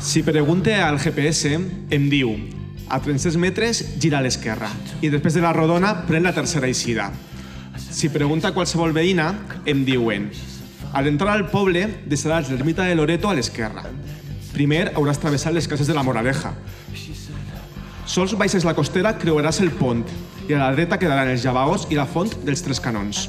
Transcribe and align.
Si 0.00 0.22
pregunte 0.22 0.74
al 0.74 0.98
GPS, 1.00 1.54
em 1.90 2.04
diu 2.12 2.34
a 2.88 3.00
300 3.04 3.36
metres 3.40 3.82
gira 4.00 4.20
a 4.20 4.24
l'esquerra 4.24 4.68
i 5.04 5.10
després 5.12 5.36
de 5.36 5.42
la 5.44 5.52
rodona 5.56 5.94
pren 6.08 6.24
la 6.24 6.32
tercera 6.36 6.68
eixida. 6.68 7.10
Si 7.78 8.08
pregunta 8.12 8.48
a 8.48 8.54
qualsevol 8.56 8.94
veïna, 8.96 9.32
em 9.68 9.84
diuen 9.84 10.30
a 10.92 11.02
l'entrar 11.04 11.34
al 11.36 11.48
poble 11.52 11.82
deixaràs 12.08 12.48
l'ermita 12.48 12.86
de 12.88 12.94
Loreto 12.96 13.28
a 13.28 13.34
l'esquerra. 13.36 13.84
Primer 14.54 14.86
hauràs 14.94 15.20
travessat 15.20 15.52
les 15.52 15.68
cases 15.68 15.86
de 15.86 15.96
la 15.96 16.04
Moraleja. 16.06 16.54
Sols 18.08 18.32
baixes 18.40 18.64
la 18.64 18.76
costera 18.76 19.12
creuaràs 19.20 19.60
el 19.60 19.74
pont 19.76 20.06
i 20.48 20.56
a 20.56 20.62
la 20.62 20.72
dreta 20.72 20.96
quedaran 20.96 21.28
els 21.28 21.44
llavaos 21.44 21.84
i 21.92 21.98
la 21.98 22.08
font 22.08 22.32
dels 22.44 22.64
Tres 22.64 22.80
Canons. 22.80 23.26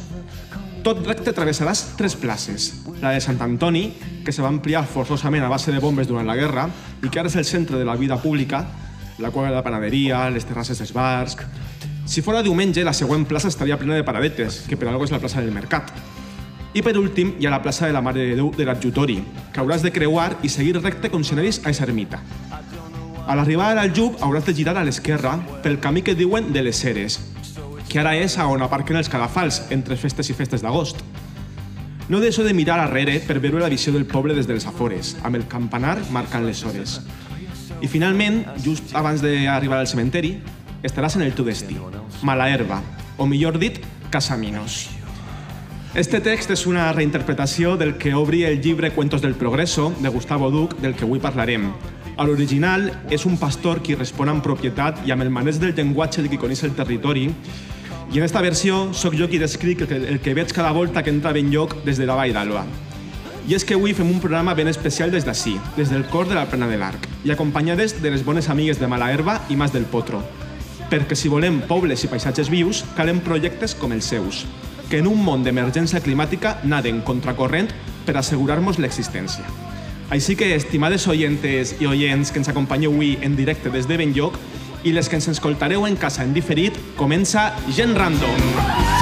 Tot 0.80 1.02
recte 1.04 1.34
travessaràs 1.36 1.82
tres 2.00 2.16
places. 2.16 2.70
La 3.02 3.12
de 3.12 3.20
Sant 3.20 3.40
Antoni, 3.44 3.90
que 4.24 4.32
se 4.32 4.42
va 4.42 4.48
ampliar 4.48 4.86
forçosament 4.88 5.44
a 5.44 5.50
base 5.52 5.74
de 5.76 5.82
bombes 5.84 6.08
durant 6.08 6.28
la 6.28 6.38
guerra 6.40 6.70
i 7.04 7.10
que 7.10 7.20
ara 7.20 7.28
és 7.28 7.36
el 7.36 7.46
centre 7.46 7.78
de 7.78 7.88
la 7.88 7.98
vida 8.00 8.16
pública, 8.22 8.64
la 9.20 9.32
cueva 9.32 9.50
de 9.50 9.58
la 9.58 9.64
panaderia, 9.64 10.30
les 10.30 10.48
terrasses 10.48 10.80
dels 10.80 10.96
bars... 10.96 11.38
Si 12.10 12.24
fora 12.26 12.42
diumenge, 12.42 12.82
la 12.82 12.94
següent 12.98 13.28
plaça 13.30 13.52
estaria 13.52 13.76
plena 13.78 13.94
de 13.94 14.04
paradetes, 14.04 14.64
que 14.66 14.74
per 14.82 14.88
algo 14.90 15.06
és 15.06 15.12
la 15.14 15.20
plaça 15.22 15.44
del 15.44 15.52
Mercat. 15.54 15.92
I 16.74 16.82
per 16.82 16.96
últim, 16.98 17.36
hi 17.38 17.46
ha 17.46 17.52
la 17.54 17.62
plaça 17.62 17.86
de 17.86 17.94
la 17.94 18.02
Mare 18.02 18.24
de 18.32 18.40
Déu 18.40 18.50
de 18.56 18.66
l'Adjutori, 18.66 19.20
que 19.54 19.62
hauràs 19.62 19.86
de 19.86 19.92
creuar 19.94 20.32
i 20.42 20.50
seguir 20.50 20.74
recte 20.80 21.12
com 21.14 21.22
si 21.22 21.36
anaris 21.36 21.62
a 21.62 21.74
ermita. 21.86 22.18
A 23.30 23.36
l'arribada 23.38 23.84
al 23.86 23.94
Jub 23.94 24.18
hauràs 24.26 24.48
de 24.48 24.56
girar 24.58 24.74
a 24.80 24.88
l'esquerra 24.88 25.36
pel 25.62 25.78
camí 25.78 26.02
que 26.02 26.18
diuen 26.18 26.50
de 26.50 26.64
les 26.66 26.82
Ceres, 26.82 27.20
que 27.90 28.00
ara 28.00 28.14
és 28.16 28.38
a 28.38 28.46
on 28.48 28.62
aparquen 28.62 29.00
els 29.00 29.10
cadafals 29.10 29.64
entre 29.74 29.98
festes 29.98 30.30
i 30.30 30.36
festes 30.38 30.62
d'agost. 30.62 31.02
No 32.10 32.22
deixo 32.22 32.46
de 32.46 32.54
mirar 32.54 32.80
arrere 32.80 33.18
per 33.26 33.40
veure 33.42 33.60
la 33.62 33.70
visió 33.70 33.92
del 33.94 34.06
poble 34.06 34.34
des 34.38 34.48
de 34.48 34.54
les 34.54 34.68
afores, 34.70 35.16
amb 35.24 35.36
el 35.36 35.48
campanar 35.50 35.98
marcant 36.14 36.46
les 36.46 36.64
hores. 36.64 37.00
I 37.82 37.88
finalment, 37.88 38.44
just 38.62 38.96
abans 38.98 39.22
d'arribar 39.26 39.82
al 39.82 39.90
cementeri, 39.90 40.38
estaràs 40.84 41.18
en 41.18 41.26
el 41.26 41.34
teu 41.34 41.46
destí, 41.46 41.78
Mala 42.22 42.50
Herba, 42.50 42.82
o 43.18 43.26
millor 43.26 43.58
dit, 43.60 43.82
Casaminos. 44.10 44.90
Este 45.96 46.20
text 46.22 46.52
és 46.54 46.68
una 46.70 46.92
reinterpretació 46.94 47.74
del 47.78 47.96
que 47.98 48.14
obri 48.14 48.44
el 48.46 48.62
llibre 48.62 48.92
Cuentos 48.94 49.24
del 49.24 49.34
Progreso, 49.34 49.94
de 50.00 50.10
Gustavo 50.10 50.52
Duc, 50.52 50.76
del 50.82 50.94
que 50.94 51.08
avui 51.08 51.20
parlarem. 51.20 51.72
A 52.20 52.26
l'original 52.28 52.90
és 53.10 53.26
un 53.26 53.40
pastor 53.42 53.82
qui 53.82 53.96
respon 53.96 54.30
amb 54.30 54.44
propietat 54.46 55.02
i 55.08 55.14
amb 55.16 55.24
el 55.26 55.32
maneig 55.34 55.58
del 55.58 55.74
llenguatge 55.74 56.22
de 56.22 56.30
qui 56.30 56.38
coneix 56.38 56.62
el 56.68 56.76
territori, 56.78 57.30
i 58.12 58.18
en 58.18 58.24
esta 58.24 58.42
versió 58.42 58.90
sóc 58.98 59.14
jo 59.14 59.28
qui 59.30 59.38
descric 59.38 59.84
el 59.84 59.88
que, 59.88 59.98
el 60.10 60.20
que 60.20 60.34
veig 60.34 60.50
cada 60.54 60.72
volta 60.74 61.04
que 61.04 61.12
entra 61.14 61.34
ben 61.34 61.52
lloc 61.54 61.76
des 61.86 62.00
de 62.02 62.08
la 62.10 62.16
Vall 62.18 62.34
d'Alba. 62.34 62.64
I 63.46 63.54
és 63.54 63.66
que 63.66 63.76
avui 63.78 63.94
fem 63.94 64.10
un 64.10 64.22
programa 64.22 64.56
ben 64.58 64.68
especial 64.68 65.12
des 65.14 65.26
d'ací, 65.26 65.56
des 65.78 65.92
del 65.94 66.08
cor 66.10 66.28
de 66.28 66.34
la 66.34 66.48
Plana 66.50 66.68
de 66.68 66.78
l'Arc, 66.78 67.06
i 67.24 67.32
acompanyades 67.32 68.00
de 68.02 68.10
les 68.10 68.26
bones 68.26 68.50
amigues 68.50 68.80
de 68.80 68.88
Mala 68.90 69.12
Herba 69.14 69.40
i 69.50 69.56
Mas 69.56 69.74
del 69.74 69.86
Potro. 69.86 70.24
Perquè 70.90 71.14
si 71.14 71.30
volem 71.30 71.62
pobles 71.70 72.04
i 72.04 72.10
paisatges 72.10 72.50
vius, 72.50 72.84
calen 72.98 73.22
projectes 73.22 73.76
com 73.78 73.94
els 73.94 74.10
seus, 74.10 74.46
que 74.90 75.04
en 75.04 75.08
un 75.08 75.22
món 75.22 75.46
d'emergència 75.46 76.02
climàtica 76.02 76.58
naden 76.64 77.04
contracorrent 77.06 77.70
per 78.08 78.18
assegurar-nos 78.18 78.82
l'existència. 78.82 79.46
Així 80.10 80.34
que, 80.36 80.56
estimades 80.56 81.06
oyentes 81.08 81.76
i 81.78 81.86
oients 81.86 82.34
que 82.34 82.42
ens 82.42 82.50
acompanyeu 82.50 82.90
avui 82.90 83.20
en 83.22 83.38
directe 83.38 83.70
des 83.70 83.86
de 83.86 83.98
Benlloc 84.02 84.42
i 84.84 84.94
les 84.96 85.10
que 85.10 85.20
ens 85.20 85.30
escoltareu 85.32 85.88
en 85.88 86.00
casa 86.00 86.24
en 86.24 86.34
diferit, 86.36 86.78
comença 87.00 87.52
Gent 87.76 87.98
Random. 87.98 88.99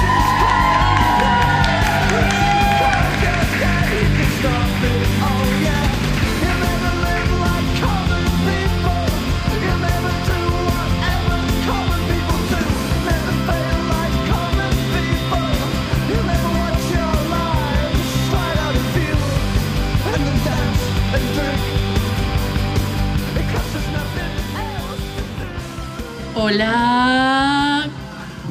Hola! 26.48 27.84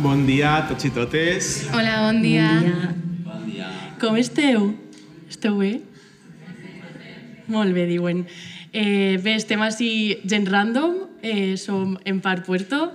Bon 0.04 0.20
dia 0.28 0.52
a 0.54 0.66
tots 0.70 0.86
i 0.86 0.90
totes. 0.94 1.48
Hola, 1.74 1.96
bon 2.04 2.20
dia. 2.22 2.46
Bon 3.26 3.40
dia. 3.48 3.72
Com 3.98 4.20
esteu? 4.22 4.68
Esteu 5.26 5.56
bé? 5.58 5.72
Molt 7.50 7.74
bé, 7.74 7.88
diuen. 7.90 8.20
Eh, 8.70 9.18
bé, 9.24 9.34
estem 9.34 9.64
així 9.66 9.90
gent 10.30 10.46
random, 10.46 10.94
eh, 11.26 11.58
som 11.58 11.98
en 12.06 12.20
part 12.22 12.46
Puerto, 12.46 12.92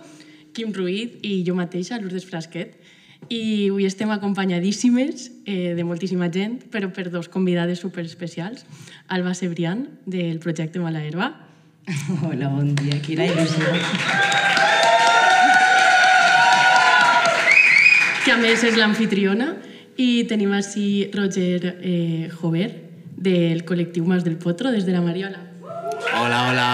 Quim 0.54 0.70
Ruiz 0.70 1.18
i 1.26 1.42
jo 1.42 1.58
mateixa, 1.58 1.98
Lourdes 1.98 2.28
Frasquet. 2.30 2.78
I 3.26 3.72
avui 3.72 3.90
estem 3.90 4.14
acompanyadíssimes 4.14 5.32
eh, 5.42 5.74
de 5.74 5.82
moltíssima 5.82 6.30
gent, 6.30 6.60
però 6.70 6.92
per 6.94 7.08
dos 7.10 7.26
convidades 7.26 7.82
superespecials. 7.82 8.62
Alba 9.08 9.34
Cebrián, 9.34 9.88
del 10.06 10.38
projecte 10.38 10.78
Mala 10.78 11.02
Herba. 11.02 11.32
Hola, 12.22 12.54
bon 12.54 12.76
dia. 12.78 13.02
Quina 13.02 13.26
il·lusió. 13.26 14.46
que 18.22 18.30
a 18.30 18.38
més 18.38 18.60
és 18.62 18.76
l'anfitriona, 18.78 19.48
i 19.98 20.22
tenim 20.30 20.52
així 20.54 21.08
Roger 21.10 21.72
eh, 21.72 22.28
Jover, 22.30 22.68
del 23.18 23.64
col·lectiu 23.66 24.06
Mas 24.06 24.22
del 24.22 24.36
Potro, 24.38 24.70
des 24.70 24.86
de 24.86 24.94
la 24.94 25.02
Mariola. 25.02 25.40
Hola, 26.20 26.38
hola. 26.46 26.68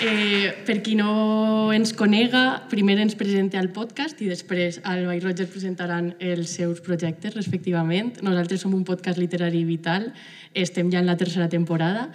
Eh, 0.00 0.48
per 0.64 0.78
qui 0.80 0.96
no 0.96 1.68
ens 1.76 1.92
conega, 1.92 2.62
primer 2.72 2.96
ens 3.04 3.12
presenta 3.20 3.60
al 3.60 3.68
podcast 3.76 4.22
i 4.24 4.30
després 4.30 4.80
Alba 4.88 5.12
i 5.18 5.20
Roger 5.20 5.50
presentaran 5.52 6.14
els 6.16 6.56
seus 6.56 6.80
projectes, 6.80 7.36
respectivament. 7.36 8.14
Nosaltres 8.24 8.64
som 8.64 8.72
un 8.72 8.88
podcast 8.88 9.20
literari 9.20 9.66
vital, 9.68 10.14
estem 10.56 10.88
ja 10.88 11.04
en 11.04 11.12
la 11.12 11.20
tercera 11.20 11.52
temporada 11.52 12.08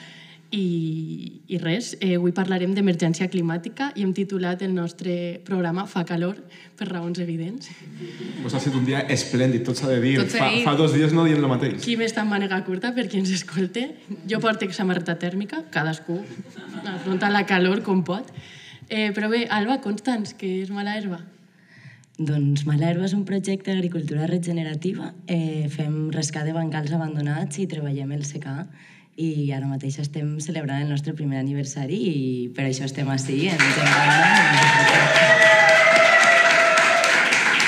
i, 0.52 1.42
i 1.48 1.58
res, 1.60 1.96
eh, 2.00 2.16
avui 2.16 2.32
parlarem 2.36 2.74
d'emergència 2.76 3.28
climàtica 3.32 3.90
i 3.96 4.06
hem 4.06 4.14
titulat 4.16 4.62
el 4.66 4.74
nostre 4.76 5.42
programa 5.46 5.86
Fa 5.90 6.06
calor, 6.06 6.38
per 6.78 6.90
raons 6.90 7.20
evidents. 7.20 7.70
Pues 8.42 8.54
ha 8.54 8.60
sigut 8.60 8.80
un 8.82 8.88
dia 8.88 9.02
esplèndid, 9.10 9.66
tot 9.68 9.80
s'ha 9.80 9.90
de 9.92 10.00
dir. 10.04 10.16
Tot 10.22 10.36
Fa, 10.38 10.50
fa 10.64 10.76
dos 10.80 10.96
dies 10.96 11.14
no 11.16 11.26
dient 11.26 11.42
el 11.42 11.50
mateix. 11.52 11.80
Qui 11.84 11.98
està 12.06 12.24
en 12.24 12.32
mànega 12.32 12.62
curta, 12.68 12.94
per 12.96 13.08
qui 13.10 13.22
ens 13.22 13.32
escolte. 13.34 13.88
Jo 14.30 14.42
porto 14.44 14.68
samarreta 14.72 15.18
tèrmica, 15.22 15.64
cadascú 15.72 16.22
afronta 16.86 17.30
la 17.30 17.46
calor 17.46 17.82
com 17.84 18.04
pot. 18.04 18.30
Eh, 18.90 19.12
però 19.16 19.30
bé, 19.30 19.46
Alba, 19.50 19.80
constants, 19.82 20.36
que 20.38 20.62
és 20.62 20.70
mala 20.70 20.98
herba. 20.98 21.24
Doncs 22.16 22.64
Malherba 22.64 23.04
és 23.10 23.14
un 23.14 23.26
projecte 23.28 23.74
d'agricultura 23.74 24.28
regenerativa. 24.30 25.12
Eh, 25.28 25.68
fem 25.74 26.12
rescat 26.14 26.46
de 26.48 26.54
bancals 26.56 26.94
abandonats 26.96 27.60
i 27.60 27.68
treballem 27.68 28.14
el 28.16 28.24
secà. 28.24 28.62
I 29.16 29.52
ara 29.56 29.64
mateix 29.70 29.96
estem 30.02 30.34
celebrant 30.44 30.82
el 30.84 30.90
nostre 30.92 31.14
primer 31.16 31.40
aniversari 31.40 31.96
i 31.96 32.50
per 32.56 32.66
això 32.68 32.84
estem 32.84 33.08
així, 33.14 33.46
en. 33.48 33.62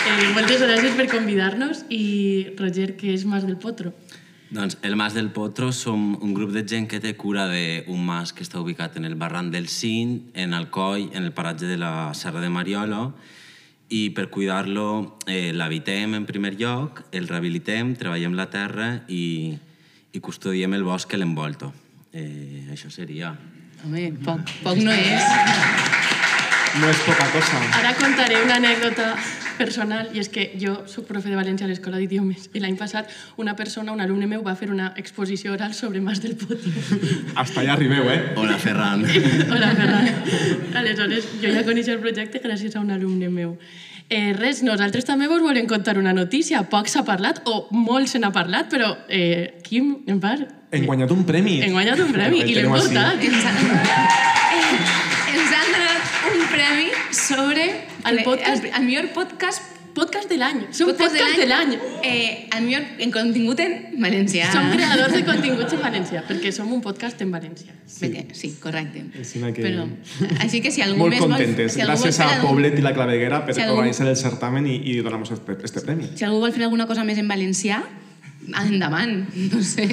Eh, 0.08 0.32
moltes 0.36 0.60
gràcies 0.60 0.96
per 0.98 1.08
convidar-nos 1.12 1.86
i 1.88 2.50
Roger, 2.58 2.98
que 3.00 3.14
és 3.14 3.24
Mas 3.24 3.48
del 3.48 3.56
Potro. 3.64 3.94
Doncs 4.50 4.78
el 4.88 4.96
Mas 5.00 5.16
del 5.16 5.30
Potro 5.36 5.72
som 5.72 6.18
un 6.24 6.34
grup 6.34 6.52
de 6.56 6.64
gent 6.68 6.88
que 6.88 7.00
té 7.04 7.14
cura 7.20 7.46
d'un 7.52 8.04
mas 8.04 8.32
que 8.32 8.44
està 8.44 8.60
ubicat 8.60 8.96
en 9.00 9.06
el 9.08 9.16
barranc 9.16 9.52
del 9.52 9.68
Cint, 9.68 10.22
en 10.34 10.54
Alcoi, 10.54 11.10
en 11.14 11.24
el 11.24 11.34
paratge 11.36 11.68
de 11.68 11.78
la 11.78 12.14
Serra 12.16 12.40
de 12.44 12.50
Mariolo, 12.50 13.14
i 13.88 14.10
per 14.12 14.28
cuidar-lo 14.32 15.18
eh, 15.28 15.52
l'habitem 15.56 16.16
en 16.16 16.28
primer 16.28 16.56
lloc, 16.60 17.06
el 17.12 17.28
rehabilitem, 17.28 17.96
treballem 18.00 18.36
la 18.36 18.50
terra 18.52 18.90
i, 19.08 19.58
i 20.18 20.24
custodiem 20.24 20.74
el 20.74 20.86
bosc 20.88 21.12
que 21.12 21.20
l'envolta. 21.22 21.70
Eh, 22.12 22.66
això 22.74 22.90
seria. 22.90 23.36
Home, 23.86 24.10
poc, 24.26 24.54
poc 24.64 24.80
no 24.82 24.94
és. 24.94 25.28
No 26.78 26.90
és 26.90 27.02
poca 27.06 27.28
cosa. 27.34 27.60
Ara 27.78 27.94
contaré 27.98 28.40
una 28.44 28.58
anècdota 28.58 29.12
personal 29.58 30.12
i 30.14 30.22
és 30.22 30.30
que 30.30 30.52
jo 30.62 30.74
sóc 30.90 31.08
profe 31.10 31.32
de 31.32 31.38
València 31.38 31.66
a 31.66 31.70
l'Escola 31.70 31.98
d'Idiomes 32.02 32.50
i 32.54 32.62
l'any 32.62 32.76
passat 32.78 33.10
una 33.42 33.56
persona, 33.58 33.94
un 33.94 34.04
alumne 34.04 34.28
meu, 34.30 34.44
va 34.46 34.54
fer 34.60 34.70
una 34.74 34.92
exposició 35.02 35.56
oral 35.56 35.74
sobre 35.74 36.02
Mas 36.02 36.22
del 36.22 36.36
Potro. 36.38 36.74
Hasta 37.36 37.64
allà 37.64 37.74
arribeu, 37.78 38.10
eh? 38.14 38.20
Hola, 38.38 38.58
Ferran. 38.62 39.06
Hola, 39.06 39.74
Ferran. 39.80 40.12
Aleshores, 40.82 41.30
jo 41.42 41.54
ja 41.54 41.66
coneixia 41.66 41.98
el 41.98 42.04
projecte 42.06 42.42
gràcies 42.44 42.78
a 42.78 42.84
un 42.86 42.94
alumne 42.94 43.30
meu. 43.34 43.58
Eh, 44.10 44.32
res, 44.38 44.62
nosaltres 44.64 45.04
també 45.04 45.28
vos 45.28 45.42
volem 45.44 45.66
contar 45.68 45.98
una 46.00 46.14
notícia. 46.16 46.62
Poc 46.72 46.88
s'ha 46.88 47.04
parlat, 47.04 47.42
o 47.46 47.68
molt 47.76 48.08
se 48.08 48.20
n'ha 48.24 48.32
parlat, 48.32 48.70
però 48.72 48.94
eh, 49.10 49.60
Quim, 49.68 49.98
en 50.08 50.22
part, 50.24 50.46
Hem 50.72 50.86
guanyat 50.88 51.12
un 51.12 51.26
premi. 51.28 51.62
hem 51.64 51.72
guanyat 51.76 52.00
un 52.04 52.12
premi 52.16 52.42
i 52.50 52.56
l'hem 52.56 52.72
portat. 52.72 53.20
Ens 53.24 53.44
han, 53.44 53.58
eh, 53.68 55.36
ens 55.36 55.52
han 55.60 55.74
donat 55.76 56.16
un 56.32 56.46
premi 56.54 56.88
sobre 57.12 57.68
El 58.08 58.24
podcast- 58.24 58.64
el, 58.64 58.72
el 58.80 58.86
millor 58.88 59.10
podcast 59.16 59.62
Podcast 59.98 60.30
de 60.30 60.38
l'any. 60.38 60.60
Som 60.78 60.92
Podcast 60.92 61.16
podcast, 61.16 61.40
de 61.42 61.46
l'any. 61.50 61.72
Eh, 62.06 62.48
el 62.56 62.64
millor 62.68 62.84
en 63.02 63.12
contingut 63.16 63.60
en 63.64 63.74
valencià. 64.04 64.52
Som 64.54 64.70
creadors 64.76 65.16
de 65.16 65.24
continguts 65.26 65.74
en 65.74 65.82
València, 65.82 66.22
perquè 66.28 66.52
som 66.54 66.70
un 66.72 66.84
podcast 66.86 67.22
en 67.26 67.32
València. 67.34 67.74
Sí, 67.90 68.12
sí 68.38 68.52
correcte. 68.62 69.02
Encima 69.18 69.52
que- 69.52 69.64
Però, 69.66 69.88
així 70.44 70.62
que 70.62 70.70
si 70.70 70.84
algú 70.86 71.00
Molt 71.02 71.16
més 71.16 71.24
vol... 71.26 71.34
contentes. 71.34 71.74
Si 71.74 71.82
algú 71.82 71.96
vol 71.96 72.04
Gràcies 72.04 72.22
fer 72.22 72.28
a 72.28 72.36
algun- 72.36 72.52
Poblet 72.52 72.78
i 72.78 72.86
la 72.86 72.94
Claveguera 72.94 73.44
per 73.48 73.56
Si 73.56 73.62
algú- 73.66 73.80
organitzar 73.80 74.08
el 74.08 74.16
certamen 74.16 74.68
i, 74.68 74.76
i 74.86 75.00
donar-nos 75.02 75.32
este, 75.34 75.82
premi. 75.82 76.12
Si 76.14 76.28
algú 76.30 76.44
vol 76.46 76.54
fer 76.54 76.68
alguna 76.70 76.86
cosa 76.86 77.04
més 77.04 77.18
en 77.18 77.28
valencià, 77.28 77.82
endavant, 78.68 79.26
no 79.52 79.64
sé. 79.64 79.88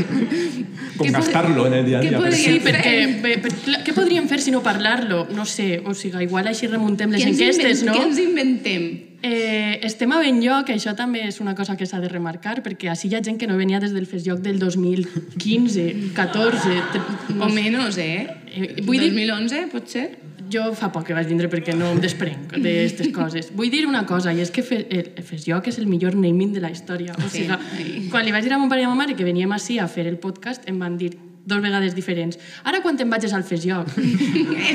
Com 0.98 1.06
Què 1.08 1.14
gastar-lo 1.16 1.66
en 1.66 1.78
el 1.80 1.88
dia 1.88 1.98
a 1.98 2.04
què 2.04 2.10
dia, 2.12 2.20
per 2.20 2.28
podríem 2.28 2.60
perquè 2.68 2.94
bé, 3.24 3.38
per, 3.40 3.54
clar, 3.64 3.80
què 3.88 3.96
podríem 3.96 4.28
fer 4.28 4.42
si 4.44 4.52
no 4.52 4.60
parlar-lo? 4.62 5.24
No 5.32 5.48
sé, 5.48 5.80
o 5.80 5.94
sigui, 5.96 6.26
igual 6.28 6.52
així 6.52 6.68
remuntem 6.68 7.10
les 7.16 7.24
Què 7.24 7.32
enquestes, 7.32 7.82
no? 7.88 7.96
Què 7.96 8.04
ens 8.10 8.20
inventem? 8.20 8.86
Eh, 9.26 9.80
estem 9.88 10.10
a 10.12 10.18
ben 10.20 10.36
lloc, 10.44 10.68
això 10.68 10.92
també 10.94 11.22
és 11.30 11.38
una 11.40 11.54
cosa 11.56 11.78
que 11.80 11.86
s'ha 11.88 11.96
de 12.02 12.10
remarcar, 12.12 12.58
perquè 12.62 12.90
així 12.92 13.08
hi 13.08 13.14
ha 13.16 13.22
gent 13.24 13.38
que 13.40 13.46
no 13.48 13.56
venia 13.56 13.80
des 13.80 13.94
del 13.96 14.04
FESLLOC 14.04 14.42
del 14.44 14.58
2015, 14.60 16.12
14... 16.12 16.74
tre- 16.92 17.38
O 17.40 17.48
menys, 17.48 17.96
eh? 17.96 18.26
Eh, 18.52 18.82
vull 18.84 19.00
dir- 19.00 19.14
2011, 19.16 19.64
pot 19.72 19.88
ser? 19.88 20.04
Jo 20.52 20.66
fa 20.76 20.90
poc 20.92 21.06
que 21.08 21.14
vaig 21.16 21.24
vindre 21.26 21.48
perquè 21.48 21.72
no 21.74 21.88
em 21.94 22.00
desprenc 22.04 22.52
d'aquestes 22.52 23.08
coses. 23.16 23.48
Vull 23.56 23.70
dir 23.72 23.86
una 23.88 24.04
cosa, 24.06 24.34
i 24.36 24.42
és 24.44 24.50
que 24.52 24.60
fe, 24.62 24.82
el 24.92 25.08
és 25.16 25.78
el 25.80 25.86
millor 25.88 26.14
naming 26.20 26.52
de 26.52 26.60
la 26.60 26.68
història. 26.70 27.14
O 27.16 27.22
Sí, 27.30 27.46
sigui, 27.46 27.56
ai. 27.78 28.08
quan 28.12 28.26
li 28.26 28.30
vaig 28.30 28.44
dir 28.44 28.52
a 28.52 28.58
mon 28.60 28.68
pare 28.68 28.82
i 28.82 28.84
a 28.84 28.90
ma 28.92 28.94
mare 28.94 29.16
que 29.16 29.24
veníem 29.24 29.50
així 29.56 29.78
a 29.80 29.88
fer 29.88 30.04
el 30.06 30.18
podcast, 30.20 30.68
em 30.68 30.78
van 30.78 30.98
dir 31.00 31.14
dos 31.46 31.60
vegades 31.62 31.94
diferents. 31.94 32.38
Ara 32.64 32.80
quan 32.82 32.96
te'n 32.96 33.10
vagis 33.12 33.32
al 33.36 33.44
FESLLOC? 33.44 33.90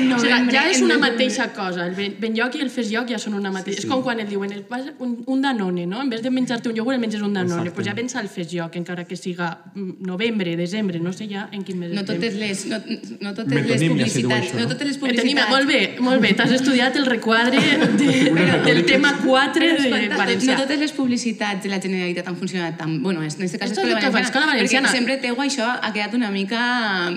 En 0.00 0.12
o 0.14 0.18
sigui, 0.22 0.52
ja 0.54 0.62
és 0.70 0.80
una 0.84 0.96
mateixa 1.02 1.48
cosa. 1.52 1.86
El 1.88 1.94
ben- 1.96 2.14
Benlloc 2.20 2.54
i 2.56 2.60
el 2.62 2.70
FESLLOC 2.70 3.10
ja 3.10 3.18
són 3.18 3.34
una 3.34 3.50
mateixa. 3.50 3.80
Sí, 3.80 3.82
sí. 3.82 3.88
És 3.88 3.92
com 3.92 4.02
quan 4.06 4.20
et 4.22 4.28
diuen 4.30 4.52
el, 4.54 4.64
vas- 4.70 4.92
un, 5.02 5.16
un 5.26 5.42
Danone, 5.42 5.86
no? 5.90 6.00
En 6.02 6.10
vez 6.12 6.22
de 6.22 6.30
menjar-te 6.30 6.68
un 6.70 6.76
iogurt, 6.78 6.94
el 6.94 7.00
menges 7.02 7.22
un 7.26 7.34
Danone. 7.34 7.64
Doncs 7.64 7.74
pues 7.74 7.88
ja 7.88 7.94
vens 7.98 8.14
al 8.16 8.28
FESLLOC, 8.30 8.76
encara 8.80 9.04
que 9.04 9.16
siga 9.16 9.50
mm, 9.74 9.90
novembre, 10.06 10.56
desembre, 10.56 11.00
no 11.00 11.12
sé 11.12 11.26
ja 11.30 11.48
en 11.52 11.64
quin 11.64 11.78
mes 11.80 11.90
No 11.96 12.04
totes 12.04 12.34
les, 12.38 12.64
no, 12.70 12.78
no 13.20 13.34
totes 13.34 13.52
les 13.52 13.66
Metonímia, 13.66 14.06
publicitats, 14.06 14.46
això, 14.46 14.54
no? 14.54 14.60
no 14.62 14.68
totes 14.74 14.86
les 14.92 14.98
publicitats. 15.02 15.50
molt 15.50 15.66
bé, 15.68 15.80
molt 16.00 16.22
bé. 16.22 16.32
T'has 16.38 16.54
estudiat 16.60 16.96
el 16.96 17.06
requadre 17.06 17.58
de, 17.98 18.46
del 18.68 18.84
tema 18.86 19.16
4 19.24 19.60
Però 19.60 19.82
de 19.82 20.08
València. 20.14 20.54
No 20.54 20.62
totes 20.62 20.78
les 20.86 20.92
publicitats 20.94 21.64
de 21.64 21.72
la 21.72 21.80
Generalitat 21.82 22.28
han 22.30 22.36
funcionat 22.38 22.78
tan... 22.78 23.00
Bueno, 23.02 23.22
en 23.22 23.26
aquest 23.26 23.58
cas 23.58 23.76
lo 23.76 23.98
que 23.98 24.20
Escola 24.20 24.46
Valenciana. 24.46 24.88
Perquè 24.88 24.96
sempre 24.98 25.16
teu 25.22 25.38
això 25.42 25.66
ha 25.80 25.92
quedat 25.92 26.14
una 26.14 26.30
mica... 26.30 26.59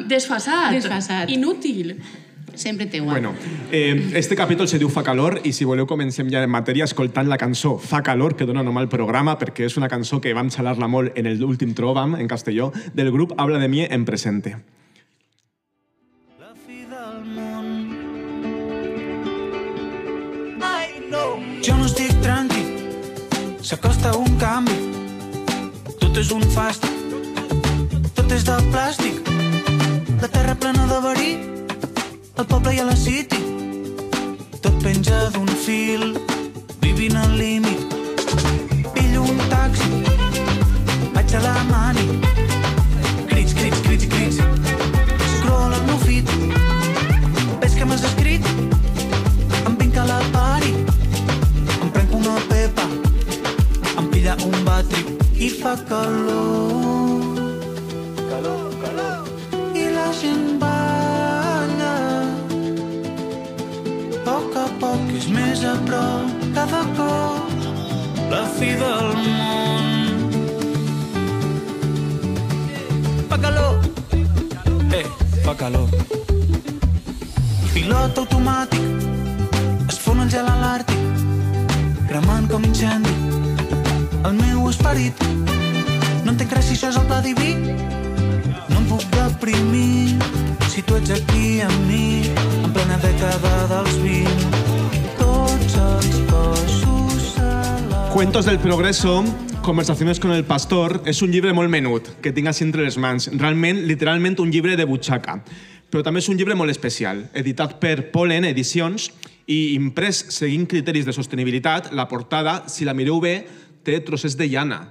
Desfasat. 0.07 0.71
Desfasat. 0.75 1.29
Inútil. 1.29 1.97
Sempre 2.55 2.85
teu. 2.85 3.05
Bueno, 3.05 3.33
eh, 3.71 4.11
este 4.13 4.35
capítol 4.35 4.67
se 4.67 4.77
diu 4.77 4.89
Fa 4.89 5.01
calor 5.01 5.39
i 5.43 5.53
si 5.57 5.65
voleu 5.65 5.87
comencem 5.89 6.29
ja 6.29 6.43
en 6.45 6.51
matèria 6.53 6.85
escoltant 6.85 7.25
la 7.29 7.39
cançó 7.41 7.79
Fa 7.81 8.03
calor, 8.05 8.35
que 8.37 8.45
dona 8.45 8.61
nom 8.61 8.77
al 8.77 8.89
programa 8.91 9.39
perquè 9.41 9.65
és 9.65 9.77
una 9.77 9.89
cançó 9.89 10.21
que 10.21 10.35
vam 10.37 10.51
xalar-la 10.53 10.87
molt 10.87 11.17
en 11.17 11.31
l'últim 11.39 11.73
Trobam, 11.73 12.13
en 12.15 12.27
castelló, 12.27 12.71
del 12.93 13.11
grup 13.11 13.33
Habla 13.37 13.57
de 13.57 13.67
mi 13.67 13.81
en 13.81 14.05
presente. 14.05 14.57
La 16.37 16.53
fi 16.53 16.85
del 16.85 17.25
món. 17.33 17.67
Ai, 20.61 21.09
no. 21.09 21.25
Jo 21.65 21.77
no 21.81 21.89
estic 21.89 22.13
tranquil, 22.21 22.69
s'acosta 23.65 24.13
un 24.13 24.37
canvi. 24.37 24.77
Tot 25.97 26.21
és 26.21 26.29
un 26.29 26.45
fast, 26.53 26.85
tot 28.13 28.29
és 28.29 28.45
de 28.45 28.61
plàstic. 28.69 29.32
La 30.23 30.29
terra 30.29 30.55
plena 30.55 30.85
de 30.87 30.99
verí, 31.01 31.31
el 32.37 32.45
poble 32.47 32.71
i 32.73 32.77
a 32.79 32.85
la 32.87 32.95
city. 32.95 33.41
Tot 34.63 34.77
penja 34.79 35.17
d'un 35.35 35.49
fil, 35.65 36.13
vivint 36.79 37.17
al 37.19 37.33
límit. 37.35 37.97
Pillo 38.95 39.25
un 39.27 39.41
taxi, 39.51 39.99
vaig 41.17 41.35
a 41.35 41.41
la 41.43 41.57
mani. 41.67 42.07
Crits, 43.33 43.51
crits, 43.51 43.83
crits 43.83 44.07
crits. 44.15 44.39
Scroll 45.33 45.75
al 45.75 45.83
meu 45.89 45.99
feed 46.05 46.31
Ves 47.59 47.75
que 47.75 47.83
m'has 47.83 48.07
escrit 48.07 48.47
Em 49.67 49.75
vinc 49.81 49.97
a 49.99 50.05
la 50.07 50.21
pari 50.31 50.71
Em 51.81 51.89
prenc 51.89 52.15
una 52.21 52.37
pepa 52.47 52.87
Em 53.97 54.07
pilla 54.13 54.37
un 54.47 54.55
batri 54.63 55.03
I 55.35 55.51
fa 55.57 55.75
Calor, 55.89 57.41
calor 58.29 58.72
I 60.23 60.25
la 60.25 60.31
gent 60.31 60.59
balla 60.59 61.95
A 64.15 64.23
poc 64.25 64.55
a 64.55 64.67
poc 64.79 65.11
és 65.17 65.27
més 65.27 65.63
a 65.67 65.75
prop 65.87 66.25
cada 66.55 66.83
cop 66.97 67.43
La 68.31 68.43
fi 68.55 68.69
del 68.79 69.09
món 69.25 69.83
Fa 73.29 73.37
calor 73.37 73.93
Eh, 74.93 75.07
fa 75.43 75.55
calor. 75.57 75.89
Pilot 77.73 78.19
automàtic, 78.21 78.83
es 79.89 79.97
fon 79.97 80.21
el 80.21 80.29
gel 80.29 80.45
a 80.45 80.53
l'àrtic, 80.59 81.01
cremant 82.11 82.45
com 82.51 82.63
incendi. 82.69 83.15
El 84.21 84.37
meu 84.37 84.69
esperit, 84.69 85.25
no 86.21 86.35
entenc 86.35 86.53
res 86.53 86.69
si 86.69 86.77
això 86.77 86.93
és 86.93 87.01
el 87.01 87.09
pla 87.09 87.23
diví. 87.25 87.92
Puc 88.93 89.07
deprimir 89.09 90.21
si 90.69 90.83
tu 90.85 90.93
ets 90.93 91.09
aquí 91.09 91.63
amb 91.65 91.87
mi, 91.89 92.29
en 92.61 92.73
plena 92.75 92.99
dècada 93.01 93.53
dels 93.71 93.95
20. 94.03 94.59
Tots 95.17 95.77
els 95.81 96.19
cossos 96.29 97.31
la... 97.39 98.03
Cuentos 98.13 98.45
del 98.45 98.59
Progreso, 98.61 99.23
Conversaciones 99.65 100.21
con 100.21 100.29
el 100.37 100.45
Pastor, 100.45 100.99
és 101.09 101.23
un 101.25 101.33
llibre 101.33 101.55
molt 101.57 101.73
menut, 101.73 102.11
que 102.21 102.35
tinc 102.37 102.53
així 102.53 102.67
entre 102.67 102.85
les 102.85 102.99
mans. 103.01 103.31
Realment, 103.33 103.81
literalment, 103.89 104.37
un 104.45 104.53
llibre 104.53 104.77
de 104.77 104.85
butxaca. 104.85 105.39
Però 105.89 106.05
també 106.05 106.21
és 106.21 106.29
un 106.29 106.37
llibre 106.37 106.53
molt 106.53 106.69
especial, 106.69 107.25
editat 107.33 107.79
per 107.81 108.11
Polen 108.13 108.45
Edicions 108.45 109.09
i 109.49 109.73
imprès 109.73 110.27
seguint 110.37 110.69
criteris 110.69 111.09
de 111.09 111.17
sostenibilitat. 111.17 111.95
La 111.97 112.05
portada, 112.13 112.59
si 112.69 112.85
la 112.85 112.93
mireu 112.93 113.17
bé, 113.25 113.39
té 113.81 114.03
trossets 114.05 114.37
de 114.37 114.53
llana, 114.53 114.83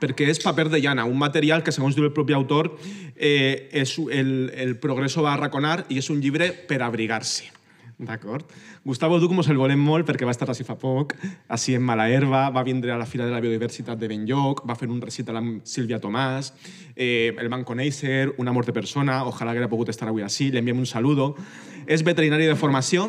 perquè 0.00 0.30
és 0.30 0.40
paper 0.42 0.68
de 0.72 0.80
llana, 0.80 1.04
un 1.08 1.18
material 1.18 1.62
que, 1.62 1.74
segons 1.74 1.96
diu 1.96 2.06
el 2.08 2.14
propi 2.16 2.36
autor, 2.36 2.72
eh, 3.16 3.68
és 3.72 3.98
el, 4.10 4.50
el 4.54 4.76
Progreso 4.82 5.22
va 5.26 5.34
arraconar 5.34 5.84
i 5.88 6.00
és 6.02 6.10
un 6.10 6.22
llibre 6.22 6.52
per 6.68 6.82
abrigar-se. 6.82 7.58
D'acord? 7.98 8.46
Gustavo 8.86 9.18
Duc 9.18 9.32
mos 9.34 9.48
el 9.50 9.58
volem 9.58 9.80
molt 9.82 10.06
perquè 10.06 10.22
va 10.22 10.30
estar 10.30 10.46
així 10.52 10.62
fa 10.62 10.76
poc, 10.78 11.16
així 11.50 11.74
en 11.74 11.82
Mala 11.82 12.06
Herba, 12.06 12.44
va 12.54 12.62
vindre 12.62 12.92
a 12.94 12.98
la 13.00 13.08
Fira 13.10 13.26
de 13.26 13.34
la 13.34 13.40
Biodiversitat 13.42 13.98
de 13.98 14.06
Benlloc, 14.06 14.62
va 14.68 14.76
fer 14.78 14.86
un 14.86 15.00
recital 15.02 15.40
amb 15.40 15.66
Sílvia 15.66 15.98
Tomàs, 15.98 16.52
eh, 16.94 17.34
el 17.34 17.50
van 17.50 17.66
conèixer, 17.66 18.36
un 18.38 18.46
amor 18.46 18.68
de 18.70 18.76
persona, 18.76 19.24
ojalà 19.26 19.50
haguera 19.50 19.68
pogut 19.68 19.90
estar 19.90 20.06
avui 20.06 20.22
així, 20.22 20.52
li 20.52 20.62
enviem 20.62 20.78
un 20.78 20.86
saludo. 20.86 21.32
És 21.90 22.06
veterinari 22.06 22.46
de 22.46 22.54
formació, 22.54 23.08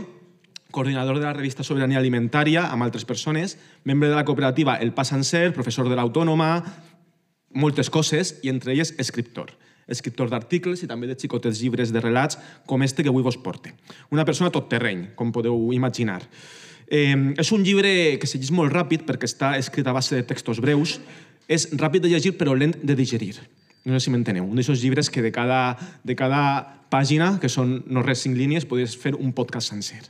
coordinador 0.72 1.20
de 1.20 1.26
la 1.26 1.34
revista 1.34 1.64
Sobirania 1.64 2.00
Alimentària 2.00 2.68
amb 2.70 2.86
altres 2.86 3.06
persones, 3.06 3.58
membre 3.84 4.10
de 4.10 4.16
la 4.16 4.26
cooperativa 4.26 4.78
El 4.78 4.94
Pa 4.94 5.06
Sencer, 5.08 5.50
professor 5.54 5.90
de 5.90 5.98
l'Autònoma, 5.98 6.52
moltes 7.54 7.90
coses, 7.90 8.38
i 8.44 8.54
entre 8.54 8.76
elles 8.76 8.94
escriptor 8.98 9.56
escriptor 9.90 10.30
d'articles 10.30 10.84
i 10.84 10.88
també 10.90 11.10
de 11.10 11.18
xicotets 11.18 11.60
llibres 11.64 11.90
de 11.94 12.02
relats 12.04 12.38
com 12.70 12.84
este 12.86 13.04
que 13.04 13.10
avui 13.10 13.26
vos 13.26 13.40
porte. 13.42 13.74
Una 14.14 14.26
persona 14.26 14.52
tot 14.54 14.70
terreny, 14.70 15.10
com 15.18 15.34
podeu 15.34 15.74
imaginar. 15.74 16.22
Eh, 16.90 17.34
és 17.38 17.52
un 17.54 17.64
llibre 17.66 18.18
que 18.22 18.28
se 18.30 18.38
llegeix 18.38 18.54
molt 18.56 18.74
ràpid 18.74 19.06
perquè 19.08 19.30
està 19.30 19.56
escrit 19.58 19.88
a 19.88 19.94
base 19.94 20.16
de 20.16 20.26
textos 20.26 20.62
breus. 20.62 21.00
És 21.50 21.72
ràpid 21.74 22.06
de 22.06 22.14
llegir 22.14 22.36
però 22.38 22.54
lent 22.54 22.78
de 22.82 22.96
digerir. 22.96 23.36
No 23.86 23.96
sé 23.96 24.06
si 24.06 24.14
m'enteneu. 24.14 24.46
Un 24.46 24.58
d'aquests 24.58 24.84
llibres 24.84 25.10
que 25.10 25.24
de 25.26 25.32
cada, 25.34 25.78
de 26.06 26.16
cada 26.16 26.42
pàgina, 26.94 27.38
que 27.42 27.50
són 27.50 27.80
no 27.88 28.06
res 28.06 28.22
cinc 28.26 28.38
línies, 28.38 28.66
podries 28.70 28.98
fer 28.98 29.16
un 29.18 29.34
podcast 29.34 29.74
sencer. 29.74 30.04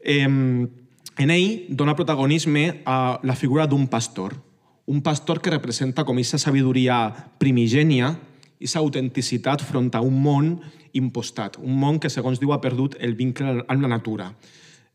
Eh, 0.00 0.24
en 0.24 1.30
ell 1.30 1.66
dona 1.68 1.96
protagonisme 1.96 2.82
a 2.86 3.20
la 3.22 3.36
figura 3.36 3.66
d'un 3.66 3.88
pastor. 3.88 4.38
Un 4.86 5.02
pastor 5.02 5.40
que 5.40 5.52
representa 5.52 6.04
com 6.04 6.16
aquesta 6.16 6.40
sabidoria 6.40 7.02
primigènia 7.38 8.14
aquesta 8.60 8.82
autenticitat 8.82 9.62
front 9.64 9.88
a 9.96 10.02
un 10.04 10.18
món 10.20 10.48
impostat, 10.92 11.56
un 11.56 11.78
món 11.80 11.96
que, 11.96 12.10
segons 12.12 12.40
diu, 12.40 12.52
ha 12.52 12.60
perdut 12.60 12.98
el 13.00 13.14
vincle 13.16 13.62
amb 13.64 13.80
la 13.80 13.88
natura. 13.88 14.34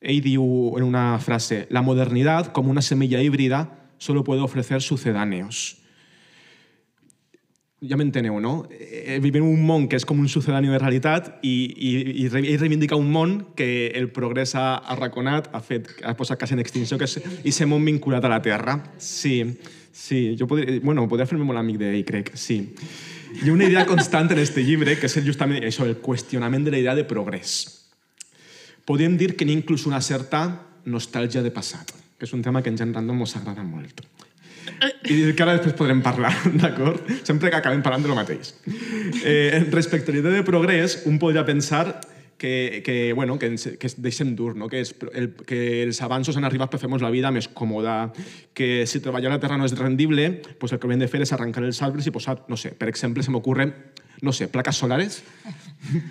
Ell 0.06 0.22
diu 0.22 0.46
en 0.78 0.86
una 0.86 1.18
frase, 1.18 1.66
la 1.74 1.82
modernidad, 1.82 2.52
como 2.54 2.70
una 2.70 2.84
semilla 2.86 3.24
híbrida, 3.24 3.90
solo 3.98 4.24
puede 4.24 4.42
ofrecer 4.42 4.84
sucedáneos. 4.84 5.82
Ja 7.84 7.98
m'enteneu, 8.00 8.38
no? 8.40 8.70
Eh, 8.72 9.20
vivim 9.20 9.44
en 9.44 9.50
un 9.52 9.64
món 9.68 9.90
que 9.92 9.98
és 10.00 10.06
com 10.08 10.20
un 10.22 10.30
sucedani 10.32 10.70
de 10.72 10.78
realitat 10.80 11.28
i, 11.44 11.56
i, 11.76 11.90
i 12.24 12.28
ell 12.30 12.62
reivindica 12.62 12.96
un 12.96 13.10
món 13.12 13.34
que 13.58 13.92
el 14.00 14.08
progrés 14.16 14.56
ha 14.56 14.78
arraconat, 14.96 15.50
ha, 15.52 15.60
fet, 15.60 15.90
ha 16.08 16.14
posat 16.16 16.40
quasi 16.40 16.56
en 16.56 16.64
extinció, 16.64 16.98
que 16.98 17.10
és 17.10 17.18
aquest 17.20 17.68
món 17.68 17.84
vinculat 17.84 18.24
a 18.24 18.32
la 18.32 18.40
Terra. 18.42 18.78
Sí, 18.98 19.42
sí, 19.92 20.38
jo 20.40 20.48
podria, 20.48 20.80
bueno, 20.80 21.04
podria 21.12 21.28
fer-me 21.28 21.44
molt 21.44 21.60
amic 21.60 21.82
d'ell, 21.84 22.00
crec, 22.08 22.32
sí. 22.40 22.62
Hi 23.36 23.50
ha 23.50 23.54
una 23.54 23.68
idea 23.68 23.84
constant 23.86 24.32
en 24.32 24.40
este 24.40 24.64
llibre, 24.64 24.96
que 24.96 25.12
és 25.12 25.20
justament 25.28 25.68
això, 25.68 25.84
el 25.84 26.00
qüestionament 26.00 26.64
de 26.64 26.72
la 26.72 26.80
idea 26.80 26.96
de 26.96 27.04
progrés. 27.04 27.58
Podríem 28.88 29.20
dir 29.20 29.34
que 29.36 29.44
n'hi 29.44 29.52
ha 29.52 29.60
inclús 29.60 29.84
una 29.90 30.00
certa 30.00 30.48
nostàlgia 30.86 31.44
de 31.44 31.52
passat. 31.52 31.92
que 32.18 32.26
és 32.26 32.34
un 32.34 32.42
tema 32.42 32.62
que 32.64 32.72
en 32.72 32.78
Gent 32.78 32.94
Random 32.96 33.24
ens 33.26 33.36
agrada 33.36 33.64
molt. 33.64 34.02
I 35.12 35.34
que 35.36 35.46
ara 35.46 35.56
després 35.58 35.76
podrem 35.78 36.02
parlar, 36.06 36.34
d'acord? 36.62 37.02
Sempre 37.24 37.52
que 37.52 37.60
acabem 37.60 37.84
parlant 37.86 38.06
de 38.06 38.12
lo 38.12 38.18
mateix. 38.18 38.56
Eh, 39.24 39.66
respecte 39.72 40.12
a 40.12 40.16
l'idea 40.16 40.34
de 40.34 40.44
progrés, 40.48 41.02
un 41.10 41.20
podria 41.22 41.46
pensar 41.46 42.00
que, 42.38 42.82
que, 42.84 43.14
bueno, 43.14 43.40
que, 43.40 43.48
ens, 43.48 43.68
que 43.80 43.90
deixem 43.98 44.36
dur, 44.36 44.56
no? 44.60 44.68
que, 44.68 44.82
és, 44.84 44.92
el, 45.14 45.32
que 45.48 45.84
els 45.86 46.02
avanços 46.04 46.36
han 46.38 46.48
arribat 46.48 46.74
per 46.74 46.82
fer-nos 46.82 47.04
la 47.04 47.14
vida 47.14 47.32
més 47.32 47.48
còmoda, 47.48 48.12
que 48.54 48.86
si 48.90 49.02
treballar 49.04 49.32
a 49.32 49.38
la 49.38 49.44
terra 49.44 49.60
no 49.60 49.68
és 49.68 49.76
rendible, 49.78 50.30
pues 50.60 50.76
el 50.76 50.82
que 50.82 50.92
hem 50.92 51.00
de 51.00 51.12
fer 51.12 51.24
és 51.24 51.32
arrencar 51.36 51.64
els 51.64 51.82
arbres 51.86 52.08
i 52.08 52.16
posar, 52.16 52.42
no 52.52 52.60
sé, 52.60 52.74
per 52.76 52.92
exemple, 52.92 53.24
se 53.24 53.34
m'ocorre, 53.34 53.70
no 54.22 54.32
sé, 54.34 54.48
plaques 54.48 54.78
solares, 54.78 55.24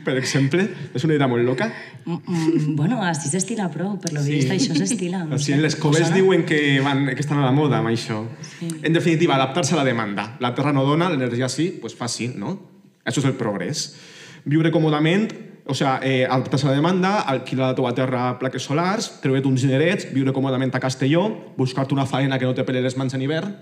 per 0.04 0.16
exemple, 0.16 0.68
és 0.94 1.04
una 1.04 1.14
idea 1.16 1.26
molt 1.30 1.44
loca. 1.44 1.70
Mm, 2.04 2.18
mm, 2.26 2.74
bueno, 2.76 3.00
així 3.02 3.28
s'estila 3.28 3.70
prou, 3.72 3.96
per 4.00 4.12
lo 4.12 4.22
Sí. 4.22 4.36
vist, 4.36 4.50
això 4.50 4.74
s'estila. 4.76 5.26
Sí, 5.38 5.54
les 5.54 5.76
coves 5.76 6.12
diuen 6.14 6.44
que, 6.44 6.80
van, 6.80 7.06
que 7.14 7.20
estan 7.20 7.38
a 7.38 7.44
la 7.44 7.52
moda 7.52 7.78
amb 7.78 7.88
això. 7.88 8.26
Sí. 8.58 8.68
En 8.82 8.92
definitiva, 8.92 9.34
adaptar-se 9.34 9.74
a 9.74 9.78
la 9.78 9.84
demanda. 9.84 10.36
La 10.40 10.54
terra 10.54 10.72
no 10.72 10.84
dona, 10.84 11.10
l'energia 11.10 11.48
sí, 11.48 11.70
doncs 11.70 11.80
pues 11.80 11.98
fàcil, 11.98 12.36
no? 12.36 12.58
Això 13.04 13.18
és 13.18 13.24
el 13.24 13.34
progrés. 13.34 13.96
Viure 14.44 14.70
còmodament, 14.70 15.32
o 15.66 15.74
sea, 15.74 15.98
eh, 16.02 16.26
adaptar-se 16.28 16.66
a 16.66 16.70
la 16.70 16.76
demanda, 16.76 17.20
alquilar 17.20 17.66
a 17.66 17.68
la 17.70 17.74
teva 17.74 17.94
terra 17.94 18.38
plaques 18.38 18.62
solars, 18.62 19.20
treure't 19.22 19.46
uns 19.48 19.62
dinerets, 19.62 20.06
viure 20.12 20.32
còmodament 20.32 20.74
a 20.74 20.80
Castelló, 20.80 21.54
buscar-te 21.56 21.94
una 21.94 22.04
faena 22.06 22.38
que 22.38 22.44
no 22.44 22.54
te 22.54 22.64
pele 22.64 22.82
les 22.82 22.96
mans 22.96 23.14
en 23.14 23.22
hivern, 23.22 23.56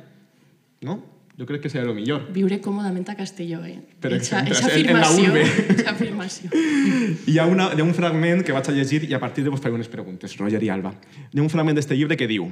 no? 0.82 1.00
Jo 1.42 1.46
crec 1.46 1.60
que 1.64 1.68
seria 1.72 1.88
el 1.90 1.96
millor. 1.96 2.28
Viure 2.30 2.60
còmodament 2.62 3.08
a 3.10 3.16
Castelló, 3.18 3.64
eh? 3.66 3.80
Per 3.98 4.12
exemple, 4.14 4.52
eixa 4.54 4.68
en- 4.70 4.90
en 4.90 4.96
afirmació. 5.02 5.34
eixa 5.74 5.90
afirmació. 5.90 6.50
Hi 7.26 7.38
ha, 7.38 7.46
una, 7.50 7.72
hi 7.74 7.80
ha 7.80 7.84
un 7.84 7.94
fragment 7.98 8.44
que 8.46 8.52
vaig 8.54 8.68
a 8.70 8.72
llegir 8.76 9.02
i 9.10 9.14
a 9.14 9.18
partir 9.18 9.42
de 9.42 9.50
vos 9.50 9.58
faré 9.60 9.74
unes 9.74 9.88
preguntes, 9.90 10.36
Roger 10.38 10.62
i 10.62 10.68
Alba. 10.70 10.94
Hi 11.32 11.40
ha 11.40 11.42
un 11.42 11.50
fragment 11.50 11.74
d'este 11.74 11.96
llibre 11.98 12.16
que 12.16 12.28
diu 12.30 12.46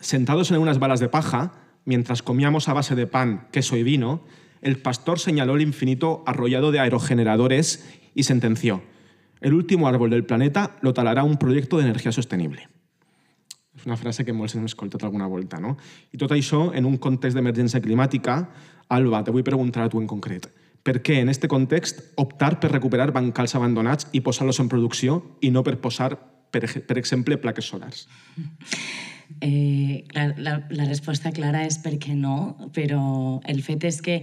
Sentados 0.00 0.50
en 0.50 0.58
unas 0.58 0.80
balas 0.80 0.98
de 0.98 1.08
paja, 1.08 1.52
mientras 1.84 2.22
comíamos 2.24 2.68
a 2.68 2.72
base 2.72 2.96
de 2.96 3.06
pan, 3.06 3.46
queso 3.52 3.76
y 3.76 3.84
vino, 3.84 4.24
el 4.62 4.78
pastor 4.78 5.20
señaló 5.20 5.54
el 5.54 5.62
infinito 5.62 6.24
arrollado 6.26 6.72
de 6.72 6.80
aerogeneradores 6.80 7.86
y 8.16 8.24
sentenció 8.24 8.82
El 9.40 9.54
último 9.54 9.86
árbol 9.86 10.10
del 10.10 10.24
planeta 10.24 10.76
lo 10.82 10.92
talará 10.92 11.22
un 11.22 11.36
proyecto 11.36 11.76
de 11.78 11.84
energía 11.84 12.10
sostenible. 12.10 12.66
Una 13.86 13.98
frase 13.98 14.24
que 14.24 14.34
molts 14.36 14.54
hem 14.56 14.66
escoltat 14.68 15.02
alguna 15.02 15.26
volta, 15.30 15.58
no? 15.60 15.76
I 16.12 16.20
tot 16.20 16.32
això 16.34 16.68
en 16.74 16.86
un 16.86 16.98
context 17.02 17.38
d'emergència 17.38 17.82
climàtica. 17.82 18.36
Alba, 18.92 19.22
te 19.24 19.34
vull 19.34 19.46
preguntar 19.46 19.86
a 19.86 19.90
tu 19.92 20.00
en 20.00 20.06
concret. 20.10 20.48
Per 20.82 20.98
què, 21.02 21.20
en 21.22 21.30
aquest 21.30 21.46
context, 21.50 22.02
optar 22.18 22.56
per 22.60 22.72
recuperar 22.72 23.12
bancals 23.14 23.54
abandonats 23.54 24.08
i 24.12 24.20
posar-los 24.20 24.58
en 24.62 24.70
producció 24.70 25.20
i 25.40 25.52
no 25.54 25.62
per 25.62 25.76
posar, 25.82 26.16
per, 26.50 26.66
per 26.66 26.98
exemple, 26.98 27.38
plaques 27.38 27.70
solars? 27.70 28.08
Eh, 29.40 30.04
clar, 30.10 30.32
la, 30.42 30.56
la 30.70 30.88
resposta 30.88 31.30
clara 31.32 31.62
és 31.66 31.78
perquè 31.82 32.16
no, 32.18 32.68
però 32.74 33.40
el 33.48 33.62
fet 33.62 33.86
és 33.88 34.02
que 34.02 34.20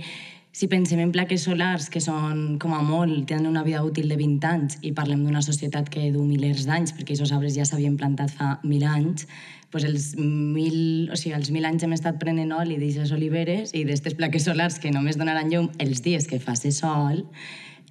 si 0.51 0.68
pensem 0.68 1.00
en 1.03 1.12
plaques 1.13 1.44
solars 1.46 1.89
que 1.94 2.01
són, 2.01 2.58
com 2.62 2.74
a 2.74 2.82
molt, 2.82 3.27
tenen 3.29 3.48
una 3.51 3.63
vida 3.63 3.84
útil 3.86 4.10
de 4.10 4.18
20 4.18 4.50
anys 4.50 4.79
i 4.82 4.91
parlem 4.98 5.22
d'una 5.24 5.44
societat 5.46 5.91
que 5.94 6.10
du 6.12 6.24
milers 6.25 6.65
d'anys, 6.65 6.96
perquè 6.98 7.13
aquests 7.13 7.36
arbres 7.36 7.56
ja 7.56 7.68
s'havien 7.70 8.00
plantat 8.00 8.34
fa 8.34 8.56
mil 8.63 8.84
anys, 8.88 9.27
doncs 9.70 9.86
els 9.86 10.10
mil, 10.18 11.10
o 11.13 11.18
sigui, 11.20 11.36
els 11.38 11.51
mil 11.53 11.70
anys 11.70 11.86
hem 11.86 11.94
estat 11.94 12.18
prenent 12.22 12.51
oli 12.58 12.79
d'aquestes 12.79 13.13
oliveres 13.13 13.75
i 13.75 13.84
d'aquestes 13.84 14.18
plaques 14.18 14.50
solars 14.50 14.79
que 14.82 14.91
només 14.91 15.22
donaran 15.22 15.53
llum 15.53 15.70
els 15.77 16.01
dies 16.01 16.25
que 16.25 16.41
faci 16.41 16.74
sol, 16.74 17.22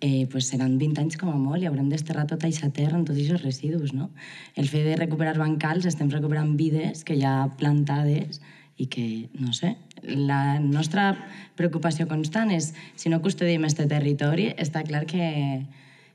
eh, 0.00 0.26
pues 0.30 0.50
seran 0.50 0.78
20 0.82 1.00
anys 1.04 1.18
com 1.18 1.30
a 1.30 1.38
molt 1.38 1.62
i 1.62 1.70
haurem 1.70 1.88
desterrar 1.90 2.26
tota 2.26 2.46
aquesta 2.46 2.72
terra 2.74 2.98
en 2.98 3.06
tots 3.06 3.22
aquests 3.22 3.46
residus, 3.46 3.94
no? 3.94 4.10
El 4.56 4.66
fet 4.66 4.86
de 4.86 4.98
recuperar 4.98 5.38
bancals, 5.38 5.86
estem 5.86 6.10
recuperant 6.10 6.56
vides 6.58 7.06
que 7.06 7.18
ja 7.22 7.52
plantades 7.58 8.42
i 8.78 8.86
que, 8.86 9.28
no 9.34 9.52
sé, 9.52 9.74
la 10.02 10.58
nostra 10.62 11.10
preocupació 11.58 12.06
constant 12.06 12.52
és, 12.54 12.70
si 12.96 13.10
no 13.10 13.18
custodiem 13.20 13.66
este 13.66 13.88
territori, 13.90 14.52
està 14.56 14.84
clar 14.86 15.02
que, 15.10 15.66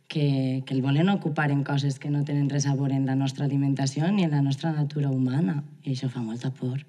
que, 0.08 0.63
que 0.65 0.74
el 0.74 0.82
volen 0.82 1.12
ocupar 1.12 1.51
en 1.51 1.65
coses 1.67 2.00
que 2.00 2.10
no 2.10 2.24
tenen 2.24 2.50
res 2.50 2.65
a 2.65 2.75
veure 2.79 2.96
en 2.96 3.05
la 3.05 3.20
nostra 3.20 3.46
alimentació 3.46 4.08
ni 4.12 4.24
en 4.24 4.32
la 4.32 4.41
nostra 4.41 4.72
natura 4.72 5.12
humana. 5.12 5.60
I 5.84 5.93
això 5.93 6.10
fa 6.10 6.24
molta 6.24 6.53
por. 6.55 6.79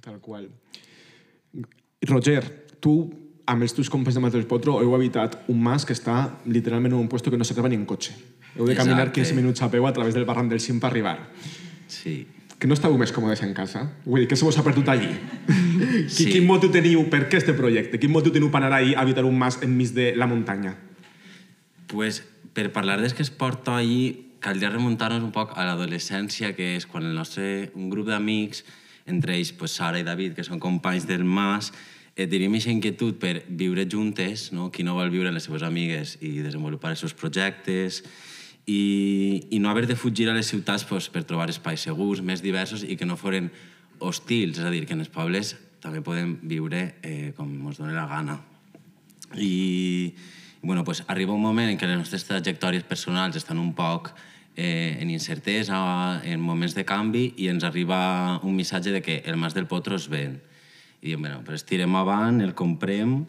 Tal 0.00 0.16
qual. 0.24 0.48
Roger, 2.08 2.40
tu 2.80 2.94
amb 3.50 3.66
els 3.66 3.74
teus 3.76 3.90
companys 3.92 4.16
de 4.16 4.24
Matos 4.24 4.48
Potro 4.48 4.78
heu 4.80 4.94
habitat 4.96 5.42
un 5.52 5.60
mas 5.60 5.84
que 5.84 5.92
està 5.92 6.30
literalment 6.46 6.94
en 6.94 7.02
un 7.02 7.08
puesto 7.12 7.28
que 7.28 7.36
no 7.36 7.44
s'acaba 7.44 7.68
ni 7.68 7.76
en 7.76 7.84
cotxe. 7.84 8.16
Heu 8.56 8.64
de 8.64 8.74
caminar 8.78 9.10
Exacte. 9.10 9.20
15 9.20 9.36
minuts 9.36 9.62
a 9.62 9.68
peu 9.70 9.84
a 9.86 9.92
través 9.92 10.16
del 10.16 10.24
barran 10.24 10.48
del 10.48 10.62
Cim 10.64 10.80
per 10.80 10.88
arribar. 10.88 11.18
Sí. 11.86 12.24
Que 12.60 12.68
no 12.68 12.76
estàveu 12.76 12.98
més 13.00 13.12
còmodes 13.16 13.40
en 13.46 13.54
casa? 13.56 13.86
Vull 14.04 14.20
dir, 14.20 14.28
què 14.28 14.36
se 14.36 14.44
vos 14.44 14.58
ha 14.60 14.66
perdut 14.66 14.92
allí? 14.92 15.10
Sí. 16.10 16.26
Quin 16.28 16.44
motiu 16.44 16.68
teniu 16.68 17.06
per 17.08 17.22
què 17.30 17.38
este 17.38 17.54
projecte? 17.56 17.96
Quin 17.98 18.12
motiu 18.12 18.34
teniu 18.34 18.50
per 18.52 18.60
anar 18.60 18.74
ahí 18.76 18.90
a 18.92 19.00
habitar 19.00 19.22
un 19.24 19.38
mas 19.38 19.56
enmig 19.64 19.94
de 19.96 20.10
la 20.18 20.26
muntanya? 20.28 20.74
Pues, 21.88 22.20
per 22.52 22.66
parlar 22.74 22.98
des 23.00 23.14
que 23.16 23.22
es 23.24 23.30
porta 23.30 23.78
allí, 23.78 24.34
caldria 24.44 24.68
remuntar-nos 24.68 25.24
un 25.24 25.32
poc 25.32 25.54
a 25.56 25.64
l'adolescència, 25.64 26.52
que 26.56 26.74
és 26.76 26.84
quan 26.86 27.06
el 27.08 27.14
nostre, 27.16 27.70
un 27.78 27.88
grup 27.88 28.10
d'amics, 28.10 28.64
entre 29.08 29.38
ells 29.38 29.54
pues, 29.56 29.78
Sara 29.80 30.02
i 30.02 30.04
David, 30.04 30.36
que 30.36 30.44
són 30.44 30.60
companys 30.60 31.06
del 31.08 31.24
Mas, 31.24 31.72
eh, 32.14 32.26
tenim 32.26 32.52
aquesta 32.52 32.74
inquietud 32.74 33.16
per 33.22 33.38
viure 33.48 33.86
juntes, 33.88 34.50
no? 34.52 34.68
qui 34.70 34.84
no 34.84 34.98
vol 34.98 35.12
viure 35.12 35.30
amb 35.30 35.40
les 35.40 35.48
seves 35.48 35.64
amigues 35.66 36.18
i 36.20 36.40
desenvolupar 36.44 36.92
els 36.92 37.04
seus 37.06 37.16
projectes, 37.16 38.02
i, 38.70 39.46
i 39.50 39.58
no 39.58 39.70
haver 39.70 39.86
de 39.86 39.96
fugir 39.96 40.28
a 40.30 40.36
les 40.36 40.50
ciutats 40.50 40.84
pues, 40.86 41.08
per 41.10 41.24
trobar 41.26 41.50
espais 41.50 41.82
segurs, 41.82 42.22
més 42.22 42.42
diversos 42.44 42.84
i 42.86 42.96
que 42.96 43.08
no 43.08 43.18
foren 43.18 43.50
hostils, 43.98 44.60
és 44.60 44.64
a 44.64 44.72
dir, 44.72 44.84
que 44.86 44.94
en 44.96 45.02
els 45.02 45.12
pobles 45.12 45.56
també 45.80 46.02
podem 46.04 46.36
viure 46.46 46.82
eh, 47.02 47.32
com 47.36 47.50
ens 47.70 47.80
doni 47.80 47.96
la 47.96 48.06
gana. 48.10 48.38
I, 49.34 50.14
bueno, 50.62 50.84
pues, 50.84 51.04
arriba 51.08 51.34
un 51.34 51.42
moment 51.42 51.70
en 51.70 51.80
què 51.80 51.88
les 51.88 51.98
nostres 51.98 52.26
trajectòries 52.28 52.86
personals 52.86 53.38
estan 53.40 53.58
un 53.58 53.72
poc 53.74 54.12
eh, 54.56 54.98
en 55.00 55.10
incertesa, 55.10 56.20
en 56.24 56.40
moments 56.40 56.76
de 56.76 56.86
canvi, 56.86 57.30
i 57.40 57.50
ens 57.50 57.66
arriba 57.66 58.40
un 58.44 58.56
missatge 58.56 58.94
de 58.94 59.02
que 59.02 59.22
el 59.24 59.40
Mas 59.40 59.56
del 59.56 59.66
Potro 59.66 59.96
es 59.96 60.08
ven. 60.12 60.40
I 61.00 61.12
diem, 61.12 61.22
bueno, 61.22 61.42
pues 61.46 61.64
tirem 61.64 61.94
avant, 61.96 62.42
el 62.44 62.54
comprem, 62.54 63.22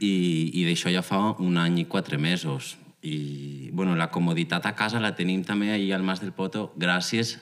i, 0.00 0.14
i 0.52 0.64
d'això 0.66 0.90
ja 0.90 1.04
fa 1.06 1.36
un 1.38 1.60
any 1.62 1.84
i 1.84 1.90
quatre 1.90 2.18
mesos. 2.18 2.74
I, 3.04 3.70
bueno, 3.72 3.94
la 3.96 4.08
comoditat 4.10 4.64
a 4.64 4.72
casa 4.74 5.02
la 5.02 5.12
tenim 5.16 5.42
també 5.44 5.74
allà 5.74 5.98
al 5.98 6.06
Mas 6.06 6.22
del 6.22 6.32
Potro 6.32 6.70
gràcies 6.80 7.36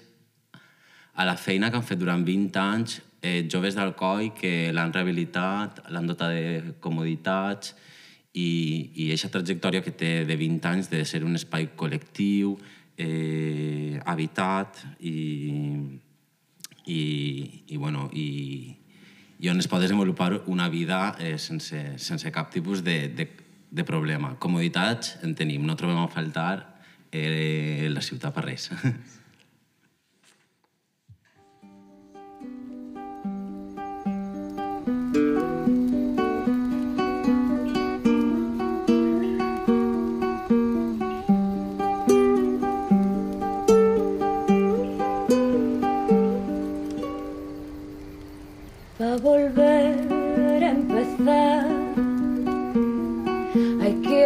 a 1.15 1.27
la 1.29 1.37
feina 1.37 1.71
que 1.71 1.79
han 1.79 1.87
fet 1.87 2.01
durant 2.01 2.25
20 2.27 2.59
anys 2.59 2.99
eh, 3.23 3.47
joves 3.49 3.77
d'Alcoi 3.79 4.33
que 4.35 4.73
l'han 4.75 4.93
rehabilitat, 4.93 5.85
l'han 5.95 6.09
dotat 6.11 6.35
de 6.35 6.75
comoditats 6.83 7.77
i, 8.35 8.91
i 8.97 9.09
aquesta 9.09 9.31
trajectòria 9.39 9.85
que 9.85 9.95
té 9.95 10.13
de 10.27 10.37
20 10.41 10.71
anys 10.73 10.91
de 10.91 11.05
ser 11.07 11.23
un 11.23 11.37
espai 11.39 11.71
col·lectiu, 11.79 12.57
eh, 12.99 14.01
habitat 14.05 14.83
i, 15.01 15.17
i, 16.87 17.03
i, 17.69 17.77
bueno, 17.77 18.09
i, 18.13 18.75
i 19.39 19.51
on 19.53 19.63
es 19.63 19.69
pot 19.71 19.83
desenvolupar 19.83 20.43
una 20.47 20.69
vida 20.73 21.15
eh, 21.21 21.37
sense, 21.39 21.99
sense 21.99 22.33
cap 22.35 22.51
tipus 22.51 22.83
de, 22.83 23.07
de, 23.15 23.29
de 23.73 23.85
problema. 23.89 24.37
Comoditats 24.39 25.17
en 25.25 25.33
tenim, 25.35 25.65
no 25.65 25.77
trobem 25.81 25.99
a 26.03 26.11
faltar 26.13 26.77
eh, 27.11 27.89
la 27.91 28.05
ciutat 28.05 28.37
per 28.37 28.45
res. 28.51 28.69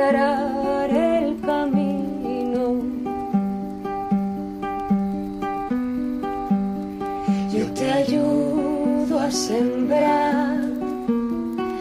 El 0.08 1.40
camino. 1.40 2.80
Yo 7.52 7.66
te 7.74 7.90
ayudo 7.90 9.18
a 9.18 9.30
sembrar. 9.32 10.60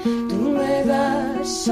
Tú 0.03 0.35
me 0.57 0.83
das 0.85 1.69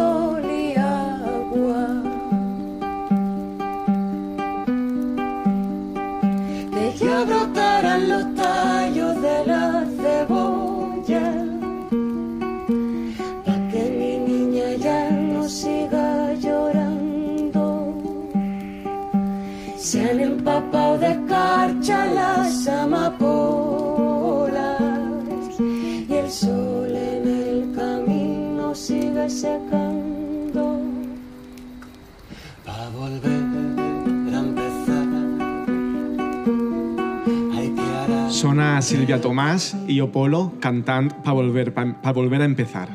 Sona 38.84 38.98
Sílvia 39.00 39.16
Tomàs 39.24 39.70
i 39.88 39.96
jo 39.96 40.10
Polo 40.12 40.58
cantant 40.60 41.06
pa 41.24 41.32
volver, 41.32 41.70
pa, 41.72 41.86
pa 42.04 42.12
volver 42.12 42.42
a 42.42 42.48
empezar. 42.50 42.90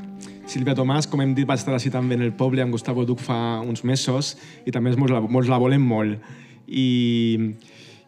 Sílvia 0.45 0.75
Tomàs, 0.77 1.07
com 1.09 1.23
hem 1.25 1.33
dit, 1.33 1.49
va 1.49 1.57
estar 1.57 1.73
així 1.73 1.89
també 1.89 2.19
en 2.19 2.27
el 2.27 2.35
poble 2.37 2.61
amb 2.61 2.77
Gustavo 2.77 3.07
Duc 3.09 3.23
fa 3.25 3.63
uns 3.65 3.81
mesos 3.89 4.35
i 4.69 4.75
també 4.75 4.93
mos 5.01 5.09
la, 5.09 5.23
mos 5.25 5.49
la 5.49 5.57
volem 5.57 5.81
molt. 5.81 6.21
I 6.69 7.57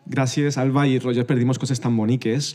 gràcies, 0.04 0.60
Alba 0.60 0.84
i 0.84 1.00
Roger, 1.00 1.24
per 1.24 1.38
dir-nos 1.40 1.56
coses 1.56 1.80
tan 1.80 1.96
boniques. 1.96 2.52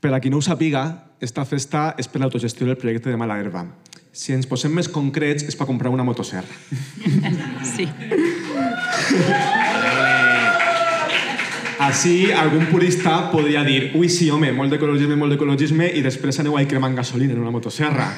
Per 0.00 0.14
a 0.16 0.24
qui 0.24 0.32
no 0.32 0.40
ho 0.40 0.46
sàpiga, 0.46 0.86
esta 1.20 1.44
festa 1.44 1.90
és 2.00 2.08
per 2.08 2.24
l'autogestió 2.24 2.64
del 2.64 2.80
projecte 2.80 3.12
de 3.12 3.20
Mala 3.20 3.36
Herba. 3.36 3.66
Si 4.08 4.32
ens 4.32 4.48
posem 4.48 4.72
més 4.72 4.88
concrets, 4.88 5.44
és 5.44 5.52
per 5.58 5.68
comprar 5.68 5.92
una 5.92 6.08
motosserra. 6.08 6.48
Sí. 7.76 7.84
Així, 11.78 12.32
algun 12.34 12.64
purista 12.72 13.28
podria 13.30 13.60
dir 13.62 13.92
ui, 13.94 14.08
sí, 14.10 14.26
home, 14.34 14.50
molt 14.50 14.72
d'ecologisme, 14.74 15.14
molt 15.14 15.30
d'ecologisme, 15.30 15.86
i 15.94 16.02
després 16.02 16.40
aneu 16.42 16.56
a 16.58 16.64
cremant 16.66 16.96
gasolina 16.98 17.36
en 17.36 17.44
una 17.44 17.52
motosserra. 17.54 18.08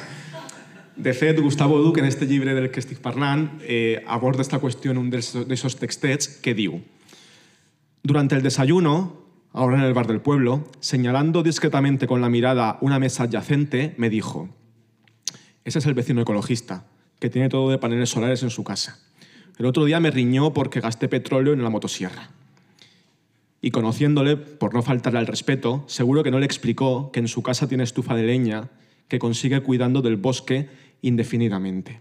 De 0.96 1.12
fet, 1.12 1.36
Gustavo 1.40 1.76
Duc, 1.84 1.98
en 2.00 2.06
este 2.08 2.24
llibre 2.26 2.54
del 2.56 2.70
que 2.72 2.80
estic 2.80 3.02
parlant, 3.04 3.50
eh, 3.60 4.02
aborda 4.08 4.40
esta 4.40 4.60
qüestió 4.60 4.94
en 4.94 5.02
un 5.02 5.10
d'aquests 5.12 5.76
textets 5.76 6.28
que 6.40 6.56
diu 6.56 6.80
Durante 8.02 8.34
el 8.34 8.42
desayuno, 8.42 9.20
ahora 9.52 9.76
en 9.76 9.84
el 9.84 9.92
bar 9.92 10.06
del 10.06 10.22
pueblo, 10.22 10.64
señalando 10.80 11.42
discretamente 11.42 12.06
con 12.06 12.22
la 12.22 12.30
mirada 12.30 12.78
una 12.80 12.98
mesa 12.98 13.24
adyacente, 13.24 13.94
me 13.98 14.08
dijo, 14.08 14.48
ese 15.66 15.80
es 15.80 15.86
el 15.86 15.92
vecino 15.92 16.22
ecologista, 16.22 16.86
que 17.18 17.28
tiene 17.28 17.50
todo 17.50 17.68
de 17.70 17.76
paneles 17.76 18.08
solares 18.08 18.42
en 18.42 18.48
su 18.48 18.64
casa. 18.64 18.98
El 19.58 19.66
otro 19.66 19.84
día 19.84 20.00
me 20.00 20.10
riñó 20.10 20.54
porque 20.54 20.80
gasté 20.80 21.08
petróleo 21.08 21.52
en 21.52 21.62
la 21.62 21.68
motosierra. 21.68 22.30
Y 23.62 23.70
conociéndole, 23.70 24.36
por 24.36 24.72
no 24.74 24.82
faltarle 24.82 25.18
al 25.18 25.26
respeto, 25.26 25.84
seguro 25.86 26.22
que 26.22 26.30
no 26.30 26.38
le 26.38 26.46
explicó 26.46 27.10
que 27.12 27.20
en 27.20 27.28
su 27.28 27.42
casa 27.42 27.68
tiene 27.68 27.84
estufa 27.84 28.14
de 28.14 28.22
leña 28.22 28.70
que 29.08 29.18
consigue 29.18 29.60
cuidando 29.60 30.00
del 30.00 30.16
bosque 30.16 30.68
indefinidamente. 31.02 32.00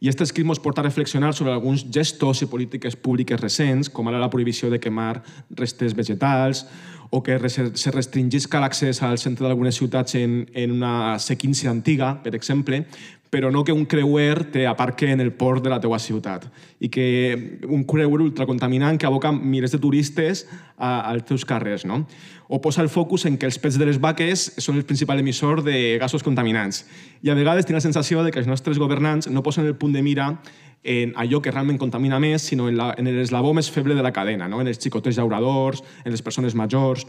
I 0.00 0.08
aquest 0.08 0.22
escrit 0.24 0.48
ens 0.48 0.60
porta 0.64 0.80
a 0.80 0.86
reflexionar 0.86 1.34
sobre 1.36 1.52
alguns 1.52 1.82
gestos 1.92 2.40
i 2.40 2.46
polítiques 2.48 2.94
públiques 2.96 3.36
recents, 3.36 3.90
com 3.92 4.08
ara 4.08 4.20
la 4.20 4.30
prohibició 4.32 4.70
de 4.72 4.78
quemar 4.80 5.20
restes 5.52 5.92
vegetals 5.92 6.64
o 7.12 7.20
que 7.20 7.36
se 7.50 7.92
restringisca 7.92 8.62
l'accés 8.62 9.02
al 9.04 9.18
centre 9.20 9.44
d'algunes 9.44 9.76
ciutats 9.76 10.16
en, 10.16 10.46
en 10.56 10.72
una 10.72 11.18
seqüència 11.20 11.68
antiga, 11.68 12.14
per 12.24 12.32
exemple, 12.38 12.86
però 13.30 13.52
no 13.54 13.62
que 13.64 13.72
un 13.72 13.86
creuer 13.86 14.50
te 14.50 14.66
aparque 14.66 15.10
en 15.10 15.20
el 15.20 15.32
port 15.32 15.62
de 15.62 15.70
la 15.70 15.78
teua 15.80 16.00
ciutat 16.02 16.48
i 16.82 16.90
que 16.90 17.60
un 17.70 17.84
creuer 17.86 18.20
ultracontaminant 18.26 18.98
que 18.98 19.06
aboca 19.06 19.30
milers 19.32 19.72
de 19.72 19.78
turistes 19.78 20.48
a, 20.76 21.06
als 21.06 21.24
teus 21.28 21.46
carrers. 21.46 21.86
No? 21.86 22.02
O 22.48 22.60
posa 22.60 22.82
el 22.82 22.90
focus 22.90 23.28
en 23.30 23.38
que 23.38 23.46
els 23.46 23.60
pets 23.62 23.78
de 23.78 23.86
les 23.86 24.00
vaques 24.02 24.48
són 24.58 24.76
el 24.76 24.84
principal 24.84 25.22
emissor 25.22 25.62
de 25.62 25.96
gasos 26.02 26.26
contaminants. 26.26 26.82
I 27.22 27.30
a 27.30 27.38
vegades 27.38 27.68
tinc 27.68 27.78
la 27.78 27.84
sensació 27.86 28.24
de 28.26 28.34
que 28.34 28.42
els 28.42 28.50
nostres 28.50 28.82
governants 28.82 29.30
no 29.30 29.44
posen 29.46 29.70
el 29.70 29.78
punt 29.78 29.94
de 29.94 30.02
mira 30.02 30.32
en 30.82 31.12
allò 31.20 31.42
que 31.44 31.52
realment 31.52 31.78
contamina 31.78 32.18
més, 32.18 32.42
sinó 32.42 32.66
en, 32.68 32.78
la, 32.80 32.94
en 32.98 33.06
l'eslabó 33.14 33.52
més 33.54 33.70
feble 33.70 33.94
de 33.94 34.02
la 34.02 34.14
cadena, 34.16 34.48
no? 34.48 34.62
en 34.62 34.70
els 34.72 34.80
xicotets 34.80 35.20
llauradors, 35.20 35.84
en 36.04 36.10
les 36.10 36.22
persones 36.22 36.58
majors... 36.58 37.06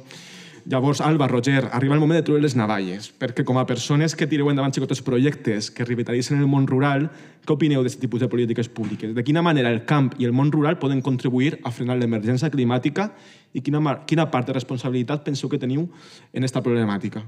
Llavors, 0.65 1.02
Alba, 1.02 1.28
Roger, 1.28 1.69
arriba 1.71 1.95
el 1.95 2.00
moment 2.00 2.19
de 2.19 2.26
treure 2.26 2.41
les 2.43 2.56
navalles, 2.56 3.08
perquè 3.17 3.43
com 3.47 3.58
a 3.58 3.65
persones 3.65 4.13
que 4.15 4.28
tireu 4.30 4.52
endavant 4.52 4.74
xicotes 4.76 5.02
projectes 5.02 5.71
que 5.74 5.88
revitalitzen 5.88 6.38
el 6.38 6.50
món 6.52 6.67
rural, 6.69 7.08
què 7.41 7.56
opineu 7.56 7.82
d'aquest 7.82 8.04
tipus 8.04 8.21
de 8.21 8.30
polítiques 8.30 8.69
públiques? 8.69 9.15
De 9.17 9.26
quina 9.26 9.41
manera 9.41 9.74
el 9.74 9.84
camp 9.89 10.12
i 10.21 10.30
el 10.30 10.38
món 10.38 10.54
rural 10.54 10.78
poden 10.78 11.02
contribuir 11.02 11.58
a 11.65 11.74
frenar 11.74 11.97
l'emergència 11.97 12.54
climàtica 12.54 13.10
i 13.54 13.65
quina, 13.65 13.97
quina 14.06 14.30
part 14.30 14.52
de 14.52 14.60
responsabilitat 14.60 15.26
penseu 15.26 15.50
que 15.50 15.62
teniu 15.62 15.88
en 15.88 16.43
aquesta 16.43 16.62
problemàtica? 16.62 17.26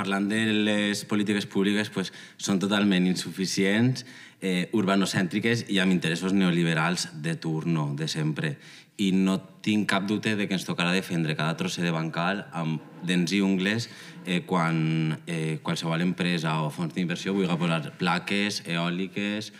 Parlant 0.00 0.26
de 0.30 0.40
les 0.64 1.04
polítiques 1.04 1.46
públiques, 1.46 1.92
pues, 1.92 2.12
són 2.40 2.58
totalment 2.62 3.06
insuficients, 3.06 4.04
eh, 4.40 4.68
urbanocèntriques 4.72 5.66
i 5.68 5.78
amb 5.82 5.92
interessos 5.92 6.32
neoliberals 6.32 7.08
de 7.22 7.36
turno, 7.36 7.92
de 7.96 8.08
sempre. 8.08 8.56
I 9.00 9.12
no 9.12 9.38
tinc 9.64 9.88
cap 9.88 10.06
dubte 10.08 10.34
de 10.36 10.46
que 10.48 10.56
ens 10.56 10.66
tocarà 10.68 10.92
defendre 10.92 11.36
cada 11.36 11.56
trosser 11.56 11.84
de 11.84 11.92
bancal 11.92 12.46
amb 12.52 12.80
dents 13.04 13.32
i 13.32 13.40
ungles 13.40 13.88
eh, 14.26 14.42
quan 14.44 15.20
eh, 15.26 15.58
qualsevol 15.64 16.04
empresa 16.04 16.58
o 16.64 16.70
fons 16.72 16.94
d'inversió 16.94 17.32
vulgui 17.36 17.56
posar 17.60 17.96
plaques 18.00 18.62
eòliques 18.66 19.52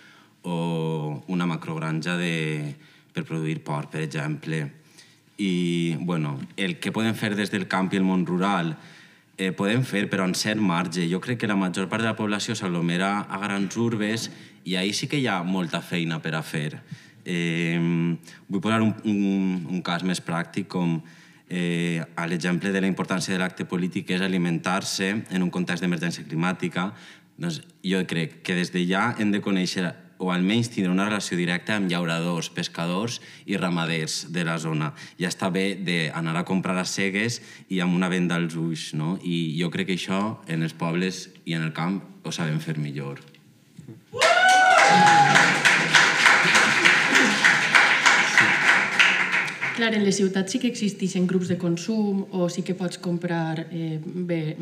o 0.43 1.23
una 1.29 1.49
macrogranja 1.49 2.17
de, 2.17 2.75
per 3.13 3.25
produir 3.29 3.61
porc, 3.65 3.91
per 3.93 4.05
exemple. 4.05 4.65
I, 5.41 5.97
bueno, 6.01 6.39
el 6.57 6.77
que 6.81 6.93
podem 6.93 7.17
fer 7.17 7.35
des 7.37 7.53
del 7.53 7.69
camp 7.69 7.89
i 7.93 8.01
el 8.01 8.05
món 8.05 8.27
rural 8.29 8.75
eh, 9.41 9.53
podem 9.57 9.83
fer, 9.89 10.05
però 10.13 10.27
en 10.29 10.35
cert 10.37 10.61
marge. 10.61 11.07
Jo 11.09 11.21
crec 11.25 11.41
que 11.41 11.49
la 11.49 11.57
major 11.57 11.89
part 11.89 12.05
de 12.05 12.11
la 12.11 12.17
població 12.19 12.55
s'aglomera 12.55 13.25
a 13.25 13.39
grans 13.41 13.77
urbes 13.81 14.29
i 14.69 14.77
ahí 14.77 14.93
sí 14.93 15.09
que 15.09 15.17
hi 15.17 15.27
ha 15.27 15.41
molta 15.43 15.81
feina 15.81 16.21
per 16.21 16.35
a 16.37 16.43
fer. 16.45 16.83
Eh, 17.25 17.79
vull 18.49 18.61
posar 18.61 18.83
un, 18.85 18.93
un, 19.09 19.65
un 19.71 19.81
cas 19.87 20.05
més 20.05 20.21
pràctic 20.21 20.69
com 20.69 20.99
eh, 21.49 22.05
a 22.17 22.27
l'exemple 22.29 22.73
de 22.73 22.85
la 22.85 22.91
importància 22.91 23.33
de 23.33 23.41
l'acte 23.41 23.65
polític 23.65 24.13
és 24.13 24.21
alimentar-se 24.21 25.09
en 25.17 25.43
un 25.43 25.51
context 25.51 25.85
d'emergència 25.85 26.27
climàtica. 26.29 26.91
Doncs 27.41 27.63
jo 27.81 28.05
crec 28.05 28.43
que 28.45 28.59
des 28.61 28.73
de 28.77 28.85
ja 28.85 29.15
hem 29.19 29.33
de 29.33 29.41
conèixer 29.41 29.89
o 30.21 30.31
almenys 30.31 30.69
tindre 30.69 30.93
una 30.93 31.09
relació 31.09 31.39
directa 31.41 31.75
amb 31.77 31.89
llauradors, 31.91 32.51
pescadors 32.53 33.19
i 33.49 33.57
ramaders 33.57 34.27
de 34.31 34.45
la 34.45 34.59
zona. 34.61 34.93
Ja 35.19 35.33
està 35.33 35.49
bé 35.51 35.75
d'anar 35.81 36.37
a 36.37 36.45
comprar 36.45 36.77
a 36.79 36.85
cegues 36.85 37.41
i 37.73 37.81
amb 37.81 37.97
una 37.97 38.13
venda 38.13 38.37
als 38.37 38.55
ulls, 38.61 38.91
no? 38.95 39.17
I 39.25 39.57
jo 39.57 39.73
crec 39.73 39.91
que 39.91 39.99
això 39.99 40.39
en 40.47 40.63
els 40.63 40.77
pobles 40.77 41.29
i 41.49 41.57
en 41.57 41.65
el 41.65 41.73
camp 41.73 42.03
ho 42.23 42.33
sabem 42.33 42.61
fer 42.61 42.77
millor. 42.79 43.25
Clar, 49.81 49.95
en 49.97 50.05
les 50.05 50.19
ciutats 50.21 50.53
sí 50.53 50.59
que 50.61 50.69
existeixen 50.69 51.25
grups 51.25 51.49
de 51.49 51.57
consum 51.57 52.27
o 52.37 52.51
sí 52.53 52.61
que 52.61 52.77
pots 52.77 53.01
comprar 53.01 53.65
eh, 53.73 53.97
bé, 54.05 54.59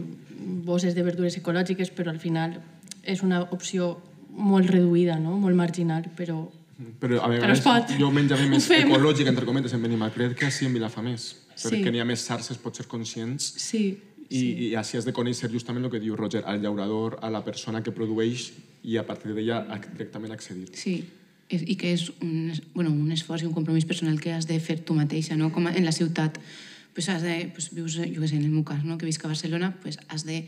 bosses 0.69 0.95
de 0.95 1.03
verdures 1.03 1.35
ecològiques, 1.41 1.91
però 1.91 2.15
al 2.15 2.21
final 2.23 2.61
és 3.03 3.25
una 3.27 3.43
opció 3.51 3.97
molt 4.39 4.71
reduïda, 4.71 5.19
no? 5.21 5.37
molt 5.39 5.57
marginal, 5.59 6.07
però 6.17 6.47
Però 7.01 7.17
a 7.19 7.27
Però 7.27 7.29
vegades 7.33 7.59
es 7.59 7.65
pot. 7.65 7.91
jo 7.99 8.09
menjava 8.15 8.45
Ho 8.45 8.49
més 8.53 8.69
ecològic, 8.71 9.27
entre 9.27 9.45
cometes, 9.45 9.73
en 9.75 9.83
Benimaclet 9.83 10.37
que 10.39 10.47
així 10.47 10.65
en 10.69 10.73
Vilafamés. 10.77 11.25
Perquè 11.59 11.83
Sí. 11.83 11.91
n'hi 11.91 11.99
ha 11.99 12.05
més 12.07 12.23
xarxes, 12.25 12.57
potser 12.63 12.87
conscients, 12.87 13.43
sí, 13.59 13.99
i, 14.31 14.39
sí. 14.39 14.53
i 14.69 14.75
així 14.79 14.97
has 14.97 15.05
de 15.05 15.13
conèixer 15.13 15.51
justament 15.51 15.85
el 15.85 15.91
que 15.91 15.99
diu 15.99 16.15
Roger, 16.15 16.45
al 16.47 16.61
llaurador, 16.63 17.19
a 17.21 17.31
la 17.35 17.43
persona 17.43 17.83
que 17.83 17.91
produeix 17.91 18.53
i 18.85 18.97
a 18.97 19.03
partir 19.05 19.35
d'ella 19.35 19.65
directament 19.91 20.31
accedir. 20.33 20.69
Sí, 20.73 21.03
i 21.51 21.75
que 21.75 21.93
és 21.95 22.13
un, 22.23 22.51
es- 22.53 22.63
bueno, 22.75 22.91
un 22.93 23.11
esforç 23.11 23.43
i 23.43 23.47
un 23.47 23.53
compromís 23.55 23.85
personal 23.85 24.21
que 24.21 24.33
has 24.33 24.47
de 24.47 24.61
fer 24.61 24.79
tu 24.85 24.95
mateixa, 24.95 25.35
no? 25.37 25.51
Com 25.51 25.67
en 25.67 25.85
la 25.85 25.91
ciutat, 25.93 26.39
pues 26.95 27.09
has 27.09 27.23
de, 27.23 27.51
pues 27.53 27.73
vius, 27.75 27.97
jo 27.97 28.23
què 28.23 28.29
sé, 28.29 28.37
en 28.37 28.45
el 28.45 28.51
meu 28.55 28.63
cas, 28.63 28.85
no? 28.85 28.99
que 28.99 29.07
visc 29.07 29.25
a 29.25 29.29
Barcelona, 29.29 29.75
pues 29.83 29.99
has 30.09 30.25
de 30.25 30.47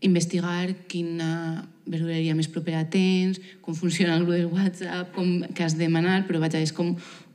investigar 0.00 0.74
quina 0.88 1.68
verdureria 1.86 2.34
més 2.34 2.48
propera 2.48 2.84
tens, 2.90 3.40
com 3.64 3.76
funciona 3.76 4.16
el 4.16 4.24
grup 4.24 4.36
del 4.38 4.50
WhatsApp, 4.52 5.12
com, 5.14 5.42
que 5.54 5.64
has 5.66 5.76
de 5.76 5.84
demanar, 5.84 6.22
però 6.28 6.40
vaja, 6.40 6.62
és 6.62 6.72
com 6.72 6.94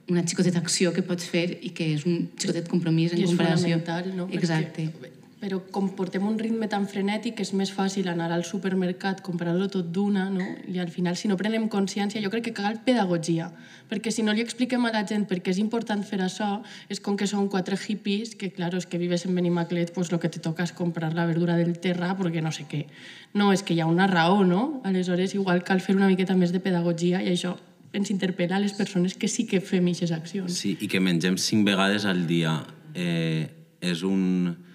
una 0.10 0.26
xicoteta 0.26 0.60
acció 0.60 0.92
que 0.94 1.06
pots 1.06 1.28
fer 1.30 1.46
i 1.62 1.70
que 1.76 1.92
és 1.94 2.06
un 2.10 2.28
xicotet 2.36 2.70
compromís 2.72 3.14
en 3.14 3.22
I 3.22 3.28
és 3.28 3.34
comparació. 3.34 3.78
fonamental, 3.78 4.12
no? 4.18 4.30
Exacte. 4.34 4.90
Perquè, 4.90 5.19
però 5.40 5.62
com 5.72 5.88
portem 5.96 6.26
un 6.28 6.36
ritme 6.40 6.68
tan 6.68 6.84
frenètic 6.92 7.40
és 7.40 7.54
més 7.56 7.70
fàcil 7.72 8.10
anar 8.12 8.28
al 8.36 8.44
supermercat, 8.44 9.22
comprar-lo 9.24 9.70
tot 9.72 9.88
d'una, 9.96 10.26
no? 10.34 10.44
I 10.68 10.82
al 10.84 10.92
final, 10.92 11.16
si 11.16 11.32
no 11.32 11.38
prenem 11.40 11.70
consciència, 11.72 12.20
jo 12.20 12.32
crec 12.34 12.50
que 12.50 12.54
cal 12.58 12.82
pedagogia. 12.84 13.48
Perquè 13.88 14.12
si 14.12 14.26
no 14.26 14.36
li 14.36 14.44
expliquem 14.44 14.84
a 14.86 14.92
la 14.92 15.06
gent 15.08 15.24
per 15.30 15.40
què 15.40 15.54
és 15.56 15.62
important 15.64 16.04
fer 16.04 16.20
això, 16.26 16.50
és 16.92 17.00
com 17.00 17.16
que 17.16 17.28
són 17.28 17.48
quatre 17.48 17.80
hippies, 17.80 18.36
que 18.36 18.52
claro, 18.52 18.84
és 18.84 18.86
que 18.86 19.00
vives 19.00 19.24
en 19.26 19.36
Benimaclet, 19.36 19.94
pues 19.96 20.12
lo 20.12 20.20
que 20.20 20.28
te 20.28 20.44
toca 20.44 20.68
és 20.68 20.76
comprar 20.76 21.14
la 21.16 21.26
verdura 21.26 21.56
del 21.56 21.80
terra 21.80 22.12
perquè 22.20 22.44
no 22.44 22.52
sé 22.52 22.68
què. 22.68 22.86
No, 23.34 23.54
és 23.56 23.64
que 23.64 23.74
hi 23.74 23.80
ha 23.80 23.88
una 23.88 24.12
raó, 24.12 24.44
no? 24.44 24.82
Aleshores, 24.84 25.40
igual 25.40 25.64
cal 25.64 25.80
fer 25.80 25.96
una 25.96 26.12
miqueta 26.12 26.36
més 26.36 26.52
de 26.52 26.60
pedagogia 26.60 27.24
i 27.24 27.32
això 27.32 27.56
ens 27.96 28.12
interpel·la 28.12 28.60
a 28.60 28.62
les 28.62 28.76
persones 28.76 29.16
que 29.16 29.32
sí 29.32 29.48
que 29.48 29.64
fem 29.64 29.88
aquestes 29.88 30.12
accions. 30.12 30.52
Sí, 30.52 30.76
i 30.84 30.92
que 30.92 31.00
mengem 31.00 31.40
cinc 31.40 31.66
vegades 31.66 32.04
al 32.06 32.28
dia. 32.28 32.60
Eh, 32.94 33.48
és 33.80 34.04
un 34.04 34.68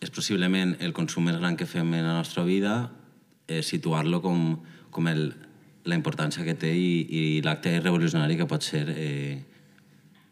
és 0.00 0.10
possiblement 0.14 0.76
el 0.84 0.94
consum 0.94 1.26
més 1.26 1.38
gran 1.40 1.56
que 1.58 1.66
fem 1.66 1.92
en 1.98 2.06
la 2.06 2.16
nostra 2.20 2.44
vida, 2.46 2.90
eh, 3.48 3.62
situar-lo 3.62 4.22
com, 4.22 4.58
com 4.94 5.10
el, 5.10 5.32
la 5.88 5.98
importància 5.98 6.46
que 6.46 6.54
té 6.54 6.72
i, 6.76 6.90
i 7.08 7.22
l'acte 7.42 7.74
revolucionari 7.80 8.38
que 8.38 8.48
pot 8.50 8.62
ser 8.62 8.86
eh, 8.94 9.38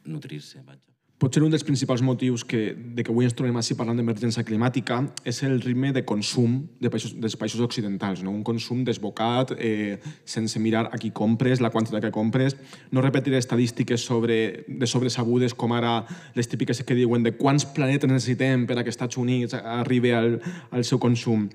nutrir-se. 0.07 0.63
Vaja. 0.63 0.86
Potser 1.17 1.41
un 1.41 1.49
dels 1.49 1.65
principals 1.65 2.03
motius 2.05 2.43
que, 2.45 2.75
de 2.77 3.01
que 3.01 3.09
avui 3.09 3.25
ens 3.25 3.33
trobem 3.33 3.57
així 3.57 3.73
parlant 3.73 3.97
d'emergència 3.97 4.43
climàtica 4.45 4.99
és 5.25 5.39
el 5.47 5.63
ritme 5.65 5.89
de 5.97 6.03
consum 6.05 6.59
de 6.77 6.91
països, 6.93 7.15
dels 7.17 7.39
països 7.41 7.63
occidentals, 7.65 8.21
no? 8.21 8.35
un 8.37 8.43
consum 8.45 8.83
desbocat, 8.85 9.55
eh, 9.57 9.97
sense 10.29 10.61
mirar 10.61 10.91
a 10.93 11.01
qui 11.01 11.15
compres, 11.17 11.65
la 11.65 11.73
quantitat 11.73 12.05
que 12.05 12.13
compres. 12.13 12.59
No 12.93 13.01
repetiré 13.01 13.41
estadístiques 13.41 14.05
sobre, 14.05 14.67
de 14.69 14.91
sobresabudes 14.93 15.57
com 15.57 15.73
ara 15.73 16.03
les 16.37 16.53
típiques 16.53 16.85
que 16.85 16.99
diuen 17.01 17.25
de 17.25 17.33
quants 17.41 17.65
planetes 17.65 18.13
necessitem 18.13 18.69
per 18.69 18.77
a 18.77 18.85
que 18.85 18.93
Estats 18.93 19.17
Units 19.17 19.57
arribi 19.57 20.13
al, 20.13 20.43
al 20.69 20.85
seu 20.85 21.01
consum 21.01 21.49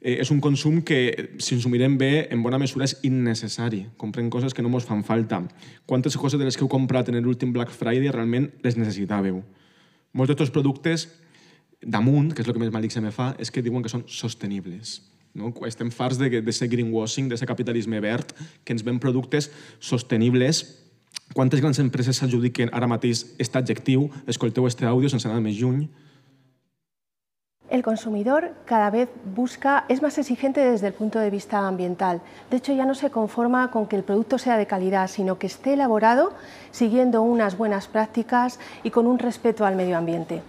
eh, 0.00 0.18
és 0.22 0.30
un 0.30 0.40
consum 0.40 0.80
que, 0.82 0.98
si 1.42 1.56
ens 1.56 1.66
ho 1.66 1.72
mirem 1.72 1.96
bé, 1.98 2.28
en 2.32 2.42
bona 2.42 2.60
mesura 2.60 2.86
és 2.86 2.96
innecessari. 3.06 3.84
Comprem 4.00 4.30
coses 4.30 4.54
que 4.54 4.62
no 4.62 4.72
ens 4.72 4.88
fan 4.88 5.04
falta. 5.04 5.42
Quantes 5.86 6.16
coses 6.16 6.38
de 6.38 6.46
les 6.46 6.56
que 6.56 6.64
heu 6.64 6.72
comprat 6.72 7.08
en 7.08 7.20
l'últim 7.22 7.52
Black 7.52 7.74
Friday 7.74 8.10
realment 8.10 8.50
les 8.64 8.78
necessitàveu? 8.78 9.42
Molts 10.12 10.32
d'aquests 10.32 10.54
productes, 10.54 11.08
damunt, 11.82 12.32
que 12.32 12.42
és 12.42 12.48
el 12.48 12.56
que 12.56 12.64
més 12.64 12.74
malic 12.74 12.94
se 12.94 13.04
me 13.04 13.12
fa, 13.14 13.34
és 13.38 13.50
que 13.50 13.62
diuen 13.62 13.82
que 13.82 13.92
són 13.92 14.06
sostenibles. 14.06 14.98
No? 15.38 15.52
Estem 15.66 15.92
farts 15.94 16.18
de, 16.18 16.40
de 16.42 16.52
ser 16.52 16.70
greenwashing, 16.72 17.28
de 17.28 17.36
ser 17.38 17.46
capitalisme 17.46 18.00
verd, 18.00 18.32
que 18.64 18.74
ens 18.74 18.82
ven 18.86 18.98
productes 18.98 19.50
sostenibles 19.78 20.64
quantes 21.34 21.60
grans 21.60 21.78
empreses 21.78 22.18
s'adjudiquen 22.18 22.70
ara 22.72 22.88
mateix 22.88 23.24
aquest 23.36 23.56
adjectiu, 23.60 24.08
escolteu 24.26 24.66
este 24.66 24.86
àudio 24.88 25.10
sense 25.12 25.28
anar 25.28 25.42
més 25.44 25.58
lluny, 25.60 25.86
El 27.70 27.82
consumidor 27.82 28.54
cada 28.64 28.88
vez 28.88 29.10
busca, 29.36 29.84
es 29.88 30.00
más 30.00 30.16
exigente 30.16 30.60
desde 30.60 30.86
el 30.86 30.94
punto 30.94 31.18
de 31.18 31.28
vista 31.28 31.66
ambiental. 31.68 32.22
De 32.50 32.56
hecho, 32.56 32.72
ya 32.72 32.86
no 32.86 32.94
se 32.94 33.10
conforma 33.10 33.70
con 33.70 33.86
que 33.86 33.96
el 33.96 34.04
producto 34.04 34.38
sea 34.38 34.56
de 34.56 34.66
calidad, 34.66 35.08
sino 35.08 35.38
que 35.38 35.48
esté 35.48 35.74
elaborado 35.74 36.32
siguiendo 36.70 37.20
unas 37.20 37.58
buenas 37.58 37.86
prácticas 37.86 38.58
y 38.82 38.90
con 38.90 39.06
un 39.06 39.18
respeto 39.18 39.66
al 39.66 39.76
medio 39.76 39.98
ambiente. 39.98 40.42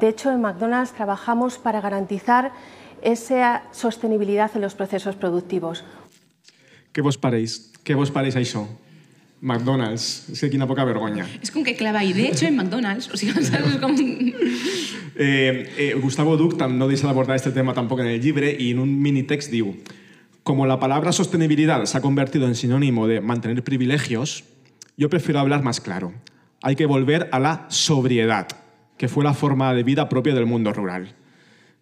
De 0.00 0.08
hecho, 0.08 0.32
en 0.32 0.40
McDonald's 0.40 0.92
trabajamos 0.92 1.58
para 1.58 1.80
garantizar 1.80 2.50
esa 3.00 3.62
sostenibilidad 3.70 4.50
en 4.54 4.62
los 4.62 4.74
procesos 4.74 5.14
productivos. 5.14 5.84
Què 6.92 7.04
vos 7.04 7.18
pareix? 7.20 7.60
Què 7.84 7.94
vos 7.94 8.10
pareix 8.10 8.34
això? 8.40 8.64
McDonald's, 9.40 10.26
és 10.32 10.40
que 10.40 10.50
quina 10.50 10.66
poca 10.66 10.84
vergonya. 10.88 11.26
És 11.42 11.52
com 11.52 11.64
que 11.64 11.76
clava, 11.76 12.02
i 12.04 12.14
de 12.16 12.30
hecho 12.30 12.46
en 12.48 12.56
McDonald's, 12.56 13.10
o 13.12 13.18
sigui, 13.20 13.44
saps 13.44 13.76
com... 13.82 13.94
Eh, 15.16 15.72
eh, 15.78 15.94
Gustavo 15.96 16.36
Duc 16.36 16.58
no 16.68 16.88
deixa 16.88 17.06
d'abordar 17.08 17.36
este 17.36 17.52
tema 17.52 17.72
tampoc 17.72 18.00
en 18.00 18.10
el 18.12 18.20
llibre 18.20 18.54
y 18.58 18.70
en 18.72 18.80
un 18.80 19.00
mini 19.00 19.22
text 19.22 19.50
diu 19.50 19.70
Como 20.42 20.66
la 20.66 20.78
palabra 20.78 21.10
sostenibilidad 21.12 21.84
se 21.86 21.96
ha 21.96 22.02
convertido 22.02 22.46
en 22.46 22.54
sinónimo 22.54 23.06
de 23.08 23.20
mantener 23.20 23.64
privilegios, 23.64 24.44
yo 24.96 25.08
prefiero 25.08 25.40
hablar 25.40 25.62
más 25.62 25.80
claro. 25.80 26.12
Hay 26.62 26.76
que 26.76 26.86
volver 26.86 27.28
a 27.32 27.40
la 27.40 27.66
sobriedad, 27.68 28.46
que 28.96 29.08
fue 29.08 29.24
la 29.24 29.34
forma 29.34 29.74
de 29.74 29.82
vida 29.82 30.08
propia 30.08 30.34
del 30.34 30.46
mundo 30.46 30.72
rural. 30.72 31.14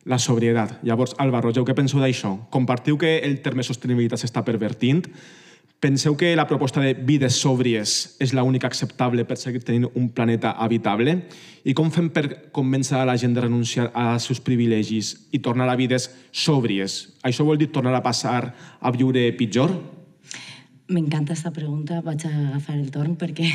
La 0.05 0.19
sobriedad. 0.19 0.81
Llavors, 0.83 1.15
Alba 1.19 1.41
Rogeu, 1.41 1.65
què 1.65 1.75
penseu 1.75 2.01
d'això? 2.01 2.37
Compartiu 2.53 2.99
que 3.01 3.19
el 3.25 3.41
terme 3.41 3.65
sostenibilitat 3.65 4.21
s'està 4.21 4.45
pervertint? 4.45 5.07
Penseu 5.85 6.17
que 6.17 6.35
la 6.35 6.47
proposta 6.49 6.81
de 6.81 6.95
vides 6.97 7.37
sòbries 7.37 7.91
és 8.25 8.31
l'única 8.33 8.65
acceptable 8.71 9.27
per 9.29 9.37
seguir 9.37 9.61
tenint 9.69 9.91
un 10.01 10.07
planeta 10.17 10.55
habitable? 10.57 11.13
I 11.61 11.75
com 11.77 11.91
fem 11.93 12.07
per 12.09 12.23
convèncer 12.57 12.97
a 12.97 13.05
la 13.05 13.19
gent 13.21 13.35
de 13.37 13.43
renunciar 13.45 13.91
als 13.93 14.25
seus 14.31 14.41
privilegis 14.41 15.11
i 15.37 15.43
tornar 15.45 15.67
a 15.69 15.77
vides 15.77 16.09
sòbries? 16.33 16.95
Això 17.21 17.45
vol 17.45 17.61
dir 17.61 17.69
tornar 17.69 17.93
a 17.99 18.01
passar 18.01 18.55
a 18.81 18.95
viure 18.97 19.27
pitjor? 19.37 19.77
M'encanta 20.85 21.33
aquesta 21.33 21.49
pregunta, 21.49 22.03
vaig 22.05 22.27
a 22.29 22.31
agafar 22.31 22.75
el 22.77 22.91
torn 22.93 23.15
perquè 23.17 23.47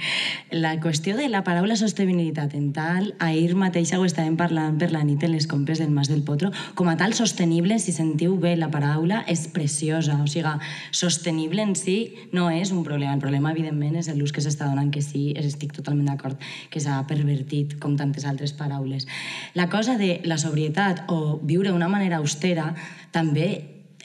la 0.62 0.74
qüestió 0.76 1.14
de 1.16 1.30
la 1.32 1.40
paraula 1.40 1.72
sostenibilitat 1.80 2.52
en 2.52 2.66
tal, 2.76 3.06
ahir 3.16 3.54
mateixa 3.56 3.96
ho 3.96 4.02
estàvem 4.04 4.34
parlant 4.36 4.74
per 4.76 4.90
la 4.92 5.00
nit 5.00 5.22
en 5.24 5.32
les 5.32 5.46
compres 5.48 5.78
del 5.80 5.94
Mas 5.94 6.10
del 6.12 6.20
Potro, 6.26 6.50
com 6.76 6.90
a 6.92 6.98
tal 7.00 7.14
sostenible, 7.16 7.78
si 7.80 7.94
sentiu 7.96 8.34
bé 8.42 8.52
la 8.60 8.68
paraula, 8.68 9.22
és 9.24 9.46
preciosa, 9.54 10.18
o 10.20 10.26
sigui, 10.28 10.52
sostenible 10.92 11.64
en 11.64 11.72
si 11.80 12.12
no 12.36 12.50
és 12.52 12.74
un 12.76 12.82
problema, 12.84 13.14
el 13.16 13.24
problema 13.24 13.54
evidentment 13.56 13.96
és 14.02 14.10
l'ús 14.12 14.34
que 14.36 14.44
s'està 14.44 14.68
donant, 14.68 14.90
que 14.92 15.00
sí, 15.00 15.30
estic 15.40 15.72
totalment 15.78 16.10
d'acord, 16.12 16.36
que 16.68 16.82
s'ha 16.84 16.98
pervertit 17.08 17.78
com 17.80 17.96
tantes 17.96 18.28
altres 18.28 18.52
paraules. 18.52 19.08
La 19.56 19.70
cosa 19.72 19.96
de 19.96 20.18
la 20.28 20.36
sobrietat 20.36 21.06
o 21.08 21.40
viure 21.40 21.72
d'una 21.72 21.88
manera 21.88 22.20
austera 22.20 22.74
també 23.16 23.48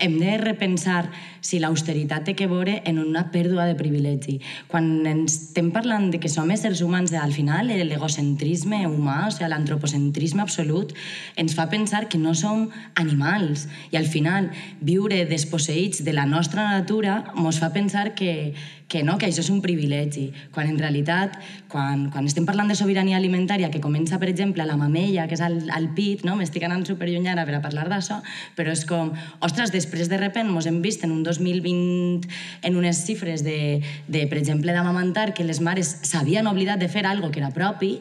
hem 0.01 0.17
de 0.19 0.37
repensar 0.39 1.11
si 1.41 1.59
l'austeritat 1.59 2.25
té 2.29 2.35
que 2.37 2.47
veure 2.47 2.79
en 2.85 2.99
una 3.01 3.25
pèrdua 3.33 3.65
de 3.69 3.75
privilegi. 3.77 4.37
Quan 4.71 5.05
ens 5.09 5.37
estem 5.49 5.71
parlant 5.73 6.09
de 6.13 6.21
que 6.21 6.29
som 6.31 6.49
éssers 6.53 6.83
humans, 6.85 7.13
al 7.17 7.33
final 7.35 7.71
l'egocentrisme 7.71 8.85
humà, 8.87 9.25
o 9.27 9.31
sigui, 9.33 9.49
l'antropocentrisme 9.51 10.45
absolut, 10.45 10.93
ens 11.35 11.57
fa 11.57 11.67
pensar 11.73 12.07
que 12.09 12.21
no 12.21 12.35
som 12.37 12.69
animals. 12.95 13.67
I 13.91 13.97
al 13.99 14.07
final, 14.07 14.51
viure 14.81 15.25
desposseïts 15.25 16.05
de 16.05 16.13
la 16.13 16.27
nostra 16.29 16.69
natura 16.69 17.23
ens 17.35 17.59
fa 17.59 17.71
pensar 17.73 18.13
que, 18.15 18.53
que 18.91 19.03
no, 19.07 19.15
que 19.17 19.29
això 19.29 19.39
és 19.39 19.49
un 19.49 19.61
privilegi, 19.63 20.25
quan 20.51 20.67
en 20.67 20.75
realitat, 20.75 21.37
quan, 21.71 22.09
quan 22.11 22.25
estem 22.27 22.43
parlant 22.43 22.67
de 22.67 22.75
sobirania 22.75 23.15
alimentària, 23.15 23.69
que 23.71 23.79
comença, 23.79 24.19
per 24.19 24.27
exemple, 24.27 24.65
la 24.67 24.75
mamella, 24.75 25.29
que 25.31 25.37
és 25.37 25.43
al, 25.45 25.55
al 25.71 25.87
pit, 25.95 26.25
no? 26.27 26.35
m'estic 26.35 26.65
anant 26.67 26.83
superlluny 26.87 27.29
ara 27.31 27.45
per 27.47 27.55
a 27.55 27.61
parlar 27.63 27.87
d'això, 27.87 28.19
però 28.57 28.73
és 28.75 28.83
com, 28.89 29.13
ostres, 29.47 29.71
després 29.71 30.11
de 30.11 30.19
repent 30.19 30.51
mos 30.51 30.67
hem 30.67 30.81
vist 30.83 31.05
en 31.07 31.15
un 31.15 31.23
2020 31.39 32.27
en 32.67 32.75
unes 32.77 33.05
xifres 33.05 33.45
de, 33.45 33.79
de 34.07 34.25
per 34.27 34.39
exemple, 34.41 34.73
d'amamantar, 34.75 35.31
que 35.37 35.47
les 35.47 35.61
mares 35.63 35.93
s'havien 36.03 36.49
oblidat 36.51 36.81
de 36.81 36.89
fer 36.91 37.05
algo 37.05 37.31
que 37.31 37.39
era 37.39 37.53
propi, 37.55 37.99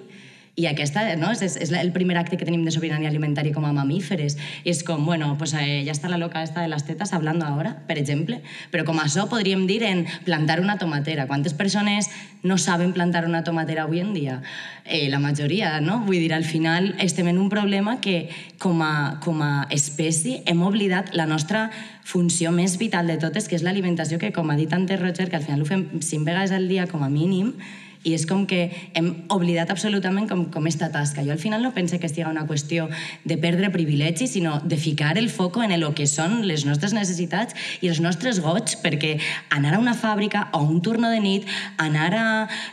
i 0.60 0.66
aquesta 0.68 1.02
no, 1.16 1.30
és, 1.32 1.56
és 1.56 1.72
el 1.72 1.92
primer 1.94 2.18
acte 2.20 2.36
que 2.36 2.44
tenim 2.44 2.66
de 2.66 2.72
sobirania 2.74 3.08
alimentària 3.08 3.54
com 3.54 3.64
a 3.64 3.72
mamíferes. 3.72 4.36
I 4.64 4.74
és 4.74 4.82
com, 4.84 5.06
bueno, 5.06 5.32
pues, 5.40 5.54
eh, 5.56 5.80
ja 5.86 5.94
està 5.94 6.10
la 6.12 6.20
loca 6.20 6.42
esta 6.44 6.60
de 6.60 6.68
les 6.68 6.84
tetes 6.84 7.14
hablando 7.16 7.46
ahora, 7.46 7.76
per 7.88 7.96
exemple. 7.98 8.40
Però 8.72 8.84
com 8.84 9.00
a 9.00 9.06
això 9.08 9.26
podríem 9.30 9.66
dir 9.66 9.82
en 9.88 10.04
plantar 10.26 10.60
una 10.60 10.76
tomatera. 10.78 11.26
Quantes 11.26 11.54
persones 11.54 12.10
no 12.42 12.58
saben 12.58 12.92
plantar 12.92 13.24
una 13.26 13.44
tomatera 13.44 13.84
avui 13.84 14.00
en 14.04 14.12
dia? 14.14 14.40
Eh, 14.84 15.08
la 15.08 15.20
majoria, 15.20 15.78
no? 15.80 16.00
Vull 16.04 16.20
dir, 16.20 16.34
al 16.34 16.44
final 16.44 16.94
estem 17.00 17.28
en 17.32 17.38
un 17.38 17.48
problema 17.48 18.00
que 18.00 18.28
com 18.58 18.82
a, 18.82 19.20
com 19.24 19.40
a 19.42 19.66
espècie 19.70 20.42
hem 20.46 20.62
oblidat 20.66 21.14
la 21.16 21.26
nostra 21.26 21.70
funció 22.04 22.50
més 22.52 22.76
vital 22.80 23.06
de 23.06 23.16
totes, 23.22 23.46
que 23.48 23.56
és 23.56 23.64
l'alimentació, 23.64 24.18
que 24.18 24.32
com 24.34 24.50
ha 24.50 24.58
dit 24.58 24.72
antes 24.72 25.00
Roger, 25.00 25.30
que 25.30 25.38
al 25.38 25.46
final 25.46 25.62
ho 25.62 25.68
fem 25.68 25.86
cinc 26.02 26.26
vegades 26.26 26.52
al 26.52 26.68
dia 26.68 26.88
com 26.90 27.04
a 27.06 27.12
mínim, 27.12 27.54
i 28.02 28.14
és 28.16 28.24
com 28.26 28.46
que 28.48 28.70
hem 28.96 29.10
oblidat 29.32 29.70
absolutament 29.72 30.28
com, 30.28 30.46
com 30.52 30.66
esta 30.66 30.88
tasca. 30.92 31.24
Jo 31.26 31.34
al 31.34 31.42
final 31.42 31.62
no 31.62 31.72
pense 31.76 31.98
que 32.00 32.08
estigui 32.08 32.28
una 32.28 32.46
qüestió 32.48 32.88
de 33.28 33.36
perdre 33.40 33.70
privilegis, 33.70 34.32
sinó 34.32 34.60
de 34.64 34.76
ficar 34.80 35.18
el 35.18 35.28
foco 35.28 35.62
en 35.62 35.72
el 35.76 35.84
que 35.94 36.06
són 36.08 36.40
les 36.48 36.64
nostres 36.64 36.94
necessitats 36.96 37.54
i 37.80 37.90
els 37.92 38.00
nostres 38.00 38.40
goig, 38.40 38.76
perquè 38.82 39.18
anar 39.50 39.74
a 39.76 39.82
una 39.82 39.94
fàbrica 39.94 40.48
o 40.56 40.62
un 40.64 40.80
turno 40.80 41.10
de 41.12 41.20
nit, 41.20 41.48
anar 41.78 42.10
a, 42.16 42.26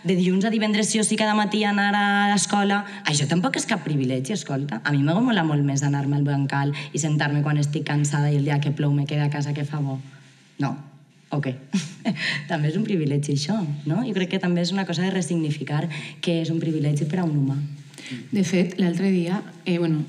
de 0.04 0.16
dilluns 0.16 0.48
a 0.48 0.54
divendres 0.54 0.92
sí 0.92 1.00
o 1.00 1.06
sí 1.08 1.20
cada 1.20 1.36
matí 1.36 1.64
anar 1.68 1.92
a 1.96 2.08
l'escola, 2.32 2.84
això 3.06 3.28
tampoc 3.28 3.60
és 3.60 3.68
cap 3.68 3.84
privilegi, 3.84 4.34
escolta. 4.34 4.82
A 4.84 4.96
mi 4.96 5.04
mola 5.04 5.44
molt 5.44 5.66
més 5.68 5.84
anar-me 5.84 6.18
al 6.20 6.28
bancal 6.28 6.76
i 6.94 7.00
sentar-me 7.04 7.44
quan 7.44 7.60
estic 7.60 7.88
cansada 7.88 8.32
i 8.32 8.40
el 8.40 8.46
dia 8.48 8.62
que 8.64 8.72
plou 8.72 8.94
me 8.94 9.08
queda 9.08 9.28
a 9.28 9.34
casa 9.34 9.54
que 9.54 9.68
fa 9.68 9.84
bo. 9.84 10.00
No, 10.60 10.76
o 11.32 11.42
què? 11.44 11.56
també 12.52 12.72
és 12.72 12.78
un 12.80 12.86
privilegi 12.88 13.36
això, 13.36 13.58
no? 13.86 14.04
Jo 14.06 14.14
crec 14.16 14.36
que 14.36 14.44
també 14.44 14.64
és 14.64 14.72
una 14.76 14.86
cosa 14.88 15.04
de 15.04 15.12
resignificar 15.12 15.86
que 16.22 16.42
és 16.44 16.54
un 16.54 16.62
privilegi 16.64 17.08
per 17.10 17.22
a 17.22 17.28
un 17.28 17.36
humà. 17.42 17.58
De 18.32 18.44
fet, 18.48 18.78
l'altre 18.80 19.12
dia, 19.12 19.42
eh, 19.66 19.78
bueno, 19.80 20.06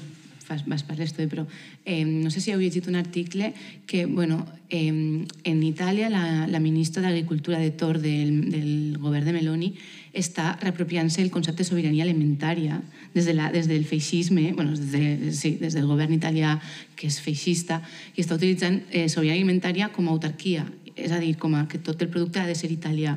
fas, 0.48 0.64
vas 0.66 0.82
per 0.86 0.96
l'estudi, 0.98 1.28
però 1.28 1.44
eh, 1.84 2.04
no 2.04 2.30
sé 2.30 2.40
si 2.40 2.52
heu 2.52 2.60
llegit 2.62 2.88
un 2.88 2.96
article 2.96 3.52
que, 3.86 4.06
bueno, 4.06 4.40
eh, 4.70 4.88
en 4.88 5.62
Itàlia 5.66 6.08
la, 6.12 6.46
la 6.48 6.60
ministra 6.62 7.02
d'Agricultura 7.04 7.58
de 7.58 7.70
Tor 7.70 8.00
del, 8.00 8.50
del 8.52 8.98
govern 9.02 9.28
de 9.28 9.36
Meloni 9.36 9.72
està 10.16 10.54
reapropiant-se 10.62 11.20
el 11.22 11.30
concepte 11.30 11.62
de 11.62 11.68
sobirania 11.68 12.06
alimentària 12.06 12.80
des, 13.14 13.26
de 13.26 13.34
la, 13.36 13.52
des 13.52 13.68
del 13.68 13.84
feixisme, 13.84 14.52
bueno, 14.56 14.72
des, 14.72 14.92
de, 14.92 15.32
sí, 15.36 15.56
des 15.60 15.76
del 15.76 15.86
govern 15.86 16.14
italià 16.16 16.56
que 16.96 17.10
és 17.10 17.20
feixista, 17.22 17.82
i 18.16 18.24
està 18.24 18.38
utilitzant 18.38 18.80
eh, 18.90 19.08
sobirania 19.08 19.42
alimentària 19.42 19.92
com 19.92 20.08
a 20.08 20.16
autarquia 20.16 20.64
és 20.98 21.12
a 21.14 21.20
dir, 21.22 21.36
com 21.38 21.54
a 21.54 21.66
que 21.70 21.78
tot 21.78 22.02
el 22.02 22.10
producte 22.12 22.40
ha 22.40 22.48
de 22.48 22.56
ser 22.58 22.70
italià. 22.74 23.16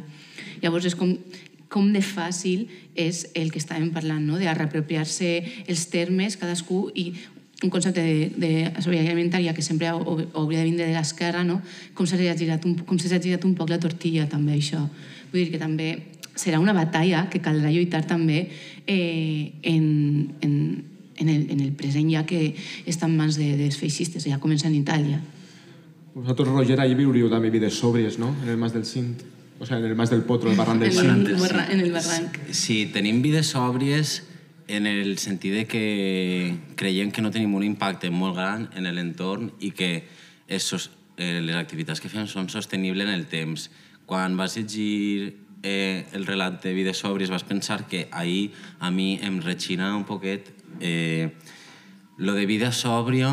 Llavors 0.61 0.87
és 0.91 0.95
com, 0.95 1.15
com 1.71 1.91
de 1.93 2.01
fàcil 2.05 2.67
és 2.99 3.25
el 3.33 3.51
que 3.51 3.61
estàvem 3.61 3.91
parlant, 3.95 4.23
no? 4.27 4.39
de 4.39 4.51
reapropiar-se 4.51 5.37
els 5.67 5.87
termes, 5.93 6.37
cadascú, 6.37 6.89
i 6.95 7.13
un 7.61 7.69
concepte 7.69 8.01
de, 8.01 8.51
sobirania 8.81 9.13
alimentària 9.13 9.53
que 9.53 9.61
sempre 9.61 9.91
hauria 9.91 10.59
de 10.59 10.65
vindre 10.65 10.87
de 10.87 10.95
l'esquerra, 10.95 11.43
no? 11.45 11.59
com 11.93 12.07
s'ha 12.09 12.17
girat, 12.17 12.65
un, 12.65 12.79
com 12.85 12.97
girat 12.99 13.45
un 13.45 13.55
poc 13.55 13.69
la 13.69 13.79
tortilla, 13.79 14.27
també, 14.29 14.57
això. 14.57 14.81
Vull 15.31 15.45
dir 15.45 15.51
que 15.53 15.61
també 15.61 15.93
serà 16.35 16.59
una 16.59 16.73
batalla 16.73 17.27
que 17.29 17.41
caldrà 17.43 17.69
lluitar 17.71 18.01
també 18.07 18.47
eh, 18.87 19.51
en, 19.61 20.33
en, 20.41 20.55
en, 21.17 21.29
el, 21.29 21.45
en 21.51 21.59
el 21.59 21.71
present 21.77 22.09
ja 22.11 22.25
que 22.25 22.55
està 22.87 23.07
en 23.07 23.17
mans 23.19 23.37
de, 23.37 23.53
dels 23.59 23.77
feixistes, 23.77 24.25
ja 24.25 24.41
comença 24.41 24.67
en 24.67 24.79
Itàlia. 24.79 25.21
Vosaltres, 26.13 26.49
Roger, 26.49 26.79
ahir 26.83 26.97
viuríeu 26.99 27.29
també 27.31 27.49
vides 27.53 27.77
sòbries, 27.79 28.17
no?, 28.19 28.33
en 28.43 28.49
el 28.49 28.57
Mas 28.57 28.73
del 28.73 28.85
Cint. 28.85 29.21
O 29.59 29.65
sea, 29.65 29.77
en 29.77 29.85
el 29.85 29.95
Mas 29.95 30.09
del 30.09 30.23
Potro, 30.23 30.51
el 30.51 30.57
Barran 30.57 30.79
del 30.79 30.91
Cint. 30.91 31.29
en 31.29 31.79
el 31.79 31.91
barranc. 31.91 32.37
Sí, 32.51 32.89
tenim 32.91 33.21
vides 33.21 33.53
sòbries 33.53 34.23
en 34.67 34.87
el 34.87 35.17
sentit 35.19 35.53
de 35.53 35.67
que 35.67 36.55
creiem 36.75 37.11
que 37.11 37.21
no 37.21 37.31
tenim 37.31 37.53
un 37.55 37.63
impacte 37.63 38.09
molt 38.09 38.35
gran 38.35 38.69
en 38.75 38.87
l'entorn 38.95 39.51
i 39.59 39.71
que 39.71 40.03
és 40.47 40.63
sos, 40.63 40.89
eh, 41.17 41.39
les 41.43 41.55
activitats 41.55 42.01
que 42.01 42.09
fem 42.09 42.27
són 42.27 42.49
sostenibles 42.49 43.07
en 43.07 43.13
el 43.13 43.27
temps. 43.27 43.69
Quan 44.05 44.35
vas 44.37 44.57
llegir 44.57 45.37
eh, 45.63 46.07
el 46.11 46.25
relat 46.25 46.61
de 46.63 46.73
vides 46.73 47.03
sòbries 47.03 47.29
vas 47.29 47.43
pensar 47.43 47.87
que 47.87 48.07
ahir 48.11 48.51
a 48.79 48.91
mi 48.91 49.19
em 49.21 49.39
rechina 49.41 49.95
un 49.95 50.03
poquet 50.03 50.51
eh, 50.79 51.31
lo 52.17 52.33
de 52.33 52.45
vida 52.45 52.71
sòbria 52.71 53.31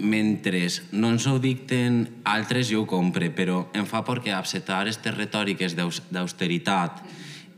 mentre 0.00 0.66
no 0.92 1.10
ens 1.14 1.26
ho 1.26 1.38
dicten 1.42 2.22
altres 2.24 2.70
jo 2.70 2.82
ho 2.82 2.86
compre, 2.86 3.30
però 3.30 3.66
em 3.74 3.86
fa 3.86 4.02
perquè 4.04 4.34
acceptar 4.34 4.80
aquestes 4.80 5.16
retòriques 5.16 5.76
d'aus- 5.76 6.02
d'austeritat 6.10 7.02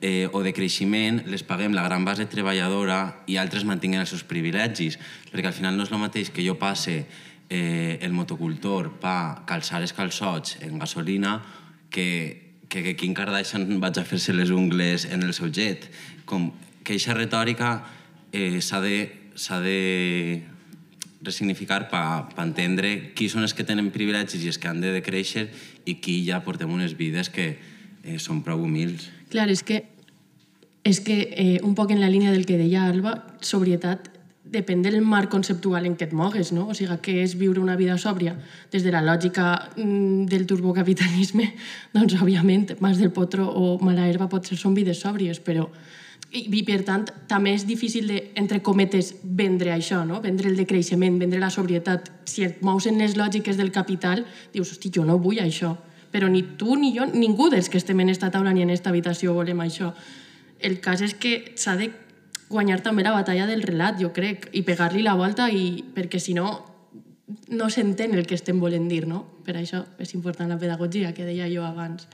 eh, 0.00 0.28
o 0.32 0.42
de 0.42 0.52
creixement 0.54 1.24
les 1.26 1.42
paguem 1.42 1.74
la 1.74 1.82
gran 1.86 2.04
base 2.04 2.26
treballadora 2.30 3.24
i 3.26 3.36
altres 3.36 3.64
mantinguen 3.66 4.04
els 4.04 4.12
seus 4.14 4.22
privilegis, 4.22 4.98
perquè 5.32 5.50
al 5.50 5.56
final 5.56 5.76
no 5.76 5.86
és 5.86 5.92
el 5.92 6.02
mateix 6.02 6.30
que 6.30 6.44
jo 6.46 6.54
passe 6.58 7.04
eh, 7.48 7.98
el 8.00 8.12
motocultor 8.12 8.92
pa 9.02 9.42
calçar 9.48 9.82
els 9.82 9.94
calçots 9.96 10.58
en 10.62 10.78
gasolina 10.78 11.38
que, 11.90 12.54
que, 12.68 12.82
que 12.84 12.96
Kim 12.96 13.14
Kardashian 13.16 13.80
vaig 13.80 13.98
a 13.98 14.04
fer-se 14.04 14.34
les 14.36 14.50
ungles 14.50 15.08
en 15.08 15.24
el 15.24 15.34
seu 15.34 15.48
jet. 15.50 15.88
Com 16.28 16.52
que 16.84 16.94
aquesta 16.94 17.16
retòrica 17.16 17.82
eh, 18.32 18.60
s'ha 18.60 18.80
de, 18.84 18.98
s'ha 19.34 19.60
de 19.64 20.44
resignificar 21.22 21.88
per 21.90 22.44
entendre 22.44 23.12
qui 23.18 23.28
són 23.30 23.42
els 23.42 23.54
que 23.54 23.66
tenen 23.66 23.90
privilegis 23.94 24.44
i 24.44 24.50
els 24.52 24.58
que 24.58 24.70
han 24.70 24.82
de 24.82 24.92
decréixer 24.94 25.48
i 25.88 25.98
qui 26.02 26.20
ja 26.26 26.42
portem 26.44 26.70
unes 26.70 26.94
vides 26.98 27.30
que 27.30 27.48
eh, 27.54 28.18
són 28.22 28.42
prou 28.46 28.62
humils. 28.62 29.08
Clar, 29.32 29.48
és 29.50 29.64
que, 29.66 29.82
és 30.86 31.02
que 31.04 31.18
eh, 31.32 31.58
un 31.66 31.74
poc 31.74 31.90
en 31.92 32.00
la 32.00 32.10
línia 32.12 32.32
del 32.34 32.46
que 32.46 32.60
deia 32.60 32.86
Alba, 32.86 33.18
sobrietat 33.40 34.12
depèn 34.48 34.80
del 34.80 35.02
marc 35.04 35.28
conceptual 35.32 35.84
en 35.84 35.94
què 35.98 36.06
et 36.08 36.14
mogues, 36.16 36.54
no? 36.56 36.68
O 36.70 36.76
sigui, 36.76 36.96
què 37.04 37.18
és 37.20 37.34
viure 37.36 37.60
una 37.60 37.76
vida 37.76 37.98
sòbria? 38.00 38.32
Des 38.72 38.84
de 38.86 38.92
la 38.94 39.02
lògica 39.04 39.50
mm, 39.76 40.24
del 40.30 40.46
turbocapitalisme, 40.48 41.50
doncs, 41.96 42.16
òbviament, 42.22 42.78
Mas 42.80 43.02
del 43.02 43.12
Potro 43.12 43.48
o 43.50 43.76
Mala 43.84 44.08
Herba 44.08 44.30
potser 44.32 44.58
són 44.60 44.76
vides 44.78 45.04
sòbries, 45.04 45.42
però... 45.44 45.68
I, 46.28 46.42
I, 46.52 46.62
per 46.66 46.82
tant, 46.84 47.06
també 47.28 47.54
és 47.56 47.64
difícil 47.64 48.08
de, 48.10 48.18
entre 48.36 48.60
cometes, 48.64 49.14
vendre 49.24 49.72
això, 49.72 50.02
no? 50.04 50.20
Vendre 50.20 50.50
el 50.50 50.58
decreixement, 50.60 51.16
vendre 51.20 51.40
la 51.40 51.48
sobrietat. 51.50 52.10
Si 52.28 52.44
et 52.44 52.60
mous 52.62 52.84
en 52.86 53.00
les 53.00 53.16
lògiques 53.16 53.56
del 53.56 53.72
capital, 53.72 54.26
dius, 54.52 54.74
hosti, 54.74 54.92
jo 54.92 55.06
no 55.08 55.16
vull 55.22 55.40
això. 55.40 55.72
Però 56.12 56.28
ni 56.28 56.42
tu 56.60 56.76
ni 56.76 56.92
jo, 56.96 57.06
ningú 57.08 57.48
dels 57.52 57.72
que 57.72 57.80
estem 57.80 58.00
en 58.04 58.12
esta 58.12 58.30
taula 58.32 58.52
ni 58.52 58.64
en 58.64 58.74
esta 58.74 58.92
habitació 58.92 59.32
volem 59.36 59.64
això. 59.64 59.94
El 60.60 60.80
cas 60.84 61.00
és 61.04 61.14
que 61.16 61.54
s'ha 61.56 61.78
de 61.80 61.90
guanyar 62.48 62.82
també 62.84 63.04
la 63.04 63.16
batalla 63.16 63.46
del 63.48 63.64
relat, 63.64 63.96
jo 64.00 64.12
crec, 64.12 64.50
i 64.52 64.64
pegar-li 64.64 65.04
la 65.04 65.16
volta, 65.16 65.48
i, 65.48 65.80
perquè 65.94 66.20
si 66.20 66.36
no, 66.36 66.50
no 67.48 67.68
s'entén 67.72 68.12
el 68.16 68.26
que 68.28 68.36
estem 68.36 68.60
volent 68.60 68.88
dir, 68.88 69.06
no? 69.08 69.24
Per 69.44 69.56
això 69.56 69.84
és 70.00 70.12
important 70.16 70.48
la 70.52 70.60
pedagogia, 70.60 71.14
que 71.16 71.28
deia 71.28 71.48
jo 71.52 71.64
abans. 71.64 72.08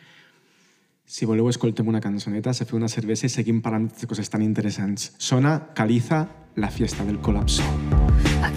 Si 1.07 1.27
voleu, 1.29 1.51
escoltem 1.53 1.89
una 1.89 2.01
cançoneta, 2.01 2.55
se 2.57 2.65
feu 2.65 2.79
una 2.79 2.89
cervesa 2.89 3.27
i 3.29 3.33
seguim 3.33 3.61
parlant 3.61 3.91
de 4.01 4.09
coses 4.09 4.33
tan 4.33 4.43
interessants. 4.43 5.13
Sona 5.21 5.59
Caliza, 5.77 6.25
la 6.57 6.71
fiesta 6.73 7.05
del 7.05 7.21
colapso. 7.21 7.63
¿A 8.41 8.51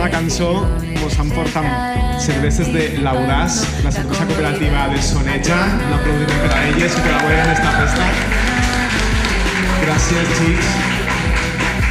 la 0.00 0.10
cançó, 0.10 0.50
mos 1.00 1.16
han 1.18 1.30
portat 1.32 2.18
cerveses 2.22 2.68
de 2.74 2.84
l'Audàs, 3.02 3.58
la 3.84 3.90
cervesa 3.90 4.26
cooperativa 4.28 4.88
de 4.92 5.00
Soneja. 5.02 5.58
Un 5.86 5.94
aplaudiment 5.96 6.42
per 6.44 6.50
a 6.54 6.60
elles 6.68 6.98
i 6.98 7.02
per 7.04 7.14
a 7.16 7.22
en 7.32 7.50
esta 7.54 7.72
festa. 7.78 8.06
Gràcies, 9.82 10.32
xics. 10.38 10.70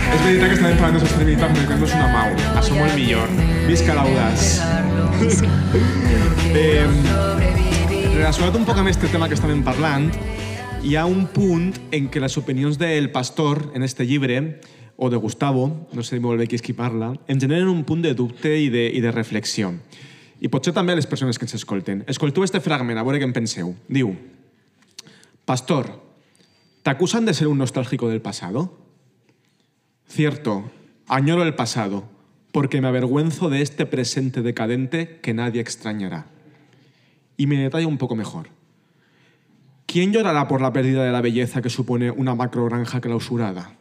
És 0.08 0.22
veritat 0.24 0.48
que 0.48 0.56
estem 0.56 0.78
parlant 0.80 0.96
de 0.98 1.04
sostenibilitat, 1.04 1.58
però 1.58 1.80
no 1.82 1.90
és 1.90 1.96
una 1.98 2.08
mau. 2.14 2.30
Això 2.62 2.78
molt 2.78 2.96
millor. 2.96 3.34
Visca 3.68 3.98
l'Audàs. 3.98 4.48
eh, 6.64 6.88
relacionat 8.16 8.56
un 8.56 8.66
poc 8.68 8.80
amb 8.80 8.94
este 8.94 9.12
tema 9.12 9.28
que 9.28 9.36
estàvem 9.36 9.66
parlant, 9.66 10.12
hi 10.84 10.96
ha 10.96 11.06
un 11.10 11.26
punt 11.34 11.72
en 11.92 12.08
què 12.12 12.22
les 12.24 12.38
opinions 12.40 12.78
del 12.80 13.12
pastor 13.12 13.72
en 13.76 13.84
este 13.84 14.06
llibre, 14.08 14.60
o 14.98 15.10
de 15.10 15.18
Gustavo, 15.18 15.88
no 15.94 16.04
sé 16.04 16.20
qui 16.20 16.56
és 16.58 16.62
qui 16.62 16.74
parla, 16.74 17.14
em 17.28 17.40
generen 17.40 17.70
un 17.70 17.86
punt 17.86 18.02
de 18.02 18.14
dubte 18.14 18.50
i 18.50 18.70
de, 18.70 18.90
i 18.90 19.00
de 19.00 19.12
reflexió. 19.12 19.72
I 20.42 20.50
potser 20.50 20.74
també 20.74 20.94
a 20.94 20.98
les 20.98 21.08
persones 21.08 21.38
que 21.38 21.46
ens 21.46 21.54
escolten. 21.54 22.04
Escolteu 22.08 22.44
este 22.44 22.60
fragment, 22.60 22.98
a 22.98 23.04
veure 23.06 23.22
què 23.22 23.26
en 23.30 23.34
penseu. 23.34 23.76
Diu, 23.88 24.16
Pastor, 25.46 26.04
¿te 26.84 26.94
de 26.94 27.34
ser 27.34 27.48
un 27.48 27.58
nostálgico 27.58 28.10
del 28.10 28.22
pasado? 28.22 28.78
Cierto, 30.08 30.70
añoro 31.08 31.44
el 31.44 31.56
pasado, 31.56 32.04
porque 32.52 32.82
me 32.82 32.88
avergüenzo 32.88 33.50
de 33.50 33.62
este 33.62 33.86
presente 33.86 34.42
decadente 34.42 35.20
que 35.22 35.34
nadie 35.34 35.62
extrañará. 35.62 36.26
Y 37.38 37.48
me 37.48 37.58
detalla 37.58 37.88
un 37.88 37.98
poco 37.98 38.16
mejor. 38.16 38.50
¿Quién 39.86 40.12
llorará 40.12 40.48
por 40.48 40.60
la 40.60 40.74
pérdida 40.74 41.06
de 41.06 41.12
la 41.12 41.22
belleza 41.22 41.62
que 41.62 41.70
supone 41.70 42.12
una 42.12 42.36
macrogranja 42.36 43.00
clausurada? 43.00 43.78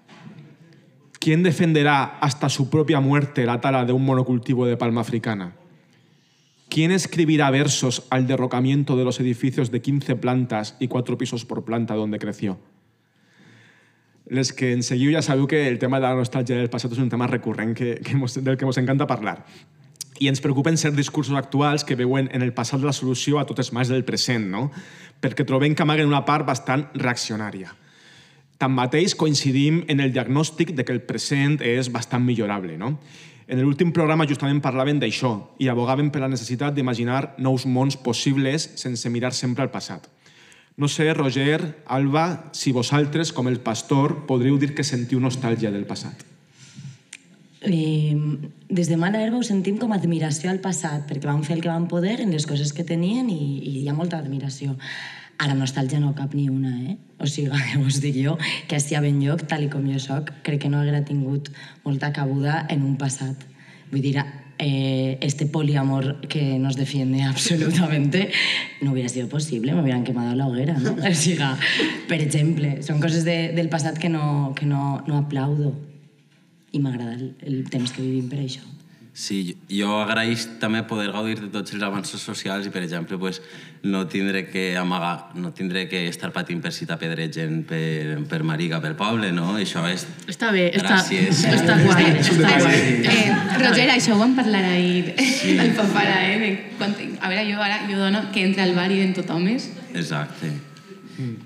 ¿Quién 1.27 1.43
defenderá 1.43 2.21
hasta 2.21 2.49
su 2.49 2.71
propia 2.71 3.01
muerte 3.01 3.47
la 3.47 3.61
tala 3.61 3.85
de 3.85 3.93
un 3.93 4.05
monocultivo 4.05 4.65
de 4.65 4.77
palma 4.77 5.01
africana? 5.01 5.57
¿Quién 6.69 6.93
escribirá 6.93 7.51
versos 7.51 8.07
al 8.11 8.29
derrocamiento 8.29 8.97
de 8.97 9.03
los 9.03 9.19
edificios 9.19 9.73
de 9.73 9.83
15 9.83 10.15
plantas 10.15 10.77
y 10.79 10.87
4 10.87 11.19
pisos 11.19 11.45
por 11.45 11.65
planta 11.65 11.97
donde 11.97 12.21
creció? 12.21 12.61
Les 14.31 14.53
que 14.53 14.71
ens 14.71 14.87
seguiu 14.87 15.11
ja 15.11 15.19
sabeu 15.19 15.49
que 15.51 15.67
el 15.67 15.81
tema 15.83 15.99
de 15.99 16.07
la 16.07 16.15
nostàlgia 16.15 16.61
del 16.61 16.71
passat 16.71 16.95
és 16.95 17.03
un 17.03 17.11
tema 17.11 17.27
recurrent 17.27 17.75
que, 17.75 17.99
que 18.07 18.15
del 18.47 18.55
que 18.55 18.71
ens 18.71 18.79
encanta 18.79 19.11
parlar. 19.11 19.43
I 20.23 20.31
ens 20.31 20.39
preocupen 20.39 20.79
ser 20.79 20.93
discursos 20.95 21.35
actuals 21.35 21.83
que 21.83 21.99
veuen 21.99 22.31
en 22.31 22.47
el 22.47 22.55
passat 22.55 22.87
la 22.87 22.95
solució 22.95 23.43
a 23.43 23.47
totes 23.51 23.73
mals 23.75 23.91
del 23.91 24.07
present, 24.07 24.47
no? 24.47 24.71
perquè 25.19 25.43
trobem 25.43 25.75
que 25.75 25.83
amaguen 25.83 26.07
una 26.07 26.23
part 26.23 26.47
bastant 26.47 26.87
reaccionària. 26.95 27.75
Tanmateix, 28.59 29.14
coincidim 29.14 29.83
en 29.92 30.01
el 30.01 30.12
diagnòstic 30.14 30.73
de 30.77 30.85
que 30.85 30.95
el 30.95 31.03
present 31.05 31.59
és 31.61 31.90
bastant 31.92 32.25
millorable. 32.25 32.79
No? 32.81 32.95
En 33.47 33.61
l'últim 33.62 33.92
programa 33.95 34.27
justament 34.27 34.59
parlaven 34.64 34.99
d'això 34.99 35.33
i 35.62 35.69
abogaven 35.71 36.09
per 36.11 36.25
la 36.25 36.31
necessitat 36.33 36.75
d'imaginar 36.75 37.37
nous 37.38 37.66
mons 37.66 37.97
possibles 37.97 38.71
sense 38.81 39.11
mirar 39.12 39.35
sempre 39.37 39.62
al 39.62 39.71
passat. 39.71 40.09
No 40.77 40.88
sé, 40.88 41.12
Roger, 41.14 41.85
Alba, 41.87 42.51
si 42.53 42.73
vosaltres, 42.73 43.33
com 43.33 43.49
el 43.49 43.61
pastor, 43.61 44.27
podríeu 44.27 44.59
dir 44.61 44.75
que 44.75 44.85
sentiu 44.85 45.23
nostàlgia 45.23 45.71
del 45.73 45.87
passat. 45.88 46.27
Eh, 47.66 48.12
des 48.69 48.90
de 48.90 48.99
mala 49.01 49.23
herba 49.23 49.38
ho 49.40 49.47
sentim 49.47 49.79
com 49.81 49.95
admiració 49.97 50.51
al 50.51 50.61
passat, 50.61 51.07
perquè 51.09 51.27
van 51.31 51.42
fer 51.47 51.57
el 51.57 51.62
que 51.64 51.73
van 51.73 51.88
poder 51.88 52.21
en 52.21 52.35
les 52.35 52.45
coses 52.47 52.75
que 52.77 52.85
tenien 52.85 53.31
i, 53.33 53.40
i 53.59 53.73
hi 53.81 53.88
ha 53.88 53.97
molta 53.97 54.21
admiració. 54.21 54.77
Ara, 55.38 55.53
nostàlgia 55.57 56.01
no 56.01 56.14
cap 56.16 56.33
ni 56.35 56.49
una, 56.49 56.72
eh? 56.88 56.96
O 57.20 57.29
sigui, 57.29 57.51
ja 57.72 57.81
us 57.83 58.01
dic 58.01 58.16
jo, 58.22 58.37
que 58.68 58.79
estia 58.81 59.03
ben 59.05 59.20
lloc, 59.22 59.44
tal 59.51 59.66
i 59.66 59.70
com 59.72 59.85
jo 59.88 60.01
sóc, 60.03 60.33
crec 60.46 60.64
que 60.64 60.72
no 60.72 60.81
haguera 60.81 61.05
tingut 61.05 61.51
molta 61.85 62.12
cabuda 62.16 62.64
en 62.72 62.85
un 62.87 62.96
passat. 63.01 63.44
Vull 63.90 64.03
dir, 64.03 64.16
eh, 64.59 65.18
este 65.20 65.46
poliamor 65.46 66.20
que 66.29 66.59
nos 66.59 66.77
defiende 66.77 67.22
absolutamente, 67.33 68.31
no 68.81 68.92
hubiera 68.92 69.09
sido 69.09 69.29
posible, 69.29 69.75
me 69.75 69.83
hubieran 69.83 70.05
quemado 70.05 70.35
la 70.35 70.46
hoguera, 70.46 70.79
¿no? 70.79 70.96
O 71.07 71.14
siga, 71.14 71.57
per 72.09 72.20
exemple, 72.22 72.81
són 72.83 73.01
coses 73.01 73.25
de, 73.29 73.53
del 73.57 73.68
passat 73.68 74.01
que 74.01 74.09
no, 74.09 74.55
que 74.57 74.66
no, 74.66 75.03
no 75.07 75.20
aplaudo 75.20 75.75
i 76.72 76.81
m'agrada 76.81 77.14
el, 77.16 77.37
el 77.44 77.68
temps 77.70 77.92
que 77.92 78.03
vivim 78.03 78.33
per 78.33 78.40
això. 78.42 78.64
Sí, 79.16 79.57
jo 79.72 79.94
agraeix 80.02 80.42
també 80.61 80.83
poder 80.85 81.07
gaudir 81.09 81.38
de 81.40 81.46
tots 81.48 81.72
els 81.72 81.81
avanços 81.87 82.20
socials 82.20 82.66
i, 82.68 82.70
per 82.72 82.83
exemple, 82.85 83.16
pues, 83.16 83.38
no 83.81 84.02
tindré 84.12 84.42
que 84.50 84.76
amagar, 84.76 85.31
no 85.40 85.55
tindré 85.57 85.87
que 85.88 86.02
estar 86.11 86.35
patint 86.35 86.61
per 86.61 86.74
si 86.76 86.85
t'apedregen 86.85 87.62
per, 87.64 88.18
per 88.29 88.42
Mariga, 88.44 88.76
pel 88.85 88.92
poble, 88.98 89.31
no? 89.33 89.55
Això 89.57 89.87
és... 89.88 90.05
Està 90.29 90.50
bé, 90.52 90.66
està, 90.68 90.98
Gràcies. 90.98 91.40
està 91.57 91.79
guai, 91.81 92.11
està 92.20 92.52
guai. 92.61 92.85
Eh, 93.09 93.24
Roger, 93.62 93.88
això 93.94 94.18
ho 94.18 94.20
vam 94.20 94.37
parlar 94.37 94.61
ahir 94.74 95.14
sí. 95.16 95.57
al 95.64 95.72
papara, 95.81 96.20
eh? 96.29 96.37
De 96.44 96.52
quan, 96.76 96.92
a 97.16 97.33
veure, 97.33 97.48
jo 97.48 97.64
ara 97.64 97.81
jo 97.88 97.96
dono 97.96 98.26
que 98.37 98.44
entre 98.44 98.68
al 98.68 98.76
bar 98.76 98.90
i 98.92 99.00
en 99.00 99.16
tot 99.16 99.33
homes. 99.33 99.70
Exacte. 99.94 100.52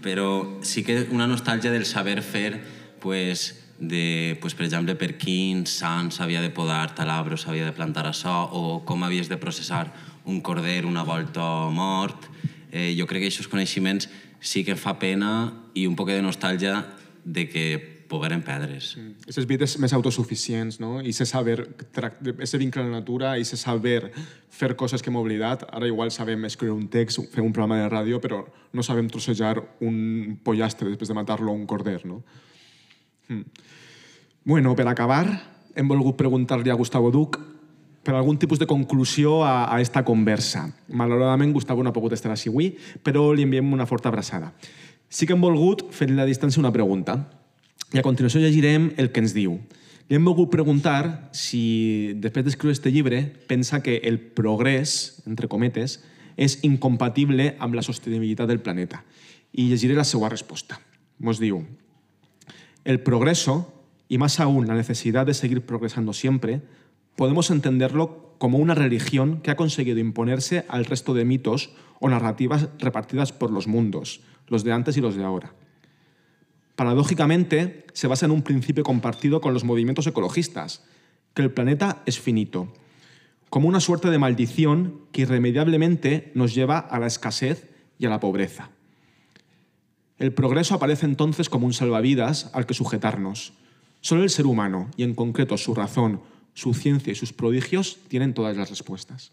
Però 0.02 0.59
sí 0.66 0.83
que 0.83 1.04
una 1.14 1.30
nostàlgia 1.30 1.70
del 1.70 1.87
saber 1.87 2.18
fer, 2.26 2.64
pues, 2.98 3.60
de, 3.81 4.38
pues, 4.40 4.55
per 4.55 4.66
exemple, 4.66 4.95
per 4.95 5.16
quins 5.19 5.73
sants 5.81 6.21
s'havia 6.21 6.43
de 6.45 6.53
podar 6.53 6.95
tal 6.95 7.11
arbre 7.11 7.35
o 7.35 7.40
s'havia 7.40 7.64
de 7.64 7.75
plantar 7.75 8.05
açò, 8.07 8.45
o 8.53 8.85
com 8.85 9.03
havies 9.03 9.29
de 9.33 9.40
processar 9.40 9.88
un 10.25 10.40
corder 10.40 10.85
una 10.87 11.03
volta 11.03 11.43
mort. 11.73 12.29
Eh, 12.71 12.95
jo 12.97 13.09
crec 13.09 13.25
que 13.25 13.33
aquests 13.33 13.49
coneixements 13.49 14.11
sí 14.40 14.62
que 14.64 14.77
fa 14.77 14.99
pena 15.01 15.53
i 15.75 15.87
un 15.88 15.97
poc 15.97 16.12
de 16.12 16.21
nostàlgia 16.23 16.85
de 17.25 17.49
que 17.49 17.64
pogueren 18.11 18.43
perdre's. 18.43 18.97
Aquestes 19.23 19.47
vides 19.47 19.77
més 19.79 19.93
autosuficients, 19.95 20.81
no? 20.83 20.99
I 21.01 21.12
se 21.14 21.25
saber, 21.31 21.62
ese 22.43 22.59
vincle 22.59 22.83
a 22.83 22.88
la 22.88 22.99
natura, 22.99 23.37
i 23.38 23.47
se 23.47 23.57
saber 23.57 24.11
fer 24.51 24.75
coses 24.77 25.01
que 25.01 25.12
hem 25.12 25.19
oblidat. 25.21 25.62
Ara 25.71 25.87
igual 25.87 26.11
sabem 26.11 26.45
escriure 26.49 26.75
un 26.75 26.88
text, 26.90 27.23
fer 27.33 27.45
un 27.47 27.55
programa 27.55 27.79
de 27.81 27.88
ràdio, 27.88 28.21
però 28.21 28.43
no 28.75 28.83
sabem 28.83 29.09
trossejar 29.09 29.55
un 29.87 30.40
pollastre 30.43 30.90
després 30.90 31.12
de 31.12 31.16
matar-lo 31.16 31.55
a 31.55 31.57
un 31.57 31.69
corder, 31.71 32.01
no? 32.05 32.25
Mm. 33.31 33.47
Bueno, 34.42 34.74
per 34.74 34.88
acabar, 34.88 35.26
hem 35.76 35.88
volgut 35.88 36.16
preguntar-li 36.16 36.70
a 36.72 36.74
Gustavo 36.79 37.11
Duc 37.12 37.37
per 38.00 38.14
algun 38.16 38.38
tipus 38.40 38.59
de 38.59 38.66
conclusió 38.66 39.42
a, 39.44 39.66
a 39.68 39.81
esta 39.85 40.00
conversa. 40.03 40.62
Malauradament, 40.88 41.53
Gustavo 41.53 41.83
no 41.85 41.90
ha 41.90 41.92
pogut 41.92 42.14
estar 42.16 42.31
així 42.33 42.48
avui, 42.48 42.70
però 43.05 43.35
li 43.37 43.44
enviem 43.44 43.68
una 43.76 43.85
forta 43.85 44.09
abraçada. 44.09 44.55
Sí 45.12 45.26
que 45.29 45.37
hem 45.37 45.44
volgut 45.44 45.83
fer-li 45.92 46.16
a 46.16 46.24
distància 46.24 46.62
una 46.62 46.72
pregunta 46.72 47.18
i 47.92 48.00
a 48.00 48.05
continuació 48.07 48.40
llegirem 48.40 48.94
el 48.96 49.11
que 49.12 49.20
ens 49.20 49.35
diu. 49.37 49.59
Li 50.09 50.16
hem 50.16 50.24
volgut 50.24 50.48
preguntar 50.55 51.29
si, 51.37 52.14
després 52.16 52.46
d'escriure 52.46 52.72
este 52.72 52.90
llibre, 52.94 53.20
pensa 53.50 53.83
que 53.85 53.98
el 54.09 54.16
progrés, 54.18 55.20
entre 55.29 55.50
cometes, 55.53 55.98
és 56.40 56.57
incompatible 56.64 57.59
amb 57.61 57.76
la 57.76 57.85
sostenibilitat 57.85 58.48
del 58.48 58.64
planeta. 58.64 59.03
I 59.53 59.68
llegiré 59.68 59.98
la 59.98 60.09
seva 60.09 60.33
resposta. 60.33 60.81
Mos 61.20 61.42
diu, 61.42 61.61
el 62.88 63.03
progreso, 63.05 63.59
y 64.11 64.18
más 64.18 64.40
aún 64.40 64.66
la 64.66 64.75
necesidad 64.75 65.25
de 65.25 65.35
seguir 65.35 65.64
progresando 65.64 66.12
siempre, 66.12 66.61
podemos 67.14 67.51
entenderlo 67.51 68.35
como 68.38 68.59
una 68.59 68.75
religión 68.75 69.40
que 69.40 69.53
ha 69.53 69.57
conseguido 69.57 70.01
imponerse 70.01 70.66
al 70.68 70.85
resto 70.85 71.14
de 71.14 71.25
mitos 71.25 71.70
o 72.01 72.09
narrativas 72.09 72.68
repartidas 72.81 73.33
por 73.33 73.53
los 73.53 73.68
mundos, 73.68 74.20
los 74.49 74.64
de 74.64 74.73
antes 74.73 74.96
y 74.96 75.01
los 75.01 75.14
de 75.14 75.23
ahora. 75.23 75.55
Paradójicamente, 76.75 77.87
se 77.92 78.09
basa 78.09 78.27
en 78.27 78.33
un 78.33 78.42
principio 78.42 78.83
compartido 78.83 79.40
con 79.40 79.55
los 79.55 79.62
movimientos 79.62 80.09
ecologistas, 80.09 80.83
que 81.33 81.42
el 81.42 81.53
planeta 81.53 82.03
es 82.05 82.18
finito, 82.18 82.73
como 83.49 83.68
una 83.68 83.79
suerte 83.79 84.11
de 84.11 84.18
maldición 84.18 85.03
que 85.12 85.23
irremediablemente 85.23 86.33
nos 86.35 86.53
lleva 86.53 86.79
a 86.79 86.99
la 86.99 87.07
escasez 87.07 87.70
y 87.96 88.07
a 88.07 88.11
la 88.11 88.18
pobreza. 88.18 88.70
El 90.18 90.33
progreso 90.33 90.75
aparece 90.75 91.07
entonces 91.07 91.49
como 91.49 91.66
un 91.66 91.75
salvavidas 91.75 92.51
al 92.55 92.66
que 92.66 92.75
sujetarnos. 92.75 93.53
Solo 94.01 94.23
el 94.23 94.31
ser 94.31 94.47
humano, 94.47 94.91
y 94.97 95.03
en 95.03 95.15
concreto 95.15 95.57
su 95.57 95.75
razón, 95.75 96.21
su 96.55 96.75
ciencia 96.75 97.13
y 97.13 97.17
sus 97.17 97.33
prodigios, 97.33 97.99
tienen 98.09 98.35
todas 98.35 98.57
las 98.57 98.71
respuestas. 98.71 99.33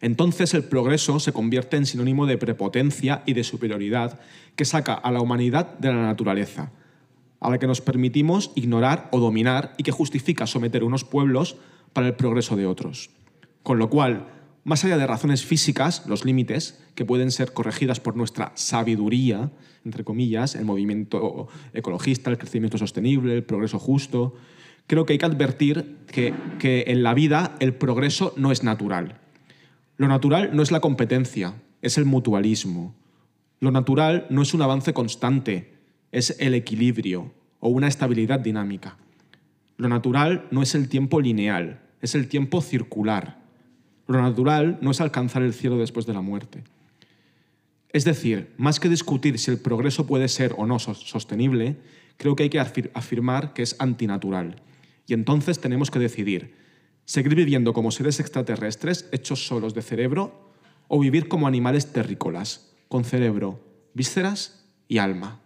Entonces 0.00 0.54
el 0.54 0.64
progreso 0.64 1.18
se 1.18 1.32
convierte 1.32 1.76
en 1.76 1.86
sinónimo 1.86 2.26
de 2.26 2.36
prepotencia 2.36 3.22
y 3.26 3.32
de 3.32 3.44
superioridad 3.44 4.20
que 4.54 4.64
saca 4.64 4.94
a 4.94 5.10
la 5.10 5.20
humanidad 5.20 5.78
de 5.78 5.88
la 5.88 6.02
naturaleza, 6.02 6.72
a 7.40 7.50
la 7.50 7.58
que 7.58 7.66
nos 7.66 7.80
permitimos 7.80 8.50
ignorar 8.54 9.08
o 9.12 9.20
dominar 9.20 9.74
y 9.78 9.82
que 9.82 9.92
justifica 9.92 10.46
someter 10.46 10.84
unos 10.84 11.04
pueblos 11.04 11.56
para 11.92 12.06
el 12.06 12.14
progreso 12.14 12.54
de 12.56 12.66
otros. 12.66 13.10
Con 13.62 13.78
lo 13.78 13.88
cual, 13.88 14.26
más 14.64 14.84
allá 14.84 14.96
de 14.96 15.06
razones 15.06 15.44
físicas, 15.44 16.04
los 16.06 16.24
límites, 16.24 16.82
que 16.94 17.04
pueden 17.04 17.30
ser 17.30 17.52
corregidas 17.52 18.00
por 18.00 18.16
nuestra 18.16 18.52
sabiduría, 18.54 19.50
entre 19.84 20.04
comillas, 20.04 20.54
el 20.54 20.64
movimiento 20.64 21.48
ecologista, 21.74 22.30
el 22.30 22.38
crecimiento 22.38 22.78
sostenible, 22.78 23.34
el 23.34 23.44
progreso 23.44 23.78
justo, 23.78 24.34
creo 24.86 25.04
que 25.04 25.12
hay 25.12 25.18
que 25.18 25.26
advertir 25.26 25.98
que, 26.06 26.32
que 26.58 26.84
en 26.88 27.02
la 27.02 27.12
vida 27.12 27.56
el 27.60 27.74
progreso 27.74 28.32
no 28.36 28.52
es 28.52 28.62
natural. 28.62 29.20
Lo 29.98 30.08
natural 30.08 30.50
no 30.54 30.62
es 30.62 30.72
la 30.72 30.80
competencia, 30.80 31.54
es 31.82 31.98
el 31.98 32.06
mutualismo. 32.06 32.94
Lo 33.60 33.70
natural 33.70 34.26
no 34.30 34.42
es 34.42 34.54
un 34.54 34.62
avance 34.62 34.94
constante, 34.94 35.74
es 36.10 36.36
el 36.40 36.54
equilibrio 36.54 37.34
o 37.60 37.68
una 37.68 37.88
estabilidad 37.88 38.40
dinámica. 38.40 38.96
Lo 39.76 39.88
natural 39.88 40.46
no 40.50 40.62
es 40.62 40.74
el 40.74 40.88
tiempo 40.88 41.20
lineal, 41.20 41.82
es 42.00 42.14
el 42.14 42.28
tiempo 42.28 42.62
circular. 42.62 43.43
Lo 44.06 44.20
natural 44.20 44.78
no 44.80 44.90
es 44.90 45.00
alcanzar 45.00 45.42
el 45.42 45.54
cielo 45.54 45.78
después 45.78 46.06
de 46.06 46.12
la 46.12 46.20
muerte. 46.20 46.62
Es 47.90 48.04
decir, 48.04 48.52
más 48.56 48.80
que 48.80 48.88
discutir 48.88 49.38
si 49.38 49.50
el 49.50 49.58
progreso 49.58 50.06
puede 50.06 50.28
ser 50.28 50.54
o 50.58 50.66
no 50.66 50.78
sos- 50.78 51.08
sostenible, 51.08 51.76
creo 52.16 52.34
que 52.36 52.42
hay 52.44 52.50
que 52.50 52.60
afir- 52.60 52.90
afirmar 52.94 53.52
que 53.54 53.62
es 53.62 53.76
antinatural. 53.78 54.56
Y 55.06 55.14
entonces 55.14 55.60
tenemos 55.60 55.90
que 55.90 55.98
decidir, 56.00 56.54
seguir 57.04 57.34
viviendo 57.34 57.72
como 57.72 57.90
seres 57.90 58.20
extraterrestres 58.20 59.08
hechos 59.12 59.46
solos 59.46 59.74
de 59.74 59.82
cerebro 59.82 60.50
o 60.88 60.98
vivir 60.98 61.28
como 61.28 61.46
animales 61.46 61.92
terrícolas, 61.92 62.72
con 62.88 63.04
cerebro, 63.04 63.60
vísceras 63.94 64.64
y 64.88 64.98
alma. 64.98 65.40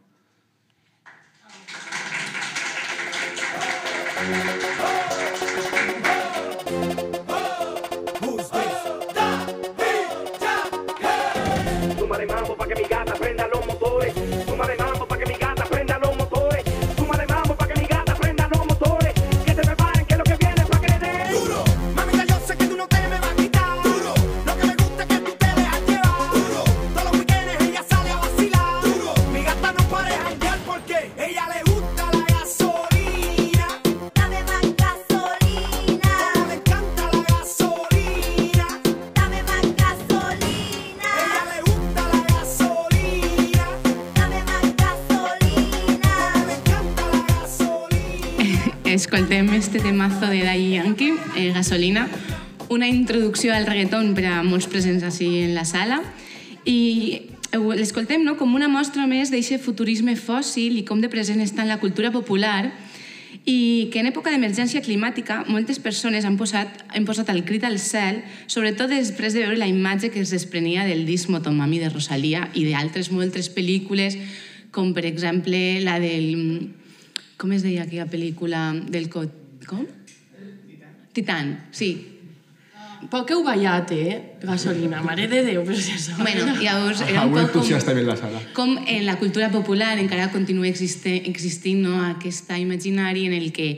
Gasolina, 51.55 52.09
una 52.68 52.88
introducció 52.88 53.55
al 53.55 53.66
reggaeton 53.66 54.14
per 54.16 54.26
a 54.28 54.42
molts 54.44 54.68
presents 54.68 55.05
així 55.07 55.28
en 55.44 55.55
la 55.57 55.64
sala 55.64 56.03
i 56.68 56.78
eh, 57.53 57.59
l'escoltem 57.59 58.24
no, 58.24 58.36
com 58.36 58.55
una 58.55 58.68
mostra 58.68 59.07
més 59.09 59.32
d'aquest 59.32 59.64
futurisme 59.64 60.16
fòssil 60.16 60.76
i 60.78 60.84
com 60.84 61.01
de 61.01 61.11
present 61.12 61.40
està 61.40 61.64
en 61.64 61.72
la 61.72 61.80
cultura 61.80 62.12
popular 62.12 62.68
i 63.49 63.88
que 63.92 64.01
en 64.03 64.09
època 64.11 64.32
d'emergència 64.32 64.82
climàtica 64.84 65.42
moltes 65.49 65.78
persones 65.80 66.26
han 66.28 66.36
posat, 66.36 66.82
han 66.92 67.07
posat 67.09 67.30
el 67.32 67.44
crit 67.49 67.64
al 67.64 67.78
cel, 67.80 68.22
sobretot 68.46 68.92
després 68.92 69.32
de 69.32 69.44
veure 69.44 69.57
la 69.61 69.68
imatge 69.70 70.11
que 70.12 70.20
es 70.20 70.32
desprenia 70.34 70.84
del 70.84 71.07
disc 71.09 71.30
Motomami 71.32 71.80
de 71.80 71.88
Rosalia 71.88 72.49
i 72.53 72.66
d'altres 72.68 73.09
moltes 73.12 73.49
pel·lícules, 73.55 74.18
com 74.70 74.92
per 74.94 75.07
exemple 75.09 75.80
la 75.84 75.96
del... 76.03 76.74
Com 77.38 77.53
es 77.55 77.62
deia 77.62 77.86
aquella 77.86 78.09
pel·lícula 78.11 78.72
del... 78.74 79.09
Co... 79.09 79.24
Com? 79.68 79.86
Titan, 81.18 81.58
sí. 81.74 81.90
Poc 83.12 83.28
heu 83.30 83.44
ballat, 83.46 83.92
eh? 83.94 84.16
Gasolina, 84.42 84.98
mare 85.06 85.28
de 85.30 85.44
Déu, 85.46 85.60
però 85.62 85.76
si 85.78 85.92
això... 85.94 86.16
Bueno, 86.18 86.48
llavors 86.58 86.98
era 87.04 87.20
un 87.22 87.28
Algun 87.28 87.44
poc 87.44 87.52
com, 87.52 87.60
entusiasta 87.62 87.92
en 87.94 88.00
la 88.08 88.16
sala. 88.18 88.40
com 88.56 88.72
en 88.90 89.04
la 89.06 89.14
cultura 89.20 89.52
popular 89.54 89.92
encara 90.02 90.32
continua 90.34 90.66
existe, 90.66 91.12
existint 91.30 91.78
no, 91.86 92.00
aquest 92.08 92.50
imaginari 92.58 93.26
en 93.30 93.36
el 93.38 93.52
que 93.54 93.68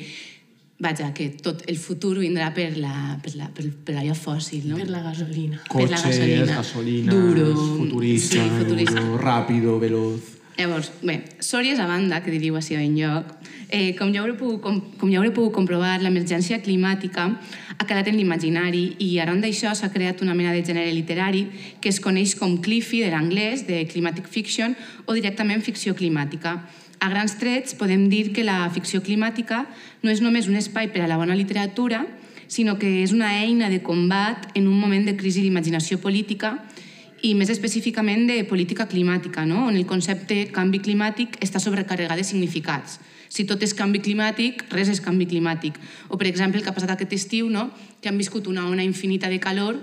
vaja, 0.80 1.10
que 1.12 1.28
tot 1.36 1.60
el 1.68 1.76
futur 1.76 2.14
vindrà 2.22 2.48
per, 2.56 2.70
la, 2.80 3.18
per, 3.20 3.34
la, 3.36 3.50
per, 3.52 3.66
per 3.84 3.98
allò 4.00 4.14
fòssil, 4.16 4.64
no? 4.72 4.80
Per 4.80 4.88
la 4.88 5.02
gasolina. 5.04 5.60
Per 5.68 5.84
la 5.84 6.00
Coches, 6.00 6.06
gasolina. 6.16 6.56
gasolinas, 6.56 7.14
Duro. 7.14 7.50
futurista, 7.76 8.40
Sí, 8.40 8.50
futurista. 8.56 9.00
duro, 9.04 9.18
rápido, 9.20 9.78
veloz. 9.78 10.39
Llavors, 10.60 10.90
bé, 11.00 11.22
sòries 11.40 11.78
a 11.80 11.86
banda, 11.88 12.18
que 12.20 12.32
diríeu 12.34 12.56
així 12.58 12.74
en 12.76 12.92
lloc, 12.92 13.30
eh, 13.72 13.94
com, 13.96 14.10
ja 14.12 14.20
pogut, 14.36 14.60
com, 14.60 14.80
com 15.00 15.08
ja 15.08 15.16
haureu 15.16 15.32
pogut 15.32 15.54
comprovar, 15.56 15.94
l'emergència 16.02 16.58
climàtica 16.60 17.30
ha 17.78 17.86
quedat 17.88 18.10
en 18.10 18.18
l'imaginari 18.18 18.82
i 19.00 19.08
arran 19.22 19.40
d'això 19.40 19.72
s'ha 19.72 19.88
creat 19.88 20.20
una 20.20 20.34
mena 20.36 20.52
de 20.52 20.60
gènere 20.60 20.92
literari 20.92 21.46
que 21.80 21.88
es 21.88 22.00
coneix 22.04 22.34
com 22.36 22.58
CLIFI, 22.60 23.06
de 23.06 23.10
l'anglès, 23.14 23.64
de 23.64 23.86
Climatic 23.88 24.28
Fiction, 24.28 24.76
o 25.06 25.16
directament 25.16 25.64
ficció 25.64 25.94
climàtica. 25.96 26.58
A 27.00 27.08
grans 27.08 27.38
trets 27.40 27.72
podem 27.72 28.10
dir 28.12 28.34
que 28.36 28.44
la 28.44 28.68
ficció 28.68 29.00
climàtica 29.00 29.64
no 30.02 30.12
és 30.12 30.20
només 30.20 30.50
un 30.50 30.60
espai 30.60 30.92
per 30.92 31.06
a 31.06 31.08
la 31.08 31.16
bona 31.16 31.38
literatura, 31.38 32.04
sinó 32.52 32.76
que 32.76 32.98
és 33.00 33.14
una 33.16 33.32
eina 33.40 33.70
de 33.72 33.80
combat 33.80 34.50
en 34.52 34.68
un 34.68 34.76
moment 34.76 35.08
de 35.08 35.16
crisi 35.16 35.40
d'imaginació 35.40 36.02
política 36.04 36.58
i 37.22 37.34
més 37.36 37.50
específicament 37.52 38.26
de 38.28 38.40
política 38.48 38.86
climàtica, 38.88 39.44
no? 39.46 39.66
on 39.68 39.76
el 39.76 39.86
concepte 39.88 40.46
canvi 40.54 40.80
climàtic 40.84 41.36
està 41.44 41.60
sobrecarregat 41.60 42.20
de 42.20 42.24
significats. 42.26 42.98
Si 43.30 43.44
tot 43.46 43.62
és 43.62 43.74
canvi 43.78 44.00
climàtic, 44.02 44.64
res 44.74 44.88
és 44.90 45.02
canvi 45.04 45.28
climàtic. 45.30 45.76
O, 46.08 46.18
per 46.18 46.26
exemple, 46.26 46.58
el 46.58 46.64
que 46.64 46.72
ha 46.72 46.76
passat 46.76 46.96
aquest 46.96 47.14
estiu, 47.14 47.50
no? 47.52 47.68
que 48.00 48.10
han 48.10 48.18
viscut 48.18 48.48
una 48.50 48.66
ona 48.68 48.82
infinita 48.82 49.30
de 49.30 49.38
calor 49.38 49.78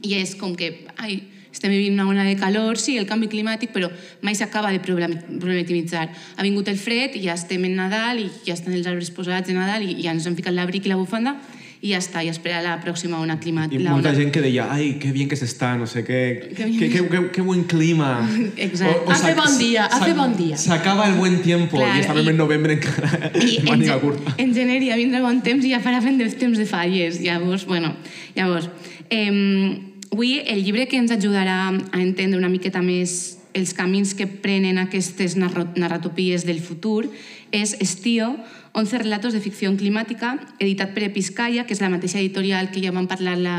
i 0.00 0.14
és 0.16 0.32
com 0.40 0.54
que 0.56 0.86
ai, 0.96 1.20
estem 1.50 1.72
vivint 1.74 1.98
una 1.98 2.06
ona 2.08 2.24
de 2.24 2.36
calor, 2.38 2.78
sí, 2.78 2.96
el 2.96 3.08
canvi 3.10 3.28
climàtic, 3.28 3.74
però 3.74 3.90
mai 4.22 4.38
s'acaba 4.38 4.70
de 4.70 4.80
problem- 4.80 5.18
problematitzar. 5.42 6.06
Ha 6.36 6.46
vingut 6.46 6.70
el 6.70 6.78
fred 6.78 7.18
ja 7.20 7.34
estem 7.34 7.66
en 7.66 7.76
Nadal 7.76 8.22
i 8.22 8.28
ja 8.46 8.54
estan 8.54 8.76
els 8.78 8.86
arbres 8.86 9.10
posats 9.10 9.50
de 9.50 9.58
Nadal 9.58 9.84
i 9.84 9.98
ja 10.00 10.14
ens 10.14 10.30
han 10.30 10.38
ficat 10.38 10.54
l'abric 10.54 10.86
i 10.86 10.94
la 10.94 11.00
bufanda 11.00 11.36
i 11.82 11.92
ja 11.94 11.98
està, 11.98 12.20
i 12.22 12.28
espera 12.28 12.60
la 12.60 12.74
pròxima 12.84 13.18
ona 13.20 13.34
Y 13.34 13.38
climàtica. 13.38 13.90
mucha 13.96 14.12
gente 14.14 14.32
que 14.32 14.40
decía, 14.42 14.68
ay, 14.70 14.98
qué 15.00 15.12
bien 15.12 15.28
que 15.30 15.36
se 15.36 15.46
está, 15.46 15.76
no 15.78 15.86
sé 15.86 16.04
qué, 16.04 16.52
Qué 16.54 16.90
qué, 16.90 17.30
qué, 17.32 17.40
buen 17.40 17.64
clima. 17.64 18.28
Exacto. 18.56 19.10
Hace 19.10 19.28
se- 19.28 19.34
bon 19.34 19.58
día, 19.58 19.88
se- 19.88 19.94
hace 19.96 20.12
bon 20.12 20.36
día. 20.36 20.56
Se 20.58 20.72
acaba 20.72 21.08
el 21.08 21.14
buen 21.14 21.40
tiempo 21.40 21.78
Claro, 21.78 21.96
y 21.96 22.00
estamos 22.00 22.24
y- 22.24 22.28
en 22.28 22.36
noviembre 22.36 22.72
encara 22.74 23.32
I 23.34 23.56
en 23.56 23.58
en, 23.60 23.64
màniga 23.64 23.94
ge- 23.94 24.00
curta. 24.00 24.34
en 24.36 24.54
gener 24.54 24.82
ja 24.84 24.96
vindrà 24.96 25.22
bon 25.22 25.40
temps 25.42 25.64
i 25.64 25.70
ja 25.70 25.80
farà 25.80 26.02
fent 26.02 26.20
temps 26.38 26.58
de 26.58 26.66
falles. 26.66 27.20
Llavors, 27.22 27.64
bueno, 27.64 27.96
llavors, 28.36 28.68
eh, 29.08 29.80
avui 30.12 30.42
el 30.46 30.62
llibre 30.64 30.86
que 30.86 30.96
ens 30.98 31.10
ajudarà 31.10 31.68
a 31.70 32.00
entendre 32.02 32.36
una 32.38 32.48
miqueta 32.50 32.82
més 32.82 33.38
els 33.54 33.72
camins 33.74 34.12
que 34.14 34.26
prenen 34.26 34.76
aquestes 34.78 35.34
narratopies 35.36 36.44
del 36.46 36.60
futur 36.60 37.08
és 37.52 37.72
Estío, 37.80 38.36
11 38.72 38.98
relatos 38.98 39.32
de 39.32 39.40
ficció 39.40 39.70
climàtica, 39.76 40.38
editat 40.58 40.94
per 40.94 41.04
Episcaya, 41.08 41.66
que 41.66 41.74
és 41.74 41.80
la 41.82 41.90
mateixa 41.90 42.20
editorial 42.20 42.70
que 42.70 42.82
ja 42.82 42.92
vam 42.94 43.08
parlar 43.10 43.36
la, 43.38 43.56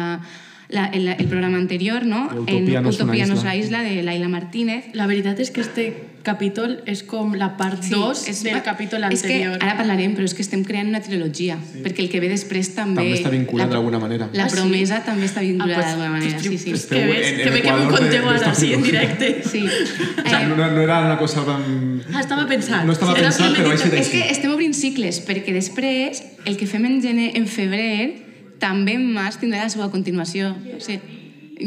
la, 0.70 0.86
el, 0.88 1.08
el 1.08 1.28
programa 1.28 1.58
anterior, 1.58 2.06
no? 2.06 2.28
Utopia 2.32 2.80
en 2.80 2.84
no 2.84 2.90
Utopia 2.90 3.28
no 3.28 3.36
és 3.36 3.40
isla. 3.40 3.50
la 3.50 3.56
isla, 3.56 3.84
de 3.84 4.04
Laila 4.04 4.30
Martínez. 4.30 4.92
La 4.94 5.08
veritat 5.08 5.40
és 5.40 5.52
que 5.52 5.62
este 5.62 5.90
capítol 6.24 6.82
és 6.86 7.02
com 7.04 7.34
la 7.34 7.58
part 7.58 7.84
2 7.90 8.28
és- 8.30 8.44
del 8.44 8.62
capítol 8.62 9.04
és 9.12 9.22
que 9.24 9.34
anterior. 9.44 9.58
ara 9.62 9.76
parlarem, 9.78 10.14
però 10.16 10.24
és 10.26 10.34
que 10.34 10.42
estem 10.42 10.64
creant 10.64 10.88
una 10.90 11.02
trilogia, 11.02 11.58
sí. 11.72 11.80
perquè 11.84 12.00
el 12.06 12.10
que 12.10 12.20
ve 12.20 12.30
després 12.30 12.74
també... 12.76 13.02
També 13.02 13.18
està 13.20 13.30
vinculat 13.34 13.68
la- 13.70 13.74
d'alguna 13.76 14.00
manera. 14.00 14.30
La 14.34 14.46
Ah, 14.46 14.50
sí? 14.50 14.56
promesa 14.56 15.04
també 15.04 15.26
està 15.26 15.42
vinculada 15.42 15.74
Ah, 15.74 15.82
pues- 15.82 15.88
d'alguna 15.88 16.10
manera, 16.12 16.38
pues, 16.38 16.62
sí, 16.62 16.78
sí. 16.78 16.88
que 16.90 17.06
ves, 17.06 17.28
en- 17.32 17.38
que 17.44 17.50
ve 17.50 17.62
que 17.62 17.72
m'ho 17.74 17.90
conteu 17.90 18.30
ara, 18.30 18.54
sí, 18.56 18.74
en 18.74 18.84
directe. 18.84 19.42
Sí. 19.52 19.66
O 19.66 20.30
sea, 20.30 20.48
no, 20.48 20.56
no 20.56 20.82
era 20.82 21.00
una 21.06 21.18
cosa 21.18 21.44
tan... 21.44 22.04
Ah, 22.14 22.22
estava 22.22 22.48
pensant. 22.48 22.86
No 22.86 22.94
estava 22.94 23.14
Era 23.18 23.30
pensant, 23.30 23.56
però 23.56 23.70
premeditat. 23.70 23.94
així 23.94 24.02
és 24.02 24.10
que 24.10 24.32
estem 24.32 24.52
obrint 24.54 24.74
cicles, 24.74 25.20
perquè 25.26 25.52
després 25.54 26.24
el 26.46 26.56
que 26.58 26.68
fem 26.68 26.86
en 26.86 27.02
gener, 27.02 27.32
en 27.36 27.48
febrer, 27.48 28.24
també 28.60 28.94
en 28.94 29.12
març 29.14 29.40
tindrà 29.42 29.64
la 29.64 29.70
seva 29.70 29.90
continuació. 29.92 30.56
O 30.78 30.80
sigui, 30.80 31.02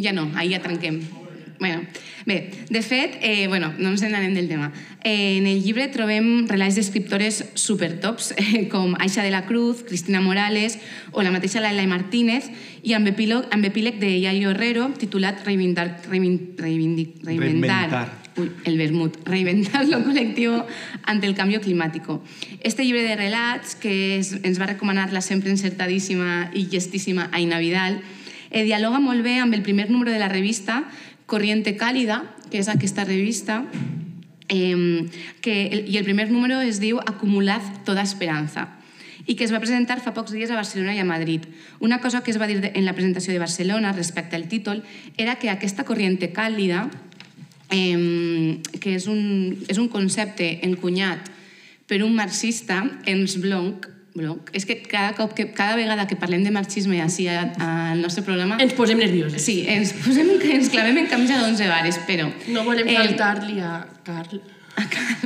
ja 0.03 0.13
no, 0.13 0.31
ahir 0.37 0.53
ja 0.53 0.61
trenquem. 0.63 1.01
Bueno, 1.59 1.83
bé, 2.27 2.51
de 2.69 2.83
fet, 2.83 3.19
eh, 3.23 3.47
bueno, 3.49 3.73
no 3.79 3.91
ens 3.91 4.03
n'anem 4.03 4.35
del 4.35 4.49
tema. 4.49 4.73
Eh, 5.05 5.39
en 5.39 5.47
el 5.47 5.63
llibre 5.63 5.87
trobem 5.89 6.49
relats 6.51 6.75
d'escriptores 6.75 7.45
supertops, 7.55 8.33
eh, 8.37 8.67
com 8.69 8.97
Aixa 8.99 9.23
de 9.23 9.31
la 9.31 9.45
Cruz, 9.47 9.85
Cristina 9.87 10.21
Morales 10.21 10.79
o 11.13 11.23
la 11.23 11.31
mateixa 11.31 11.63
Laila 11.63 11.87
Martínez, 11.87 12.51
i 12.83 12.93
amb 12.93 13.09
epíleg, 13.09 13.47
amb 13.55 13.65
epíleg 13.65 14.01
de 14.01 14.19
Yayo 14.21 14.51
Herrero, 14.51 14.91
titulat 14.99 15.45
Reinventar, 15.47 16.03
reivin, 16.11 16.55
reivindic, 16.59 17.23
reinventar, 17.23 17.89
Reinventar. 17.89 18.25
Uy, 18.37 18.51
el 18.65 18.77
vermut, 18.77 19.17
reinventar 19.25 19.87
lo 19.87 20.03
colectivo 20.03 20.67
ante 21.05 21.27
el 21.27 21.35
cambio 21.35 21.61
climático. 21.61 22.23
Este 22.61 22.85
llibre 22.85 23.03
de 23.03 23.15
relats, 23.17 23.77
que 23.77 24.19
es, 24.19 24.41
ens 24.43 24.61
va 24.61 24.67
recomanar 24.67 25.13
la 25.13 25.21
sempre 25.21 25.51
encertadíssima 25.51 26.51
i 26.53 26.67
llestíssima 26.67 27.29
Aina 27.33 27.59
Vidal, 27.59 28.03
eh, 28.51 28.65
dialoga 28.65 29.01
molt 29.01 29.23
bé 29.23 29.39
amb 29.39 29.55
el 29.55 29.63
primer 29.63 29.91
número 29.91 30.11
de 30.11 30.19
la 30.19 30.29
revista 30.29 30.85
Corriente 31.27 31.77
Càlida, 31.77 32.23
que 32.51 32.61
és 32.61 32.69
aquesta 32.69 33.05
revista, 33.05 33.65
eh, 34.49 35.09
que 35.41 35.85
i 35.89 35.97
el 35.97 36.05
primer 36.05 36.31
número 36.31 36.61
es 36.61 36.81
diu 36.81 37.01
Acumulad 37.01 37.63
toda 37.85 38.05
esperanza 38.05 38.69
i 39.27 39.37
que 39.37 39.47
es 39.47 39.53
va 39.55 39.61
presentar 39.63 40.03
fa 40.05 40.13
pocs 40.13 40.35
dies 40.35 40.51
a 40.53 40.59
Barcelona 40.59 40.93
i 40.93 41.01
a 41.01 41.07
Madrid. 41.09 41.47
Una 41.81 42.01
cosa 42.01 42.21
que 42.21 42.31
es 42.31 42.37
va 42.41 42.47
dir 42.47 42.59
en 42.75 42.85
la 42.85 42.93
presentació 42.93 43.33
de 43.33 43.41
Barcelona 43.41 43.95
respecte 43.97 44.37
al 44.37 44.49
títol 44.49 44.83
era 45.17 45.39
que 45.41 45.49
aquesta 45.49 45.85
corriente 45.85 46.29
càlida 46.33 46.91
eh, 47.71 48.61
que 48.81 48.95
és 48.99 49.09
un, 49.09 49.65
és 49.69 49.81
un 49.81 49.89
concepte 49.89 50.59
encunyat 50.67 51.33
per 51.89 52.03
un 52.05 52.15
marxista, 52.17 52.83
Ernst 53.09 53.41
Bloch, 53.41 53.89
Bloch. 54.15 54.51
És 54.55 54.63
que 54.65 54.77
cada, 54.87 55.13
cop 55.17 55.33
que, 55.35 55.49
cada 55.53 55.75
vegada 55.75 56.07
que 56.07 56.15
parlem 56.15 56.45
de 56.47 56.53
marxisme 56.55 57.01
així 57.03 57.27
al 57.29 57.99
nostre 58.01 58.23
programa... 58.23 58.61
Ens 58.63 58.75
posem 58.79 59.01
nervioses. 59.03 59.43
Sí, 59.43 59.65
ens, 59.67 59.91
posem, 60.05 60.31
ens 60.55 60.71
clavem 60.71 61.01
en 61.03 61.09
camisa 61.11 61.41
d'onze 61.43 61.67
bares, 61.67 61.99
però... 62.07 62.29
No 62.55 62.63
volem 62.63 62.87
Eh, 62.93 62.95
faltar-li 63.01 63.59
a 63.59 63.81
Carl. 64.07 64.39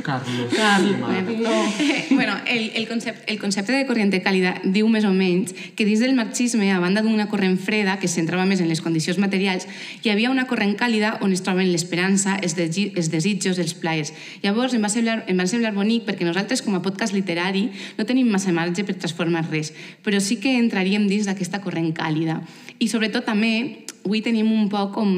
Carlos. 0.03 0.53
Carl, 0.55 0.95
Bueno, 0.99 1.31
no. 1.31 1.73
bueno 2.15 2.33
el, 2.47 2.71
el, 2.75 2.87
concepte, 2.87 3.31
el 3.31 3.39
concepte 3.39 3.71
de 3.73 3.85
corriente 3.85 4.21
càlida 4.23 4.55
diu 4.63 4.87
més 4.89 5.05
o 5.05 5.11
menys 5.13 5.53
que 5.75 5.85
dins 5.87 6.01
del 6.03 6.15
marxisme, 6.17 6.69
a 6.71 6.79
banda 6.81 7.01
d'una 7.05 7.27
corrent 7.29 7.57
freda 7.61 7.97
que 7.99 8.07
es 8.09 8.15
centrava 8.17 8.45
més 8.49 8.61
en 8.61 8.69
les 8.69 8.81
condicions 8.81 9.19
materials, 9.21 9.67
hi 10.03 10.13
havia 10.13 10.31
una 10.31 10.45
corrent 10.49 10.75
càlida 10.79 11.17
on 11.25 11.33
es 11.33 11.43
troben 11.45 11.71
l'esperança, 11.71 12.37
els, 12.41 12.55
els 12.57 13.11
desitjos, 13.11 13.59
els 13.59 13.73
plaers. 13.73 14.13
Llavors 14.43 14.73
em 14.77 14.85
va, 14.85 14.91
semblar, 14.93 15.23
em 15.27 15.37
va 15.37 15.49
semblar 15.49 15.73
bonic 15.75 16.05
perquè 16.07 16.27
nosaltres 16.27 16.63
com 16.65 16.77
a 16.77 16.83
podcast 16.85 17.13
literari 17.17 17.67
no 17.97 18.05
tenim 18.05 18.29
massa 18.29 18.53
marge 18.55 18.85
per 18.85 18.97
transformar 18.97 19.47
res, 19.49 19.73
però 20.05 20.21
sí 20.23 20.39
que 20.41 20.57
entraríem 20.57 21.09
dins 21.09 21.29
d'aquesta 21.29 21.61
corrent 21.65 21.91
càlida. 21.97 22.39
I 22.79 22.87
sobretot 22.87 23.25
també 23.27 23.85
avui 24.05 24.23
tenim 24.25 24.51
un 24.51 24.69
poc 24.71 24.93
com 24.95 25.15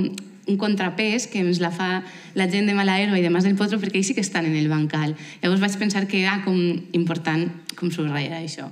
un 0.47 0.57
contrapès 0.57 1.27
que 1.31 1.41
ens 1.43 1.61
la 1.61 1.71
fa 1.71 2.03
la 2.35 2.47
gent 2.49 2.69
de 2.69 2.75
Malaero 2.77 3.17
i 3.17 3.23
de 3.23 3.29
Mas 3.29 3.47
del 3.47 3.57
Potro 3.59 3.79
perquè 3.81 4.01
ells 4.01 4.11
sí 4.11 4.17
que 4.17 4.25
estan 4.25 4.45
en 4.49 4.55
el 4.55 4.69
bancal. 4.71 5.15
Llavors 5.41 5.61
vaig 5.61 5.77
pensar 5.79 6.07
que 6.07 6.23
era 6.23 6.41
com 6.45 6.57
important 6.97 7.49
com 7.75 7.91
subratllar 7.91 8.41
això. 8.41 8.71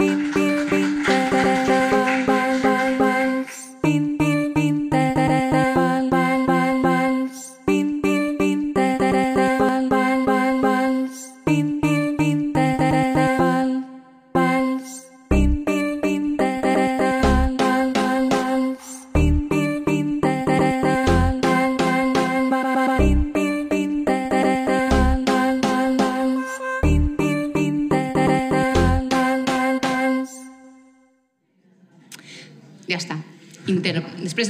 Ja 0.00 0.89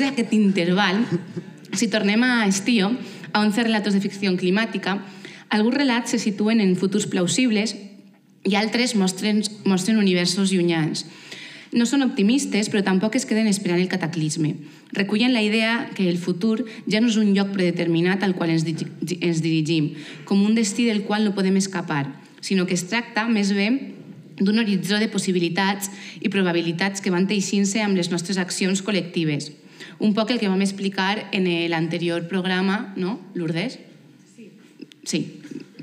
D'aquest 0.01 0.32
interval, 0.32 1.03
si 1.76 1.90
tornem 1.92 2.22
a 2.24 2.46
Estío, 2.48 2.88
a 3.32 3.40
11 3.44 3.66
relatos 3.66 3.92
de 3.92 4.01
ficció 4.01 4.32
climàtica, 4.32 4.96
alguns 5.53 5.76
relats 5.76 6.14
se 6.14 6.18
situen 6.22 6.62
en 6.64 6.72
futurs 6.80 7.05
plausibles 7.11 7.74
i 8.48 8.57
altres 8.57 8.94
mostren, 8.96 9.42
mostren 9.68 10.01
universos 10.01 10.55
llunyans. 10.55 11.05
No 11.76 11.84
són 11.86 12.03
optimistes, 12.03 12.72
però 12.72 12.80
tampoc 12.82 13.14
es 13.14 13.28
queden 13.28 13.46
esperant 13.46 13.82
el 13.82 13.92
cataclisme. 13.92 14.57
Recullen 14.96 15.36
la 15.36 15.44
idea 15.44 15.90
que 15.94 16.09
el 16.09 16.16
futur 16.18 16.64
ja 16.88 17.05
no 17.05 17.12
és 17.12 17.20
un 17.20 17.34
lloc 17.36 17.53
predeterminat 17.53 18.24
al 18.24 18.34
qual 18.34 18.57
ens, 18.57 18.64
ens 18.64 19.44
dirigim, 19.44 19.92
com 20.24 20.40
un 20.42 20.57
destí 20.57 20.88
del 20.88 21.05
qual 21.05 21.28
no 21.28 21.36
podem 21.36 21.61
escapar, 21.61 22.09
sinó 22.40 22.64
que 22.64 22.74
es 22.74 22.88
tracta, 22.88 23.28
més 23.28 23.53
bé, 23.53 23.68
d'un 24.40 24.59
horitzó 24.59 24.96
de 24.98 25.12
possibilitats 25.12 25.92
i 26.24 26.32
probabilitats 26.32 27.05
que 27.05 27.12
van 27.12 27.28
teixint-se 27.28 27.84
amb 27.84 28.01
les 28.01 28.09
nostres 28.09 28.40
accions 28.40 28.80
col·lectives. 28.80 29.53
Un 30.01 30.14
poc 30.16 30.30
el 30.32 30.40
que 30.40 30.48
vam 30.48 30.62
explicar 30.64 31.28
en 31.36 31.46
l'anterior 31.70 32.24
programa, 32.28 32.92
no, 32.96 33.18
Lourdes? 33.34 33.78
Sí. 34.34 34.51
Sí, 35.05 35.20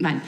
val. 0.01 0.21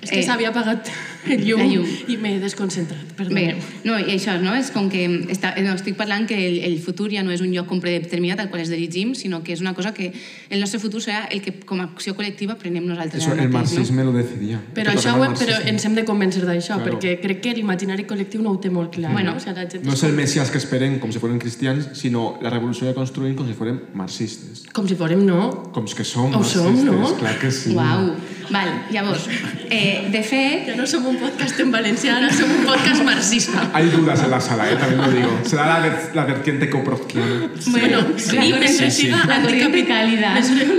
És 0.00 0.10
que 0.10 0.20
Eh, 0.20 0.24
s'havia 0.24 0.50
apagat 0.50 0.88
el 1.28 1.44
llum, 1.46 1.60
La 1.60 1.66
llum. 1.66 1.86
i 2.08 2.16
m'he 2.16 2.38
desconcentrat, 2.40 3.02
Bé, 3.04 3.14
perdoneu. 3.16 3.56
no, 3.84 3.98
i 3.98 4.10
això, 4.14 4.38
no? 4.40 4.54
És 4.54 4.70
com 4.70 4.88
que 4.90 5.04
està, 5.32 5.54
no, 5.62 5.74
estic 5.74 5.96
parlant 5.96 6.26
que 6.28 6.36
el, 6.36 6.58
el 6.64 6.78
futur 6.80 7.10
ja 7.12 7.22
no 7.22 7.30
és 7.32 7.40
un 7.40 7.52
lloc 7.52 7.66
com 7.66 7.80
predeterminat 7.80 8.40
al 8.40 8.50
qual 8.50 8.60
ens 8.60 8.70
dirigim, 8.70 9.14
sinó 9.14 9.42
que 9.42 9.52
és 9.52 9.60
una 9.60 9.74
cosa 9.74 9.94
que 9.94 10.12
el 10.50 10.60
nostre 10.60 10.78
futur 10.80 11.00
serà 11.00 11.26
el 11.30 11.40
que 11.42 11.52
com 11.64 11.80
a 11.80 11.84
acció 11.84 12.14
col·lectiva 12.16 12.56
prenem 12.56 12.84
nosaltres 12.86 13.22
Eso 13.22 13.32
ara 13.32 13.42
el 13.42 13.48
marxisme 13.50 14.04
lo 14.04 14.12
decidía. 14.12 14.60
Però, 14.74 14.92
això, 14.92 15.14
ho- 15.18 15.24
el 15.24 15.34
però 15.38 15.58
ens 15.66 15.84
hem 15.84 15.94
de 15.94 16.04
convèncer 16.04 16.44
d'això, 16.44 16.76
Claro. 16.80 16.98
perquè 16.98 17.18
crec 17.20 17.40
que 17.40 17.54
l'imaginari 17.54 18.04
col·lectiu 18.04 18.40
no 18.42 18.50
ho 18.52 18.58
té 18.60 18.70
molt 18.70 18.92
clar. 18.94 19.12
Bueno, 19.12 19.32
no? 19.32 19.36
O 19.36 19.40
sigui, 19.40 19.54
la 19.54 19.68
gent 19.70 19.84
No 19.84 19.92
es 19.94 20.02
el 20.02 20.12
Mesías 20.12 20.50
que 20.50 20.58
esperen 20.58 20.98
com 20.98 21.10
si 21.12 21.18
fueren 21.18 21.38
cristians, 21.38 21.88
sinó 21.94 22.38
la 22.42 22.50
revolució 22.50 22.86
que 22.88 22.94
construïm 22.94 23.34
com 23.36 23.46
si 23.46 23.54
fueren 23.54 23.80
marxistes. 23.94 24.64
Com 24.72 24.86
si 24.88 24.94
fórem, 24.94 25.24
no? 25.24 25.70
Com 25.72 25.84
que 25.86 26.04
som 26.04 26.26
Ho 26.34 26.38
marxistes, 26.38 26.62
som, 26.62 26.84
no? 26.86 27.14
clar 27.16 27.38
que 27.38 27.50
sí. 27.50 27.74
Uau. 27.74 28.14
Val, 28.50 28.68
llavors, 28.92 29.26
eh, 29.70 30.08
de 30.12 30.22
fet, 30.22 30.66
Ja 30.68 30.76
no 30.76 30.86
som 30.86 31.06
un 31.06 31.13
podcast 31.20 31.60
en 31.60 31.70
valencià, 31.72 32.16
ara 32.16 32.30
som 32.32 32.50
un 32.50 32.64
podcast 32.66 33.02
marxista. 33.04 33.70
Hay 33.72 33.88
dudas 33.90 34.22
en 34.24 34.30
la 34.30 34.40
sala, 34.40 34.70
¿eh? 34.70 34.76
también 34.76 35.00
lo 35.02 35.10
digo. 35.10 35.40
Será 35.44 35.66
la, 35.66 35.80
ver- 35.80 36.10
la 36.14 36.24
vertiente 36.24 36.68
coprotkiana. 36.70 37.48
Bueno, 37.66 37.98
la 38.12 38.18
sí, 38.18 38.36
corriente- 38.36 38.58
mentre 38.60 38.90
siga 38.90 39.16
la 39.26 39.40
corriente 39.42 39.78
mentre- 39.78 39.94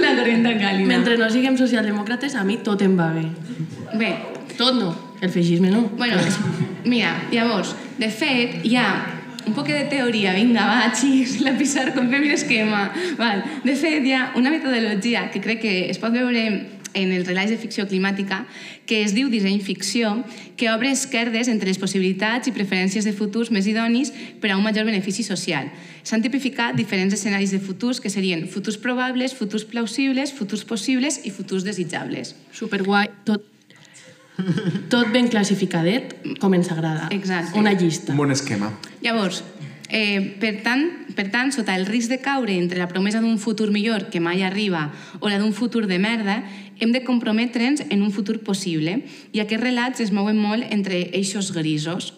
la 0.02 0.16
corriente 0.16 0.58
càlida. 0.58 0.88
Mentre 0.88 1.18
no 1.18 1.30
siguem 1.30 1.58
socialdemòcrates, 1.58 2.36
a 2.36 2.44
mi 2.44 2.58
tot 2.58 2.82
em 2.82 2.98
va 3.00 3.12
bé. 3.12 3.28
bé, 3.98 4.16
Tot 4.58 4.76
no, 4.76 4.96
el 5.22 5.30
feixisme 5.30 5.70
no. 5.70 5.82
Bueno, 5.98 6.16
mira, 6.86 7.24
llavors, 7.32 7.76
de 7.98 8.10
fet, 8.10 8.62
hi 8.64 8.76
ha 8.78 8.88
un 9.46 9.54
poc 9.54 9.68
de 9.68 9.84
teoria, 9.92 10.32
vinga, 10.34 10.64
va, 10.66 10.92
xis, 10.96 11.42
la 11.42 11.52
pissar, 11.58 11.94
com 11.94 12.08
fem 12.10 12.24
l'esquema. 12.24 12.90
Val. 13.18 13.44
De 13.64 13.76
fet, 13.76 14.04
hi 14.06 14.14
ha 14.14 14.32
una 14.36 14.50
metodologia 14.50 15.30
que 15.30 15.42
crec 15.42 15.60
que 15.62 15.90
es 15.92 16.00
pot 16.00 16.12
veure 16.16 16.46
en 16.96 17.12
els 17.12 17.28
relats 17.28 17.52
de 17.52 17.60
ficció 17.62 17.86
climàtica 17.86 18.46
que 18.90 19.02
es 19.04 19.14
diu 19.14 19.30
disseny 19.30 19.60
ficció, 19.62 20.16
que 20.58 20.70
obre 20.72 20.92
esquerdes 20.94 21.50
entre 21.52 21.70
les 21.70 21.80
possibilitats 21.82 22.48
i 22.48 22.54
preferències 22.56 23.06
de 23.06 23.14
futurs 23.14 23.52
més 23.52 23.68
idonis 23.68 24.14
per 24.42 24.52
a 24.52 24.58
un 24.58 24.64
major 24.64 24.86
benefici 24.88 25.26
social. 25.28 25.70
S'han 26.06 26.24
tipificat 26.24 26.78
diferents 26.78 27.14
escenaris 27.18 27.52
de 27.52 27.60
futurs 27.60 28.00
que 28.00 28.14
serien 28.14 28.48
futurs 28.48 28.78
probables, 28.78 29.34
futurs 29.36 29.66
plausibles, 29.66 30.34
futurs 30.34 30.64
possibles 30.66 31.20
i 31.26 31.34
futurs 31.34 31.66
desitjables. 31.66 32.36
Superguai, 32.54 33.10
tot, 33.26 33.46
tot 34.94 35.12
ben 35.14 35.30
classificadet, 35.32 36.16
com 36.42 36.54
ens 36.54 36.72
agrada. 36.72 37.10
Exacte. 37.16 37.58
Una 37.60 37.74
llista. 37.74 38.14
Un 38.14 38.22
bon 38.22 38.36
esquema. 38.36 38.72
Llavors, 39.02 39.44
eh, 39.90 40.36
per, 40.42 40.60
tant, 40.64 40.86
per 41.16 41.30
tant, 41.32 41.52
sota 41.56 41.76
el 41.78 41.86
risc 41.88 42.12
de 42.12 42.20
caure 42.24 42.54
entre 42.54 42.80
la 42.80 42.88
promesa 42.92 43.22
d'un 43.24 43.40
futur 43.40 43.72
millor 43.72 44.10
que 44.12 44.20
mai 44.20 44.44
arriba 44.44 44.92
o 45.20 45.30
la 45.30 45.40
d'un 45.40 45.54
futur 45.54 45.86
de 45.88 46.00
merda, 46.00 46.44
hem 46.80 46.92
de 46.92 47.04
comprometre'ns 47.04 47.86
en 47.90 48.04
un 48.04 48.12
futur 48.12 48.40
possible 48.44 49.02
i 49.34 49.42
aquests 49.42 49.64
relats 49.64 50.04
es 50.04 50.12
mouen 50.12 50.40
molt 50.40 50.68
entre 50.72 51.10
eixos 51.16 51.52
grisos. 51.56 52.14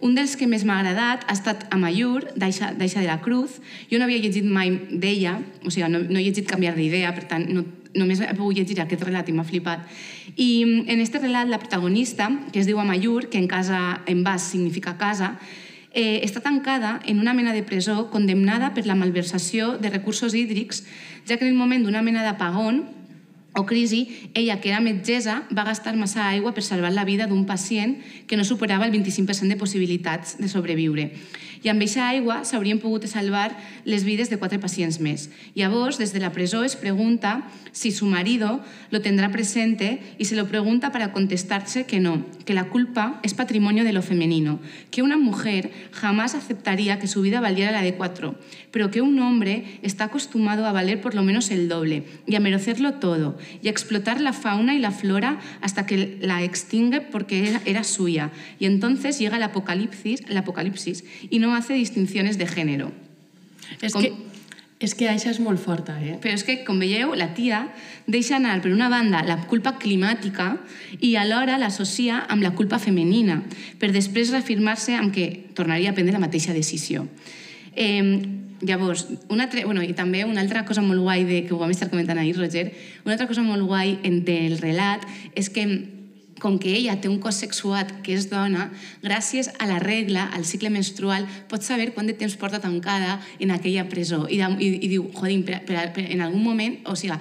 Un 0.00 0.14
dels 0.16 0.34
que 0.36 0.48
més 0.48 0.64
m'ha 0.66 0.76
agradat 0.82 1.24
ha 1.24 1.34
estat 1.34 1.64
Amayur, 1.72 2.26
d'Aixa 2.36 2.72
d'Aixa 2.76 3.00
de 3.00 3.08
la 3.08 3.20
Cruz. 3.24 3.60
Jo 3.90 3.98
no 3.98 4.04
havia 4.04 4.20
llegit 4.20 4.44
mai 4.44 4.74
d'ella, 4.90 5.38
o 5.64 5.72
sigui, 5.72 5.88
no, 5.88 6.02
no 6.04 6.18
he 6.20 6.26
llegit 6.26 6.48
canviar 6.48 6.74
d'idea, 6.76 7.14
per 7.16 7.24
tant, 7.30 7.46
no, 7.48 7.64
només 7.96 8.20
he 8.20 8.34
pogut 8.36 8.58
llegir 8.58 8.76
aquest 8.82 9.06
relat 9.06 9.28
i 9.28 9.36
m'ha 9.36 9.46
flipat. 9.46 9.86
I 10.36 10.50
en 10.92 11.00
este 11.00 11.22
relat, 11.22 11.48
la 11.48 11.60
protagonista, 11.62 12.28
que 12.52 12.60
es 12.60 12.68
diu 12.68 12.80
Amayur, 12.82 13.30
que 13.32 13.40
en, 13.40 13.48
casa, 13.48 14.02
en 14.06 14.22
bas 14.26 14.44
significa 14.52 14.98
casa, 15.00 15.38
eh, 15.96 16.20
està 16.26 16.42
tancada 16.44 17.00
en 17.06 17.18
una 17.18 17.32
mena 17.32 17.54
de 17.56 17.64
presó 17.64 18.10
condemnada 18.12 18.74
per 18.74 18.84
la 18.84 18.94
malversació 18.94 19.78
de 19.80 19.90
recursos 19.90 20.34
hídrics, 20.34 20.84
ja 21.24 21.38
que 21.38 21.46
en 21.46 21.54
el 21.54 21.58
moment 21.58 21.86
d'una 21.86 22.04
mena 22.04 22.22
d'apagón 22.22 22.84
o 23.56 23.64
crisi, 23.64 24.28
ella, 24.34 24.60
que 24.60 24.68
era 24.68 24.82
metgessa, 24.84 25.48
va 25.50 25.64
gastar 25.64 25.96
massa 25.96 26.28
aigua 26.28 26.52
per 26.52 26.62
salvar 26.62 26.92
la 26.92 27.06
vida 27.08 27.26
d'un 27.26 27.46
pacient 27.48 27.96
que 28.28 28.36
no 28.36 28.44
superava 28.44 28.84
el 28.84 28.92
25% 28.92 29.48
de 29.48 29.56
possibilitats 29.56 30.36
de 30.38 30.48
sobreviure. 30.52 31.10
I 31.66 31.70
amb 31.72 31.82
aquesta 31.82 32.04
aigua 32.06 32.34
s'haurien 32.46 32.78
pogut 32.78 33.08
salvar 33.10 33.48
les 33.82 34.04
vides 34.06 34.28
de 34.30 34.36
quatre 34.38 34.60
pacients 34.62 35.00
més. 35.02 35.24
Llavors, 35.58 35.98
des 35.98 36.12
de 36.14 36.20
la 36.22 36.30
presó 36.30 36.60
es 36.62 36.76
pregunta 36.78 37.42
si 37.72 37.90
su 37.90 38.06
marido 38.06 38.60
lo 38.90 39.00
tendrá 39.02 39.32
presente 39.32 39.98
y 40.16 40.26
se 40.26 40.36
lo 40.36 40.46
pregunta 40.46 40.92
para 40.92 41.10
contestarse 41.10 41.84
que 41.84 41.98
no, 41.98 42.24
que 42.44 42.54
la 42.54 42.68
culpa 42.70 43.18
es 43.24 43.34
patrimonio 43.34 43.82
de 43.82 43.92
lo 43.92 44.02
femenino, 44.02 44.60
que 44.92 45.02
una 45.02 45.16
mujer 45.16 45.72
jamás 45.90 46.36
aceptaría 46.36 47.00
que 47.00 47.08
su 47.08 47.20
vida 47.20 47.40
valiera 47.40 47.72
la 47.72 47.82
de 47.82 47.94
cuatro, 47.94 48.36
pero 48.70 48.92
que 48.92 49.00
un 49.02 49.18
hombre 49.18 49.80
está 49.82 50.04
acostumbrado 50.04 50.66
a 50.66 50.72
valer 50.72 51.00
por 51.00 51.16
lo 51.16 51.24
menos 51.24 51.50
el 51.50 51.68
doble 51.68 52.04
y 52.28 52.36
a 52.36 52.40
merecerlo 52.40 52.94
todo 52.94 53.38
y 53.60 53.66
a 53.66 53.72
explotar 53.72 54.20
la 54.20 54.32
fauna 54.32 54.76
y 54.76 54.78
la 54.78 54.92
flora 54.92 55.40
hasta 55.62 55.84
que 55.84 56.16
la 56.20 56.44
extingue 56.44 57.00
porque 57.00 57.48
era, 57.48 57.60
era 57.64 57.82
suya. 57.82 58.30
Y 58.60 58.66
entonces 58.66 59.18
llega 59.18 59.36
el 59.36 59.42
apocalipsis, 59.42 60.22
el 60.28 60.36
apocalipsis 60.36 61.04
y 61.28 61.40
no 61.40 61.55
hace 61.56 61.74
distinciones 61.74 62.38
de 62.38 62.46
género. 62.46 62.92
És 63.80 63.92
Com- 63.92 64.02
que, 64.02 64.12
és 64.78 64.94
que 64.94 65.08
això 65.08 65.30
és 65.32 65.40
molt 65.40 65.58
forta, 65.58 65.96
eh? 66.02 66.18
Però 66.22 66.34
és 66.34 66.44
que, 66.44 66.62
com 66.64 66.78
veieu, 66.78 67.14
la 67.16 67.32
tia 67.34 67.66
deixa 68.06 68.36
anar, 68.36 68.60
per 68.62 68.72
una 68.72 68.88
banda, 68.92 69.24
la 69.24 69.38
culpa 69.48 69.78
climàtica 69.80 70.58
i 71.00 71.16
alhora 71.16 71.58
l'associa 71.58 72.20
amb 72.28 72.42
la 72.44 72.52
culpa 72.54 72.78
femenina, 72.78 73.42
per 73.80 73.90
després 73.92 74.30
reafirmar-se 74.30 74.94
amb 74.94 75.12
que 75.14 75.50
tornaria 75.54 75.90
a 75.90 75.94
prendre 75.94 76.12
la 76.12 76.22
mateixa 76.22 76.52
decisió. 76.52 77.08
Eh, 77.74 78.20
llavors, 78.60 79.06
una 79.28 79.44
altra, 79.44 79.64
bueno, 79.64 79.82
i 79.82 79.92
també 79.92 80.24
una 80.24 80.40
altra 80.40 80.64
cosa 80.64 80.80
molt 80.82 81.00
guai 81.00 81.24
de, 81.24 81.42
que 81.44 81.52
ho 81.52 81.58
vam 81.58 81.70
estar 81.70 81.90
comentant 81.90 82.18
ahir, 82.18 82.36
Roger, 82.38 82.70
una 83.04 83.12
altra 83.16 83.26
cosa 83.26 83.42
molt 83.42 83.66
guai 83.68 83.98
del 84.24 84.58
relat 84.58 85.04
és 85.34 85.50
que 85.50 85.66
com 86.40 86.58
que 86.60 86.74
ella 86.76 86.98
té 87.00 87.08
un 87.08 87.18
cos 87.22 87.38
sexuat 87.40 87.92
que 88.04 88.14
és 88.16 88.28
dona, 88.30 88.68
gràcies 89.04 89.48
a 89.58 89.68
la 89.68 89.78
regla, 89.82 90.26
al 90.36 90.44
cicle 90.44 90.70
menstrual, 90.72 91.26
pot 91.50 91.64
saber 91.64 91.92
quant 91.94 92.08
de 92.08 92.16
temps 92.18 92.36
porta 92.36 92.60
tancada 92.60 93.18
en 93.40 93.54
aquella 93.54 93.86
presó. 93.88 94.26
I, 94.28 94.42
i, 94.42 94.70
i 94.84 94.92
diu, 94.92 95.08
joder, 95.16 95.40
per, 95.46 95.62
per, 95.68 95.88
per, 95.96 96.06
en 96.12 96.24
algun 96.26 96.44
moment, 96.44 96.80
o 96.86 96.96
sigui, 96.98 97.16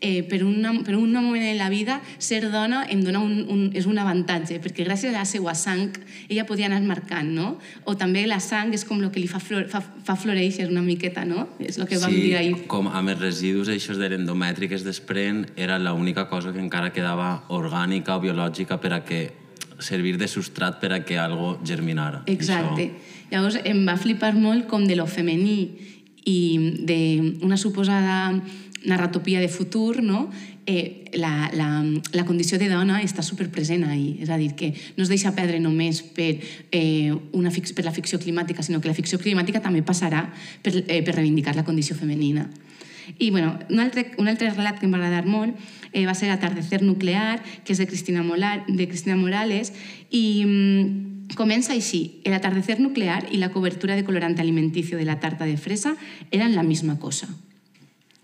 eh, 0.00 0.22
per, 0.22 0.42
una, 0.44 0.72
per 0.84 0.96
un 0.96 1.12
moment 1.12 1.42
en 1.42 1.56
la 1.58 1.68
vida, 1.68 2.00
ser 2.18 2.50
dona 2.50 2.84
em 2.90 3.02
dona 3.04 3.20
un, 3.24 3.44
un, 3.48 3.62
és 3.76 3.86
un 3.88 3.98
avantatge, 3.98 4.58
perquè 4.62 4.84
gràcies 4.86 5.14
a 5.14 5.22
la 5.22 5.24
seva 5.28 5.54
sang 5.56 5.94
ella 6.28 6.46
podia 6.48 6.68
anar 6.68 6.82
marcant, 6.86 7.30
no? 7.32 7.56
O 7.84 7.96
també 7.96 8.26
la 8.26 8.40
sang 8.40 8.74
és 8.76 8.84
com 8.84 9.00
el 9.00 9.10
que 9.14 9.22
li 9.22 9.30
fa, 9.30 9.40
flor, 9.40 9.66
fa, 9.72 9.80
fa 9.80 10.16
floreixer 10.18 10.68
una 10.70 10.84
miqueta, 10.84 11.24
no? 11.24 11.48
És 11.58 11.80
el 11.80 11.88
que 11.88 12.00
vam 12.02 12.12
dir 12.12 12.36
ahir. 12.36 12.54
com 12.68 12.88
amb 12.88 13.14
els 13.14 13.20
residus 13.20 13.70
eixos 13.72 13.98
de 14.00 14.10
l'endomètri 14.12 14.68
que 14.68 14.76
es 14.78 14.84
desprèn 14.86 15.46
era 15.56 15.78
l'única 15.78 16.28
cosa 16.28 16.52
que 16.52 16.62
encara 16.62 16.92
quedava 16.92 17.46
orgànica 17.48 18.16
o 18.16 18.22
biològica 18.24 18.80
per 18.82 18.92
a 18.92 19.02
que 19.04 19.26
servir 19.78 20.16
de 20.16 20.28
substrat 20.28 20.80
per 20.80 20.92
a 20.92 21.04
que 21.04 21.18
algo 21.18 21.58
germinara. 21.64 22.22
Exacte. 22.26 22.90
Llavors 23.30 23.58
em 23.64 23.82
va 23.86 23.96
flipar 23.98 24.34
molt 24.38 24.66
com 24.70 24.86
de 24.86 24.96
lo 24.96 25.06
femení 25.10 25.58
i 26.26 26.38
d'una 26.86 27.56
suposada 27.56 28.34
narratopia 28.86 29.40
de 29.40 29.48
futur, 29.48 30.02
no? 30.02 30.30
eh, 30.66 31.10
la, 31.14 31.50
la, 31.54 31.84
la 32.12 32.24
condició 32.24 32.58
de 32.58 32.68
dona 32.68 32.98
està 33.02 33.22
superpresent 33.22 33.86
ahí. 33.86 34.18
És 34.20 34.30
a 34.30 34.38
dir, 34.38 34.52
que 34.58 34.72
no 34.96 35.06
es 35.06 35.10
deixa 35.12 35.32
perdre 35.36 35.60
només 35.62 36.02
per, 36.02 36.34
eh, 36.74 37.14
una 37.32 37.52
fix, 37.54 37.72
per 37.72 37.86
la 37.86 37.94
ficció 37.94 38.18
climàtica, 38.18 38.66
sinó 38.66 38.82
que 38.82 38.90
la 38.90 38.98
ficció 38.98 39.20
climàtica 39.22 39.62
també 39.62 39.82
passarà 39.86 40.26
per, 40.62 40.74
eh, 40.86 41.02
per 41.06 41.14
reivindicar 41.14 41.56
la 41.56 41.64
condició 41.64 41.96
femenina. 41.96 42.50
I 43.18 43.30
bueno, 43.30 43.56
un, 43.70 43.78
altre, 43.78 44.10
un 44.18 44.26
altre 44.26 44.50
relat 44.50 44.80
que 44.80 44.86
em 44.88 44.92
va 44.92 44.98
agradar 44.98 45.24
molt 45.30 45.54
eh, 45.92 46.04
va 46.06 46.14
ser 46.18 46.32
Atardecer 46.34 46.82
nuclear, 46.82 47.38
que 47.64 47.72
és 47.72 47.78
de 47.78 47.86
Cristina, 47.86 48.24
Molar, 48.26 48.64
de 48.66 48.88
Cristina 48.90 49.16
Morales, 49.16 49.72
i 50.10 50.42
mm, 50.44 51.36
comença 51.38 51.72
així. 51.72 52.20
El 52.24 52.34
atardecer 52.34 52.80
nuclear 52.80 53.28
y 53.30 53.38
la 53.38 53.50
cobertura 53.50 53.94
de 53.94 54.04
colorante 54.04 54.42
alimenticio 54.42 54.98
de 54.98 55.04
la 55.06 55.20
tarta 55.20 55.46
de 55.46 55.56
fresa 55.56 55.96
eran 56.32 56.56
la 56.56 56.64
misma 56.64 56.98
cosa. 56.98 57.28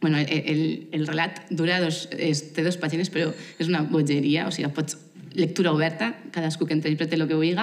Bueno, 0.02 0.18
el, 0.18 0.26
el, 0.28 0.62
el 0.92 1.06
relat 1.06 1.44
dura 1.48 1.78
dos, 1.80 2.08
és, 2.18 2.42
té 2.52 2.66
dos 2.66 2.76
pàgines, 2.76 3.08
però 3.14 3.30
és 3.62 3.70
una 3.70 3.84
bogeria, 3.86 4.48
o 4.50 4.52
sigui, 4.52 4.68
pots 4.74 4.98
lectura 5.34 5.72
oberta, 5.72 6.16
cadascú 6.30 6.66
que 6.66 6.74
interprete 6.74 7.16
el 7.16 7.26
que 7.28 7.36
vulgui, 7.38 7.54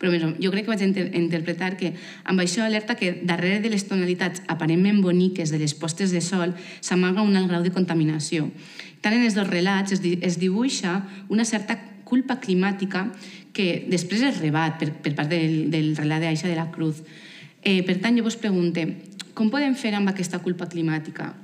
però 0.00 0.12
més, 0.12 0.22
jo 0.40 0.52
crec 0.52 0.64
que 0.66 0.72
vaig 0.72 0.84
inter 0.86 1.08
interpretar 1.18 1.76
que 1.76 1.92
amb 2.24 2.40
això 2.40 2.64
alerta 2.64 2.96
que 2.96 3.18
darrere 3.22 3.60
de 3.60 3.72
les 3.72 3.84
tonalitats 3.88 4.42
aparentment 4.48 5.02
boniques 5.02 5.50
de 5.50 5.58
les 5.60 5.74
postes 5.74 6.14
de 6.14 6.22
sol 6.24 6.54
s'amaga 6.80 7.22
un 7.22 7.36
alt 7.36 7.50
grau 7.50 7.62
de 7.62 7.74
contaminació. 7.74 8.48
Tant 9.02 9.14
en 9.14 9.26
els 9.26 9.36
dos 9.36 9.48
relats 9.48 9.92
es, 9.92 10.02
di 10.02 10.18
es 10.22 10.38
dibuixa 10.38 11.02
una 11.28 11.44
certa 11.44 11.78
culpa 12.08 12.38
climàtica 12.40 13.08
que 13.52 13.84
després 13.90 14.22
es 14.22 14.40
rebat 14.40 14.78
per, 14.80 14.92
per 15.02 15.14
part 15.18 15.28
del, 15.30 15.68
del 15.70 15.94
relat 15.96 16.24
d'Aixa 16.24 16.48
de 16.48 16.56
la 16.56 16.70
Cruz. 16.72 17.02
Eh, 17.62 17.82
per 17.84 17.98
tant, 18.00 18.16
jo 18.16 18.24
vos 18.24 18.38
pregunte, 18.38 18.86
com 19.34 19.50
podem 19.52 19.76
fer 19.76 19.92
amb 19.94 20.10
aquesta 20.10 20.40
culpa 20.40 20.66
climàtica? 20.70 21.34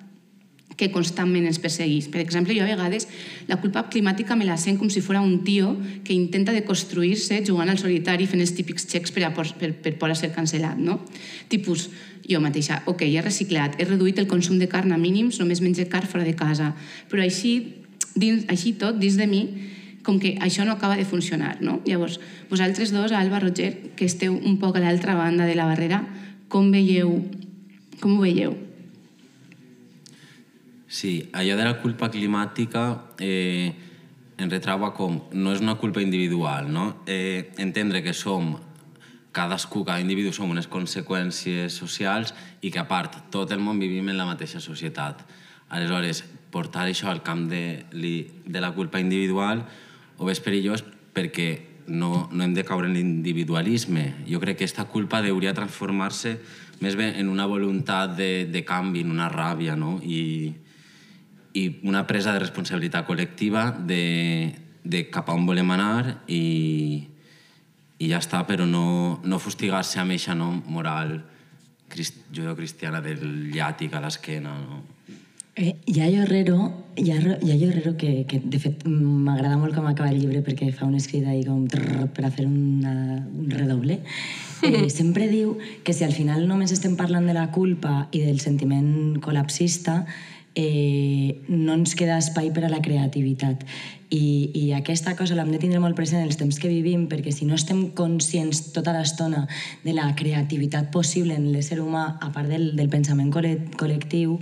Que 0.76 0.90
constantment 0.90 1.46
ens 1.46 1.60
perseguís. 1.62 2.08
Per 2.10 2.20
exemple, 2.22 2.54
jo 2.56 2.64
a 2.64 2.68
vegades 2.68 3.06
la 3.48 3.60
culpa 3.62 3.84
climàtica 3.90 4.36
me 4.36 4.46
la 4.48 4.56
sent 4.58 4.78
com 4.80 4.90
si 4.90 5.02
fos 5.04 5.18
un 5.20 5.44
tio 5.44 5.76
que 6.04 6.14
intenta 6.14 6.52
de 6.52 6.64
construir-se 6.64 7.42
jugant 7.46 7.70
al 7.70 7.78
solitari 7.78 8.26
fent 8.26 8.42
els 8.42 8.54
típics 8.56 8.88
xecs 8.90 9.14
per, 9.14 9.24
a 9.28 9.34
por, 9.34 9.46
per, 9.58 9.72
per 9.74 9.94
por 9.98 10.10
a 10.10 10.18
ser 10.18 10.32
cancel·lat, 10.34 10.78
no? 10.78 11.00
Tipus, 11.48 11.88
jo 12.28 12.40
mateixa, 12.40 12.82
ok, 12.90 13.06
he 13.06 13.22
reciclat, 13.22 13.78
he 13.78 13.86
reduït 13.86 14.18
el 14.18 14.28
consum 14.30 14.58
de 14.58 14.68
carn 14.68 14.92
a 14.92 14.98
mínims, 14.98 15.38
només 15.40 15.62
menge 15.62 15.86
carn 15.92 16.08
fora 16.10 16.26
de 16.26 16.34
casa, 16.34 16.72
però 17.10 17.22
així, 17.22 17.84
dins, 18.16 18.48
així 18.48 18.74
tot, 18.80 18.98
dins 18.98 19.18
de 19.20 19.28
mi, 19.30 19.44
com 20.04 20.18
que 20.20 20.34
això 20.44 20.66
no 20.66 20.74
acaba 20.74 20.98
de 20.98 21.06
funcionar, 21.08 21.56
no? 21.64 21.80
Llavors, 21.86 22.18
vosaltres 22.50 22.92
dos, 22.92 23.12
Alba, 23.12 23.40
Roger, 23.40 23.94
que 23.96 24.04
esteu 24.08 24.34
un 24.36 24.58
poc 24.60 24.76
a 24.76 24.84
l'altra 24.84 25.16
banda 25.16 25.46
de 25.48 25.56
la 25.56 25.70
barrera, 25.70 26.02
com 26.48 26.70
veieu, 26.74 27.16
com 28.00 28.18
ho 28.18 28.22
veieu? 28.24 28.63
Sí, 30.94 31.28
allò 31.32 31.56
de 31.58 31.64
la 31.66 31.80
culpa 31.82 32.06
climàtica 32.06 32.84
eh, 33.18 33.74
en 34.38 34.50
retrau 34.52 34.84
a 34.86 34.92
com 34.94 35.16
no 35.34 35.50
és 35.50 35.58
una 35.58 35.74
culpa 35.74 35.98
individual, 35.98 36.68
no? 36.70 36.84
Eh, 37.10 37.50
entendre 37.58 37.98
que 38.04 38.12
som 38.14 38.52
cadascú, 39.34 39.82
cada 39.82 39.98
individu 39.98 40.30
som 40.30 40.54
unes 40.54 40.70
conseqüències 40.70 41.74
socials 41.74 42.30
i 42.62 42.70
que 42.70 42.78
a 42.78 42.86
part 42.86 43.24
tot 43.34 43.50
el 43.50 43.58
món 43.58 43.82
vivim 43.82 44.06
en 44.12 44.20
la 44.20 44.28
mateixa 44.28 44.62
societat. 44.62 45.26
Aleshores, 45.66 46.22
portar 46.54 46.86
això 46.86 47.10
al 47.10 47.24
camp 47.26 47.48
de, 47.50 47.90
de 47.90 48.62
la 48.62 48.70
culpa 48.78 49.02
individual 49.02 49.66
o 50.22 50.30
és 50.30 50.38
perillós 50.38 50.86
perquè 51.10 51.48
no, 51.90 52.28
no 52.30 52.44
hem 52.46 52.54
de 52.54 52.62
caure 52.62 52.86
en 52.86 52.94
l'individualisme. 52.94 54.12
Jo 54.30 54.38
crec 54.38 54.62
que 54.62 54.70
aquesta 54.70 54.86
culpa 54.86 55.18
hauria 55.26 55.58
transformar-se 55.58 56.38
més 56.78 56.94
bé 56.94 57.16
en 57.18 57.34
una 57.34 57.50
voluntat 57.50 58.14
de, 58.14 58.46
de 58.46 58.62
canvi, 58.62 59.02
en 59.02 59.10
una 59.10 59.26
ràbia, 59.26 59.74
no? 59.74 59.98
I, 59.98 60.62
i 61.54 61.64
una 61.86 62.02
presa 62.06 62.34
de 62.34 62.42
responsabilitat 62.42 63.06
col·lectiva 63.06 63.68
de, 63.86 64.54
de 64.82 65.04
cap 65.14 65.30
a 65.30 65.36
on 65.38 65.46
volem 65.46 65.70
anar 65.70 66.18
i, 66.26 67.06
i 67.98 68.10
ja 68.10 68.18
està, 68.18 68.42
però 68.48 68.66
no, 68.66 69.20
no 69.22 69.38
fustigar-se 69.42 70.02
amb 70.02 70.16
eixa 70.16 70.34
no, 70.34 70.50
moral 70.66 71.20
crist, 71.94 72.24
judeocristiana 72.34 73.00
del 73.04 73.22
llàtic 73.54 73.94
a 73.94 74.02
l'esquena. 74.02 74.56
No? 74.66 74.82
Eh, 75.56 75.76
Yayo 75.86 76.24
Herrero, 76.24 76.84
Yayo, 76.96 77.36
Herrero 77.70 77.96
que, 77.96 78.26
que 78.26 78.40
de 78.42 78.58
fet 78.58 78.82
m'agrada 78.90 79.54
molt 79.54 79.76
com 79.76 79.86
acaba 79.86 80.10
el 80.10 80.18
llibre 80.18 80.42
perquè 80.42 80.72
fa 80.74 80.88
un 80.88 80.96
escrit 80.98 81.28
ahí 81.30 81.44
com 81.46 81.68
trrr, 81.70 82.08
per 82.10 82.26
a 82.26 82.32
fer 82.34 82.48
una, 82.48 83.22
un 83.22 83.46
redoble, 83.52 84.00
eh, 84.66 84.90
sempre 84.98 85.30
diu 85.30 85.54
que 85.86 85.94
si 85.94 86.02
al 86.02 86.16
final 86.16 86.48
només 86.50 86.74
estem 86.74 86.98
parlant 86.98 87.30
de 87.30 87.38
la 87.38 87.52
culpa 87.54 88.08
i 88.10 88.24
del 88.26 88.42
sentiment 88.42 89.20
col·lapsista, 89.22 90.00
eh, 90.54 91.42
no 91.48 91.74
ens 91.74 91.94
queda 91.98 92.18
espai 92.18 92.52
per 92.54 92.64
a 92.64 92.70
la 92.72 92.80
creativitat. 92.82 93.64
I, 94.14 94.50
I 94.54 94.64
aquesta 94.76 95.16
cosa 95.18 95.34
l'hem 95.34 95.50
de 95.50 95.58
tindre 95.58 95.80
molt 95.82 95.96
present 95.98 96.20
en 96.22 96.28
els 96.28 96.38
temps 96.38 96.58
que 96.62 96.70
vivim, 96.70 97.08
perquè 97.10 97.32
si 97.34 97.48
no 97.48 97.56
estem 97.58 97.88
conscients 97.98 98.68
tota 98.74 98.94
l'estona 98.94 99.48
de 99.82 99.94
la 99.96 100.12
creativitat 100.14 100.92
possible 100.94 101.34
en 101.34 101.50
l'ésser 101.50 101.80
humà, 101.82 102.18
a 102.22 102.30
part 102.30 102.48
del, 102.52 102.76
del 102.78 102.88
pensament 102.92 103.32
col·le- 103.34 103.72
col·lectiu, 103.80 104.38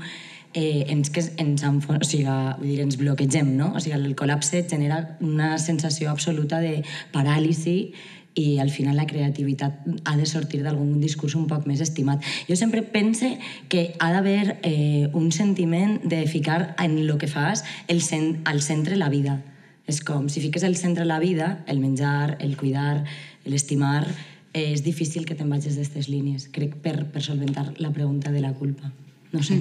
eh, 0.52 0.84
ens, 0.92 1.08
que 1.08 1.24
ens, 1.40 1.62
enfo- 1.64 1.96
o 1.96 2.04
sigui, 2.04 2.26
vull 2.58 2.68
dir, 2.68 2.80
ens 2.84 2.98
bloquegem, 3.00 3.54
no? 3.56 3.72
O 3.72 3.80
sigui, 3.80 3.96
el 3.96 4.12
col·lapse 4.18 4.66
genera 4.68 5.16
una 5.24 5.56
sensació 5.58 6.10
absoluta 6.12 6.60
de 6.60 6.82
paràlisi 7.14 7.94
i 8.34 8.58
al 8.58 8.70
final 8.70 8.96
la 8.96 9.06
creativitat 9.06 9.84
ha 10.04 10.16
de 10.16 10.26
sortir 10.26 10.62
d'algun 10.62 11.00
discurs 11.00 11.34
un 11.36 11.46
poc 11.50 11.66
més 11.68 11.82
estimat. 11.84 12.22
Jo 12.48 12.56
sempre 12.56 12.82
pense 12.82 13.36
que 13.68 13.92
ha 14.00 14.10
d'haver 14.12 14.58
eh, 14.62 15.08
un 15.12 15.30
sentiment 15.32 15.98
de 16.04 16.24
ficar 16.26 16.74
en 16.78 16.96
el 16.98 17.12
que 17.18 17.28
fas 17.28 17.64
el 17.88 18.00
cent, 18.00 18.40
al 18.44 18.62
centre 18.62 18.96
la 18.96 19.10
vida. 19.12 19.40
És 19.86 20.00
com, 20.00 20.28
si 20.30 20.40
fiques 20.40 20.64
al 20.64 20.76
centre 20.76 21.04
la 21.04 21.18
vida, 21.18 21.64
el 21.66 21.80
menjar, 21.82 22.38
el 22.40 22.56
cuidar, 22.56 23.04
l'estimar, 23.44 24.06
eh, 24.52 24.72
és 24.72 24.84
difícil 24.84 25.26
que 25.26 25.36
te'n 25.36 25.50
vagis 25.50 25.76
d'aquestes 25.76 26.08
línies, 26.08 26.48
crec, 26.54 26.78
per, 26.80 27.02
per 27.12 27.22
solventar 27.24 27.72
la 27.78 27.92
pregunta 27.92 28.32
de 28.32 28.40
la 28.40 28.54
culpa. 28.54 28.92
No 29.32 29.42
sé. 29.42 29.60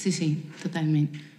Sí, 0.00 0.12
sí, 0.12 0.30
totalment. 0.62 1.29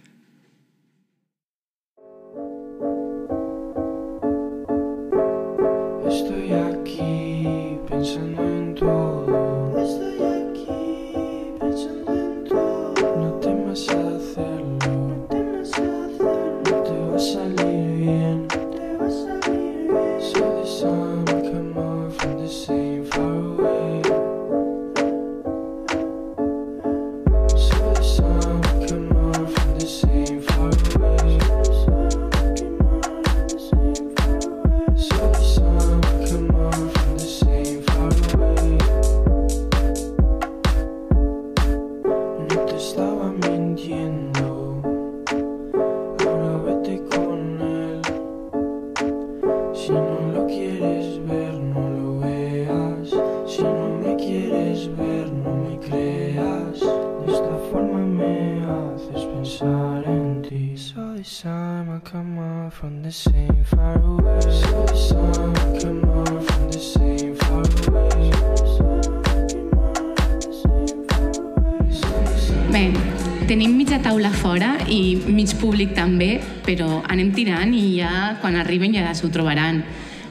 Ja 79.12 79.18
s'ho 79.18 79.30
trobaran. 79.30 79.84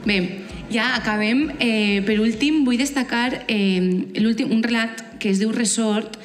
Bé, 0.04 0.42
ja 0.70 0.96
acabem. 0.96 1.52
Eh, 1.60 2.02
per 2.06 2.18
últim, 2.20 2.64
vull 2.66 2.80
destacar 2.80 3.44
eh, 3.46 4.10
l'últim 4.18 4.50
un 4.50 4.62
relat 4.66 5.18
que 5.22 5.30
es 5.30 5.38
diu 5.38 5.52
Resort, 5.54 6.18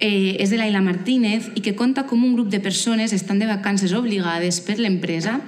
eh, 0.00 0.40
és 0.40 0.50
de 0.50 0.58
l'Aila 0.58 0.80
Martínez 0.82 1.50
i 1.54 1.62
que 1.62 1.76
conta 1.76 2.06
com 2.08 2.24
un 2.24 2.34
grup 2.34 2.48
de 2.50 2.58
persones 2.58 3.12
estan 3.12 3.38
de 3.38 3.46
vacances 3.46 3.92
obligades 3.94 4.58
per 4.64 4.80
l'empresa 4.80 5.38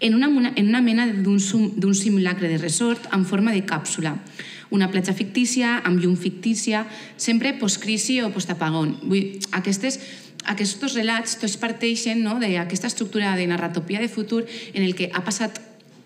en 0.00 0.16
una, 0.16 0.30
en 0.56 0.66
una 0.66 0.80
mena 0.82 1.06
d'un 1.06 1.94
simulacre 1.94 2.48
de 2.48 2.58
resort 2.58 3.06
en 3.12 3.26
forma 3.28 3.52
de 3.52 3.62
càpsula. 3.66 4.16
Una 4.70 4.90
platja 4.90 5.14
fictícia, 5.14 5.78
amb 5.84 6.00
llum 6.00 6.16
fictícia, 6.16 6.86
sempre 7.16 7.54
postcrisi 7.56 8.20
o 8.24 8.32
postapagón. 8.32 8.96
Vull, 9.04 9.38
aquestes, 9.52 10.00
aquests 10.48 10.94
relats 10.96 11.38
tots 11.40 11.56
parteixen 11.60 12.24
no, 12.24 12.38
d'aquesta 12.40 12.88
estructura 12.88 13.36
de 13.36 13.46
narratopia 13.46 14.00
de 14.00 14.08
futur 14.08 14.44
en 14.72 14.82
el 14.82 14.94
que 14.96 15.12
ha 15.12 15.24
passat 15.24 15.60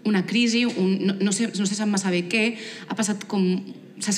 una 0.04 0.24
crisi, 0.26 0.64
un, 0.64 0.98
no, 1.06 1.14
no, 1.20 1.32
sé, 1.32 1.50
no 1.58 1.66
se 1.66 1.78
sap 1.78 1.88
massa 1.90 2.10
bé 2.10 2.24
què, 2.30 2.44
ha 2.88 2.98
passat 2.98 3.26
com 3.30 3.44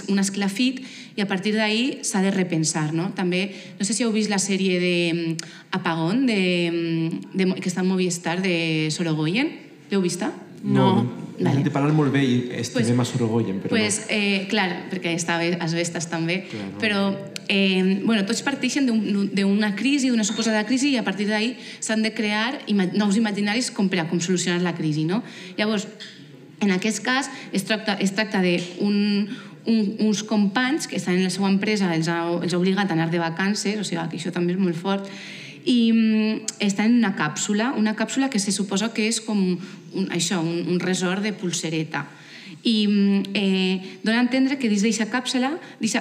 un 0.08 0.18
esclafit 0.22 0.80
i 1.14 1.20
a 1.20 1.26
partir 1.28 1.52
d'ahir 1.54 2.04
s'ha 2.06 2.22
de 2.24 2.32
repensar. 2.32 2.92
No? 2.96 3.10
També, 3.16 3.50
no 3.78 3.84
sé 3.84 3.92
si 3.92 4.04
heu 4.06 4.12
vist 4.14 4.32
la 4.32 4.40
sèrie 4.40 4.80
de 4.80 4.96
mm, 5.12 6.24
de, 6.24 6.40
mm, 6.72 7.36
de, 7.36 7.48
que 7.60 7.68
està 7.68 7.82
en 7.84 7.90
Movistar, 7.90 8.40
de 8.40 8.88
Sorogoyen. 8.90 9.52
L'heu 9.90 10.00
vista? 10.00 10.32
No, 10.64 11.04
Vale. 11.38 11.62
de 11.62 11.70
parlar 11.70 11.92
molt 11.92 12.12
bé 12.14 12.22
i 12.24 12.34
estimem 12.56 12.96
Pues- 12.96 13.08
a 13.08 13.12
Sorogoyen, 13.12 13.60
però 13.60 13.68
pues, 13.74 14.06
eh, 14.08 14.46
clar, 14.48 14.88
perquè 14.90 15.12
està 15.14 15.36
bé, 15.38 15.58
as 15.60 15.74
vestes 15.74 16.06
també, 16.08 16.46
Claro. 16.48 16.78
però 16.80 17.32
eh, 17.48 18.00
bueno, 18.04 18.24
tots 18.24 18.40
parteixen 18.42 18.86
d'un- 18.86 19.28
d'una 19.34 19.74
crisi, 19.76 20.08
d'una 20.08 20.24
suposada 20.24 20.64
crisi, 20.64 20.90
i 20.92 20.96
a 20.96 21.04
partir 21.04 21.26
d'ahir 21.28 21.56
s'han 21.80 22.02
de 22.02 22.14
crear 22.14 22.58
ima 22.66 22.86
nous 22.86 23.16
imaginaris 23.18 23.70
com 23.70 23.90
per 23.90 24.00
a 24.00 24.08
com 24.08 24.18
solucionar 24.20 24.62
la 24.62 24.74
crisi. 24.74 25.04
No? 25.04 25.22
Llavors, 25.58 25.86
en 26.60 26.70
aquest 26.70 27.04
cas, 27.04 27.28
es 27.52 27.64
tracta, 27.64 27.98
es 28.00 28.12
tracta 28.14 28.40
d'un 28.40 29.28
un, 29.66 29.96
uns 29.98 30.22
companys 30.22 30.86
que 30.86 30.96
estan 30.96 31.14
en 31.16 31.24
la 31.24 31.30
seva 31.30 31.48
empresa, 31.48 31.94
els 31.94 32.06
ha, 32.08 32.28
els 32.42 32.52
ha 32.52 32.58
obligat 32.58 32.90
a 32.90 32.92
anar 32.92 33.10
de 33.10 33.18
vacances, 33.18 33.78
o 33.80 33.84
sigui 33.84 34.00
que 34.10 34.16
això 34.18 34.30
també 34.30 34.52
és 34.52 34.58
molt 34.58 34.76
fort, 34.76 35.06
i 35.64 35.92
mm, 35.92 36.60
estan 36.60 36.92
en 36.92 36.98
una 37.00 37.14
càpsula, 37.16 37.72
una 37.76 37.96
càpsula 37.96 38.28
que 38.30 38.38
se 38.38 38.52
suposa 38.52 38.92
que 38.92 39.08
és 39.08 39.20
com 39.24 39.40
un, 39.40 40.10
això, 40.12 40.42
un, 40.44 40.68
un 40.68 40.80
resort 40.80 41.24
de 41.24 41.32
pulsereta. 41.32 42.04
I 42.64 42.86
mm, 42.86 43.22
eh, 43.36 43.98
dona 44.04 44.20
a 44.20 44.24
entendre 44.24 44.58
que 44.60 44.68
dins 44.68 44.84
d'aquesta 44.84 45.08
càpsula, 45.12 45.54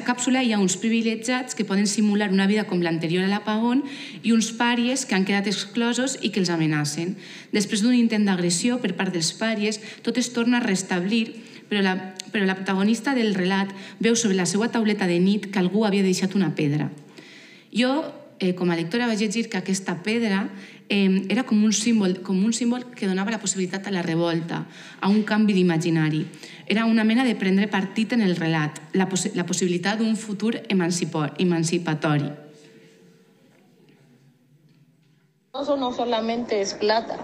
càpsula 0.06 0.44
hi 0.44 0.52
ha 0.54 0.60
uns 0.60 0.76
privilegiats 0.80 1.56
que 1.56 1.66
poden 1.68 1.88
simular 1.88 2.30
una 2.32 2.48
vida 2.48 2.66
com 2.68 2.84
l'anterior 2.84 3.24
a 3.24 3.32
l'apagón 3.32 3.86
i 4.22 4.36
uns 4.36 4.52
pàries 4.60 5.08
que 5.08 5.16
han 5.16 5.28
quedat 5.28 5.48
exclosos 5.48 6.18
i 6.22 6.32
que 6.32 6.44
els 6.44 6.52
amenacen. 6.52 7.16
Després 7.56 7.84
d'un 7.84 7.96
intent 7.96 8.28
d'agressió 8.28 8.82
per 8.84 8.96
part 9.00 9.16
dels 9.16 9.32
pàries, 9.40 9.80
tot 10.04 10.20
es 10.20 10.32
torna 10.36 10.60
a 10.60 10.66
restablir, 10.66 11.40
però 11.72 11.82
la, 11.82 11.96
però 12.32 12.44
la 12.46 12.60
protagonista 12.60 13.16
del 13.16 13.32
relat 13.36 13.72
veu 14.04 14.16
sobre 14.20 14.38
la 14.38 14.46
seva 14.46 14.68
tauleta 14.72 15.08
de 15.08 15.20
nit 15.24 15.48
que 15.52 15.60
algú 15.60 15.88
havia 15.88 16.04
deixat 16.04 16.36
una 16.36 16.52
pedra. 16.56 16.92
Jo 17.74 18.23
eh, 18.40 18.54
com 18.56 18.72
a 18.72 18.76
lectora, 18.76 19.08
vaig 19.08 19.20
llegir 19.20 19.50
que 19.50 19.58
aquesta 19.58 20.02
pedra 20.04 20.50
eh, 20.90 21.26
era 21.30 21.44
com 21.44 21.64
un, 21.64 21.74
símbol, 21.74 22.20
com 22.22 22.38
un 22.44 22.54
símbol 22.54 22.86
que 22.94 23.08
donava 23.08 23.32
la 23.32 23.40
possibilitat 23.42 23.88
a 23.88 23.92
la 23.92 24.02
revolta, 24.02 24.66
a 25.02 25.10
un 25.10 25.24
canvi 25.24 25.54
d'imaginari. 25.54 26.26
Era 26.68 26.86
una 26.86 27.04
mena 27.04 27.24
de 27.24 27.36
prendre 27.36 27.68
partit 27.68 28.14
en 28.14 28.22
el 28.22 28.36
relat, 28.36 28.80
la, 28.94 29.10
possi 29.10 29.34
la 29.36 29.46
possibilitat 29.46 30.00
d'un 30.00 30.16
futur 30.16 30.62
emancipatori. 30.70 32.32
Eso 35.54 35.78
no 35.78 35.94
solamente 35.94 36.62
es 36.62 36.74
plata, 36.74 37.20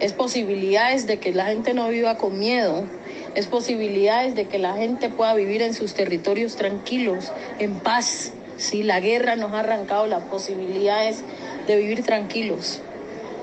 es 0.00 0.12
posibilidades 0.12 1.06
de 1.06 1.18
que 1.18 1.34
la 1.34 1.46
gente 1.46 1.74
no 1.74 1.88
viva 1.88 2.16
con 2.16 2.38
miedo, 2.38 2.86
es 3.34 3.46
posibilidades 3.46 4.34
de 4.34 4.48
que 4.48 4.58
la 4.58 4.74
gente 4.74 5.10
pueda 5.10 5.34
vivir 5.34 5.62
en 5.62 5.74
sus 5.74 5.94
territorios 5.94 6.56
tranquilos, 6.56 7.32
en 7.58 7.78
paz. 7.80 8.32
Si 8.58 8.82
la 8.82 9.00
guerra 9.00 9.36
nos 9.36 9.52
ha 9.52 9.60
arrancado 9.60 10.06
las 10.06 10.24
posibilidades 10.24 11.24
de 11.66 11.76
vivir 11.76 12.04
tranquilos. 12.04 12.80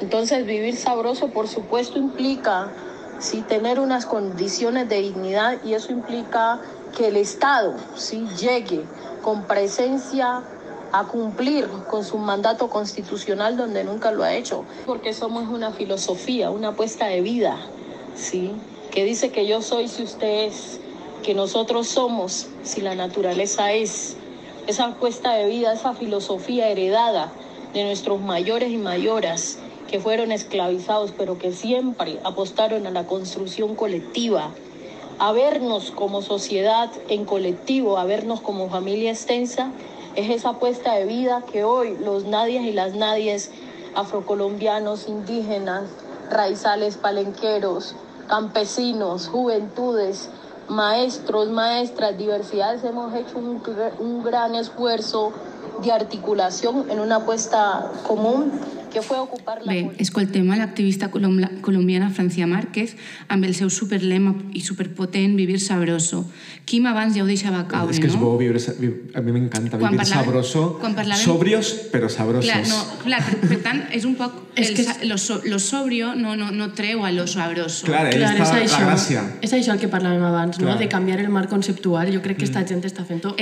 Entonces 0.01 0.45
vivir 0.45 0.75
sabroso 0.75 1.29
por 1.29 1.47
supuesto 1.47 1.97
implica 1.97 2.71
sí, 3.19 3.41
tener 3.41 3.79
unas 3.79 4.05
condiciones 4.05 4.87
de 4.89 5.01
dignidad 5.01 5.57
y 5.63 5.73
eso 5.73 5.91
implica 5.91 6.61
que 6.95 7.07
el 7.07 7.17
Estado 7.17 7.75
sí, 7.95 8.27
llegue 8.39 8.83
con 9.23 9.43
presencia 9.43 10.43
a 10.91 11.03
cumplir 11.05 11.67
con 11.89 12.03
su 12.03 12.17
mandato 12.17 12.69
constitucional 12.69 13.57
donde 13.57 13.83
nunca 13.83 14.11
lo 14.11 14.23
ha 14.23 14.33
hecho, 14.35 14.65
porque 14.85 15.13
somos 15.13 15.49
una 15.49 15.71
filosofía, 15.71 16.51
una 16.51 16.69
apuesta 16.69 17.07
de 17.07 17.21
vida, 17.21 17.57
¿sí? 18.15 18.53
que 18.95 19.03
dice 19.03 19.29
que 19.29 19.45
yo 19.45 19.61
soy 19.61 19.89
si 19.89 20.03
usted 20.03 20.45
es, 20.45 20.79
que 21.21 21.33
nosotros 21.33 21.87
somos 21.87 22.47
si 22.63 22.81
la 22.81 22.95
naturaleza 22.95 23.73
es. 23.73 24.15
Esa 24.67 24.85
apuesta 24.85 25.33
de 25.33 25.45
vida, 25.45 25.73
esa 25.73 25.93
filosofía 25.93 26.69
heredada 26.69 27.31
de 27.73 27.83
nuestros 27.83 28.19
mayores 28.19 28.71
y 28.71 28.77
mayoras 28.77 29.59
que 29.87 29.99
fueron 29.99 30.31
esclavizados, 30.31 31.13
pero 31.15 31.37
que 31.37 31.51
siempre 31.51 32.19
apostaron 32.23 32.87
a 32.87 32.91
la 32.91 33.05
construcción 33.05 33.75
colectiva, 33.75 34.55
a 35.19 35.31
vernos 35.33 35.91
como 35.91 36.23
sociedad 36.23 36.89
en 37.09 37.25
colectivo, 37.25 37.99
a 37.99 38.05
vernos 38.05 38.41
como 38.41 38.69
familia 38.69 39.11
extensa, 39.11 39.71
es 40.15 40.31
esa 40.31 40.49
apuesta 40.49 40.95
de 40.95 41.05
vida 41.05 41.43
que 41.51 41.63
hoy 41.63 41.95
los 41.99 42.25
nadies 42.25 42.63
y 42.63 42.71
las 42.71 42.95
nadies 42.95 43.51
afrocolombianos, 43.93 45.07
indígenas, 45.07 45.89
raizales, 46.31 46.97
palenqueros, 46.97 47.95
campesinos, 48.27 49.27
juventudes, 49.27 50.31
maestros, 50.69 51.49
maestras, 51.49 52.17
diversidades, 52.17 52.83
hemos 52.83 53.13
hecho 53.13 53.37
un, 53.37 53.61
un 53.99 54.23
gran 54.23 54.55
esfuerzo 54.55 55.31
de 55.83 55.91
articulación 55.91 56.89
en 56.89 56.99
una 56.99 57.17
apuesta 57.17 57.91
común 58.07 58.51
que 58.95 59.01
fue 59.03 59.19
ocupar 59.19 59.59
la 59.65 59.73
Bé, 59.73 59.91
escoltem 59.99 60.47
a 60.51 60.55
l'activista 60.55 61.09
colombiana 61.11 62.09
Francia 62.15 62.47
Márquez 62.47 62.95
amb 63.27 63.43
el 63.43 63.53
seu 63.53 63.69
superlema 63.69 64.31
i 64.55 64.61
superpotent 64.63 65.35
Vivir 65.35 65.59
sabroso. 65.59 66.23
Quim 66.65 66.87
abans 66.87 67.13
ja 67.17 67.21
ho 67.21 67.27
deixava 67.27 67.65
caure, 67.67 67.91
es 67.93 67.99
que 67.99 68.07
es 68.07 68.15
no? 68.15 68.21
bo 68.23 68.37
vivir, 68.39 68.57
sa- 68.63 68.73
vi- 68.79 68.93
a 69.13 69.21
mí 69.21 69.31
me 69.35 69.39
encanta 69.43 69.77
Quan 69.77 69.91
vivir 69.91 70.05
parlaven- 70.05 70.25
sabroso, 70.25 70.77
quan 70.79 70.95
parlaven- 70.95 71.23
sobrios 71.25 71.73
pero 71.91 72.07
sabrosos. 72.09 72.49
Clar, 72.49 72.67
no, 72.67 72.79
clar, 73.03 73.21
per, 73.25 73.49
per 73.49 73.59
tant, 73.61 73.83
és 73.91 74.05
un 74.05 74.15
poc... 74.15 74.31
És 74.55 74.69
el, 74.69 74.75
que 74.77 74.83
sa- 74.87 75.03
lo, 75.03 75.17
so, 75.17 75.41
lo 75.43 75.59
sobrio 75.59 76.15
no, 76.15 76.37
no, 76.39 76.49
no 76.51 76.71
treu 76.71 77.03
a 77.03 77.11
lo 77.11 77.27
sabroso. 77.27 77.85
Clar, 77.85 78.05
ahí 78.07 78.15
Clar, 78.15 78.31
està 78.39 78.63
és 78.63 78.71
la 78.71 78.77
això, 78.79 78.85
gràcia. 78.87 79.23
és 79.41 79.51
això 79.53 79.73
el 79.75 79.79
que 79.83 79.89
parlàvem 79.91 80.23
abans, 80.23 80.57
no? 80.59 80.67
Clar. 80.71 80.79
de 80.79 80.87
canviar 80.87 81.19
el 81.19 81.27
marc 81.29 81.49
conceptual. 81.49 82.07
Jo 82.15 82.21
crec 82.23 82.37
que 82.39 82.45
esta 82.47 82.63
gent 82.65 82.81
està 82.87 83.03
fent-ho... 83.03 83.35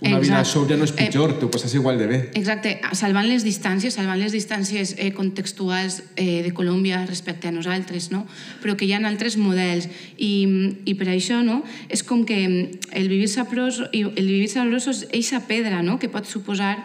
Una 0.00 0.20
vida 0.20 0.38
Exacte. 0.38 0.52
sobria 0.52 0.76
no 0.76 0.84
és 0.84 0.92
Eh, 0.92 1.06
pitjor, 1.06 1.32
tu 1.40 1.50
passes 1.50 1.74
igual 1.74 1.98
de 1.98 2.06
bé. 2.06 2.30
Exacte, 2.34 2.80
salvant 2.92 3.26
les 3.26 3.42
distàncies, 3.42 3.94
salvant 3.94 4.20
les 4.20 4.32
distàncies 4.32 4.94
eh, 4.96 5.10
contextuals 5.12 6.02
eh, 6.14 6.42
de 6.44 6.52
Colòmbia 6.54 7.04
respecte 7.06 7.48
a 7.48 7.52
nosaltres, 7.52 8.12
no? 8.12 8.26
però 8.62 8.76
que 8.76 8.86
hi 8.86 8.92
ha 8.92 9.00
altres 9.02 9.36
models 9.36 9.88
i, 10.16 10.46
i 10.84 10.94
per 10.94 11.08
això 11.08 11.42
no? 11.42 11.64
és 11.88 12.04
com 12.04 12.24
que 12.24 12.70
el 12.92 13.08
vivir 13.08 13.28
sabroso, 13.28 13.88
i 13.92 14.04
el 14.06 14.26
vivir 14.26 14.48
sabroso 14.48 14.90
és 14.90 15.08
eixa 15.10 15.40
pedra 15.48 15.82
no? 15.82 15.98
que 15.98 16.08
pot 16.08 16.26
suposar 16.26 16.78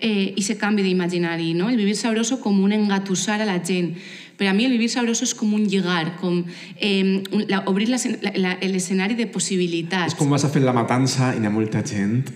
eh, 0.00 0.34
ese 0.36 0.56
canvi 0.56 0.82
d'imaginari, 0.82 1.54
no? 1.54 1.70
el 1.70 1.76
vivir 1.76 1.96
sabroso 1.96 2.38
com 2.40 2.60
un 2.62 2.72
engatussar 2.72 3.40
a 3.40 3.44
la 3.44 3.58
gent. 3.64 3.96
Per 4.38 4.46
a 4.48 4.54
mi 4.54 4.64
el 4.64 4.72
vivir 4.72 4.88
sabroso 4.88 5.26
és 5.26 5.34
com 5.34 5.52
un 5.52 5.66
lligar, 5.66 6.16
com 6.16 6.44
eh, 6.78 7.22
un, 7.32 7.44
la, 7.50 7.64
obrir 7.66 7.90
l'escenari 7.90 9.18
de 9.18 9.26
possibilitats. 9.26 10.14
És 10.14 10.18
com 10.18 10.30
vas 10.30 10.46
a 10.46 10.48
fer 10.48 10.62
la 10.62 10.72
matança 10.72 11.34
i 11.34 11.42
n'hi 11.42 11.50
ha 11.50 11.52
molta 11.52 11.82
gent. 11.84 12.30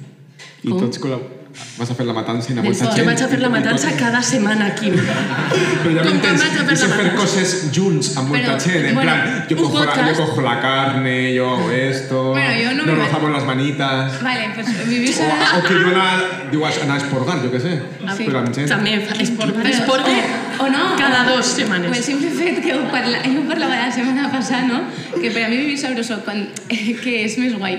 I 0.65 0.71
Com? 0.71 0.81
tots 0.81 0.99
col·lab- 1.03 1.33
vas 1.79 1.91
a 1.91 1.95
fer 1.99 2.07
la 2.07 2.15
matança 2.17 2.51
i 2.51 2.55
Jo 2.57 2.63
vaig 3.07 3.23
a 3.23 3.29
fer 3.31 3.39
la 3.41 3.49
matança 3.53 3.93
cada 3.99 4.21
setmana 4.23 4.67
aquí. 4.73 4.91
Però 4.91 5.93
ja 5.95 6.05
m'entens, 6.07 6.43
fer 6.43 7.07
i 7.07 7.11
coses 7.17 7.53
junts 7.75 8.17
amb 8.17 8.33
molta 8.33 8.57
Però, 8.57 8.61
gent, 8.65 8.89
en 8.89 8.95
bueno, 8.95 9.13
plan, 9.13 9.47
yo 9.49 9.57
cojo, 9.57 9.79
la, 9.79 9.85
podcast. 9.87 10.09
yo 10.09 10.25
cojo 10.25 10.41
la 10.43 10.61
carne, 10.61 11.35
yo 11.35 11.51
hago 11.51 11.71
esto, 11.71 12.23
Bueno, 12.31 12.61
yo 12.61 12.73
no 12.75 12.85
me 12.85 12.93
nos 12.93 13.07
rozamos 13.07 13.31
las 13.31 13.45
manitas. 13.45 14.23
Vale, 14.23 14.51
pues 14.55 14.89
vivir 14.89 15.15
O, 15.15 15.63
que 15.63 15.75
jo 15.75 15.89
anar, 15.89 16.49
diu, 16.51 16.65
anar 16.67 16.97
a 16.97 17.03
esporgar, 17.03 17.39
jo 17.43 17.51
què 17.53 17.61
sé. 17.61 17.75
Sí. 18.17 18.25
Però 18.27 18.41
amb 18.43 18.55
gent. 18.55 18.69
També 18.69 18.97
esporgar, 19.21 20.17
o, 20.59 20.65
o 20.65 20.71
no, 20.71 20.97
cada 20.99 21.23
dos 21.31 21.47
setmanes. 21.47 21.89
Pues 21.93 22.05
simple 22.05 22.31
fet 22.31 22.59
que 22.65 22.75
ho, 22.75 22.83
parla, 22.91 23.23
jo 23.31 23.45
ho 23.45 23.47
parlava 23.49 23.77
la 23.77 23.93
setmana 23.93 24.31
passada, 24.33 24.67
no? 24.67 24.83
Que 25.21 25.31
per 25.31 25.47
a 25.47 25.49
mi 25.53 25.57
vivir 25.63 25.79
sabroso, 25.79 26.19
quan, 26.25 26.49
que 27.05 27.21
és 27.25 27.39
més 27.39 27.55
guai, 27.59 27.79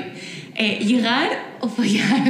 eh, 0.56 0.80
lligar 0.86 1.55
o 1.66 1.70
follar? 1.70 2.22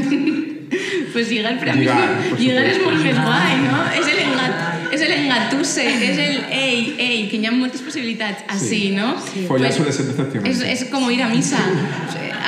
pues 1.13 1.29
lligar 1.29 1.53
per 1.59 1.69
a 1.69 1.75
Lligar, 1.75 1.95
mi, 2.17 2.29
por 2.31 2.39
lligar 2.39 2.63
és 2.67 2.79
molt 2.83 2.97
més 3.03 3.15
guai, 3.21 3.53
no? 3.63 3.77
És 3.95 4.07
el, 4.11 4.17
engat, 4.25 4.55
és 4.95 5.03
el 5.05 5.13
engatusse, 5.15 5.85
és 6.09 6.17
el 6.23 6.39
ei, 6.51 6.79
ei, 6.99 7.19
que 7.31 7.37
hi 7.39 7.45
ha 7.47 7.53
moltes 7.55 7.83
possibilitats 7.85 8.43
així, 8.51 8.89
no? 8.97 9.13
Follar 9.47 9.69
Pues- 9.69 9.77
suele 9.77 9.93
ser 9.95 10.07
decepcionante. 10.09 10.51
és, 10.51 10.63
és 10.73 10.83
com 10.91 11.05
ir 11.13 11.21
a 11.23 11.29
missa. 11.31 11.61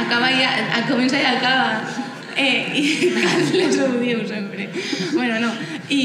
Acaba 0.02 0.32
i 0.34 0.44
a, 0.44 0.84
comença 0.90 1.20
i 1.22 1.26
acaba. 1.30 1.70
Eh, 2.38 2.70
I 2.78 3.12
Carles 3.16 3.80
ho 3.86 3.88
diu 4.02 4.20
sempre. 4.30 4.68
Bueno, 5.14 5.40
no. 5.42 5.54
I, 5.90 6.02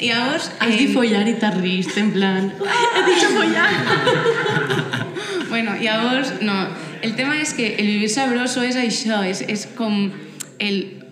i 0.00 0.08
llavors... 0.08 0.48
Has 0.58 0.72
dit 0.78 0.90
follar 0.94 1.26
i 1.28 1.36
t'has 1.38 1.60
rist, 1.60 1.94
en 2.00 2.10
plan... 2.14 2.48
He 2.96 3.04
dit 3.10 3.26
follar! 3.36 3.70
Bueno, 5.48 5.76
llavors, 5.80 6.32
no. 6.42 6.54
El 7.06 7.14
tema 7.14 7.36
és 7.38 7.52
que 7.54 7.76
el 7.78 7.86
vivir 7.86 8.08
sabroso 8.10 8.64
és 8.66 8.74
això, 8.76 9.20
és, 9.24 9.44
és 9.46 9.62
com 9.78 10.08
el 10.58 11.02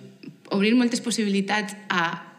obrir 0.51 0.75
moltes 0.77 1.01
possibilitats 1.01 1.77
a, 1.89 2.35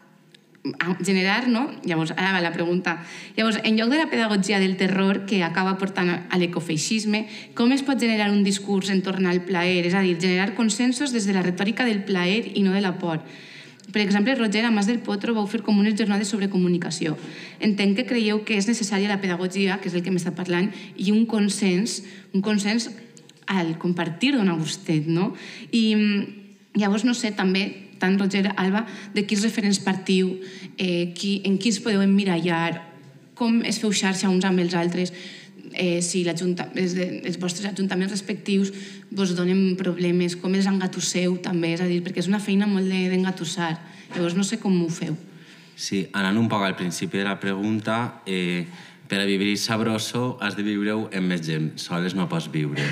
a 0.80 0.96
generar, 1.04 1.48
no? 1.48 1.70
Llavors, 1.84 2.14
ara 2.16 2.34
va 2.34 2.42
la 2.42 2.54
pregunta. 2.54 3.00
Llavors, 3.38 3.60
en 3.64 3.78
lloc 3.78 3.90
de 3.90 3.98
la 3.98 4.10
pedagogia 4.10 4.60
del 4.60 4.78
terror 4.78 5.26
que 5.26 5.44
acaba 5.44 5.78
portant 5.78 6.12
a 6.16 6.40
l'ecofeixisme, 6.40 7.26
com 7.58 7.74
es 7.76 7.84
pot 7.86 8.00
generar 8.00 8.32
un 8.32 8.44
discurs 8.44 8.90
en 8.90 9.04
torn 9.06 9.28
al 9.28 9.44
plaer? 9.46 9.86
És 9.86 9.94
a 9.94 10.04
dir, 10.06 10.18
generar 10.22 10.56
consensos 10.56 11.14
des 11.14 11.28
de 11.28 11.36
la 11.36 11.44
retòrica 11.46 11.86
del 11.86 12.04
plaer 12.06 12.56
i 12.56 12.64
no 12.64 12.74
de 12.74 12.82
la 12.82 12.98
por. 13.02 13.22
Per 13.92 14.02
exemple, 14.02 14.34
Roger, 14.36 14.66
a 14.66 14.72
Mas 14.72 14.88
del 14.90 15.00
Potro, 15.00 15.36
vau 15.38 15.46
fer 15.48 15.62
com 15.64 15.78
unes 15.78 15.94
jornades 15.96 16.28
sobre 16.28 16.50
comunicació. 16.50 17.14
Entenc 17.64 18.00
que 18.00 18.08
creieu 18.10 18.42
que 18.44 18.58
és 18.58 18.68
necessària 18.68 19.12
la 19.12 19.22
pedagogia, 19.22 19.78
que 19.80 19.88
és 19.92 19.96
el 19.96 20.04
que 20.04 20.12
m'està 20.12 20.34
parlant, 20.36 20.72
i 20.98 21.14
un 21.14 21.28
consens, 21.30 22.02
un 22.34 22.42
consens 22.42 22.90
al 23.46 23.78
compartir 23.78 24.34
dona 24.34 24.58
gustet, 24.58 25.06
no? 25.06 25.34
I 25.72 25.86
llavors, 26.76 27.04
no 27.08 27.14
sé, 27.14 27.32
també, 27.32 27.66
tant 28.00 28.18
Roger, 28.20 28.50
Alba, 28.58 28.86
de 29.16 29.24
quins 29.26 29.44
referents 29.44 29.80
partiu, 29.80 30.36
eh, 30.78 31.14
qui, 31.16 31.42
en 31.46 31.58
qui 31.58 31.70
ens 31.72 31.80
podeu 31.80 32.02
emmirallar, 32.04 32.82
com 33.36 33.62
es 33.68 33.80
feu 33.80 33.92
xarxa 33.92 34.30
uns 34.30 34.46
amb 34.48 34.60
els 34.60 34.74
altres, 34.76 35.14
eh, 35.74 36.02
si 36.02 36.24
els, 36.28 36.42
de, 36.96 37.06
els 37.26 37.40
vostres 37.40 37.66
ajuntaments 37.72 38.12
respectius 38.12 38.72
vos 39.12 39.34
donen 39.36 39.76
problemes, 39.80 40.36
com 40.40 40.54
els 40.56 40.68
engatusseu 40.68 41.38
també, 41.44 41.74
és 41.76 41.82
a 41.84 41.88
dir, 41.88 42.02
perquè 42.04 42.20
és 42.24 42.28
una 42.32 42.40
feina 42.40 42.68
molt 42.68 42.88
de- 42.88 43.10
d'engatussar. 43.12 43.78
Llavors 44.16 44.36
no 44.36 44.44
sé 44.44 44.60
com 44.60 44.76
ho 44.84 44.90
feu. 44.90 45.16
Sí, 45.76 46.06
anant 46.14 46.38
un 46.38 46.48
poc 46.48 46.64
al 46.64 46.76
principi 46.76 47.18
de 47.18 47.26
la 47.26 47.40
pregunta, 47.40 48.22
eh, 48.26 48.66
per 49.08 49.20
a 49.20 49.26
vivir 49.26 49.58
sabroso 49.58 50.38
has 50.42 50.56
de 50.56 50.64
viure-ho 50.64 51.10
amb 51.14 51.28
més 51.28 51.42
gent, 51.46 51.74
soles 51.78 52.16
no 52.16 52.30
pots 52.30 52.48
viure. 52.52 52.84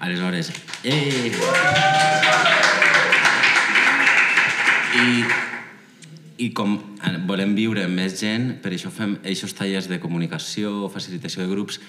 Aleshores, 0.00 0.52
eh! 0.84 1.32
I, 4.96 5.24
i 6.46 6.50
com 6.56 6.76
volem 7.28 7.52
viure 7.56 7.84
amb 7.84 7.98
més 8.00 8.16
gent, 8.20 8.54
per 8.62 8.72
això 8.72 8.88
fem 8.92 9.18
aquests 9.20 9.56
tallers 9.58 9.88
de 9.90 9.98
comunicació, 10.00 10.88
facilitació 10.92 11.44
de 11.44 11.50
grups, 11.50 11.80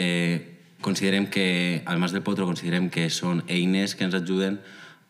eh, 0.00 0.56
considerem 0.80 1.26
que, 1.28 1.82
al 1.84 2.00
Mas 2.00 2.14
del 2.16 2.24
Potro, 2.24 2.48
considerem 2.48 2.88
que 2.88 3.10
són 3.12 3.44
eines 3.48 3.94
que 3.94 4.06
ens 4.08 4.16
ajuden 4.16 4.58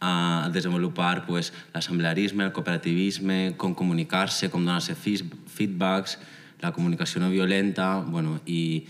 a 0.01 0.49
desenvolupar 0.53 1.27
pues, 1.27 1.53
l'assemblearisme, 1.75 2.49
el 2.49 2.53
cooperativisme, 2.57 3.55
com 3.61 3.77
comunicar-se, 3.79 4.51
com 4.51 4.65
donar-se 4.65 4.97
feedbacks, 4.97 6.19
la 6.61 6.73
comunicació 6.73 7.21
no 7.23 7.31
violenta, 7.31 8.01
bueno, 8.01 8.41
i, 8.47 8.83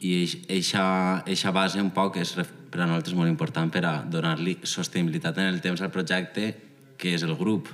i 0.00 0.14
eixa 0.48 1.52
base 1.52 1.82
un 1.82 1.90
poc 1.96 2.20
és 2.20 2.36
per 2.70 2.84
a 2.84 2.86
nosaltres 2.86 3.16
molt 3.18 3.28
important 3.32 3.72
per 3.72 3.82
a 3.88 3.94
donar-li 4.06 4.60
sostenibilitat 4.62 5.40
en 5.40 5.50
el 5.50 5.60
temps 5.64 5.82
al 5.82 5.90
projecte, 5.90 6.69
que 7.00 7.14
és 7.16 7.22
el 7.26 7.34
grup. 7.40 7.68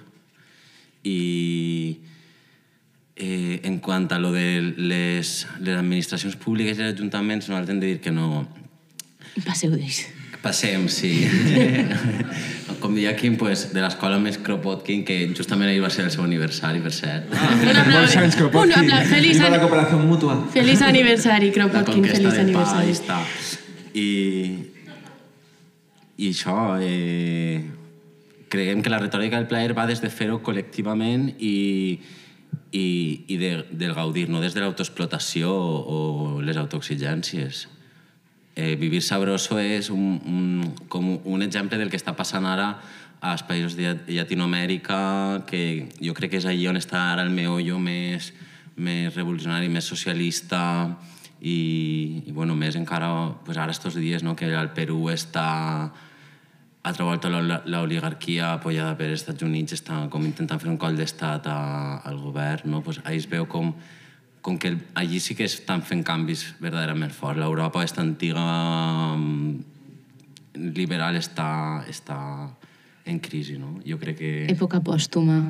I 1.06 1.18
eh, 3.16 3.60
en 3.64 3.78
quant 3.82 4.08
a 4.12 4.18
lo 4.22 4.32
de 4.34 4.46
les, 4.76 5.32
les 5.62 5.76
administracions 5.78 6.36
públiques 6.40 6.78
i 6.78 6.82
els 6.86 6.94
ajuntaments, 6.96 7.48
nosaltres 7.50 7.74
hem 7.74 7.80
de 7.82 7.94
dir 7.94 8.00
que 8.04 8.12
no... 8.14 8.46
Passeu 9.46 9.74
d'ells. 9.74 10.04
Passem, 10.42 10.84
sí. 10.92 11.10
Com 12.80 12.92
deia 12.94 13.14
Quim, 13.18 13.34
pues, 13.40 13.64
de 13.72 13.80
l'escola 13.82 14.18
més 14.22 14.36
Kropotkin, 14.44 15.00
que 15.08 15.16
justament 15.34 15.70
ahir 15.72 15.80
va 15.82 15.88
ser 15.90 16.04
el 16.06 16.10
seu 16.14 16.22
aniversari, 16.26 16.82
per 16.84 16.92
cert. 16.94 17.32
Molts 17.94 18.14
anys, 18.20 18.36
Kropotkin. 18.38 18.76
Un 18.84 18.92
apla- 18.92 19.00
feliç 19.10 19.40
an- 19.40 19.54
la 19.56 19.60
cooperació 19.62 19.98
mútua. 20.02 20.36
Feliç 20.54 20.84
aniversari, 20.90 21.50
Kropotkin, 21.56 22.04
feliç 22.06 22.36
pa, 22.36 22.42
aniversari. 22.44 22.84
ahí 22.84 22.94
està. 22.94 23.18
I, 23.96 24.06
i 26.20 26.30
això, 26.34 26.56
eh, 26.84 27.64
creiem 28.48 28.82
que 28.82 28.92
la 28.92 29.00
retòrica 29.02 29.38
del 29.40 29.48
plaer 29.50 29.74
va 29.76 29.86
des 29.88 30.02
de 30.02 30.10
fer-ho 30.10 30.40
col·lectivament 30.44 31.28
i, 31.38 32.00
i, 32.72 32.86
i 33.26 33.38
de, 33.40 33.50
del 33.70 33.94
gaudir, 33.96 34.28
no 34.30 34.42
des 34.42 34.54
de 34.54 34.62
l'autoexplotació 34.62 35.50
o, 35.50 35.80
o 35.96 35.98
les 36.42 36.58
autoexigències. 36.60 37.66
Eh, 38.56 38.74
vivir 38.80 39.02
sabroso 39.04 39.58
és 39.60 39.90
un, 39.92 40.16
un, 40.24 40.70
com 40.88 41.10
un 41.18 41.42
exemple 41.44 41.76
del 41.76 41.90
que 41.92 42.00
està 42.00 42.14
passant 42.16 42.46
ara 42.48 42.70
als 43.20 43.42
països 43.44 43.76
de 43.76 43.96
Llatinoamèrica, 44.06 45.44
que 45.48 45.88
jo 46.00 46.14
crec 46.14 46.34
que 46.34 46.40
és 46.40 46.48
allí 46.48 46.66
on 46.68 46.78
està 46.78 47.10
ara 47.12 47.24
el 47.26 47.32
meollo 47.34 47.78
més, 47.80 48.32
més 48.76 49.14
revolucionari, 49.14 49.68
més 49.72 49.88
socialista 49.88 50.62
i, 51.40 52.22
i 52.26 52.32
bueno, 52.32 52.56
més 52.56 52.76
encara 52.76 53.10
pues 53.44 53.58
ara 53.58 53.72
estos 53.72 53.96
dies 53.96 54.24
no, 54.24 54.36
que 54.36 54.48
al 54.54 54.72
Perú 54.76 55.08
està 55.12 55.92
altra 56.86 57.04
volta 57.04 57.28
la- 57.28 57.62
l'oligarquia 57.66 58.52
apoyada 58.54 58.94
per 58.96 59.08
els 59.10 59.20
Estats 59.20 59.42
Units 59.42 59.74
està 59.74 60.04
com 60.10 60.24
intentant 60.24 60.60
fer 60.62 60.70
un 60.70 60.78
col 60.78 60.96
d'estat 60.96 61.46
al 61.50 62.18
govern, 62.22 62.70
no? 62.70 62.82
pues 62.82 63.00
ahí 63.04 63.16
es 63.18 63.26
veu 63.30 63.46
com, 63.50 63.72
com 64.40 64.58
que 64.58 64.76
allí 64.94 65.18
sí 65.20 65.34
que 65.34 65.44
estan 65.50 65.82
fent 65.82 66.04
canvis 66.06 66.44
verdaderament 66.62 67.10
forts. 67.12 67.40
L'Europa 67.40 67.80
aquesta 67.82 68.04
antiga 68.06 68.44
mm, 69.16 69.56
liberal 70.78 71.18
està, 71.18 71.82
està 71.90 72.18
en 73.06 73.18
crisi, 73.22 73.58
no? 73.58 73.76
Jo 73.86 73.98
crec 73.98 74.16
que... 74.18 74.32
Època 74.50 74.80
pòstuma. 74.82 75.40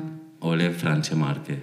Ole 0.45 0.71
Francia 0.73 1.15
Márquez. 1.17 1.61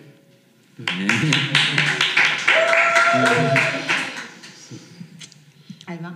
Alba, 5.86 6.14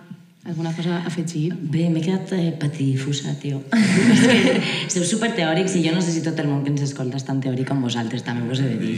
alguna 0.49 0.72
cosa 0.72 0.96
a 0.96 1.07
afegir? 1.07 1.53
Bé, 1.61 1.88
m'he 1.92 2.01
quedat 2.01 2.32
eh, 2.32 2.53
patidifusa, 2.59 3.34
tio. 3.40 3.61
És 4.86 4.94
que 4.94 4.94
sou 4.94 5.05
super 5.05 5.30
teòrics 5.36 5.76
i 5.76 5.82
jo 5.84 5.92
no 5.94 6.01
sé 6.05 6.14
si 6.14 6.22
tot 6.24 6.38
el 6.40 6.49
món 6.49 6.64
que 6.64 6.72
ens 6.72 6.84
escolta 6.86 7.20
és 7.20 7.26
tan 7.26 7.42
teòric 7.44 7.68
com 7.68 7.82
vosaltres, 7.84 8.24
també 8.24 8.49
vos 8.49 8.62
he 8.62 8.70
de 8.70 8.78
dir. 8.80 8.94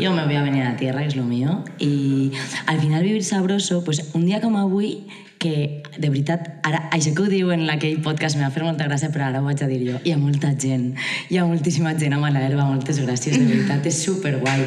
Jo 0.00 0.14
me 0.16 0.24
voy 0.24 0.40
a 0.40 0.46
venir 0.46 0.64
a 0.64 0.72
la 0.72 0.78
tierra, 0.80 1.04
que 1.04 1.12
és 1.12 1.18
lo 1.18 1.26
mío. 1.28 1.60
I 1.78 2.32
al 2.66 2.80
final 2.80 3.04
vivir 3.04 3.24
sabroso, 3.24 3.84
pues, 3.84 4.00
un 4.14 4.24
dia 4.24 4.40
com 4.40 4.56
avui, 4.56 5.04
que 5.38 5.82
de 5.98 6.08
veritat, 6.08 6.46
ara, 6.64 6.86
això 6.96 7.12
que 7.12 7.26
ho 7.26 7.28
diu 7.28 7.50
en 7.52 7.68
aquell 7.68 7.98
podcast 8.02 8.38
me 8.38 8.46
va 8.46 8.52
fer 8.54 8.64
molta 8.64 8.86
gràcia, 8.88 9.10
però 9.12 9.28
ara 9.28 9.42
ho 9.42 9.44
vaig 9.44 9.60
a 9.60 9.68
dir 9.68 9.82
jo. 9.84 10.00
Hi 10.00 10.14
ha 10.14 10.18
molta 10.20 10.54
gent, 10.56 10.94
hi 11.28 11.36
ha 11.36 11.44
moltíssima 11.44 11.92
gent 12.00 12.16
a 12.16 12.22
mala 12.22 12.40
herba, 12.46 12.64
moltes 12.64 13.02
gràcies, 13.04 13.36
de 13.36 13.44
veritat, 13.50 13.84
és 13.92 14.00
super 14.08 14.38
guai. 14.40 14.64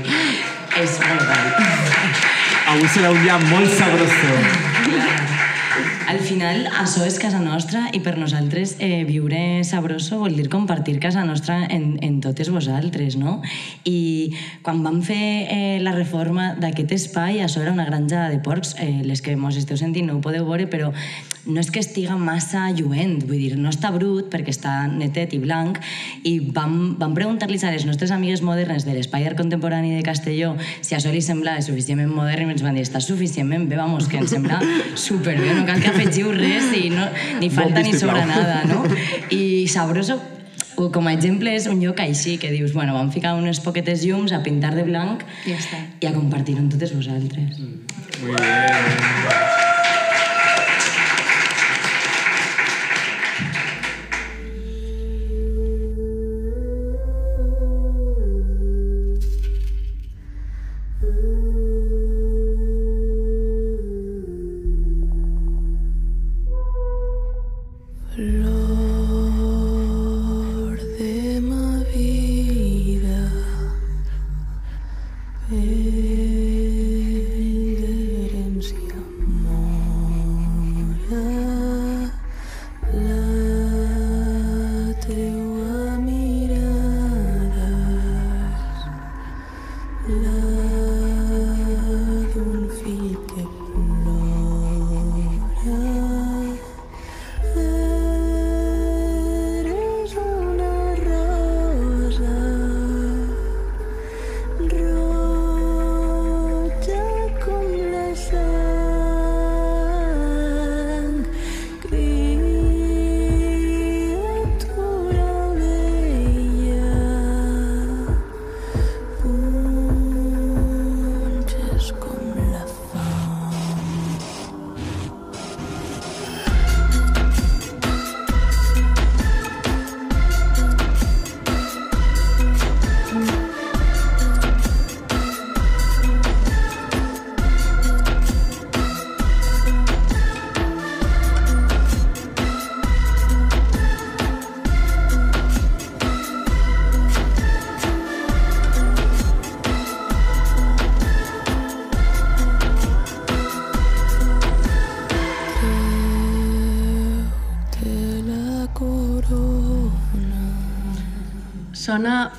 És 0.77 0.99
molt 1.01 1.25
guai. 1.25 1.47
Avui 2.75 2.93
serà 2.93 3.09
un 3.15 3.23
dia 3.25 3.41
molt 3.49 3.73
sabroso. 3.73 5.26
Al 6.07 6.21
final, 6.23 6.61
això 6.71 7.01
és 7.03 7.17
casa 7.19 7.41
nostra 7.43 7.81
i 7.91 7.99
per 7.99 8.13
nosaltres 8.15 8.77
eh, 8.79 9.01
viure 9.03 9.59
sabroso 9.67 10.21
vol 10.21 10.37
dir 10.39 10.45
compartir 10.47 10.93
casa 11.03 11.25
nostra 11.27 11.57
en, 11.67 11.97
en 11.99 12.21
totes 12.23 12.47
vosaltres, 12.47 13.17
no? 13.19 13.41
I 13.83 14.31
quan 14.63 14.79
vam 14.85 15.01
fer 15.03 15.25
eh, 15.51 15.77
la 15.83 15.91
reforma 15.97 16.53
d'aquest 16.63 16.95
espai, 16.95 17.41
això 17.43 17.59
era 17.59 17.75
una 17.75 17.89
granja 17.89 18.29
de 18.31 18.39
porcs, 18.39 18.77
eh, 18.79 19.01
les 19.03 19.19
que 19.19 19.35
mos 19.35 19.59
esteu 19.59 19.75
sentint 19.75 20.07
no 20.07 20.15
ho 20.15 20.23
podeu 20.23 20.47
veure, 20.47 20.69
però 20.71 20.93
no 21.47 21.61
és 21.61 21.71
que 21.71 21.81
estiga 21.81 22.17
massa 22.19 22.67
lluent, 22.75 23.17
vull 23.25 23.39
dir, 23.39 23.55
no 23.59 23.71
està 23.71 23.91
brut 23.95 24.29
perquè 24.31 24.51
està 24.53 24.73
netet 24.91 25.33
i 25.37 25.41
blanc, 25.41 25.79
i 26.27 26.37
vam, 26.53 26.95
vam 26.99 27.15
preguntar-los 27.17 27.63
a 27.63 27.73
les 27.73 27.87
nostres 27.87 28.11
amigues 28.15 28.43
modernes 28.45 28.85
de 28.87 28.95
l'Espai 28.95 29.25
d'Art 29.25 29.39
Contemporani 29.39 29.95
de 29.95 30.05
Castelló 30.05 30.53
si 30.81 30.95
això 30.97 31.11
li 31.13 31.23
semblava 31.23 31.63
suficientment 31.65 32.11
modern 32.13 32.51
i 32.51 32.57
ens 32.57 32.65
van 32.65 32.77
dir, 32.77 32.85
està 32.87 33.01
suficientment 33.03 33.67
bé, 33.69 33.79
vamos, 33.79 34.09
que 34.11 34.19
ens 34.21 34.33
sembla 34.35 34.61
superbé, 35.07 35.53
no 35.55 35.65
cal 35.67 35.81
que 35.83 35.91
afegiu 35.93 36.31
res 36.35 36.71
i 36.77 36.87
no, 36.93 37.07
ni 37.41 37.51
falta 37.53 37.83
ni 37.85 37.95
sobra 37.97 38.25
nada, 38.27 38.63
no? 38.67 38.83
I 39.31 39.67
Sabroso 39.71 40.19
o 40.77 40.91
com 40.93 41.07
a 41.09 41.13
exemple 41.15 41.49
és 41.57 41.65
un 41.71 41.79
lloc 41.81 42.03
així, 42.03 42.35
que 42.37 42.51
dius, 42.53 42.75
bueno, 42.77 42.93
vam 42.93 43.09
ficar 43.11 43.33
unes 43.39 43.59
poquetes 43.65 44.05
llums 44.05 44.35
a 44.35 44.43
pintar 44.45 44.75
de 44.77 44.85
blanc 44.85 45.25
I 45.47 45.55
ja 45.55 45.57
està. 45.57 45.81
i 46.03 46.09
a 46.11 46.13
compartir-ho 46.13 46.61
amb 46.61 46.73
totes 46.77 46.93
vosaltres. 46.93 47.57
Muy 48.21 48.35
bien. 48.37 49.56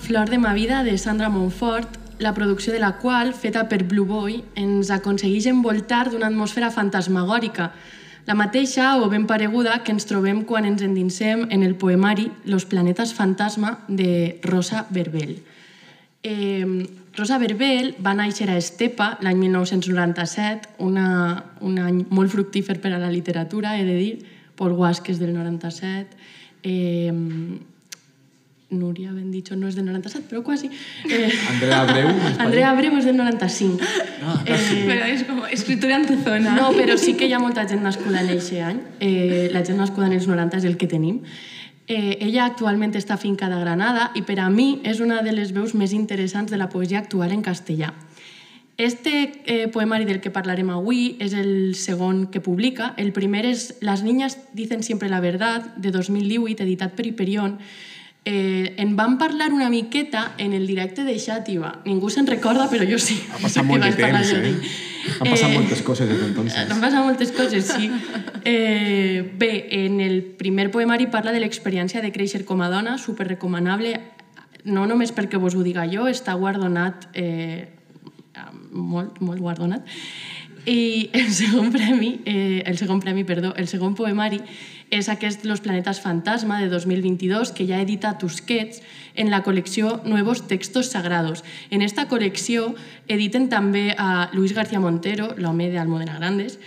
Flor 0.08 0.30
de 0.30 0.38
ma 0.38 0.54
vida 0.54 0.84
de 0.84 0.96
Sandra 0.96 1.28
Montfort, 1.28 1.98
la 2.18 2.32
producció 2.32 2.72
de 2.72 2.78
la 2.78 2.96
qual, 2.96 3.34
feta 3.34 3.68
per 3.68 3.84
Blue 3.84 4.06
Boy, 4.08 4.38
ens 4.56 4.88
aconsegueix 4.88 5.44
envoltar 5.50 6.06
d'una 6.08 6.30
atmosfera 6.32 6.70
fantasmagòrica, 6.72 7.66
la 8.24 8.32
mateixa 8.32 8.94
o 9.02 9.10
ben 9.12 9.26
pareguda 9.28 9.82
que 9.84 9.92
ens 9.92 10.08
trobem 10.08 10.46
quan 10.48 10.64
ens 10.64 10.80
endinsem 10.80 11.44
en 11.52 11.60
el 11.60 11.76
poemari 11.76 12.30
Los 12.46 12.64
planetes 12.64 13.12
fantasma 13.12 13.84
de 13.86 14.40
Rosa 14.42 14.86
Verbel. 14.88 15.42
Eh, 16.24 16.88
Rosa 17.12 17.36
Verbel 17.36 17.92
va 18.00 18.16
néixer 18.16 18.48
a 18.48 18.56
Estepa 18.56 19.18
l'any 19.20 19.44
1997, 19.44 20.78
una, 20.88 21.08
un 21.60 21.82
any 21.84 22.06
molt 22.08 22.32
fructífer 22.32 22.80
per 22.80 22.96
a 22.96 23.04
la 23.04 23.12
literatura, 23.12 23.76
he 23.76 23.84
de 23.84 24.00
dir, 24.00 24.14
Paul 24.56 24.72
Guasques 24.72 25.20
del 25.20 25.36
97. 25.36 26.16
Eh, 26.64 27.12
Núria 28.70 29.14
ben 29.14 29.30
dicho 29.32 29.56
no 29.56 29.68
és 29.68 29.76
del 29.78 29.86
97, 29.86 30.26
però 30.28 30.42
quasi. 30.44 30.68
Eh, 31.08 31.30
Andrea 31.52 31.80
Abreu. 31.82 32.08
Andrea 32.38 32.70
Abreu 32.70 32.98
és 32.98 33.06
del 33.08 33.16
95. 33.16 33.80
Ah, 34.20 34.42
Però 34.44 35.06
és 35.08 35.22
com 35.24 35.40
escritura 35.48 35.96
antezona. 35.96 36.52
No, 36.58 36.74
però 36.76 36.98
sí 37.00 37.14
que 37.16 37.24
hi 37.24 37.32
ha 37.32 37.40
molta 37.40 37.64
gent 37.68 37.80
nascuda 37.82 38.20
en 38.20 38.34
aquest 38.34 38.52
any. 38.60 38.82
Eh, 39.00 39.48
la 39.54 39.64
gent 39.64 39.80
nascuda 39.80 40.10
en 40.10 40.18
els 40.18 40.28
90 40.28 40.60
és 40.60 40.68
el 40.68 40.76
que 40.76 40.90
tenim. 40.90 41.22
Eh, 41.88 42.18
ella 42.20 42.44
actualment 42.44 42.92
està 43.00 43.16
fincada 43.16 43.56
a 43.56 43.62
Granada 43.64 44.10
i 44.12 44.20
per 44.20 44.36
a 44.44 44.50
mi 44.52 44.82
és 44.84 45.00
una 45.00 45.22
de 45.24 45.32
les 45.32 45.54
veus 45.56 45.72
més 45.72 45.96
interessants 45.96 46.52
de 46.52 46.60
la 46.60 46.68
poesia 46.68 47.00
actual 47.00 47.32
en 47.32 47.40
castellà. 47.40 47.94
Este 48.76 49.42
eh, 49.46 49.66
poemari 49.72 50.04
del 50.04 50.20
que 50.20 50.30
parlarem 50.30 50.68
avui 50.70 51.16
és 51.24 51.32
el 51.32 51.74
segon 51.74 52.26
que 52.28 52.44
publica. 52.44 52.92
El 53.00 53.14
primer 53.16 53.46
és 53.48 53.78
Las 53.80 54.04
niñas 54.04 54.36
dicen 54.52 54.84
siempre 54.84 55.08
la 55.08 55.18
verdad, 55.18 55.74
de 55.76 55.90
2018, 55.90 56.62
editat 56.62 56.92
per 56.92 57.08
Hiperion. 57.08 57.56
Eh, 58.30 58.74
en 58.76 58.90
van 58.94 59.16
parlar 59.16 59.54
una 59.54 59.70
miqueta 59.70 60.34
en 60.36 60.52
el 60.52 60.66
directe 60.66 61.02
de 61.04 61.14
Xàtiva. 61.16 61.78
Ningú 61.88 62.10
se'n 62.12 62.26
recorda, 62.28 62.66
però 62.68 62.84
jo 62.84 62.98
sí. 63.00 63.16
Ha 63.32 63.38
passat 63.40 63.64
molt 63.64 63.86
de 63.86 63.92
temps, 64.02 64.32
eh? 64.36 64.52
Han 65.22 65.30
passat 65.30 65.48
Eh, 65.48 65.54
moltes 65.54 65.80
coses 65.86 66.10
des 66.10 66.18
d'entonces. 66.20 66.68
han 66.68 66.82
passat 66.82 67.00
moltes 67.06 67.32
coses, 67.32 67.64
sí. 67.72 67.88
Eh, 68.44 69.24
bé, 69.40 69.68
en 69.86 70.02
el 70.04 70.20
primer 70.36 70.70
poemari 70.70 71.06
parla 71.08 71.32
de 71.32 71.40
l'experiència 71.40 72.02
de 72.04 72.12
créixer 72.12 72.44
com 72.44 72.60
a 72.60 72.68
dona, 72.68 72.98
superrecomanable, 73.00 73.94
no 74.64 74.84
només 74.86 75.14
perquè 75.16 75.40
vos 75.40 75.56
ho 75.56 75.64
diga 75.64 75.88
jo, 75.88 76.04
està 76.12 76.34
guardonat, 76.36 77.08
eh, 77.14 77.70
molt, 78.72 79.22
molt 79.24 79.40
guardonat. 79.40 79.88
I 80.68 81.08
el 81.16 81.30
segon 81.32 81.72
premi, 81.72 82.18
eh, 82.26 82.62
el 82.66 82.76
segon 82.76 83.00
premi, 83.00 83.24
perdó, 83.24 83.54
el 83.56 83.68
segon 83.72 83.94
poemari 83.96 84.42
és 84.90 85.08
aquest 85.08 85.44
Los 85.44 85.60
planetas 85.60 86.00
fantasma 86.00 86.60
de 86.60 86.68
2022 86.68 87.52
que 87.52 87.66
ja 87.68 87.80
edita 87.80 88.16
Tusquets 88.18 88.82
en 89.14 89.30
la 89.30 89.42
col·lecció 89.44 90.00
Nuevos 90.04 90.46
textos 90.48 90.90
sagrados. 90.94 91.44
En 91.70 91.82
esta 91.82 92.08
col·lecció 92.08 92.74
editen 93.08 93.48
també 93.48 93.94
a 93.98 94.30
Luis 94.32 94.54
García 94.54 94.80
Montero, 94.80 95.34
l'home 95.36 95.68
d'Almodena 95.72 96.18
Grandes, 96.18 96.58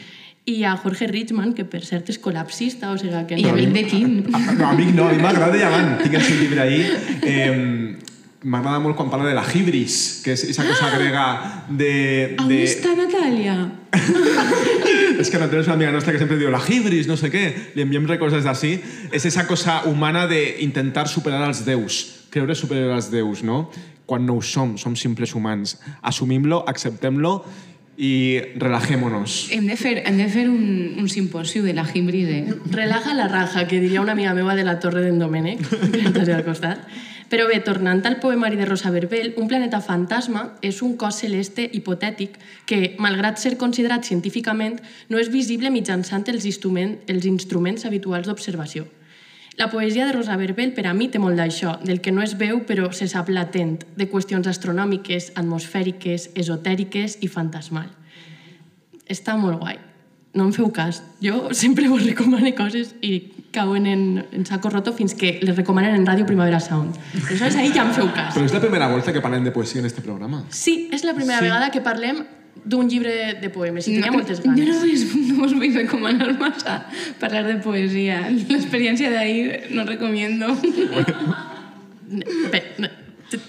i 0.45 0.63
a 0.65 0.75
Jorge 0.75 1.07
Richman, 1.07 1.53
que 1.53 1.65
per 1.69 1.83
cert 1.85 2.09
és 2.09 2.17
col·lapsista, 2.21 2.89
o 2.91 2.97
sigui 2.97 3.25
que... 3.29 3.37
I 3.37 3.49
amic 3.49 3.75
de 3.75 3.83
Quim. 3.85 4.15
Ah, 4.33 4.41
No, 4.57 4.69
amic 4.71 4.95
no, 4.97 5.07
a 5.07 5.13
mi 5.13 5.21
m'agrada 5.21 5.53
Diamant. 5.53 5.99
Tinc 6.01 6.17
el 6.17 6.25
seu 6.25 6.39
llibre 6.41 6.65
ahí. 6.65 6.81
Eh, 7.21 7.97
M'agrada 8.41 8.79
molt 8.81 8.97
quan 8.97 9.11
parla 9.11 9.27
de 9.29 9.35
la 9.37 9.43
hibris, 9.45 10.23
que 10.25 10.33
és 10.33 10.41
aquesta 10.49 10.65
cosa 10.65 10.87
grega 10.95 11.25
de... 11.69 11.91
On 12.41 12.47
de... 12.49 12.63
està 12.65 12.95
Natàlia? 12.97 13.53
És 15.21 15.29
que 15.29 15.37
Natalia 15.37 15.61
és 15.61 15.67
una 15.69 15.75
amiga 15.75 15.91
nostra 15.93 16.15
que 16.15 16.21
sempre 16.21 16.39
diu 16.39 16.49
la 16.49 16.61
hibris, 16.61 17.05
no 17.05 17.19
sé 17.19 17.29
què, 17.29 17.43
li 17.75 17.83
enviem 17.85 18.07
records 18.09 18.33
d'ací. 18.41 18.71
És 19.13 19.27
esa 19.29 19.45
cosa 19.45 19.83
humana 19.85 20.25
d'intentar 20.31 21.05
superar 21.11 21.43
els 21.51 21.61
déus, 21.67 22.01
creure 22.33 22.57
superior 22.57 22.95
als 22.95 23.11
déus, 23.13 23.43
no? 23.45 23.67
Quan 24.09 24.25
no 24.25 24.39
ho 24.39 24.41
som, 24.41 24.73
som 24.81 24.97
simples 24.97 25.35
humans. 25.37 25.75
Assumim-lo, 26.01 26.63
acceptem-lo 26.65 27.43
i 28.01 28.41
relajémonos. 28.57 29.51
Hem 29.53 29.69
de 29.69 29.77
fer, 29.77 29.99
hem 30.09 30.17
de 30.17 30.25
fer 30.33 30.47
un, 30.49 30.97
un 30.97 31.13
simposiu 31.13 31.61
de 31.67 31.77
la 31.77 31.85
eh? 31.85 32.43
Relaja 32.71 33.13
la 33.13 33.27
raja, 33.27 33.67
que 33.67 33.79
diria 33.79 34.01
una 34.01 34.13
amiga 34.13 34.33
meva 34.33 34.55
de 34.55 34.63
la 34.63 34.79
Torre 34.79 35.05
d'en 35.05 35.19
Domènec, 35.19 35.61
que 35.93 36.33
al 36.33 36.43
costat. 36.43 36.89
Però 37.31 37.45
bé, 37.47 37.61
tornant 37.63 38.01
al 38.03 38.17
poemari 38.19 38.57
de 38.59 38.65
Rosa 38.67 38.89
Verbel, 38.91 39.29
un 39.39 39.47
planeta 39.47 39.79
fantasma 39.79 40.49
és 40.59 40.81
un 40.83 40.97
cos 40.99 41.21
celeste 41.23 41.63
hipotètic 41.63 42.33
que, 42.67 42.97
malgrat 42.99 43.39
ser 43.39 43.53
considerat 43.55 44.03
científicament, 44.03 44.81
no 45.07 45.21
és 45.21 45.31
visible 45.31 45.71
mitjançant 45.71 46.27
els, 46.27 46.43
instrument, 46.49 46.97
els 47.07 47.27
instruments 47.29 47.87
habituals 47.87 48.27
d'observació. 48.27 48.83
La 49.55 49.69
poesia 49.71 50.09
de 50.09 50.17
Rosa 50.17 50.35
Verbel 50.35 50.73
per 50.75 50.89
a 50.89 50.93
mi 50.93 51.07
té 51.07 51.19
molt 51.23 51.39
d'això, 51.39 51.77
del 51.87 52.01
que 52.03 52.11
no 52.11 52.19
es 52.23 52.35
veu 52.35 52.65
però 52.67 52.91
se 52.91 53.07
sap 53.07 53.31
latent, 53.31 53.79
de 53.95 54.09
qüestions 54.11 54.47
astronòmiques, 54.51 55.31
atmosfèriques, 55.39 56.33
esotèriques 56.35 57.15
i 57.23 57.31
fantasmal. 57.31 57.87
Està 59.07 59.37
molt 59.39 59.63
guai. 59.63 59.79
No 60.35 60.47
em 60.47 60.51
feu 60.55 60.67
cas. 60.71 60.99
Jo 61.23 61.47
sempre 61.63 61.87
vos 61.87 62.03
recomano 62.03 62.51
coses 62.59 62.91
i 62.99 63.21
cauen 63.51 63.85
en, 63.85 64.25
en 64.31 64.45
saco 64.45 64.69
roto 64.69 64.93
fins 64.93 65.13
que 65.13 65.39
les 65.43 65.55
recomanen 65.55 65.95
en 65.95 66.05
Ràdio 66.07 66.25
Primavera 66.25 66.59
Sound. 66.59 66.95
Aleshores, 67.27 67.55
ahí 67.59 67.71
ja 67.75 67.83
em 67.83 67.91
feu 67.93 68.07
cas. 68.15 68.33
Però 68.35 68.45
és 68.47 68.53
la 68.55 68.61
primera 68.63 68.87
volta 68.87 69.11
que 69.11 69.19
parlem 69.21 69.43
de 69.43 69.51
poesia 69.51 69.79
en 69.81 69.85
este 69.89 70.01
programa. 70.01 70.45
Sí, 70.49 70.87
és 70.91 71.03
la 71.03 71.13
primera 71.13 71.39
Sí. 71.39 71.45
vegada 71.49 71.69
que 71.71 71.81
parlem 71.81 72.23
d'un 72.63 72.87
llibre 72.89 73.33
de 73.41 73.49
poemes 73.49 73.87
i 73.87 73.93
tenia 73.95 74.11
No, 74.11 74.17
moltes 74.19 74.39
Jo 74.41 74.49
ganes. 74.51 74.67
no, 74.67 74.85
us, 74.85 75.03
no 75.37 75.43
us 75.45 75.53
vull 75.55 75.73
recomanar 75.75 76.33
massa 76.39 76.85
parlar 77.19 77.45
de 77.47 77.55
poesia. 77.63 78.21
L'experiència 78.29 79.09
d'ahir 79.11 79.67
no 79.71 79.83
recomiendo. 79.85 80.55
Bé, 82.51 82.61
no, 82.77 82.87
t- 83.29 83.39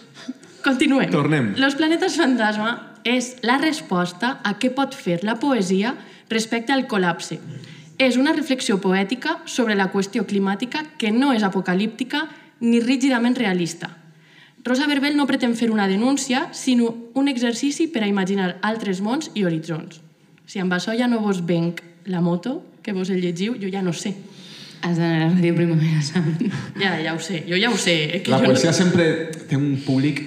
continuem. 0.62 1.10
Tornem. 1.10 1.54
Los 1.58 1.74
planetes 1.74 2.16
fantasma 2.16 2.74
és 3.04 3.36
la 3.42 3.58
resposta 3.58 4.36
a 4.46 4.54
què 4.62 4.70
pot 4.74 4.94
fer 4.94 5.20
la 5.26 5.34
poesia 5.42 5.94
respecte 6.30 6.72
al 6.72 6.86
col·lapse. 6.86 7.40
És 8.02 8.16
una 8.18 8.32
reflexió 8.34 8.80
poètica 8.82 9.36
sobre 9.46 9.76
la 9.78 9.90
qüestió 9.92 10.24
climàtica 10.26 10.82
que 10.98 11.12
no 11.14 11.30
és 11.36 11.44
apocalíptica 11.46 12.24
ni 12.60 12.80
rígidament 12.82 13.36
realista. 13.38 13.92
Rosa 14.64 14.86
Verbel 14.90 15.16
no 15.18 15.26
pretén 15.26 15.54
fer 15.58 15.70
una 15.70 15.86
denúncia, 15.90 16.48
sinó 16.54 16.92
un 17.18 17.28
exercici 17.30 17.86
per 17.90 18.02
a 18.02 18.10
imaginar 18.10 18.56
altres 18.62 19.00
mons 19.02 19.30
i 19.34 19.44
horitzons. 19.46 20.00
Si 20.46 20.58
amb 20.62 20.74
això 20.74 20.94
ja 20.98 21.06
no 21.10 21.20
vos 21.22 21.44
venc 21.46 21.82
la 22.06 22.20
moto, 22.20 22.60
que 22.82 22.94
vos 22.94 23.10
el 23.10 23.22
llegiu, 23.22 23.54
jo 23.58 23.70
ja 23.70 23.82
no 23.82 23.92
sé. 23.94 24.14
Has 24.82 24.98
d'anar 24.98 25.22
a 25.22 25.28
la 25.28 25.34
Ràdio 25.36 25.54
Primavera 25.54 26.02
Sound. 26.02 26.42
Ja, 26.82 26.96
ja 27.02 27.14
ho 27.14 27.20
sé, 27.22 27.44
jo 27.46 27.58
ja 27.58 27.70
ho 27.70 27.78
sé. 27.78 27.96
eh, 28.16 28.22
Que 28.22 28.30
La 28.34 28.42
poesia 28.42 28.70
no... 28.70 28.76
sempre 28.76 29.30
té 29.46 29.56
un 29.58 29.76
públic 29.86 30.22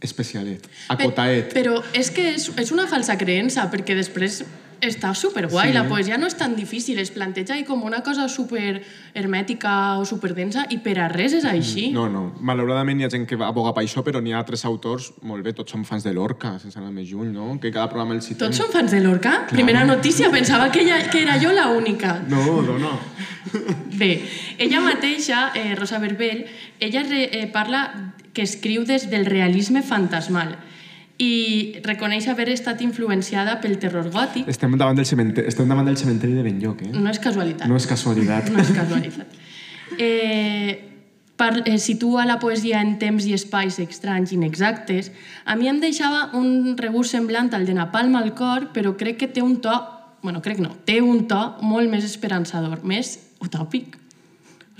especialet, 0.00 0.64
acotaet. 0.88 1.52
Però 1.52 1.82
és 1.92 2.08
que 2.10 2.30
és, 2.32 2.48
és 2.56 2.72
una 2.72 2.86
falsa 2.88 3.18
creença, 3.20 3.66
perquè 3.72 3.96
després 3.96 4.40
està 4.80 5.12
superguai. 5.14 5.70
Sí. 5.70 5.74
La 5.76 5.84
poesia 5.88 6.18
no 6.18 6.28
és 6.30 6.36
tan 6.38 6.54
difícil, 6.56 6.98
es 6.98 7.10
planteja 7.14 7.54
ahí 7.54 7.64
com 7.68 7.82
una 7.86 8.02
cosa 8.06 8.28
super 8.28 8.82
hermètica 9.14 9.98
o 10.00 10.04
superdensa 10.08 10.66
i 10.70 10.80
per 10.84 10.96
a 10.98 11.08
res 11.12 11.34
és 11.38 11.46
així. 11.48 11.90
No, 11.94 12.08
no. 12.08 12.30
Malauradament 12.40 13.00
hi 13.00 13.06
ha 13.06 13.10
gent 13.12 13.26
que 13.28 13.38
aboga 13.44 13.74
per 13.76 13.84
això, 13.84 14.04
però 14.06 14.22
n'hi 14.22 14.34
ha 14.34 14.40
altres 14.40 14.64
autors, 14.68 15.10
molt 15.22 15.44
bé, 15.44 15.54
tots 15.56 15.76
són 15.76 15.84
fans 15.88 16.06
de 16.06 16.14
Lorca, 16.16 16.56
sense 16.62 16.78
anar 16.80 16.92
més 16.94 17.10
lluny, 17.10 17.30
no? 17.34 17.52
Que 17.60 17.72
cada 17.72 17.88
programa 17.92 18.16
el 18.16 18.22
citem. 18.24 18.46
Tots 18.46 18.62
són 18.62 18.72
fans 18.72 18.94
de 18.96 19.02
Lorca? 19.04 19.36
Primera 19.50 19.84
notícia, 19.84 20.30
pensava 20.32 20.70
que, 20.72 20.84
ella, 20.86 21.02
que 21.10 21.22
era 21.22 21.38
jo 21.42 21.52
la 21.52 21.68
única. 21.74 22.18
No, 22.28 22.62
dona. 22.66 22.96
Bé, 24.00 24.14
ella 24.58 24.80
mateixa, 24.80 25.50
eh, 25.54 25.74
Rosa 25.74 25.98
Verbel, 25.98 26.46
ella 26.80 27.04
re, 27.04 27.28
eh, 27.32 27.46
parla 27.52 28.14
que 28.32 28.42
escriu 28.46 28.84
des 28.86 29.08
del 29.10 29.26
realisme 29.26 29.82
fantasmal 29.82 30.56
i 31.20 31.80
reconeix 31.84 32.26
haver 32.32 32.48
estat 32.48 32.80
influenciada 32.80 33.58
pel 33.60 33.76
terror 33.80 34.08
gòtic. 34.12 34.48
Estem 34.48 34.76
davant 34.80 34.96
del 34.96 35.06
cementeri, 35.08 35.50
estem 35.52 35.68
davant 35.68 35.88
del 35.88 35.98
cementeri 36.00 36.32
de 36.32 36.44
Benlloc, 36.46 36.80
eh? 36.86 36.92
No 36.96 37.12
és 37.12 37.20
casualitat. 37.20 37.68
No 37.68 37.76
és 37.76 37.88
casualitat. 37.88 38.48
No 38.54 38.62
és 38.64 38.72
casualitat. 38.72 39.36
Eh, 39.98 40.78
par, 41.36 41.62
eh, 41.66 41.76
situa 41.78 42.24
la 42.24 42.38
poesia 42.40 42.80
en 42.80 42.96
temps 42.98 43.26
i 43.28 43.34
espais 43.36 43.76
estranys 43.82 44.32
i 44.32 44.38
inexactes. 44.38 45.12
A 45.44 45.56
mi 45.60 45.68
em 45.68 45.80
deixava 45.80 46.30
un 46.36 46.76
regust 46.80 47.12
semblant 47.12 47.52
al 47.52 47.66
de 47.68 47.76
Napalm 47.76 48.16
al 48.16 48.32
cor, 48.34 48.70
però 48.72 48.96
crec 48.96 49.20
que 49.20 49.28
té 49.28 49.44
un 49.44 49.60
to... 49.60 49.76
bueno, 50.22 50.40
crec 50.40 50.60
no, 50.60 50.72
té 50.84 51.00
un 51.00 51.26
to 51.28 51.40
molt 51.60 51.88
més 51.88 52.04
esperançador, 52.04 52.80
més 52.84 53.18
utòpic. 53.40 53.96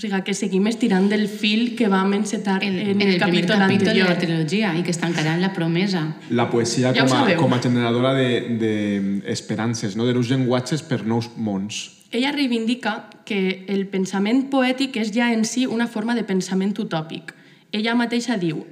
O 0.01 0.03
sigui, 0.03 0.17
que 0.25 0.33
seguim 0.33 0.65
estirant 0.65 1.11
del 1.13 1.27
fil 1.29 1.75
que 1.77 1.85
vam 1.93 2.15
encetar 2.17 2.63
en, 2.65 2.79
en, 2.79 2.89
En 2.89 2.89
el 2.89 2.97
primer 2.97 3.19
capítol 3.21 3.59
capítol 3.59 3.67
de 3.69 3.75
anterior. 3.75 4.09
la 4.09 4.17
trilogia 4.17 4.71
i 4.73 4.83
que 4.83 4.95
es 4.95 4.97
tancarà 4.97 5.35
en 5.35 5.43
la 5.45 5.53
promesa. 5.53 6.17
La 6.31 6.49
poesia 6.49 6.95
Ja 6.97 7.05
com, 7.05 7.13
a, 7.19 7.37
com 7.37 7.53
a 7.53 7.59
generadora 7.61 8.15
d'esperances, 8.17 9.93
de, 9.93 9.99
no? 10.01 10.07
de 10.09 10.15
nous 10.17 10.31
llenguatges 10.31 10.81
per 10.81 11.05
nous 11.05 11.29
mons. 11.37 12.01
Ella 12.17 12.33
reivindica 12.33 13.11
que 13.29 13.67
el 13.69 13.85
pensament 13.93 14.49
poètic 14.49 14.97
és 14.97 15.13
ja 15.13 15.35
en 15.35 15.45
si 15.45 15.67
una 15.67 15.87
forma 15.87 16.17
de 16.17 16.25
pensament 16.25 16.73
utòpic. 16.81 17.35
Ella 17.71 17.93
mateixa 17.95 18.39
diu, 18.41 18.65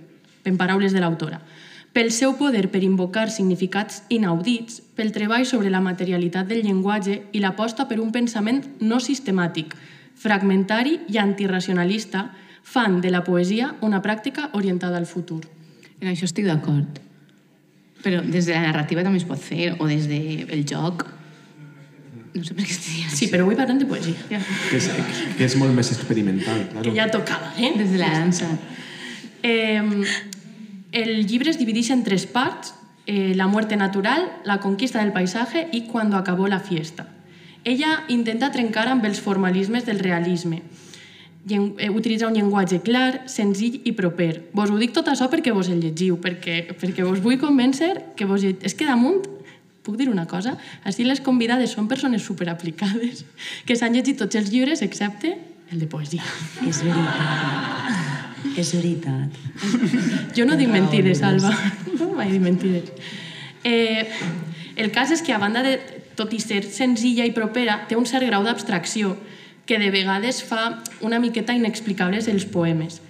en 0.48 0.56
paraules 0.56 0.96
de 0.96 1.04
l'autora, 1.04 1.42
pel 1.92 2.08
seu 2.08 2.38
poder 2.40 2.70
per 2.72 2.80
invocar 2.80 3.28
significats 3.28 4.00
inaudits, 4.08 4.80
pel 4.96 5.12
treball 5.12 5.44
sobre 5.44 5.68
la 5.68 5.84
materialitat 5.84 6.48
del 6.48 6.64
llenguatge 6.64 7.20
i 7.36 7.44
l'aposta 7.44 7.84
per 7.84 8.00
un 8.00 8.16
pensament 8.16 8.64
no 8.80 8.96
sistemàtic, 8.96 9.76
fragmentari 10.18 10.98
i 11.08 11.18
antirracionalista, 11.18 12.28
fan 12.62 13.00
de 13.00 13.10
la 13.10 13.22
poesia 13.24 13.74
una 13.80 14.02
pràctica 14.04 14.50
orientada 14.58 14.98
al 14.98 15.06
futur. 15.06 15.40
En 16.00 16.10
això 16.10 16.26
estic 16.28 16.46
d'acord. 16.46 16.98
Però 18.04 18.20
des 18.22 18.46
de 18.46 18.54
la 18.54 18.66
narrativa 18.68 19.02
també 19.06 19.22
es 19.22 19.26
pot 19.26 19.40
fer, 19.42 19.72
o 19.78 19.86
des 19.88 20.06
del 20.10 20.44
de 20.50 20.62
joc. 20.68 21.06
No 22.34 22.44
sé 22.44 22.54
per 22.54 22.66
què 22.66 22.74
estic 22.74 22.92
dient 22.92 23.14
Sí, 23.16 23.28
però 23.32 23.46
avui 23.46 23.56
parlem 23.58 23.80
de 23.80 23.88
poesia. 23.88 24.14
Ja. 24.30 24.40
Que 24.68 24.78
és, 24.78 24.90
que 25.38 25.46
és 25.48 25.56
molt 25.58 25.74
més 25.74 25.90
experimental, 25.94 26.66
claro. 26.70 26.84
Que 26.84 26.94
ja 26.94 27.08
tocava, 27.10 27.54
eh? 27.56 27.72
Des 27.78 27.94
de 27.94 28.02
la 28.02 28.10
dansa. 28.12 28.50
Eh, 29.42 29.82
el 30.92 31.26
llibre 31.26 31.50
es 31.50 31.58
divideix 31.58 31.90
en 31.94 32.04
tres 32.04 32.26
parts, 32.26 32.74
eh, 33.06 33.32
la 33.34 33.48
muerte 33.48 33.76
natural, 33.76 34.28
la 34.44 34.60
conquista 34.60 35.00
del 35.00 35.12
paisaje 35.12 35.68
i 35.72 35.86
cuando 35.86 36.16
acabó 36.16 36.48
la 36.48 36.60
fiesta. 36.60 37.08
Ella 37.64 38.04
intenta 38.08 38.50
trencar 38.54 38.86
amb 38.88 39.04
els 39.04 39.20
formalismes 39.20 39.84
del 39.86 39.98
realisme. 39.98 40.62
llen 41.48 41.74
eh, 41.78 41.88
utilitzar 41.88 42.28
un 42.28 42.34
llenguatge 42.36 42.82
clar, 42.84 43.22
senzill 43.26 43.80
i 43.88 43.92
proper. 43.96 44.50
Vos 44.52 44.68
ho 44.70 44.76
dic 44.76 44.92
tot 44.92 45.06
això 45.08 45.30
perquè 45.32 45.52
vos 45.54 45.68
el 45.72 45.80
llegiu, 45.80 46.18
perquè, 46.20 46.74
perquè 46.76 47.04
vos 47.06 47.22
vull 47.24 47.38
convèncer 47.40 48.14
que 48.16 48.26
vos... 48.28 48.42
lle- 48.42 48.58
És 48.62 48.74
que 48.74 48.84
damunt, 48.84 49.22
puc 49.82 49.96
dir 49.96 50.10
una 50.12 50.26
cosa? 50.28 50.58
Així 50.84 51.04
les 51.08 51.20
convidades 51.24 51.72
són 51.72 51.88
persones 51.88 52.22
superaplicades 52.22 53.24
que 53.66 53.76
s'han 53.76 53.94
llegit 53.96 54.18
tots 54.20 54.36
els 54.36 54.50
llibres 54.52 54.82
excepte 54.82 55.38
el 55.72 55.78
de 55.80 55.86
poesia. 55.86 56.22
És 56.68 56.82
veritat. 56.84 58.52
És 58.58 58.74
veritat. 58.74 59.40
Jo 60.36 60.44
no 60.44 60.56
dic 60.56 60.68
mentides. 60.68 61.22
Alba. 61.22 61.54
No 61.98 62.12
mai 62.14 62.28
dic 62.30 62.42
mentides. 62.44 62.92
Eh, 63.64 64.04
el 64.76 64.92
cas 64.92 65.10
és 65.10 65.22
que, 65.22 65.32
a 65.32 65.38
banda 65.42 65.62
de, 65.64 65.78
tot 66.18 66.34
i 66.34 66.40
ser 66.42 66.64
senzilla 66.66 67.26
i 67.26 67.34
propera, 67.34 67.84
té 67.88 67.96
un 67.96 68.06
cert 68.06 68.26
grau 68.26 68.42
d'abstracció 68.42 69.14
que 69.68 69.78
de 69.78 69.92
vegades 69.94 70.40
fa 70.42 70.80
una 71.04 71.20
miqueta 71.22 71.54
inexplicables 71.54 72.26
els 72.26 72.48
poemes. 72.48 73.02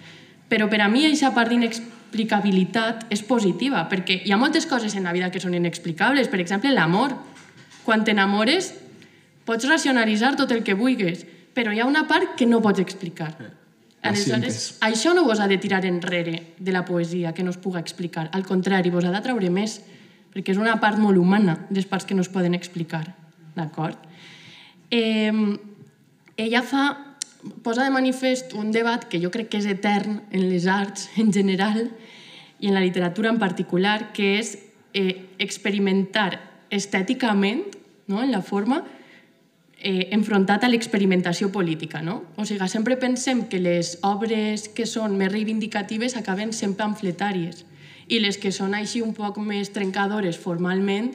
Però 0.49 0.67
per 0.69 0.83
a 0.83 0.89
mi 0.93 1.05
aquesta 1.07 1.31
part 1.37 1.53
d'inexplicabilitat 1.53 3.07
és 3.15 3.23
positiva, 3.25 3.85
perquè 3.89 4.21
hi 4.25 4.33
ha 4.33 4.41
moltes 4.41 4.67
coses 4.67 4.97
en 4.99 5.07
la 5.09 5.15
vida 5.17 5.31
que 5.31 5.41
són 5.41 5.55
inexplicables. 5.55 6.29
Per 6.29 6.41
exemple, 6.43 6.73
l'amor. 6.75 7.15
Quan 7.85 8.03
t'enamores, 8.05 8.73
pots 9.49 9.69
racionalitzar 9.69 10.35
tot 10.37 10.51
el 10.53 10.65
que 10.65 10.77
vulguis, 10.77 11.25
però 11.55 11.73
hi 11.73 11.81
ha 11.81 11.89
una 11.89 12.05
part 12.11 12.35
que 12.37 12.47
no 12.47 12.61
pots 12.65 12.83
explicar. 12.83 13.31
La 13.39 14.11
Aleshores, 14.11 14.79
això 14.85 15.15
no 15.15 15.25
vos 15.27 15.41
ha 15.41 15.49
de 15.49 15.57
tirar 15.59 15.85
enrere 15.87 16.55
de 16.59 16.73
la 16.73 16.85
poesia, 16.85 17.33
que 17.35 17.43
no 17.43 17.51
es 17.51 17.57
puga 17.57 17.81
explicar. 17.81 18.29
Al 18.33 18.45
contrari, 18.47 18.91
vos 18.91 19.05
ha 19.05 19.15
de 19.15 19.23
treure 19.25 19.51
més, 19.51 19.81
perquè 20.39 20.55
és 20.55 20.61
una 20.62 20.76
part 20.78 21.01
molt 21.03 21.18
humana, 21.18 21.57
les 21.74 21.89
parts 21.91 22.07
que 22.07 22.14
no 22.14 22.22
es 22.22 22.30
poden 22.30 22.55
explicar. 22.55 23.03
D'acord? 23.57 23.99
Eh, 24.95 25.32
ella 26.39 26.61
fa, 26.62 26.84
posa 27.66 27.82
de 27.82 27.91
manifest 27.91 28.55
un 28.55 28.70
debat 28.70 29.03
que 29.11 29.18
jo 29.18 29.32
crec 29.34 29.51
que 29.51 29.59
és 29.59 29.66
etern 29.66 30.20
en 30.30 30.45
les 30.47 30.68
arts 30.70 31.09
en 31.22 31.34
general 31.34 31.89
i 32.62 32.70
en 32.70 32.78
la 32.78 32.84
literatura 32.86 33.32
en 33.34 33.41
particular, 33.43 34.12
que 34.14 34.36
és 34.39 34.55
eh, 34.95 35.26
experimentar 35.43 36.39
estèticament, 36.70 37.64
no, 38.07 38.22
en 38.22 38.30
la 38.30 38.43
forma, 38.43 38.84
eh, 39.82 40.07
enfrontat 40.14 40.62
a 40.62 40.70
l'experimentació 40.70 41.51
política. 41.51 41.99
No? 41.99 42.20
O 42.39 42.47
sigui, 42.47 42.70
sempre 42.70 42.95
pensem 42.95 43.49
que 43.51 43.59
les 43.59 43.97
obres 44.07 44.68
que 44.70 44.86
són 44.86 45.18
més 45.18 45.34
reivindicatives 45.34 46.14
acaben 46.14 46.55
sent 46.55 46.78
pamfletàries 46.78 47.66
i 48.09 48.21
les 48.23 48.39
que 48.41 48.53
són 48.55 48.75
així 48.75 49.03
un 49.05 49.15
poc 49.17 49.39
més 49.43 49.73
trencadores 49.75 50.39
formalment 50.41 51.13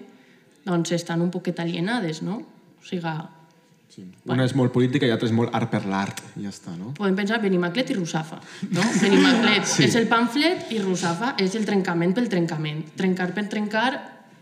doncs 0.64 0.94
estan 0.96 1.22
un 1.22 1.32
poquet 1.32 1.60
alienades, 1.60 2.22
no? 2.24 2.41
O 2.80 2.86
sigui, 2.88 4.08
Una 4.26 4.46
és 4.48 4.56
molt 4.58 4.74
política 4.74 5.06
i 5.06 5.12
l'altra 5.12 5.28
és 5.28 5.36
molt 5.36 5.54
art 5.54 5.70
per 5.70 5.84
l'art. 5.86 6.24
I 6.39 6.48
ja 6.48 6.54
està, 6.54 6.72
no? 6.78 6.94
podem 6.98 7.18
pensar 7.20 7.38
Benimaclet 7.44 7.91
i 7.94 7.98
Russafa. 7.98 8.39
No? 8.72 8.86
Benimaclet 9.04 9.68
Sí. 9.68 9.76
sí. 9.76 9.84
és 9.89 9.98
el 10.00 10.08
pamflet 10.10 10.72
i 10.74 10.80
Russafa 10.82 11.36
és 11.44 11.54
el 11.60 11.68
trencament 11.68 12.16
pel 12.16 12.30
trencament. 12.32 12.82
Trencar 12.98 13.30
per 13.36 13.46
trencar 13.52 13.89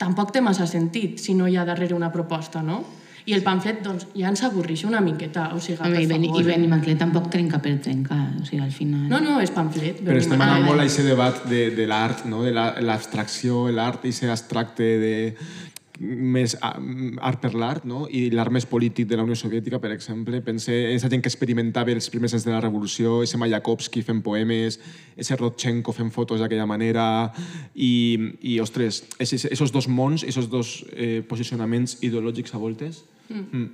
tampoc 0.02 0.32
té 0.32 0.42
massa 0.42 0.68
sentit 0.70 1.20
si 1.20 1.36
no 1.38 1.50
hi 1.50 1.58
ha 1.58 1.66
darrere 1.68 1.98
una 1.98 2.12
proposta, 2.14 2.64
no? 2.64 2.84
I 3.26 3.36
el 3.38 3.44
pamflet, 3.46 3.82
doncs, 3.86 4.08
ja 4.18 4.30
ens 4.32 4.44
avorreix 4.48 4.86
una 4.88 5.02
miqueta. 5.02 5.50
O 5.56 5.60
sigui, 5.62 5.78
Home, 5.82 5.94
per 5.96 6.04
i, 6.04 6.08
ben, 6.10 6.26
favor. 6.28 6.42
I 6.42 6.50
Benimaclet 6.52 7.02
tampoc 7.02 7.30
trenca 7.34 7.60
per 7.62 7.76
trencar, 7.84 8.22
o 8.42 8.46
sigui, 8.46 8.62
al 8.64 8.72
final... 8.76 9.08
No, 9.12 9.20
no, 9.24 9.40
és 9.44 9.52
pamflet. 9.54 10.02
Però 10.06 10.18
estem 10.18 10.42
anant 10.42 10.66
molt 10.66 10.82
a 10.82 10.88
aquest 10.88 11.06
debat 11.06 11.44
de, 11.50 11.66
de 11.78 11.90
l'art, 11.90 12.26
no? 12.30 12.44
de 12.48 12.56
la- 12.56 12.74
l'abstracció, 12.82 13.68
l'art, 13.72 14.06
i 14.10 14.16
abstracte 14.32 14.88
de 15.02 15.14
més 16.02 16.56
art 16.62 17.38
per 17.44 17.52
l'art, 17.54 17.84
no? 17.86 18.08
i 18.10 18.24
l'art 18.34 18.50
més 18.54 18.66
polític 18.66 19.06
de 19.10 19.18
la 19.20 19.26
Unió 19.26 19.36
Soviètica, 19.38 19.78
per 19.80 19.92
exemple. 19.94 20.40
Pense 20.42 20.74
en 20.74 20.96
aquesta 20.96 21.12
gent 21.14 21.22
que 21.22 21.30
experimentava 21.30 21.94
els 21.94 22.10
primers 22.10 22.34
anys 22.34 22.48
de 22.48 22.54
la 22.56 22.62
revolució, 22.64 23.20
ese 23.22 23.38
Mayakovsky 23.38 24.02
fent 24.08 24.24
poemes, 24.26 24.80
ese 25.16 25.38
Rodchenko 25.38 25.94
fent 25.94 26.10
fotos 26.16 26.42
d'aquella 26.42 26.66
manera, 26.66 27.06
i, 27.76 28.18
i 28.42 28.58
ostres, 28.64 29.04
esos, 29.22 29.46
esos 29.46 29.72
dos 29.72 29.88
mons, 29.88 30.26
esos 30.26 30.50
dos 30.50 30.80
eh, 30.96 31.22
posicionaments 31.28 32.00
ideològics 32.02 32.56
a 32.56 32.62
voltes, 32.62 33.04
Mm. 33.32 33.66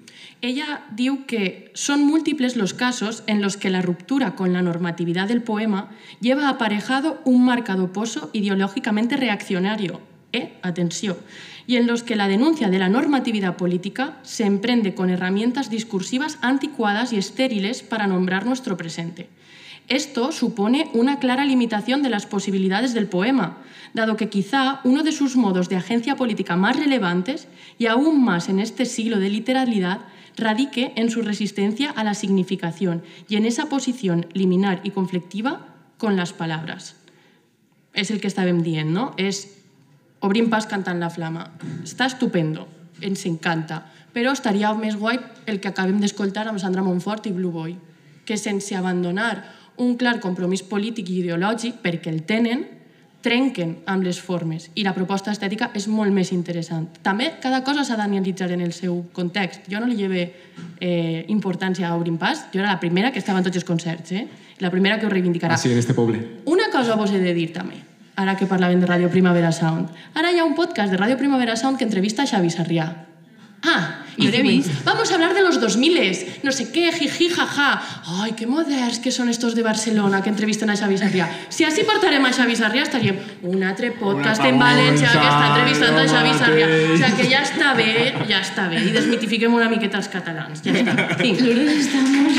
Ella 0.42 0.86
diu 0.96 1.26
que 1.26 1.72
son 1.74 2.04
múltiples 2.06 2.56
los 2.56 2.74
casos 2.74 3.24
en 3.28 3.42
los 3.42 3.58
que 3.58 3.70
la 3.70 3.82
ruptura 3.82 4.36
con 4.36 4.54
la 4.54 4.62
normatividad 4.62 5.28
del 5.28 5.42
poema 5.42 5.90
lleva 6.22 6.50
aparejado 6.50 7.22
un 7.26 7.46
marcado 7.46 7.92
pozo 7.92 8.30
ideológicamente 8.34 9.18
reaccionario, 9.18 10.02
¿eh? 10.32 10.54
atención, 10.62 11.18
y 11.66 11.76
en 11.76 11.88
los 11.88 12.04
que 12.04 12.16
la 12.16 12.28
denuncia 12.28 12.70
de 12.70 12.80
la 12.80 12.90
normatividad 12.90 13.58
política 13.58 14.20
se 14.24 14.46
emprende 14.46 14.94
con 14.94 15.10
herramientas 15.10 15.70
discursivas 15.70 16.38
anticuadas 16.42 17.14
y 17.14 17.18
estériles 17.18 17.84
para 17.84 18.08
nombrar 18.08 18.46
nuestro 18.46 18.78
presente. 18.78 19.30
Esto 19.88 20.32
supone 20.32 20.90
una 20.94 21.20
clara 21.20 21.46
limitación 21.46 22.04
de 22.04 22.10
las 22.10 22.26
posibilidades 22.26 22.94
del 22.94 23.08
poema, 23.08 23.58
dado 23.94 24.18
que 24.18 24.30
quizá 24.30 24.82
uno 24.84 25.04
de 25.04 25.14
sus 25.14 25.38
modos 25.38 25.70
de 25.70 25.78
agencia 25.78 26.16
política 26.16 26.58
más 26.58 26.76
relevantes, 26.76 27.48
y 27.78 27.86
aún 27.86 28.24
más 28.24 28.50
en 28.50 28.60
este 28.60 28.86
siglo 28.86 29.20
de 29.20 29.30
literalidad, 29.30 30.02
radique 30.36 30.94
en 30.96 31.10
su 31.10 31.22
resistencia 31.22 31.92
a 31.92 32.04
la 32.04 32.14
significación 32.14 33.04
y 33.28 33.38
en 33.38 33.46
esa 33.46 33.70
posición 33.70 34.28
liminar 34.34 34.82
y 34.84 34.92
conflictiva 34.92 35.68
con 35.98 36.16
las 36.16 36.34
palabras. 36.34 36.96
És 37.98 38.12
el 38.14 38.22
que 38.22 38.30
estàvem 38.30 38.62
dient, 38.62 38.92
no? 38.94 39.10
És 39.18 39.58
obrim 40.22 40.52
pas 40.54 40.68
cantant 40.70 41.02
la 41.02 41.10
flama. 41.10 41.48
Està 41.82 42.06
estupendo, 42.06 42.68
ens 43.02 43.26
encanta, 43.26 43.88
però 44.14 44.36
estaria 44.38 44.70
més 44.78 45.00
guai 45.02 45.18
el 45.50 45.58
que 45.58 45.72
acabem 45.74 45.98
d'escoltar 45.98 46.46
amb 46.46 46.62
Sandra 46.62 46.86
Montfort 46.86 47.26
i 47.26 47.34
Blue 47.34 47.50
Boy, 47.50 47.74
que 48.28 48.38
sense 48.38 48.78
abandonar 48.78 49.57
un 49.78 49.96
clar 49.98 50.20
compromís 50.20 50.64
polític 50.64 51.10
i 51.10 51.22
ideològic, 51.22 51.82
perquè 51.84 52.12
el 52.14 52.24
tenen, 52.28 52.66
trenquen 53.28 53.74
amb 53.90 54.06
les 54.06 54.20
formes 54.22 54.70
i 54.78 54.84
la 54.86 54.94
proposta 54.96 55.34
estètica 55.34 55.72
és 55.76 55.88
molt 55.92 56.14
més 56.14 56.32
interessant. 56.32 56.86
També 57.04 57.34
cada 57.44 57.64
cosa 57.66 57.84
s'ha 57.84 57.98
d'analitzar 58.00 58.52
en 58.56 58.62
el 58.62 58.74
seu 58.74 59.02
context. 59.14 59.66
Jo 59.72 59.82
no 59.82 59.90
li 59.90 59.98
lleve 59.98 60.22
eh, 60.80 61.26
importància 61.28 61.90
a 61.90 61.96
Obrim 61.98 62.18
Pas, 62.22 62.46
jo 62.54 62.62
era 62.62 62.72
la 62.72 62.80
primera 62.80 63.12
que 63.12 63.20
estava 63.20 63.42
en 63.42 63.48
tots 63.48 63.58
els 63.58 63.68
concerts, 63.68 64.14
eh? 64.14 64.28
la 64.60 64.72
primera 64.72 65.00
que 65.00 65.08
ho 65.08 65.10
reivindicarà. 65.10 65.58
així 65.58 65.72
en 65.72 65.78
este 65.78 65.94
poble. 65.94 66.22
Una 66.46 66.70
cosa 66.72 66.96
vos 66.96 67.12
he 67.12 67.20
de 67.20 67.34
dir 67.34 67.52
també, 67.54 67.82
ara 68.16 68.38
que 68.38 68.48
parlàvem 68.48 68.80
de 68.80 68.88
Ràdio 68.88 69.10
Primavera 69.10 69.52
Sound. 69.52 69.90
Ara 70.14 70.32
hi 70.32 70.40
ha 70.40 70.46
un 70.46 70.56
podcast 70.56 70.92
de 70.92 70.98
Ràdio 70.98 71.18
Primavera 71.18 71.56
Sound 71.56 71.78
que 71.78 71.86
entrevista 71.86 72.24
a 72.24 72.28
Xavi 72.28 72.50
Sarrià. 72.50 73.07
Ah, 73.64 74.06
y 74.18 74.28
vist. 74.42 74.70
vamos 74.84 75.12
a 75.12 75.16
hablar 75.16 75.34
de 75.34 75.42
los 75.42 75.60
2000, 75.60 76.42
no 76.44 76.52
sé 76.52 76.72
qué, 76.72 76.92
jiji, 76.92 77.30
jaja. 77.30 77.82
Ay, 78.22 78.34
qué 78.34 78.48
moderns 78.48 79.00
que 79.00 79.12
són 79.12 79.30
estos 79.30 79.54
de 79.54 79.62
Barcelona 79.62 80.22
que 80.24 80.30
entrevisten 80.30 80.70
a 80.70 80.76
Xavi 80.78 80.98
Sarrià. 80.98 81.28
Si 81.54 81.66
així 81.66 81.86
portarem 81.86 82.26
a 82.26 82.32
Xavi 82.34 82.56
Sarrià, 82.58 82.86
estaríem 82.88 83.18
un 83.46 83.62
altre 83.64 83.92
podcast 83.98 84.42
en 84.42 84.58
València 84.58 85.12
que 85.14 85.22
està 85.22 85.46
entrevistant 85.54 85.98
a 86.02 86.08
Xavi 86.10 86.34
Sarrià. 86.42 86.68
O 86.68 86.98
sigui 86.98 87.14
que 87.22 87.30
ja 87.30 87.42
està 87.46 87.74
bé, 87.78 87.92
ja 88.30 88.42
està 88.42 88.70
bé. 88.72 88.82
I 88.90 88.94
desmitifiquem 88.96 89.54
una 89.54 89.70
miqueta 89.70 90.02
els 90.02 90.10
catalans. 90.10 90.66
Ja 90.66 90.74
està. 90.74 90.94
Vinga. 91.22 91.46
Lourdes 91.46 91.86
estamos 91.86 92.34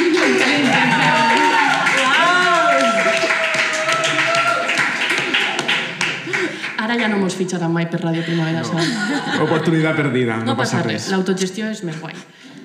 Ara 6.89 6.97
ja 6.97 7.09
no 7.13 7.19
mos 7.21 7.35
fitxaran 7.37 7.69
mai 7.69 7.85
per 7.93 7.99
Ràdio 8.01 8.23
Primavera 8.25 8.63
Sound. 8.65 8.89
Oportunitat 9.45 9.99
perdida, 9.99 10.39
no, 10.41 10.55
No 10.55 10.57
passa 10.57 10.81
res, 10.81 11.11
l'autogestió 11.13 11.67
és 11.69 11.83
més 11.85 11.99
guai. 12.01 12.15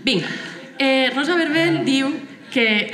Vinga, 0.05 0.29
eh, 0.79 1.11
Rosa 1.11 1.35
Verbel 1.35 1.81
diu 1.83 2.07
que 2.53 2.93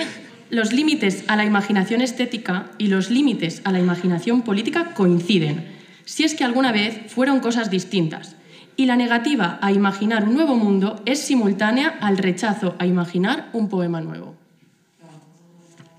los 0.50 0.74
límites 0.74 1.24
a 1.28 1.36
la 1.36 1.46
imaginación 1.46 2.02
estética 2.02 2.72
y 2.80 2.88
los 2.88 3.12
límites 3.12 3.62
a 3.64 3.72
la 3.72 3.78
imaginación 3.78 4.42
política 4.42 4.96
coinciden, 4.96 5.68
si 6.04 6.24
es 6.24 6.34
que 6.34 6.44
alguna 6.44 6.72
vez 6.72 6.98
fueron 7.14 7.42
cosas 7.42 7.70
distintas. 7.70 8.36
Y 8.76 8.88
la 8.88 8.96
negativa 8.96 9.60
a 9.62 9.72
imaginar 9.72 10.24
un 10.24 10.34
nuevo 10.34 10.56
mundo 10.56 11.00
es 11.06 11.20
simultánea 11.20 12.00
al 12.02 12.18
rechazo 12.18 12.76
a 12.80 12.88
imaginar 12.88 13.50
un 13.54 13.70
poema 13.70 14.02
nuevo. 14.02 14.34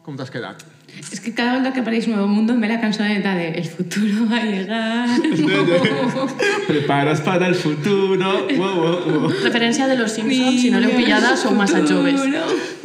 Com 0.02 0.16
t'has 0.16 0.32
quedat? 0.32 0.69
Es 1.12 1.20
que 1.20 1.32
cada 1.32 1.60
vez 1.60 1.72
que 1.72 1.80
apareix 1.80 2.06
Nuevo 2.08 2.26
Mundo 2.26 2.54
me 2.54 2.68
la 2.68 2.80
cançoneta 2.80 3.34
de 3.34 3.48
El 3.48 3.64
futuro 3.64 4.28
va 4.30 4.36
a 4.36 4.44
llegar. 4.44 5.08
Preparas 6.68 7.20
para 7.22 7.46
el 7.48 7.54
futuro. 7.54 8.46
Wow, 8.56 8.74
wow, 8.74 9.20
wow. 9.20 9.30
Referència 9.42 9.86
de 9.86 9.96
los 9.96 10.12
Simpsons, 10.12 10.60
si 10.60 10.70
no 10.70 10.80
l'heu 10.80 10.92
pillada, 10.92 11.36
sou 11.40 11.56
massa 11.56 11.80
joves. 11.86 12.20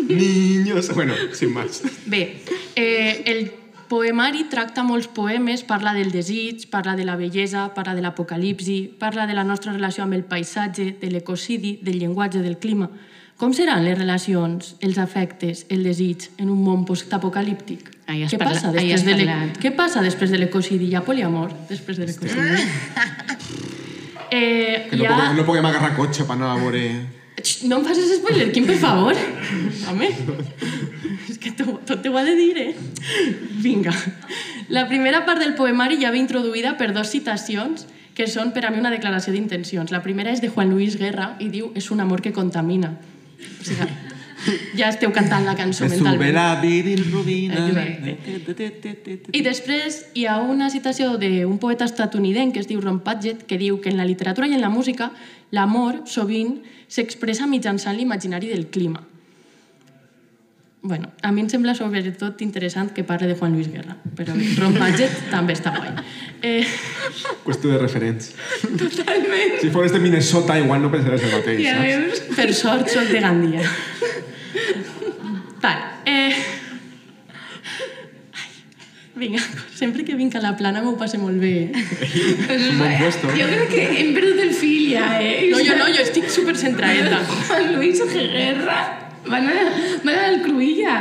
Niños. 0.08 0.94
Bueno, 0.96 1.14
sin 1.34 1.54
más. 1.54 1.84
Bé, 2.06 2.42
eh, 2.76 3.24
el 3.26 3.52
poemari 3.90 4.46
tracta 4.50 4.84
molts 4.84 5.08
poemes, 5.08 5.66
parla 5.68 5.94
del 5.94 6.12
desig, 6.12 6.70
parla 6.72 6.96
de 6.96 7.06
la 7.06 7.18
bellesa, 7.20 7.74
parla 7.76 7.96
de 7.96 8.06
l'apocalipsi, 8.06 8.80
parla 9.00 9.28
de 9.28 9.36
la 9.36 9.44
nostra 9.44 9.74
relació 9.74 10.06
amb 10.06 10.16
el 10.16 10.24
paisatge, 10.24 10.96
de 11.02 11.12
l'ecocidi, 11.12 11.80
del 11.84 12.00
llenguatge, 12.00 12.42
del 12.42 12.58
clima. 12.58 12.90
Com 13.36 13.52
seran 13.52 13.84
les 13.84 13.98
relacions, 14.00 14.78
els 14.80 14.98
afectes, 14.98 15.66
el 15.70 15.84
desig 15.84 16.30
en 16.40 16.50
un 16.50 16.64
món 16.64 16.88
postapocalíptic? 16.88 17.95
Ahí 18.08 18.22
has 18.24 18.32
Què 18.34 18.38
parla- 18.38 18.54
passa, 18.54 18.70
has 18.70 19.04
de 19.06 19.16
l'e- 19.16 19.26
parlat. 19.26 19.58
Què 19.64 19.72
passa 19.76 20.02
després 20.06 20.30
de 20.30 20.38
l'ecocidi? 20.38 20.92
Hi 20.92 20.96
ha 20.96 21.02
poliamor 21.02 21.52
després 21.70 21.98
de 21.98 22.06
l'ecocidi? 22.06 22.62
Eh, 24.32 24.88
Que 24.90 24.98
no, 24.98 25.06
ha... 25.14 25.34
no 25.34 25.44
puguem 25.46 25.66
agarrar 25.70 25.94
cotxe 25.96 26.26
per 26.26 26.34
anar 26.36 26.50
a 26.56 26.60
veure... 26.60 26.82
No 27.70 27.78
em 27.78 27.84
facis 27.86 28.10
spoiler, 28.18 28.48
Quim, 28.52 28.66
per 28.66 28.76
favor. 28.82 29.14
Home. 29.92 30.08
és 31.30 31.38
que 31.38 31.52
tot, 31.56 31.84
tot 31.86 32.02
t'ho 32.02 32.16
ha 32.18 32.24
de 32.26 32.34
dir, 32.36 32.56
eh? 32.58 32.72
Vinga. 33.62 33.94
La 34.74 34.88
primera 34.90 35.22
part 35.28 35.40
del 35.44 35.54
poemari 35.56 36.00
ja 36.02 36.10
ve 36.12 36.18
introduïda 36.18 36.74
per 36.80 36.90
dos 36.96 37.12
citacions 37.14 37.86
que 38.18 38.26
són 38.32 38.50
per 38.56 38.66
a 38.66 38.72
mi 38.74 38.82
una 38.82 38.90
declaració 38.92 39.32
d'intencions. 39.36 39.94
La 39.94 40.02
primera 40.02 40.34
és 40.34 40.42
de 40.42 40.50
Juan 40.50 40.74
Luis 40.74 40.98
Guerra 40.98 41.36
i 41.40 41.52
diu 41.54 41.70
és 41.78 41.92
un 41.94 42.02
amor 42.02 42.24
que 42.26 42.34
contamina. 42.34 42.96
O 43.62 43.64
sigui, 43.68 43.86
ja 44.78 44.90
esteu 44.92 45.12
cantant 45.16 45.46
la 45.48 45.56
cançó 45.56 45.86
Me 45.86 45.90
sube 45.96 46.10
mentalment. 46.12 46.36
la 46.36 46.62
bilirrubina. 46.62 47.64
I 49.34 49.42
després 49.42 50.06
hi 50.14 50.26
ha 50.30 50.38
una 50.44 50.70
citació 50.70 51.16
d'un 51.22 51.58
poeta 51.60 51.86
estatunidenc 51.86 52.54
que 52.54 52.60
es 52.64 52.68
diu 52.70 52.82
Ron 52.82 53.00
Padgett 53.06 53.46
que 53.48 53.58
diu 53.58 53.80
que 53.82 53.90
en 53.90 53.98
la 53.98 54.06
literatura 54.06 54.48
i 54.48 54.54
en 54.54 54.62
la 54.62 54.70
música 54.70 55.12
l'amor 55.52 56.04
sovint 56.06 56.60
s'expressa 56.88 57.48
mitjançant 57.48 57.98
l'imaginari 57.98 58.48
del 58.52 58.68
clima. 58.68 59.02
Bueno, 60.86 61.10
a 61.26 61.32
mi 61.34 61.42
em 61.42 61.48
sembla 61.50 61.74
sobretot 61.74 62.44
interessant 62.46 62.92
que 62.94 63.04
parle 63.04 63.26
de 63.26 63.34
Juan 63.34 63.54
Luis 63.58 63.72
Guerra, 63.74 63.96
però 64.16 64.36
Ron 64.60 64.76
Padgett 64.78 65.16
també 65.34 65.56
està 65.58 65.72
guai. 65.74 65.96
Eh, 66.46 66.62
Qüestió 67.44 67.72
de 67.72 67.80
referents. 67.82 68.36
Totalment. 68.62 69.56
Si 69.64 69.72
fos 69.74 69.92
de 69.92 70.00
Minnesota, 70.04 70.60
igual 70.62 70.84
no 70.84 70.92
pensaries 70.94 71.24
el 71.26 71.34
mateix, 71.40 71.64
Ja 71.66 71.74
saps? 71.80 71.88
veus? 71.90 72.22
Per 72.38 72.54
sort 72.54 72.94
soc 72.94 73.10
de 73.10 73.20
Gandia. 73.24 73.66
Val. 75.62 75.80
Eh... 76.06 76.34
Ai, 78.36 78.50
Vinga, 79.16 79.42
sempre 79.74 80.04
que 80.04 80.16
vinc 80.16 80.36
a 80.36 80.42
la 80.44 80.56
plana 80.60 80.84
m'ho 80.84 80.96
passe 81.00 81.18
molt 81.22 81.40
bé. 81.40 81.54
Eh? 81.72 82.60
Bon 82.80 82.94
puesto. 83.00 83.32
Jo 83.32 83.48
crec 83.54 83.72
que 83.72 83.88
hem 84.02 84.14
perdut 84.18 84.44
el 84.44 84.54
fil 84.54 84.92
ja, 84.92 85.16
eh? 85.22 85.50
No, 85.54 85.64
jo 85.64 85.80
no, 85.80 85.90
jo 85.94 86.04
estic 86.04 86.30
super 86.30 86.58
centradeta. 86.60 87.24
Juan 87.48 87.74
Luis 87.78 88.04
Guerra 88.12 88.84
van 89.28 89.48
a, 89.50 89.54
van 90.04 90.20
al 90.20 90.42
Cruïlla. 90.44 90.96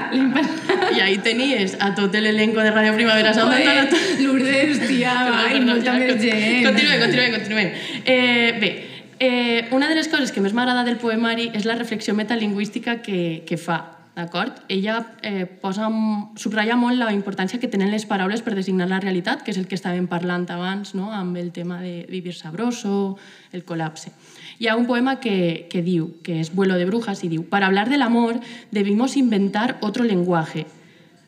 I 0.95 1.01
ahí 1.01 1.19
tenies 1.19 1.77
a 1.81 1.93
tot 1.95 2.15
l'elenco 2.15 2.63
de 2.65 2.71
Radio 2.71 2.95
Primavera 2.95 3.35
Sound. 3.35 3.53
Joder, 3.53 3.89
Lourdes, 4.23 4.81
tia, 4.87 5.15
ai, 5.45 5.61
molta 5.61 5.99
més 5.99 6.17
gent. 6.23 6.65
Continuem, 6.65 7.01
continuem, 7.05 7.33
continuem. 7.39 7.73
Eh, 8.05 8.55
bé, 8.61 8.73
eh, 9.25 9.69
una 9.73 9.89
de 9.89 9.95
les 9.97 10.09
coses 10.13 10.33
que 10.33 10.43
més 10.45 10.53
m'agrada 10.53 10.85
del 10.85 11.01
poemari 11.01 11.51
és 11.57 11.65
la 11.65 11.77
reflexió 11.79 12.15
metalingüística 12.15 13.01
que, 13.03 13.45
que 13.49 13.57
fa. 13.57 13.95
D'acord? 14.15 14.61
Ella 14.71 15.01
eh, 15.27 15.43
posa, 15.47 15.89
subratlla 16.39 16.77
molt 16.79 17.01
la 17.01 17.11
importància 17.11 17.59
que 17.59 17.67
tenen 17.67 17.91
les 17.91 18.05
paraules 18.07 18.45
per 18.47 18.55
designar 18.55 18.87
la 18.87 19.01
realitat, 19.03 19.43
que 19.43 19.51
és 19.51 19.59
el 19.59 19.67
que 19.67 19.75
estàvem 19.75 20.07
parlant 20.07 20.45
abans, 20.55 20.93
no? 20.95 21.09
amb 21.11 21.35
el 21.41 21.51
tema 21.57 21.81
de 21.83 22.05
vivir 22.07 22.37
sabroso, 22.39 23.17
el 23.51 23.65
col·lapse. 23.67 24.13
Hi 24.63 24.69
ha 24.69 24.77
un 24.79 24.87
poema 24.87 25.17
que, 25.19 25.67
que 25.73 25.83
diu, 25.83 26.13
que 26.23 26.39
és 26.45 26.53
Vuelo 26.55 26.79
de 26.79 26.87
brujas, 26.87 27.25
y 27.25 27.33
diu, 27.33 27.49
para 27.51 27.67
hablar 27.67 27.91
del 27.91 28.03
amor 28.03 28.39
debimos 28.71 29.17
inventar 29.17 29.79
otro 29.81 30.05
lenguaje. 30.05 30.67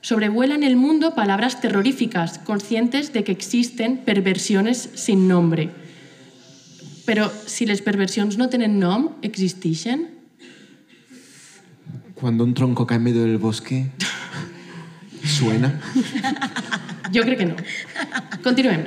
Sobrevuelan 0.00 0.62
el 0.62 0.76
mundo 0.76 1.16
palabras 1.16 1.60
terroríficas, 1.60 2.38
conscientes 2.38 3.12
de 3.12 3.24
que 3.24 3.32
existen 3.32 3.96
perversiones 3.98 4.90
sin 4.94 5.26
nombre. 5.26 5.85
Però 7.06 7.30
si 7.46 7.66
les 7.66 7.80
perversions 7.86 8.36
no 8.36 8.50
tenen 8.50 8.80
nom, 8.82 9.08
existeixen? 9.22 10.08
Cuando 12.16 12.44
un 12.44 12.54
tronco 12.54 12.86
cae 12.86 12.98
en 12.98 13.04
medio 13.04 13.22
del 13.22 13.38
bosque, 13.38 13.86
suena. 15.22 15.70
Jo 17.14 17.22
crec 17.22 17.38
que 17.38 17.46
no. 17.46 17.56
Continuem. 18.42 18.82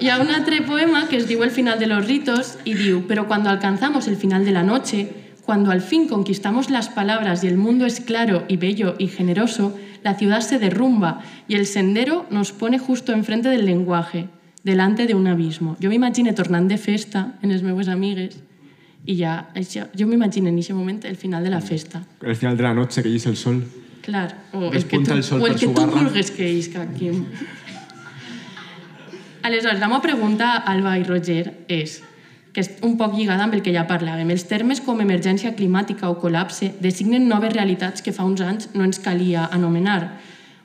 Hi 0.00 0.08
ha 0.08 0.18
un 0.20 0.30
altre 0.32 0.60
poema 0.64 1.06
que 1.08 1.16
es 1.16 1.28
diu 1.28 1.42
El 1.44 1.50
final 1.50 1.78
de 1.78 1.86
los 1.86 2.06
ritos 2.06 2.58
y 2.64 2.74
diu 2.74 3.06
Pero 3.08 3.26
cuando 3.28 3.50
alcanzamos 3.50 4.08
el 4.08 4.16
final 4.16 4.44
de 4.44 4.52
la 4.52 4.62
noche, 4.62 5.08
cuando 5.44 5.70
al 5.70 5.80
fin 5.80 6.08
conquistamos 6.08 6.70
las 6.70 6.88
palabras 6.88 7.42
y 7.44 7.48
el 7.48 7.56
mundo 7.56 7.86
es 7.86 8.00
claro 8.00 8.44
y 8.48 8.56
bello 8.56 8.94
y 8.98 9.08
generoso, 9.08 9.76
la 10.02 10.14
ciudad 10.14 10.40
se 10.40 10.58
derrumba 10.58 11.20
y 11.48 11.54
el 11.54 11.66
sendero 11.66 12.26
nos 12.30 12.52
pone 12.52 12.78
justo 12.78 13.12
enfrente 13.12 13.48
del 13.48 13.66
lenguaje, 13.66 14.28
delante 14.62 15.06
de 15.06 15.14
un 15.14 15.26
abismo. 15.26 15.76
Jo 15.82 15.90
m'imagine 15.90 16.32
tornant 16.32 16.68
de 16.68 16.78
festa 16.78 17.34
en 17.42 17.50
les 17.50 17.62
meues 17.62 17.88
amigues 17.88 18.38
i 19.04 19.16
ja, 19.18 19.48
això, 19.58 19.88
jo 19.98 20.06
m'imagino 20.06 20.48
en 20.48 20.58
aquest 20.60 20.76
moment 20.78 21.02
el 21.08 21.16
final 21.16 21.42
de 21.42 21.50
la 21.50 21.60
festa. 21.60 22.02
El 22.22 22.36
final 22.36 22.56
de 22.56 22.62
la 22.62 22.74
noche 22.74 23.02
que 23.02 23.08
dice 23.08 23.28
el 23.28 23.36
sol. 23.36 23.64
Clar, 24.02 24.34
o 24.52 24.72
el 24.72 24.84
que 24.86 24.98
tu, 24.98 25.12
el 25.12 25.22
sol 25.22 25.42
o 25.42 25.46
el 25.46 25.56
que 25.56 25.66
tu 25.66 25.86
vulguis 25.86 26.30
que 26.30 26.48
isca 26.50 26.82
aquí. 26.82 27.10
Aleshores, 29.42 29.80
la 29.80 29.88
meva 29.88 30.02
pregunta, 30.02 30.56
Alba 30.56 30.96
i 30.98 31.02
Roger, 31.02 31.64
és 31.66 32.00
que 32.52 32.60
és 32.60 32.68
un 32.84 32.98
poc 33.00 33.16
lligada 33.16 33.46
amb 33.46 33.56
el 33.56 33.62
que 33.64 33.72
ja 33.74 33.86
parlàvem. 33.88 34.28
Els 34.30 34.44
termes 34.46 34.82
com 34.84 35.00
emergència 35.02 35.54
climàtica 35.56 36.10
o 36.12 36.18
col·lapse 36.20 36.74
designen 36.84 37.26
noves 37.28 37.54
realitats 37.54 38.04
que 38.04 38.12
fa 38.12 38.26
uns 38.28 38.42
anys 38.44 38.68
no 38.76 38.84
ens 38.84 39.00
calia 39.02 39.48
anomenar, 39.50 40.20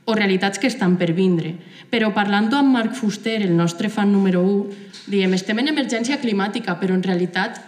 o 0.07 0.15
realitats 0.15 0.57
que 0.57 0.71
estan 0.71 0.95
per 0.95 1.11
vindre. 1.11 1.57
Però 1.91 2.13
parlant 2.15 2.47
amb 2.55 2.71
Marc 2.71 2.95
Fuster, 2.95 3.41
el 3.43 3.55
nostre 3.57 3.91
fan 3.91 4.13
número 4.15 4.39
1, 4.39 4.85
diem, 5.11 5.33
estem 5.35 5.59
en 5.59 5.67
emergència 5.73 6.19
climàtica, 6.21 6.77
però 6.79 6.95
en 6.95 7.03
realitat 7.03 7.59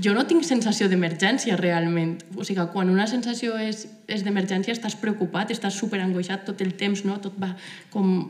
jo 0.00 0.14
no 0.16 0.24
tinc 0.26 0.44
sensació 0.44 0.88
d'emergència 0.88 1.56
realment. 1.60 2.16
O 2.36 2.44
sigui, 2.48 2.64
quan 2.72 2.88
una 2.92 3.06
sensació 3.06 3.58
és, 3.60 3.84
és 4.08 4.24
d'emergència 4.24 4.72
estàs 4.72 4.96
preocupat, 4.96 5.52
estàs 5.52 5.76
superangoixat 5.76 6.48
tot 6.48 6.64
el 6.64 6.72
temps, 6.80 7.04
no? 7.04 7.20
tot 7.20 7.36
va 7.40 7.52
com 7.92 8.24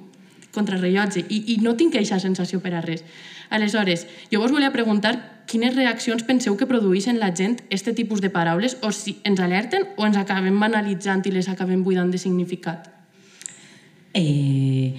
contrarrellotge 0.56 1.22
i, 1.28 1.42
i 1.52 1.56
no 1.60 1.76
tinc 1.76 1.94
aquesta 1.94 2.18
sensació 2.22 2.62
per 2.64 2.74
a 2.74 2.82
res. 2.82 3.04
Aleshores, 3.52 4.06
jo 4.32 4.40
vos 4.42 4.50
volia 4.50 4.72
preguntar 4.74 5.14
quines 5.46 5.76
reaccions 5.76 6.26
penseu 6.26 6.56
que 6.58 6.66
produeixen 6.66 7.20
la 7.22 7.30
gent 7.30 7.60
este 7.70 7.94
tipus 7.94 8.24
de 8.24 8.32
paraules 8.34 8.78
o 8.82 8.90
si 8.90 9.20
ens 9.22 9.38
alerten 9.38 9.86
o 9.94 10.08
ens 10.08 10.18
acabem 10.18 10.58
banalitzant 10.58 11.22
i 11.28 11.34
les 11.36 11.52
acabem 11.52 11.84
buidant 11.86 12.10
de 12.10 12.18
significat. 12.18 12.95
Eh, 14.16 14.94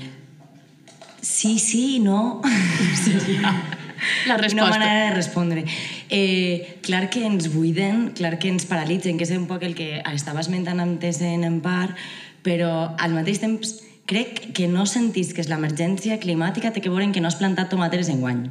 sí, 1.21 1.57
sí, 1.59 1.99
no. 1.99 2.41
La 4.27 4.35
Una 4.35 4.37
resposta. 4.37 4.69
manera 4.69 5.05
de 5.05 5.15
respondre. 5.15 5.65
Eh, 6.09 6.77
clar 6.83 7.09
que 7.09 7.25
ens 7.25 7.51
buiden, 7.53 8.11
clar 8.13 8.37
que 8.37 8.47
ens 8.47 8.67
paralitzen, 8.69 9.17
que 9.17 9.25
és 9.25 9.33
un 9.33 9.47
poc 9.49 9.65
el 9.65 9.73
que 9.75 10.03
estava 10.13 10.43
esmentant 10.43 10.79
antes 10.79 11.19
en, 11.25 11.43
en 11.43 11.59
part, 11.65 11.97
però 12.45 12.93
al 13.01 13.17
mateix 13.17 13.41
temps 13.41 13.79
crec 14.07 14.53
que 14.55 14.69
no 14.71 14.85
sentís 14.85 15.33
que 15.33 15.41
és 15.41 15.49
l'emergència 15.49 16.19
climàtica 16.21 16.71
té 16.71 16.79
que 16.79 16.93
veure 16.93 17.03
en 17.03 17.11
que 17.11 17.19
no 17.19 17.27
has 17.27 17.39
plantat 17.41 17.73
tomateres 17.73 18.07
en 18.13 18.21
guany. 18.21 18.45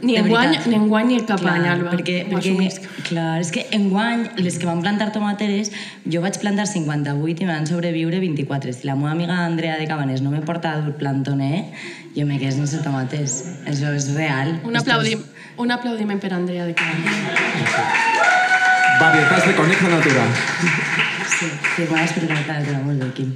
Ni 0.00 0.14
enguany, 0.16 0.52
ni 0.66 0.74
enguany 0.76 1.06
ni 1.08 1.16
cap 1.26 1.40
any, 1.44 1.66
Alba. 1.68 1.90
Perquè, 1.90 2.20
perquè 2.30 2.52
assumisc. 2.52 2.84
clar, 3.08 3.40
és 3.40 3.50
que 3.50 3.66
enguany, 3.72 4.28
les 4.36 4.58
que 4.58 4.66
van 4.66 4.80
plantar 4.80 5.10
tomateres, 5.12 5.72
jo 6.06 6.20
vaig 6.22 6.38
plantar 6.38 6.66
58 6.70 7.42
i 7.42 7.46
me 7.46 7.52
van 7.52 7.66
sobreviure 7.66 8.20
24. 8.20 8.72
Si 8.72 8.86
la 8.86 8.94
meva 8.94 9.10
amiga 9.10 9.40
Andrea 9.44 9.76
de 9.76 9.86
Cabanes 9.88 10.22
no 10.22 10.30
me 10.30 10.40
porta 10.42 10.76
dur 10.80 10.94
plantoner, 10.94 11.64
jo 12.14 12.26
me 12.26 12.38
quedo 12.38 12.52
sense 12.52 12.78
tomates. 12.84 13.40
Això 13.66 13.90
és 13.94 14.12
real. 14.14 14.60
Un, 14.64 14.76
Esto 14.76 14.90
aplaudi 14.92 15.14
és- 15.14 15.26
un 15.56 15.70
aplaudiment 15.72 16.20
per 16.20 16.32
Andrea 16.34 16.64
de 16.64 16.74
Cabanes. 16.74 17.12
Varietats 19.00 19.46
de 19.46 19.54
conejo 19.54 19.88
natural. 19.88 21.07
Sí, 21.38 21.46
firmades 21.76 22.16
per 22.16 22.24
una 22.26 22.38
altra, 22.40 22.80
molt 22.82 22.98
bé, 22.98 23.08
Quim. 23.14 23.28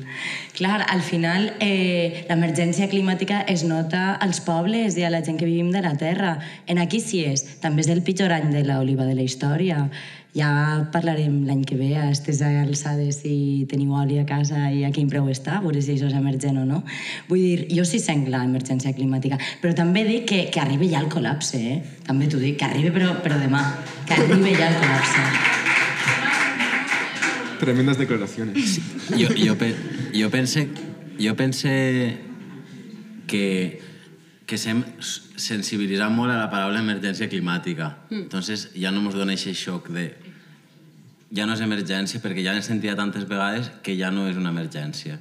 Clar, 0.57 0.81
al 0.91 1.05
final 1.07 1.53
eh, 1.63 2.25
l'emergència 2.27 2.89
climàtica 2.91 3.45
es 3.47 3.63
nota 3.63 4.17
als 4.25 4.41
pobles 4.43 4.99
i 4.99 5.05
a 5.07 5.11
la 5.13 5.21
gent 5.23 5.39
que 5.39 5.47
vivim 5.47 5.71
de 5.71 5.85
la 5.85 5.93
terra. 6.01 6.33
En 6.67 6.83
aquí 6.83 6.99
sí 6.99 7.23
és. 7.23 7.45
També 7.63 7.85
és 7.85 7.93
el 7.95 8.03
pitjor 8.03 8.35
any 8.35 8.51
de 8.51 8.65
l'oliva 8.67 9.07
de 9.07 9.15
la 9.15 9.23
història. 9.23 9.87
Ja 10.35 10.51
parlarem 10.91 11.45
l'any 11.47 11.63
que 11.69 11.79
ve 11.79 11.93
a 11.95 12.09
aquestes 12.09 12.43
alçades 12.43 13.23
si 13.23 13.69
teniu 13.71 13.95
oli 13.95 14.19
a 14.19 14.27
casa 14.27 14.67
i 14.73 14.83
a 14.83 14.91
quin 14.91 15.07
preu 15.13 15.31
està, 15.31 15.61
a 15.61 15.63
veure 15.63 15.79
si 15.85 15.95
això 15.95 16.11
és 16.11 16.19
emergent 16.19 16.59
o 16.59 16.67
no. 16.67 16.83
Vull 17.31 17.47
dir, 17.47 17.67
jo 17.71 17.87
sí 17.87 18.03
sent 18.03 18.27
l'emergència 18.27 18.97
climàtica, 18.99 19.39
però 19.63 19.79
també 19.79 20.03
dic 20.09 20.27
que, 20.33 20.45
que 20.51 20.65
arribi 20.65 20.91
ja 20.91 21.05
el 21.05 21.13
col·lapse, 21.13 21.61
eh? 21.61 21.83
També 22.09 22.27
t'ho 22.27 22.43
dic, 22.43 22.59
que 22.59 22.67
arribi 22.73 22.91
però, 22.99 23.15
però 23.23 23.39
demà, 23.39 23.67
que 24.09 24.19
arribi 24.19 24.57
ja 24.59 24.73
el 24.73 24.81
col·lapse. 24.81 25.62
Tremendas 27.63 27.97
declaraciones. 27.97 28.81
Jo, 29.21 29.29
jo, 29.39 29.55
pe, 29.57 29.77
jo 30.13 30.31
pense, 30.31 30.69
jo 31.17 31.37
pense 31.37 32.19
que, 33.31 33.81
que 34.47 34.59
sem 34.59 34.81
sensibilitzar 34.99 36.09
molt 36.11 36.35
a 36.35 36.41
la 36.41 36.49
paraula 36.51 36.81
emergència 36.83 37.29
climàtica. 37.31 37.93
Mm. 38.11 38.25
Entonces 38.25 38.65
ja 38.75 38.91
no 38.91 39.05
ens 39.05 39.15
dona 39.15 39.37
aquest 39.39 39.63
xoc 39.63 39.93
de... 39.95 40.09
Ja 41.31 41.47
no 41.47 41.55
és 41.55 41.63
emergència, 41.63 42.19
perquè 42.19 42.43
ja 42.43 42.57
l'he 42.57 42.65
sentit 42.67 42.99
tantes 42.99 43.29
vegades 43.31 43.71
que 43.87 43.95
ja 43.95 44.11
no 44.11 44.27
és 44.27 44.41
una 44.41 44.51
emergència. 44.51 45.21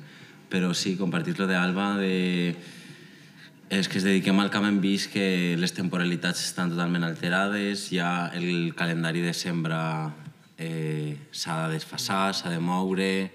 Però 0.49 0.73
sí, 0.73 0.95
compartir 0.97 1.37
lo 1.37 1.45
d'Alba, 1.45 1.93
de... 2.01 2.55
És 3.69 3.85
que 3.87 4.01
es 4.01 4.07
dediquem 4.07 4.41
al 4.41 4.49
camp 4.49 4.65
hem 4.65 4.81
vist 4.81 5.13
que 5.13 5.53
les 5.61 5.77
temporalitats 5.77 6.41
estan 6.49 6.73
totalment 6.73 7.05
alterades, 7.05 7.85
ja 7.93 8.31
el 8.33 8.73
calendari 8.75 9.21
de 9.21 9.37
sembra 9.37 9.83
eh, 10.61 11.17
s'ha 11.33 11.65
de 11.65 11.79
desfasar, 11.79 12.35
s'ha 12.37 12.51
de 12.53 12.59
moure, 12.61 13.31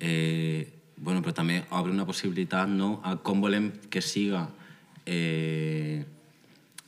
eh, 0.00 0.72
bueno, 0.96 1.22
però 1.22 1.32
també 1.34 1.62
obre 1.70 1.92
una 1.92 2.06
possibilitat 2.08 2.68
no, 2.68 3.00
a 3.04 3.16
com 3.24 3.40
volem 3.40 3.70
que 3.92 4.02
siga 4.04 4.46
eh, 5.06 6.04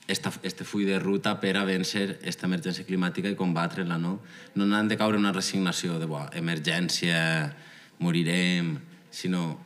esta, 0.09 0.33
este 0.43 0.65
full 0.65 0.87
de 0.89 0.99
ruta 0.99 1.37
per 1.41 1.55
a 1.57 1.65
vèncer 1.69 2.19
esta 2.25 2.49
emergència 2.49 2.87
climàtica 2.89 3.33
i 3.33 3.39
combatre-la. 3.39 3.99
No, 4.01 4.19
no 4.57 4.69
han 4.77 4.89
de 4.89 4.97
caure 5.01 5.21
una 5.21 5.33
resignació 5.37 5.99
de 6.01 6.09
"Buah, 6.09 6.31
emergència, 6.41 7.53
morirem, 8.01 8.79
sinó, 9.11 9.59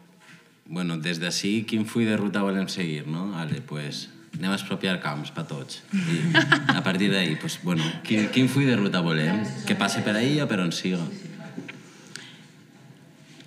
bueno, 0.66 0.98
des 0.98 1.20
d'ací, 1.20 1.62
quin 1.68 1.86
full 1.86 2.06
de 2.06 2.16
ruta 2.16 2.42
volem 2.42 2.68
seguir, 2.68 3.06
no? 3.06 3.30
Vale, 3.34 3.60
pues, 3.60 4.08
anem 4.38 4.50
a 4.50 4.56
expropiar 4.56 4.98
camps 5.02 5.30
per 5.34 5.44
tots. 5.46 5.82
I 5.92 6.22
a 6.74 6.82
partir 6.82 7.10
d'ahí, 7.12 7.36
pues, 7.36 7.58
bueno, 7.62 7.84
quin, 8.06 8.28
quin 8.32 8.48
full 8.48 8.66
de 8.66 8.76
ruta 8.76 9.02
volem? 9.04 9.42
Que 9.66 9.76
passe 9.76 10.02
per 10.02 10.16
ahí 10.16 10.40
o 10.40 10.48
per 10.48 10.60
on 10.64 10.72
siga? 10.72 11.02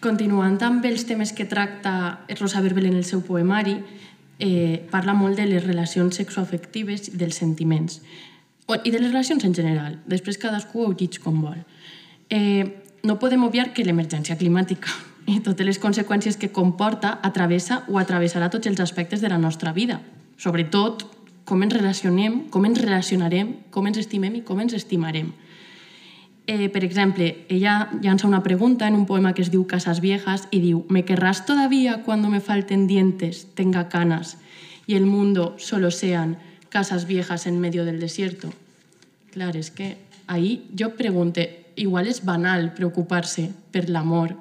Continuant 0.06 0.60
amb 0.62 0.86
els 0.86 1.08
temes 1.10 1.34
que 1.34 1.48
tracta 1.50 2.26
Rosa 2.38 2.62
Verbel 2.62 2.92
en 2.92 3.00
el 3.00 3.06
seu 3.08 3.24
poemari, 3.26 3.80
eh, 4.40 4.86
parla 4.92 5.16
molt 5.18 5.40
de 5.40 5.48
les 5.50 5.64
relacions 5.66 6.16
sexoafectives 6.22 7.10
i 7.10 7.18
dels 7.18 7.42
sentiments. 7.42 8.02
I 8.70 8.92
de 8.92 9.00
les 9.00 9.12
relacions 9.12 9.44
en 9.46 9.54
general. 9.54 10.00
Després 10.06 10.38
cadascú 10.42 10.86
ho 10.86 10.94
llig 10.94 11.20
com 11.22 11.42
vol. 11.42 11.58
Eh, 12.30 12.82
no 13.04 13.20
podem 13.22 13.44
obviar 13.46 13.72
que 13.74 13.86
l'emergència 13.86 14.38
climàtica 14.38 14.90
i 15.26 15.40
totes 15.46 15.66
les 15.66 15.80
conseqüències 15.82 16.38
que 16.38 16.52
comporta 16.54 17.20
atravessa 17.24 17.84
o 17.90 17.98
atravessarà 18.02 18.50
tots 18.54 18.68
els 18.68 18.82
aspectes 18.82 19.22
de 19.22 19.30
la 19.30 19.42
nostra 19.42 19.74
vida. 19.74 20.02
Sobretot, 20.38 21.06
com 21.46 21.62
ens 21.64 21.74
relacionem, 21.74 22.50
com 22.50 22.66
ens 22.66 22.82
relacionarem, 22.82 23.62
com 23.72 23.88
ens 23.88 23.98
estimem 24.02 24.40
i 24.40 24.42
com 24.42 24.60
ens 24.62 24.74
estimarem. 24.74 25.32
Eh, 26.48 26.70
per 26.70 26.84
exemple, 26.84 27.46
ella 27.50 27.90
llança 28.02 28.28
una 28.28 28.44
pregunta 28.44 28.88
en 28.88 28.96
un 28.96 29.06
poema 29.06 29.34
que 29.34 29.42
es 29.42 29.50
diu 29.50 29.66
Casas 29.66 30.02
Viejas 30.02 30.48
y 30.52 30.60
diu 30.60 30.86
¿Me 30.90 31.06
querrás 31.06 31.46
todavía 31.46 32.04
cuando 32.04 32.30
me 32.30 32.40
falten 32.40 32.86
dientes, 32.86 33.48
tenga 33.56 33.90
canas 33.90 34.38
y 34.86 34.96
el 34.96 35.06
mundo 35.06 35.56
solo 35.58 35.90
sean 35.90 36.38
casas 36.70 37.08
viejas 37.08 37.48
en 37.48 37.60
medio 37.60 37.86
del 37.86 38.00
desierto? 38.00 38.54
Clar, 39.32 39.58
és 39.58 39.72
que 39.72 39.98
ahí 40.28 40.70
jo 40.78 40.94
pregunte, 40.96 41.74
igual 41.76 42.08
és 42.08 42.24
banal 42.24 42.74
preocupar-se 42.78 43.50
per 43.74 43.90
l'amor 43.90 44.38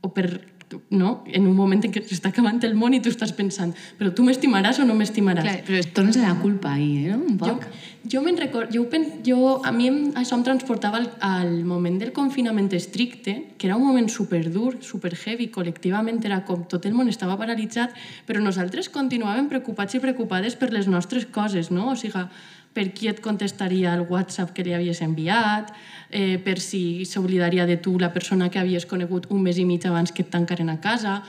o 0.00 0.12
per 0.12 0.49
no? 0.90 1.24
en 1.26 1.46
un 1.46 1.56
moment 1.56 1.82
en 1.84 1.92
què 1.92 2.02
s'està 2.04 2.30
acabant 2.30 2.60
el 2.66 2.74
món 2.78 2.94
i 2.94 3.00
tu 3.02 3.10
estàs 3.12 3.32
pensant 3.36 3.72
però 3.98 4.12
tu 4.14 4.24
m'estimaràs 4.26 4.80
o 4.82 4.86
no 4.88 4.96
m'estimaràs? 4.98 5.46
Clar, 5.46 5.62
però 5.66 5.80
et 5.80 5.92
tornes 5.96 6.18
a 6.20 6.26
la 6.28 6.36
culpa 6.40 6.74
ahí, 6.76 7.06
eh, 7.06 7.14
no? 7.14 7.24
Un 7.30 7.38
poc. 7.40 7.64
Jo, 7.64 7.88
jo 8.14 8.22
me'n 8.24 8.38
record, 8.40 8.70
jo, 8.72 8.86
pen, 8.92 9.06
jo, 9.26 9.58
a 9.66 9.72
mi 9.76 9.88
em, 9.90 9.98
això 10.16 10.38
em 10.38 10.44
transportava 10.46 11.00
al, 11.02 11.08
al 11.26 11.50
moment 11.68 11.98
del 12.00 12.14
confinament 12.16 12.70
estricte, 12.76 13.34
que 13.58 13.68
era 13.68 13.76
un 13.76 13.84
moment 13.86 14.08
superdur, 14.08 14.78
super 14.84 15.12
heavy, 15.14 15.50
col·lectivament 15.52 16.22
era 16.24 16.40
com 16.48 16.64
tot 16.70 16.86
el 16.88 16.96
món 16.96 17.10
estava 17.12 17.36
paralitzat, 17.40 17.92
però 18.28 18.40
nosaltres 18.40 18.88
continuàvem 18.94 19.50
preocupats 19.52 19.98
i 19.98 20.02
preocupades 20.02 20.56
per 20.56 20.70
les 20.72 20.88
nostres 20.88 21.28
coses, 21.28 21.70
no? 21.74 21.90
O 21.92 21.98
sigui, 21.98 22.24
per 22.72 22.92
qui 22.94 23.08
et 23.10 23.20
contestaria 23.20 23.94
el 23.94 24.06
WhatsApp 24.08 24.52
que 24.54 24.64
li 24.64 24.74
havies 24.74 25.00
enviat, 25.02 25.72
eh, 26.10 26.38
per 26.38 26.60
si 26.60 27.04
s'oblidaria 27.04 27.66
de 27.66 27.76
tu 27.76 27.98
la 27.98 28.12
persona 28.12 28.50
que 28.50 28.58
havies 28.58 28.86
conegut 28.86 29.26
un 29.30 29.42
mes 29.42 29.58
i 29.58 29.64
mig 29.64 29.86
abans 29.86 30.12
que 30.12 30.22
et 30.22 30.30
tancaren 30.30 30.70
a 30.70 30.80
casa. 30.80 31.22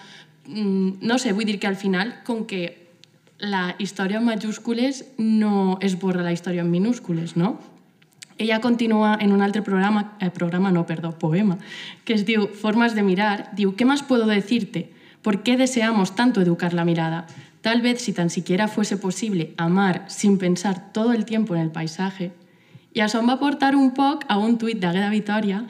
Mm, 0.46 1.02
no 1.02 1.18
sé, 1.18 1.34
vull 1.34 1.46
dir 1.46 1.60
que 1.60 1.68
al 1.68 1.76
final, 1.76 2.22
com 2.24 2.46
que 2.46 2.92
la 3.40 3.76
història 3.80 4.20
en 4.20 4.26
majúscules 4.26 5.06
no 5.18 5.80
esborra 5.82 6.22
la 6.22 6.32
història 6.32 6.62
en 6.62 6.72
minúscules, 6.72 7.36
no? 7.36 7.60
Ella 8.38 8.62
continua 8.62 9.18
en 9.20 9.34
un 9.34 9.42
altre 9.42 9.62
programa, 9.62 10.18
eh, 10.20 10.30
programa 10.30 10.72
no, 10.72 10.86
perdó, 10.86 11.18
poema, 11.18 11.58
que 12.06 12.14
es 12.14 12.26
diu 12.26 12.48
Formas 12.48 12.96
de 12.96 13.04
mirar, 13.04 13.50
diu, 13.54 13.76
¿qué 13.76 13.86
más 13.86 14.04
puedo 14.04 14.26
decirte? 14.26 14.92
¿Por 15.22 15.44
qué 15.44 15.58
deseamos 15.58 16.16
tanto 16.16 16.42
educar 16.42 16.74
la 16.74 16.86
mirada? 16.86 17.28
Tal 17.62 17.82
vez 17.82 18.02
si 18.02 18.14
tan 18.14 18.30
siquiera 18.30 18.68
fuese 18.68 18.98
posible 18.98 19.54
amar 19.58 20.06
sin 20.08 20.38
pensar 20.38 20.92
todo 20.92 21.14
el 21.14 21.26
tiempo 21.26 21.56
en 21.56 21.62
el 21.62 21.72
paisaje. 21.72 22.32
I 22.94 23.06
això 23.06 23.22
em 23.22 23.30
va 23.30 23.40
portar 23.40 23.76
un 23.78 23.94
poc 23.96 24.26
a 24.28 24.38
un 24.42 24.58
tuit 24.58 24.82
d'Agueda 24.82 25.14
Vitòria 25.14 25.62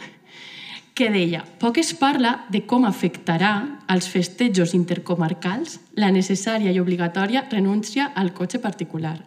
que 0.96 1.10
deia 1.12 1.44
poc 1.60 1.78
es 1.82 1.94
parla 1.94 2.46
de 2.50 2.64
com 2.68 2.88
afectarà 2.88 3.52
als 3.92 4.08
festejos 4.10 4.74
intercomarcals 4.74 5.80
la 6.00 6.12
necessària 6.16 6.72
i 6.72 6.80
obligatòria 6.80 7.46
renúncia 7.52 8.10
al 8.16 8.34
cotxe 8.34 8.60
particular. 8.64 9.20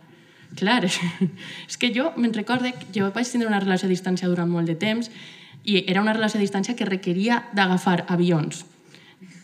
Clar, 0.56 0.84
és 1.68 1.76
que 1.78 1.92
jo 1.94 2.12
me'n 2.16 2.34
recorde 2.34 2.72
que 2.78 2.92
jo 2.94 3.10
vaig 3.14 3.28
tindre 3.28 3.48
una 3.50 3.60
relació 3.62 3.88
a 3.88 3.94
distància 3.94 4.28
durant 4.30 4.50
molt 4.50 4.70
de 4.70 4.76
temps 4.78 5.10
i 5.64 5.84
era 5.86 6.02
una 6.02 6.12
relació 6.16 6.38
a 6.40 6.46
distància 6.46 6.76
que 6.76 6.88
requeria 6.88 7.44
d'agafar 7.52 8.04
avions. 8.08 8.64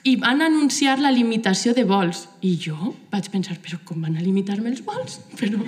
I 0.02 0.14
van 0.16 0.40
anunciar 0.40 0.94
la 0.98 1.10
limitació 1.12 1.74
de 1.76 1.82
vols. 1.84 2.22
I 2.40 2.54
jo 2.56 2.94
vaig 3.12 3.26
pensar, 3.32 3.58
però 3.60 3.76
com 3.84 4.00
van 4.00 4.16
a 4.16 4.22
limitar-me 4.24 4.70
els 4.70 4.80
vols? 4.86 5.18
Però... 5.40 5.60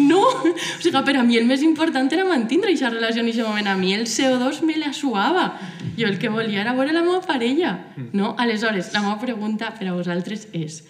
No! 0.00 0.22
O 0.24 0.54
sigui, 0.80 1.02
per 1.04 1.16
a 1.20 1.24
mi 1.26 1.36
el 1.36 1.44
més 1.44 1.60
important 1.66 2.08
era 2.16 2.24
mantindre 2.24 2.72
aquesta 2.72 2.94
relació 2.94 3.20
en 3.20 3.28
aquest 3.28 3.44
moment. 3.44 3.68
A 3.68 3.76
mi 3.76 3.92
el 3.92 4.06
CO2 4.08 4.62
me 4.64 4.78
la 4.80 4.94
suava. 4.96 5.50
Jo 5.98 6.08
el 6.08 6.18
que 6.18 6.32
volia 6.32 6.64
era 6.64 6.72
veure 6.72 6.96
la 6.96 7.04
meva 7.04 7.20
parella. 7.28 7.76
No? 8.16 8.32
Aleshores, 8.38 8.94
la 8.96 9.04
meva 9.04 9.20
pregunta 9.20 9.74
per 9.76 9.90
a 9.90 9.96
vosaltres 9.98 10.48
és 10.56 10.80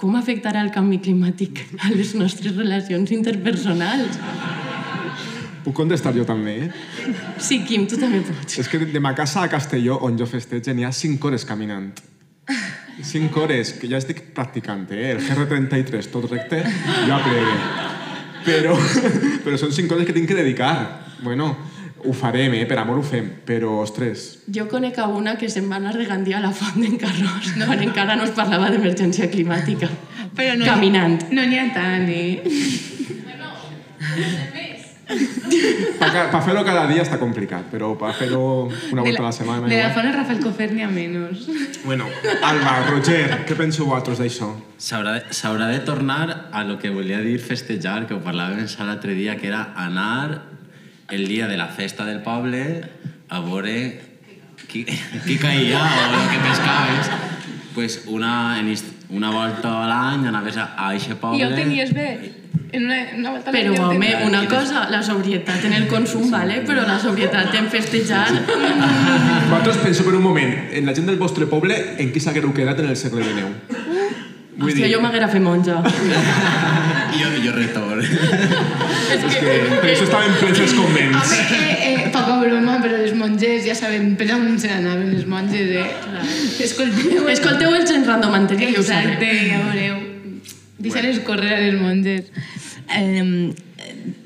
com 0.00 0.16
afectarà 0.16 0.62
el 0.64 0.72
canvi 0.72 1.02
climàtic 1.04 1.60
a 1.84 1.92
les 1.92 2.14
nostres 2.16 2.56
relacions 2.56 3.12
interpersonals? 3.12 4.16
Puc 5.70 5.76
contestar 5.84 6.10
jo 6.10 6.24
també, 6.26 6.56
eh? 6.64 6.68
Sí, 7.38 7.60
Quim, 7.62 7.84
tu 7.86 7.94
també 7.94 8.18
pots. 8.26 8.56
És 8.58 8.66
que 8.66 8.80
de 8.90 8.98
ma 8.98 9.12
casa 9.14 9.44
a 9.44 9.48
Castelló, 9.52 10.00
on 10.02 10.16
jo 10.18 10.26
festege, 10.26 10.74
n'hi 10.74 10.82
ha 10.82 10.90
5 10.90 11.28
hores 11.28 11.44
caminant. 11.46 12.00
5 13.06 13.38
hores, 13.38 13.70
que 13.78 13.86
ja 13.86 14.00
estic 14.02 14.34
practicant, 14.34 14.88
eh? 14.90 15.12
El 15.12 15.20
GR33, 15.22 16.08
tot 16.10 16.26
recte, 16.26 16.58
jo 17.06 17.14
aplegue. 17.14 17.54
Però, 18.48 18.74
però 19.44 19.60
són 19.62 19.70
5 19.76 19.94
hores 19.94 20.10
que 20.10 20.16
tinc 20.16 20.26
que 20.32 20.38
dedicar. 20.40 20.72
Bueno, 21.22 21.52
ho 22.02 22.16
farem, 22.18 22.58
eh? 22.58 22.66
Per 22.66 22.80
amor 22.82 22.98
ho 22.98 23.06
fem. 23.06 23.30
Però, 23.46 23.76
ostres, 23.84 24.40
Jo 24.50 24.66
conec 24.66 24.98
a 24.98 25.06
una 25.06 25.36
que 25.38 25.46
se'n 25.54 25.70
va 25.70 25.78
anar 25.78 25.94
de 25.94 26.08
Gandia 26.10 26.40
a 26.40 26.44
la 26.48 26.50
font 26.50 26.82
d'en 26.82 26.98
Carròs, 26.98 27.54
no? 27.60 27.70
quan 27.70 27.86
encara 27.86 28.18
no 28.18 28.26
es 28.26 28.34
parlava 28.34 28.74
d'emergència 28.74 29.30
climàtica. 29.30 29.86
Però 30.34 30.58
no 30.58 30.66
Caminant. 30.66 31.30
No 31.30 31.46
n'hi 31.46 31.62
ha 31.62 31.70
tant, 31.78 32.10
eh? 32.10 32.42
Per 35.10 36.10
pa 36.30 36.40
fer-ho 36.44 36.62
cada 36.66 36.84
dia 36.90 37.02
està 37.02 37.18
complicat, 37.20 37.66
però 37.72 37.92
per 37.98 38.12
fer-ho 38.18 38.42
una 38.92 39.02
volta 39.02 39.22
a 39.22 39.26
la 39.26 39.32
setmana... 39.34 39.70
De 39.70 39.80
la 39.80 39.90
font 39.94 40.06
a 40.06 40.12
Rafael 40.14 40.42
Cofer 40.42 40.70
n'hi 40.72 40.84
ha 40.86 40.90
menys. 40.90 41.48
Bueno, 41.84 42.06
Alba, 42.46 42.76
Roger, 42.90 43.42
què 43.48 43.56
penseu 43.58 43.88
vosaltres 43.88 44.22
d'això? 44.22 44.52
S'haurà 44.80 45.18
de, 45.18 45.72
de 45.74 45.80
tornar 45.88 46.48
a 46.52 46.64
lo 46.68 46.78
que 46.78 46.92
volia 46.94 47.20
dir 47.24 47.38
festejar, 47.42 48.06
que 48.06 48.14
ho 48.14 48.22
parlàvem 48.24 48.68
l'altre 48.86 49.16
dia, 49.18 49.36
que 49.40 49.50
era 49.50 49.72
anar 49.76 50.42
el 51.10 51.26
dia 51.26 51.48
de 51.48 51.56
la 51.56 51.68
festa 51.68 52.06
del 52.06 52.22
poble 52.22 52.62
a 53.28 53.40
veure 53.42 53.74
qui, 54.68 54.84
qui 55.26 55.38
caia 55.38 55.82
o 55.82 56.20
el 56.20 56.28
que 56.30 56.38
pescaves. 56.48 57.10
Pues 57.74 58.04
una, 58.06 58.58
una 59.10 59.30
volta 59.30 59.84
a 59.84 59.88
l'any 59.88 60.26
anaves 60.30 60.56
a, 60.58 60.72
a 60.76 60.92
eixe 60.94 61.14
I 61.14 61.18
poble... 61.18 61.46
ho 61.46 61.54
tenies 61.54 61.94
bé. 61.94 62.39
En 62.72 62.84
una, 62.86 62.96
una 63.18 63.30
volta 63.34 63.50
Però, 63.50 63.72
home, 63.88 64.10
una 64.26 64.44
cosa, 64.46 64.84
la 64.90 65.00
sobrietat 65.02 65.64
en 65.66 65.72
el 65.74 65.88
consum, 65.90 66.28
vale? 66.30 66.60
però 66.66 66.84
la 66.86 66.98
sobrietat 67.02 67.54
en 67.58 67.66
festejar... 67.72 68.28
Vosaltres 69.50 69.80
penseu 69.84 70.06
per 70.06 70.14
un 70.14 70.22
moment, 70.22 70.52
en 70.70 70.86
la 70.86 70.94
gent 70.94 71.10
del 71.10 71.18
vostre 71.18 71.48
poble, 71.50 71.74
en 71.98 72.12
qui 72.14 72.22
s'haguereu 72.22 72.52
quedat 72.54 72.78
en 72.78 72.92
el 72.92 72.96
segle 72.96 73.24
XIX? 73.26 73.56
Vull 74.60 74.70
Hòstia, 74.70 74.86
dir- 74.86 74.94
jo 74.94 75.00
m'haguera 75.02 75.28
fet 75.32 75.42
monja. 75.42 75.80
Jo, 77.10 77.26
jo 77.42 77.50
retor. 77.52 77.98
És 78.00 79.34
que... 79.34 79.54
Per 79.82 79.88
això 79.90 80.04
estaven 80.06 80.36
plens 80.38 80.60
els 80.62 80.74
convents. 80.78 81.16
Home, 81.18 81.56
eh, 81.58 81.88
eh, 81.88 82.04
poca 82.14 82.36
broma, 82.38 82.76
però 82.84 83.00
les 83.02 83.16
monges 83.18 83.66
ja 83.66 83.74
sabem 83.74 84.12
per 84.20 84.28
on 84.36 84.54
se 84.62 84.70
n'anaven 84.70 85.10
les 85.16 85.26
monges, 85.28 85.74
eh? 85.74 85.88
Escolteu... 86.68 87.26
Escolteu 87.34 87.74
el 87.74 87.82
Gen 87.90 88.06
Random 88.06 88.38
anterior 88.38 88.70
Exacte, 88.78 89.26
ja 89.50 89.58
veureu. 89.66 89.98
Deixa-les 90.80 91.20
córrer 91.26 91.52
a 91.54 91.60
les 91.60 91.76
monges. 91.80 92.30
Eh, 92.96 93.52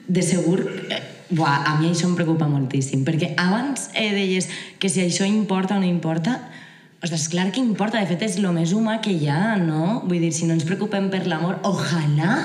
de 0.06 0.22
segur, 0.22 0.60
eh, 0.90 1.02
buah, 1.34 1.64
a 1.66 1.78
mi 1.80 1.90
això 1.90 2.06
em 2.08 2.14
preocupa 2.14 2.46
moltíssim, 2.48 3.04
perquè 3.06 3.32
abans 3.40 3.88
eh, 3.94 4.10
deies 4.14 4.48
que 4.78 4.88
si 4.88 5.02
això 5.02 5.26
importa 5.26 5.76
o 5.76 5.80
no 5.82 5.88
importa, 5.88 6.38
ostres, 7.02 7.28
clar 7.32 7.50
que 7.52 7.60
importa, 7.60 8.00
de 8.00 8.08
fet 8.08 8.22
és 8.28 8.38
el 8.40 8.48
més 8.56 8.72
humà 8.76 9.00
que 9.04 9.12
hi 9.12 9.28
ha, 9.28 9.56
no? 9.60 10.02
Vull 10.06 10.22
dir, 10.22 10.32
si 10.32 10.46
no 10.48 10.54
ens 10.56 10.64
preocupem 10.68 11.10
per 11.12 11.24
l'amor, 11.26 11.58
ojalà, 11.68 12.38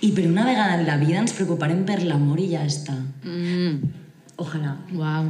i 0.00 0.12
per 0.16 0.28
una 0.28 0.46
vegada 0.46 0.78
en 0.78 0.86
la 0.86 0.96
vida 1.00 1.20
ens 1.20 1.36
preocuparem 1.36 1.84
per 1.88 2.00
l'amor 2.04 2.40
i 2.40 2.52
ja 2.54 2.64
està. 2.64 2.96
Mm. 3.26 3.96
Ojalà. 4.40 4.76
Uau. 4.96 5.28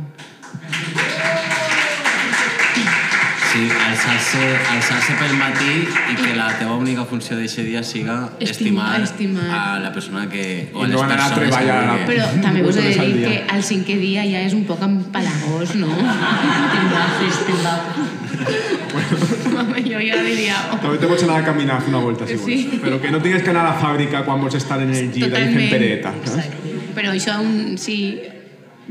Sí, 3.50 3.64
alçar-se 3.66 4.40
alçar 4.70 5.16
pel 5.18 5.32
matí 5.34 5.72
i 5.82 6.14
que 6.14 6.34
la 6.36 6.52
teva 6.54 6.76
única 6.78 7.02
funció 7.08 7.34
d'aquest 7.34 7.64
dia 7.66 7.80
siga 7.82 8.14
estimar, 8.38 9.00
Estimar, 9.00 9.00
estimar. 9.02 9.48
a 9.50 9.80
la 9.82 9.90
persona 9.92 10.28
que... 10.30 10.44
I 10.70 10.76
o 10.76 10.84
a 10.84 10.86
no 10.86 10.92
les 10.94 11.02
anar 11.02 11.24
a 11.24 11.34
treballar 11.34 11.78
que... 11.98 12.06
Però 12.12 12.28
també 12.44 12.62
us 12.62 12.78
he 12.78 12.84
de 12.86 13.08
dir 13.08 13.24
que 13.24 13.34
al 13.56 13.64
cinquè 13.66 13.96
dia 13.98 14.22
ja 14.30 14.44
és 14.46 14.54
un 14.54 14.62
poc 14.70 14.84
empalagós, 14.86 15.74
no? 15.82 15.90
Timbafes, 16.76 17.42
timbafes. 17.50 18.16
Home, 19.50 19.82
jo 19.84 19.98
ja 19.98 20.22
diria... 20.24 20.56
oh, 20.70 20.78
També 20.86 20.98
te 21.02 21.10
pots 21.10 21.26
anar 21.26 21.40
a 21.42 21.46
caminar 21.50 21.80
a 21.80 21.82
fer 21.84 21.90
una 21.92 22.04
volta, 22.06 22.26
si 22.30 22.38
vols. 22.38 22.46
Sí. 22.46 22.80
Però 22.86 23.00
que 23.02 23.10
no 23.10 23.18
tingues 23.24 23.42
que 23.42 23.50
anar 23.52 23.66
a 23.66 23.72
la 23.74 23.78
fàbrica 23.82 24.22
quan 24.26 24.40
vols 24.46 24.54
estar 24.62 24.78
en 24.86 24.94
el 24.94 25.10
llit 25.10 25.26
ahí 25.34 25.50
fent 25.56 25.70
pereta. 25.74 26.14
saps? 26.22 26.54
Però 26.94 27.12
això, 27.18 27.40
un, 27.42 27.74
sí, 27.82 27.98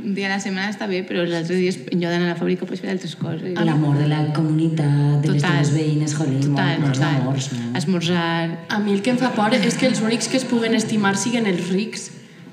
un 0.03 0.13
dia 0.15 0.27
a 0.27 0.33
la 0.35 0.39
setmana 0.41 0.69
està 0.71 0.87
bé, 0.89 1.01
però 1.07 1.23
els 1.25 1.33
altres 1.35 1.59
dies 1.59 1.77
lloc 1.91 2.09
d'anar 2.09 2.27
a 2.27 2.31
la 2.33 2.37
fàbrica 2.39 2.67
pots 2.69 2.81
fer 2.83 2.91
altres 2.93 3.15
coses. 3.19 3.53
L'amor 3.55 3.97
de 3.99 4.07
la 4.09 4.21
comunitat, 4.35 5.19
de 5.23 5.33
les 5.33 5.41
Total. 5.41 5.59
teves 5.59 5.73
veïnes, 5.75 6.15
jolín, 6.15 6.41
Total, 6.47 6.79
molts 6.83 6.99
total. 6.99 7.19
amors. 7.21 7.49
No? 7.53 7.71
Esmorzar... 7.79 8.65
A 8.69 8.79
mi 8.79 8.93
el 8.95 9.03
que 9.05 9.13
em 9.15 9.19
fa 9.21 9.33
por 9.35 9.53
és 9.53 9.77
que 9.77 9.87
els 9.87 10.01
únics 10.01 10.31
que 10.31 10.37
es 10.37 10.45
puguen 10.47 10.75
estimar 10.77 11.15
siguen 11.17 11.47
els 11.49 11.69
rics, 11.69 12.09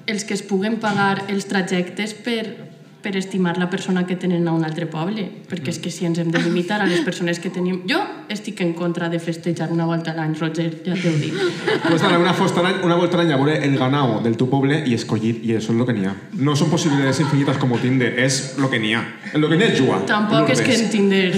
els 0.07 0.25
que 0.25 0.35
es 0.35 0.43
puguen 0.43 0.79
pagar 0.83 1.25
els 1.29 1.47
trajectes 1.51 2.15
per, 2.15 2.66
per 3.03 3.17
estimar 3.17 3.57
la 3.59 3.69
persona 3.71 4.05
que 4.07 4.17
tenen 4.17 4.49
a 4.49 4.53
un 4.53 4.65
altre 4.67 4.87
poble. 4.91 5.29
Perquè 5.47 5.71
és 5.71 5.79
que 5.79 5.91
si 5.95 6.07
ens 6.09 6.19
hem 6.19 6.31
de 6.35 6.41
limitar 6.43 6.81
a 6.83 6.87
les 6.91 7.01
persones 7.07 7.39
que 7.39 7.51
tenim... 7.55 7.83
Jo 7.87 8.01
estic 8.29 8.61
en 8.65 8.73
contra 8.75 9.09
de 9.09 9.21
festejar 9.23 9.71
una 9.71 9.85
volta 9.87 10.11
a 10.11 10.17
l'any, 10.17 10.35
Roger, 10.41 10.73
ja 10.85 10.97
t'ho 10.99 11.13
dic. 11.21 11.37
Puedes 11.85 12.03
dar 12.03 12.19
una, 12.19 12.35
fosta 12.35 12.67
año- 12.67 12.83
una 12.85 12.97
vuelta 12.97 13.17
al 13.21 13.27
año 13.29 13.37
a 13.37 13.45
ver 13.45 13.63
el 13.63 13.79
ganado 13.79 14.21
del 14.21 14.37
tu 14.37 14.51
pueblo 14.51 14.75
y 14.85 14.95
escollir, 14.95 15.41
y 15.45 15.53
eso 15.55 15.71
es 15.73 15.79
lo 15.79 15.87
que 15.87 15.93
n'hi 15.93 16.07
ha. 16.07 16.17
No 16.33 16.57
son 16.57 16.69
posibilidades 16.71 17.21
infinitas 17.21 17.59
como 17.59 17.79
Tinder, 17.79 18.19
es 18.19 18.57
lo 18.59 18.69
que 18.69 18.81
n'hi 18.81 18.95
ha. 18.95 19.05
Lo 19.35 19.49
que 19.49 19.57
n'hi 19.57 19.63
ha 19.63 19.73
és 19.73 19.81
jugar. 19.81 20.03
Tampoc 20.07 20.51
és 20.51 20.61
que 20.61 20.75
en 20.75 20.91
Tinder... 20.91 21.33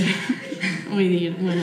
Vull 0.89 1.05
dir, 1.05 1.35
bueno... 1.39 1.63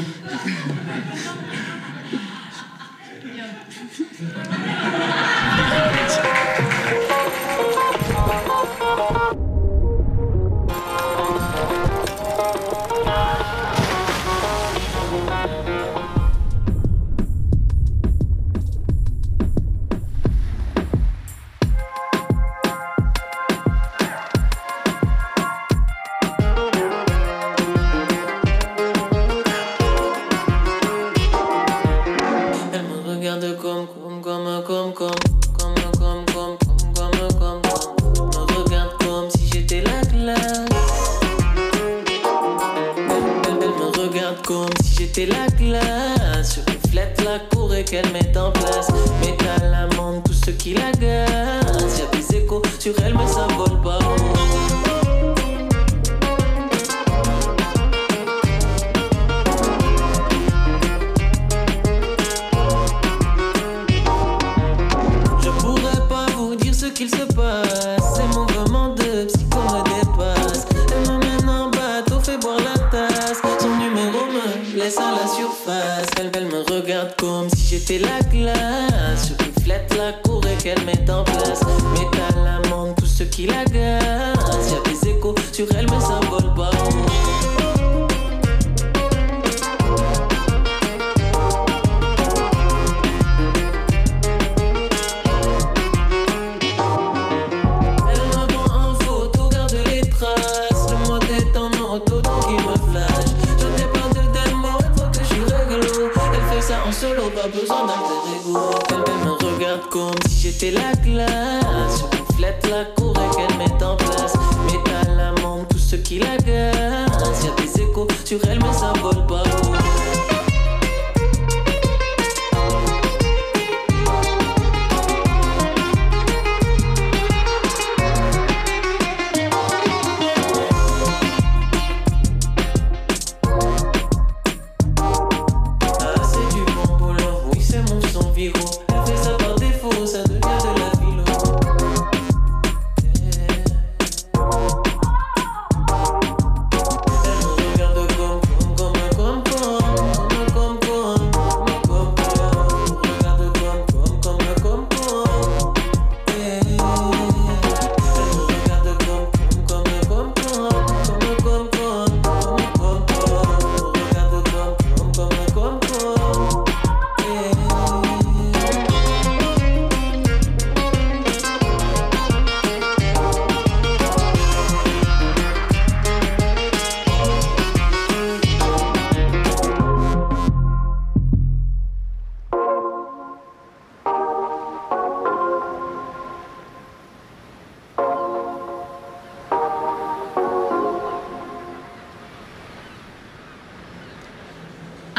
till 110.66 110.94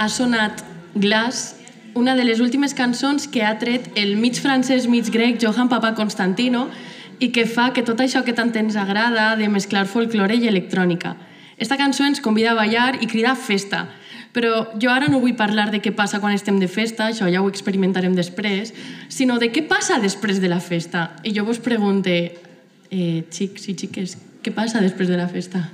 ha 0.06 0.08
sonat 0.08 0.62
Glass, 0.94 1.56
una 1.94 2.14
de 2.14 2.22
les 2.22 2.38
últimes 2.38 2.74
cançons 2.78 3.26
que 3.26 3.42
ha 3.42 3.56
tret 3.58 3.88
el 3.98 4.14
mig 4.20 4.38
francès, 4.38 4.86
mig 4.86 5.08
grec 5.10 5.40
Johann 5.42 5.66
Papa 5.66 5.96
Constantino 5.98 6.68
i 7.18 7.32
que 7.34 7.42
fa 7.50 7.72
que 7.74 7.82
tot 7.82 7.98
això 8.04 8.22
que 8.22 8.34
tant 8.36 8.52
ens 8.54 8.76
agrada 8.78 9.32
de 9.34 9.48
mesclar 9.50 9.82
folklore 9.90 10.36
i 10.38 10.46
electrònica. 10.46 11.16
Esta 11.58 11.78
cançó 11.80 12.06
ens 12.06 12.22
convida 12.22 12.52
a 12.52 12.58
ballar 12.58 13.00
i 13.02 13.08
cridar 13.10 13.34
festa, 13.34 13.88
però 14.30 14.78
jo 14.78 14.92
ara 14.92 15.08
no 15.10 15.18
vull 15.24 15.34
parlar 15.34 15.72
de 15.74 15.80
què 15.82 15.90
passa 15.96 16.20
quan 16.22 16.36
estem 16.38 16.60
de 16.62 16.68
festa, 16.70 17.08
això 17.10 17.26
ja 17.32 17.42
ho 17.42 17.50
experimentarem 17.50 18.14
després, 18.14 18.70
sinó 19.08 19.40
de 19.42 19.50
què 19.50 19.66
passa 19.66 19.98
després 19.98 20.38
de 20.38 20.52
la 20.52 20.60
festa. 20.60 21.16
I 21.24 21.34
jo 21.34 21.48
vos 21.48 21.58
pregunte, 21.58 22.14
eh, 22.92 23.24
xics 23.26 23.66
i 23.72 23.74
xiques, 23.74 24.18
què 24.44 24.54
passa 24.54 24.84
després 24.84 25.10
de 25.10 25.18
la 25.18 25.26
festa? 25.26 25.64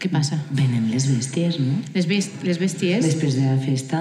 Què 0.00 0.08
passa? 0.08 0.38
Venem 0.56 0.86
les 0.90 1.06
bèsties, 1.10 1.58
no? 1.60 1.76
Les, 1.94 2.06
best 2.08 2.42
les 2.46 2.58
bèsties? 2.60 3.04
Després 3.04 3.36
de 3.36 3.44
la 3.44 3.58
festa, 3.60 4.00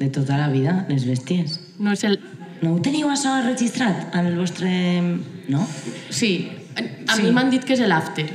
de 0.00 0.08
tota 0.12 0.36
la 0.36 0.50
vida, 0.52 0.82
les 0.90 1.06
bèsties. 1.08 1.58
No 1.80 1.94
és 1.96 2.04
el... 2.04 2.18
No 2.62 2.74
ho 2.76 2.80
teniu 2.84 3.08
això 3.12 3.32
registrat 3.44 4.14
en 4.16 4.28
el 4.30 4.36
vostre... 4.40 4.68
No? 5.48 5.64
Sí. 6.12 6.48
A 7.08 7.16
mi 7.20 7.32
m'han 7.32 7.50
dit 7.52 7.64
que 7.64 7.74
és 7.76 7.82
l'after. 7.88 8.26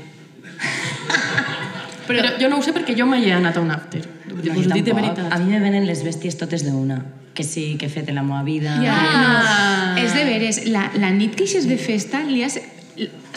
Però 2.09 2.25
jo 2.41 2.49
no 2.49 2.57
ho 2.57 2.63
sé 2.65 2.73
perquè 2.73 2.95
jo 2.97 3.05
mai 3.05 3.27
he 3.27 3.33
anat 3.35 3.57
a 3.59 3.61
un 3.61 3.69
after. 3.73 4.01
No, 4.29 4.39
jo 4.41 4.55
dic 4.73 4.85
de 4.87 4.93
veritat. 4.97 5.27
A 5.33 5.37
mi 5.41 5.51
me 5.53 5.59
venen 5.61 5.85
les 5.85 6.01
bèsties 6.05 6.37
totes 6.39 6.63
d'una. 6.65 6.97
Que 7.37 7.45
sí, 7.45 7.75
que 7.79 7.85
he 7.85 7.93
fet 7.93 8.09
en 8.09 8.17
la 8.17 8.23
meva 8.25 8.41
vida. 8.43 8.73
Ja, 8.81 8.95
Ah. 8.97 9.93
no. 9.93 10.01
És 10.01 10.15
de 10.17 10.23
veres, 10.25 10.63
la, 10.73 10.87
la 10.97 11.11
nit 11.13 11.35
que 11.37 11.45
eixes 11.45 11.67
de 11.69 11.77
festa, 11.77 12.23
li 12.25 12.41
has, 12.43 12.57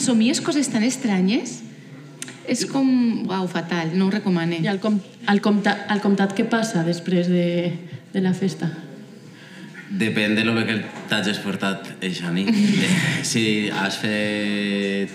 somies 0.01 0.41
coses 0.41 0.73
tan 0.73 0.83
estranyes. 0.89 1.59
És 2.51 2.65
com... 2.71 2.87
Uau, 3.29 3.47
fatal, 3.51 3.93
no 3.99 4.07
ho 4.07 4.15
recomane. 4.15 4.61
I 4.63 4.71
al, 4.71 4.81
com, 4.83 4.99
al, 5.31 5.43
comtat, 5.45 5.87
al 5.93 6.03
comtat 6.05 6.35
què 6.37 6.47
passa 6.51 6.83
després 6.87 7.31
de, 7.31 7.73
de 8.13 8.25
la 8.25 8.35
festa? 8.35 8.71
Depèn 9.93 10.35
de 10.35 10.47
lo 10.47 10.55
bé 10.57 10.65
que 10.69 10.79
t'hagis 11.11 11.43
portat 11.45 11.93
eixa 12.01 12.33
nit. 12.33 12.49
Si 13.33 13.71
has 13.71 13.99
fet 14.03 15.13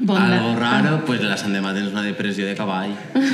Bon 0.00 0.18
algo 0.20 0.56
raro, 0.58 1.04
pues 1.06 1.20
la 1.22 1.36
l'endemà 1.38 1.70
tens 1.72 1.92
una 1.92 2.02
depressió 2.02 2.46
de 2.46 2.54
cavall. 2.54 2.94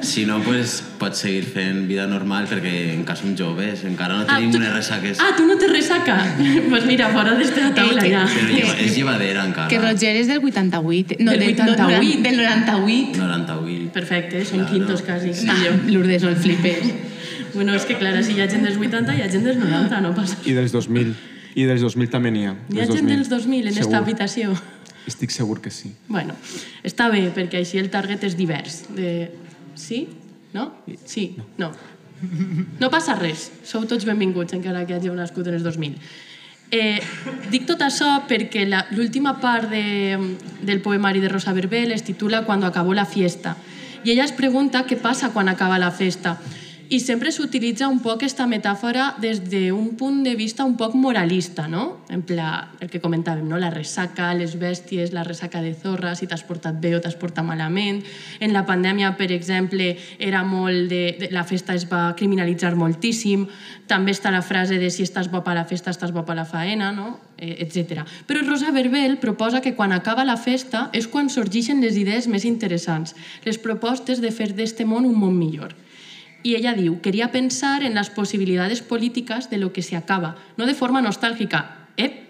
Si 0.00 0.24
no, 0.24 0.38
pues 0.40 0.76
pots 0.98 1.18
seguir 1.18 1.42
fent 1.44 1.88
vida 1.88 2.06
normal 2.06 2.46
perquè 2.46 2.94
encara 2.94 3.18
som 3.18 3.32
joves, 3.36 3.82
encara 3.84 4.14
no 4.20 4.26
tenim 4.28 4.52
tu- 4.52 4.58
unes 4.60 4.72
ressaques. 4.72 5.18
Ah, 5.20 5.32
tu 5.36 5.44
no 5.44 5.56
te 5.58 5.66
resaca? 5.66 6.16
pues 6.70 6.86
mira, 6.86 7.08
fora 7.10 7.34
d'esta 7.34 7.72
taula 7.74 8.00
que- 8.02 8.12
ja. 8.12 8.22
Però 8.30 8.46
lleva, 8.54 8.76
és 8.78 8.94
llevadera 8.96 9.44
encara. 9.44 9.66
Que 9.68 9.80
Roger 9.82 10.14
és 10.16 10.28
del 10.30 10.38
88. 10.38 11.16
No, 11.18 11.32
Del 11.32 11.40
del 11.40 11.48
88. 11.58 11.82
88. 11.82 12.22
Del 12.22 12.36
98. 12.36 13.18
98. 13.18 13.90
Perfecte, 13.92 14.44
són 14.46 14.64
quintos 14.70 15.02
quasi. 15.02 15.34
Ah, 15.50 15.74
Lourdes, 15.88 16.22
no 16.22 16.30
el 16.30 16.36
flipes. 16.36 16.94
Bueno, 17.54 17.72
és 17.74 17.84
que 17.88 17.96
clar, 17.98 18.12
si 18.22 18.34
hi 18.36 18.42
ha 18.44 18.46
gent 18.46 18.62
dels 18.62 18.76
80 18.78 19.16
hi 19.16 19.22
ha 19.24 19.28
gent 19.32 19.42
dels 19.42 19.56
90, 19.58 20.00
no 20.04 20.12
passa. 20.14 20.36
I 20.46 20.52
dels 20.54 20.70
2000. 20.70 21.14
I 21.58 21.64
dels 21.66 21.80
2000 21.82 22.10
també 22.12 22.30
n'hi 22.30 22.44
ha. 22.46 22.52
Hi 22.70 22.80
ha 22.84 22.86
gent 22.86 23.08
dels 23.08 23.30
2000 23.32 23.66
en 23.66 23.74
Segur. 23.74 23.88
esta 23.88 23.98
habitació. 23.98 24.52
Estic 25.08 25.32
segur 25.32 25.60
que 25.64 25.70
sí. 25.72 25.90
Bueno, 26.08 26.34
està 26.84 27.08
bé, 27.12 27.24
perquè 27.34 27.62
així 27.62 27.80
el 27.80 27.88
target 27.90 28.24
és 28.28 28.36
divers. 28.36 28.82
De... 28.94 29.30
Sí? 29.74 30.04
No? 30.52 30.68
Sí? 31.08 31.30
No. 31.56 31.72
No 32.80 32.90
passa 32.90 33.14
res. 33.16 33.48
Sou 33.64 33.84
tots 33.88 34.04
benvinguts, 34.08 34.52
encara 34.56 34.84
que 34.86 34.96
hàgiu 34.98 35.14
nascut 35.14 35.46
en 35.48 35.54
els 35.58 35.64
2000. 35.66 35.94
Eh, 36.74 36.98
dic 37.48 37.64
tot 37.64 37.80
això 37.80 38.08
perquè 38.28 38.66
la- 38.68 38.84
l'última 38.92 39.38
part 39.40 39.70
de, 39.72 40.18
del 40.60 40.82
poemari 40.84 41.22
de 41.22 41.30
Rosa 41.32 41.54
Verbel 41.56 41.92
es 41.92 42.02
titula 42.04 42.42
Cuando 42.44 42.66
acabó 42.66 42.92
la 42.92 43.06
fiesta. 43.06 43.56
I 44.04 44.10
ella 44.12 44.24
es 44.28 44.32
pregunta 44.36 44.84
què 44.86 44.98
passa 45.00 45.30
quan 45.32 45.48
acaba 45.48 45.78
la 45.78 45.90
festa. 45.90 46.36
I 46.90 47.00
sempre 47.00 47.28
s'utilitza 47.28 47.84
un 47.92 47.98
poc 48.00 48.14
aquesta 48.16 48.46
metàfora 48.48 49.10
des 49.20 49.42
d'un 49.44 49.90
punt 50.00 50.22
de 50.24 50.32
vista 50.38 50.64
un 50.64 50.78
poc 50.80 50.94
moralista, 50.96 51.66
no? 51.68 51.98
En 52.08 52.22
pla, 52.24 52.70
el 52.80 52.88
que 52.88 53.00
comentàvem, 53.02 53.44
no? 53.44 53.58
La 53.60 53.68
ressaca, 53.68 54.30
les 54.32 54.54
bèsties, 54.56 55.12
la 55.12 55.24
ressaca 55.26 55.60
de 55.60 55.74
zorra, 55.76 56.14
si 56.16 56.24
t'has 56.26 56.46
portat 56.48 56.78
bé 56.80 56.94
o 56.96 57.00
t'has 57.04 57.18
portat 57.20 57.44
malament. 57.44 58.00
En 58.40 58.54
la 58.56 58.62
pandèmia, 58.64 59.10
per 59.18 59.28
exemple, 59.36 59.90
era 60.18 60.40
molt 60.48 60.88
de, 60.88 61.02
de, 61.18 61.28
la 61.34 61.42
festa 61.44 61.76
es 61.76 61.84
va 61.90 62.14
criminalitzar 62.16 62.72
moltíssim. 62.72 63.44
També 63.86 64.14
està 64.16 64.32
la 64.32 64.40
frase 64.40 64.78
de 64.80 64.88
si 64.88 65.04
estàs 65.04 65.28
bo 65.28 65.42
a 65.44 65.56
la 65.58 65.66
festa, 65.68 65.92
estàs 65.92 66.14
bo 66.14 66.24
a 66.24 66.36
la 66.38 66.46
faena, 66.48 66.88
no? 66.92 67.18
Eh, 67.36 67.66
etc. 67.66 68.06
Però 68.24 68.40
Rosa 68.46 68.72
Verbel 68.72 69.18
proposa 69.20 69.60
que 69.60 69.74
quan 69.76 69.92
acaba 69.92 70.24
la 70.24 70.38
festa 70.40 70.88
és 70.94 71.06
quan 71.06 71.28
sorgeixen 71.28 71.84
les 71.84 72.00
idees 72.00 72.32
més 72.32 72.48
interessants, 72.48 73.12
les 73.44 73.60
propostes 73.60 74.24
de 74.24 74.32
fer 74.32 74.54
d'este 74.56 74.88
món 74.88 75.04
un 75.04 75.20
món 75.20 75.36
millor. 75.36 75.76
Y 76.42 76.54
ella 76.54 76.74
diu, 76.74 77.00
quería 77.00 77.32
pensar 77.32 77.82
en 77.82 77.94
las 77.94 78.10
posibilidades 78.10 78.80
políticas 78.82 79.50
de 79.50 79.58
lo 79.58 79.72
que 79.72 79.82
se 79.82 79.96
acaba, 79.96 80.36
no 80.56 80.66
de 80.66 80.74
forma 80.74 81.02
nostálgica, 81.02 81.88
¿eh? 81.96 82.28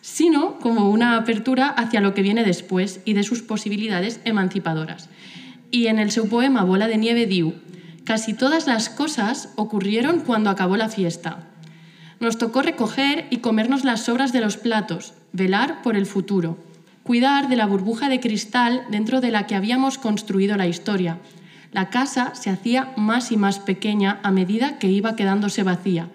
sino 0.00 0.58
como 0.58 0.90
una 0.90 1.16
apertura 1.16 1.68
hacia 1.68 2.00
lo 2.00 2.14
que 2.14 2.22
viene 2.22 2.44
después 2.44 3.00
y 3.04 3.12
de 3.12 3.24
sus 3.24 3.42
posibilidades 3.42 4.20
emancipadoras. 4.24 5.08
Y 5.70 5.88
en 5.88 5.98
el 5.98 6.10
seu 6.10 6.28
poema 6.28 6.64
Bola 6.64 6.88
de 6.88 6.96
Nieve 6.96 7.26
diu, 7.26 7.52
casi 8.04 8.32
todas 8.32 8.66
las 8.66 8.88
cosas 8.88 9.52
ocurrieron 9.56 10.20
cuando 10.20 10.48
acabó 10.48 10.76
la 10.76 10.88
fiesta. 10.88 11.44
Nos 12.20 12.38
tocó 12.38 12.62
recoger 12.62 13.26
y 13.30 13.38
comernos 13.38 13.84
las 13.84 14.04
sobras 14.04 14.32
de 14.32 14.40
los 14.40 14.56
platos, 14.56 15.12
velar 15.32 15.82
por 15.82 15.94
el 15.94 16.06
futuro, 16.06 16.56
cuidar 17.02 17.48
de 17.48 17.56
la 17.56 17.66
burbuja 17.66 18.08
de 18.08 18.20
cristal 18.20 18.84
dentro 18.90 19.20
de 19.20 19.30
la 19.30 19.46
que 19.46 19.54
habíamos 19.54 19.98
construido 19.98 20.56
la 20.56 20.66
historia. 20.66 21.18
La 21.72 21.90
casa 21.90 22.34
se 22.34 22.50
hacía 22.50 22.92
más 22.96 23.30
y 23.32 23.36
más 23.36 23.58
pequeña 23.58 24.20
a 24.22 24.30
medida 24.30 24.78
que 24.78 24.90
iba 24.90 25.16
quedándose 25.16 25.62
vacía, 25.62 26.08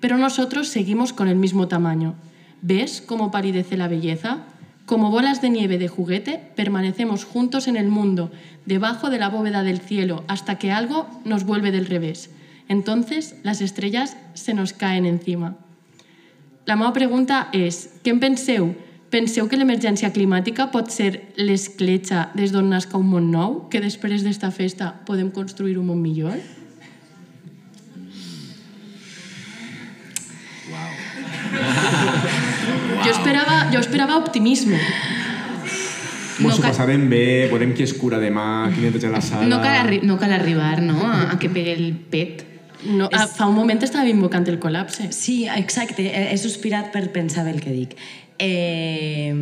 pero 0.00 0.18
nosotros 0.18 0.68
seguimos 0.68 1.12
con 1.12 1.28
el 1.28 1.36
mismo 1.36 1.68
tamaño. 1.68 2.14
¿Ves 2.62 3.02
cómo 3.04 3.30
palidece 3.30 3.76
la 3.76 3.88
belleza? 3.88 4.44
Como 4.86 5.10
bolas 5.10 5.42
de 5.42 5.50
nieve 5.50 5.78
de 5.78 5.88
juguete, 5.88 6.52
permanecemos 6.54 7.24
juntos 7.24 7.68
en 7.68 7.76
el 7.76 7.88
mundo, 7.88 8.30
debajo 8.64 9.10
de 9.10 9.18
la 9.18 9.28
bóveda 9.28 9.62
del 9.62 9.80
cielo, 9.80 10.24
hasta 10.28 10.58
que 10.58 10.72
algo 10.72 11.08
nos 11.24 11.44
vuelve 11.44 11.72
del 11.72 11.86
revés. 11.86 12.30
Entonces 12.68 13.36
las 13.42 13.60
estrellas 13.60 14.16
se 14.34 14.54
nos 14.54 14.72
caen 14.72 15.06
encima. 15.06 15.56
La 16.66 16.74
meva 16.74 16.90
pregunta 16.90 17.44
és, 17.54 18.00
què 18.02 18.10
en 18.10 18.18
penseu? 18.18 18.72
Penseu 19.16 19.46
que 19.48 19.56
l'emergència 19.56 20.10
climàtica 20.12 20.66
pot 20.72 20.90
ser 20.92 21.06
l'escletxa 21.40 22.26
des 22.36 22.50
d'on 22.52 22.66
nasca 22.68 22.98
un 23.00 23.06
món 23.08 23.30
nou? 23.32 23.54
Que 23.72 23.80
després 23.80 24.24
d'esta 24.26 24.50
festa 24.52 24.90
podem 25.08 25.30
construir 25.38 25.78
un 25.80 25.86
món 25.88 26.02
millor? 26.02 26.36
Jo 33.04 33.10
esperava, 33.12 33.56
jo 33.72 33.80
esperava 33.80 34.16
optimisme. 34.18 34.78
Mos 36.38 36.52
No 36.52 36.56
ho 36.58 36.60
cal- 36.60 36.70
passarem 36.72 37.06
bé, 37.08 37.48
veurem 37.48 37.72
qui 37.74 37.86
es 37.86 37.94
cura 37.96 38.18
demà, 38.20 38.68
qui 38.74 38.82
neteja 38.84 39.08
la 39.12 39.22
sala... 39.24 39.46
No 39.48 39.60
cal, 39.62 39.78
arri 39.86 40.02
no 40.04 40.18
cal 40.20 40.34
arribar, 40.36 40.82
no?, 40.84 40.98
a, 41.08 41.30
a 41.32 41.38
que 41.40 41.48
pegue 41.48 41.72
el 41.72 41.94
pet. 42.12 42.44
No, 42.92 43.08
a, 43.08 43.24
fa 43.26 43.48
un 43.48 43.56
moment 43.56 43.80
estava 43.82 44.08
invocant 44.12 44.44
el 44.52 44.58
col·lapse. 44.60 45.08
Sí, 45.16 45.46
exacte. 45.48 46.04
He, 46.10 46.26
he 46.34 46.36
sospirat 46.38 46.92
per 46.92 47.06
pensar 47.14 47.46
bé 47.48 47.54
el 47.56 47.62
que 47.64 47.72
dic. 47.72 47.96
Eh, 48.38 49.34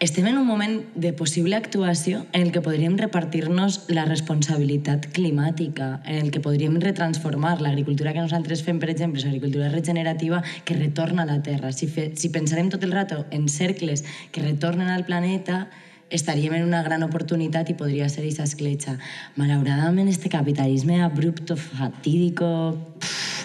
estem 0.00 0.26
en 0.26 0.38
un 0.38 0.46
moment 0.46 0.78
de 0.94 1.12
possible 1.12 1.56
actuació 1.56 2.24
en 2.32 2.40
el 2.46 2.52
que 2.52 2.62
podríem 2.64 2.94
repartir-nos 2.96 3.82
la 3.92 4.06
responsabilitat 4.08 5.10
climàtica, 5.12 6.00
en 6.06 6.24
el 6.24 6.30
que 6.32 6.40
podríem 6.40 6.78
retransformar 6.80 7.58
l'agricultura 7.60 8.14
que 8.16 8.24
nosaltres 8.24 8.62
fem, 8.64 8.78
per 8.80 8.88
exemple, 8.88 9.20
és 9.20 9.26
agricultura 9.28 9.68
regenerativa 9.68 10.40
que 10.64 10.78
retorna 10.78 11.26
a 11.26 11.28
la 11.28 11.42
Terra. 11.44 11.74
Si, 11.76 11.84
fe, 11.86 12.14
si 12.16 12.32
pensarem 12.32 12.70
tot 12.72 12.86
el 12.88 12.96
rato 12.96 13.26
en 13.30 13.44
cercles 13.52 14.06
que 14.32 14.40
retornen 14.40 14.88
al 14.88 15.04
planeta, 15.04 15.68
estaríem 16.08 16.54
en 16.54 16.64
una 16.64 16.82
gran 16.82 17.04
oportunitat 17.04 17.68
i 17.68 17.76
podria 17.76 18.08
ser 18.08 18.24
aquesta 18.24 18.48
escletxa. 18.48 18.96
Malauradament, 19.36 20.08
este 20.08 20.32
capitalisme 20.32 21.02
abrupto, 21.04 21.60
fatídico, 21.60 22.72
pff, 23.04 23.44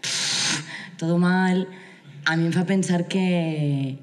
pff, 0.00 0.96
todo 1.02 1.18
mal, 1.18 1.66
a 2.28 2.36
mi 2.36 2.44
em 2.44 2.52
fa 2.52 2.66
pensar 2.68 3.06
que, 3.08 3.96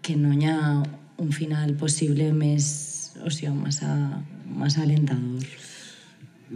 que 0.00 0.14
no 0.14 0.30
hi 0.30 0.46
ha 0.46 0.82
un 1.18 1.32
final 1.34 1.72
possible 1.74 2.28
més, 2.30 2.66
o 3.26 3.30
sigui, 3.34 3.50
massa, 3.58 3.90
massa 4.46 4.84
alentador. 4.84 5.42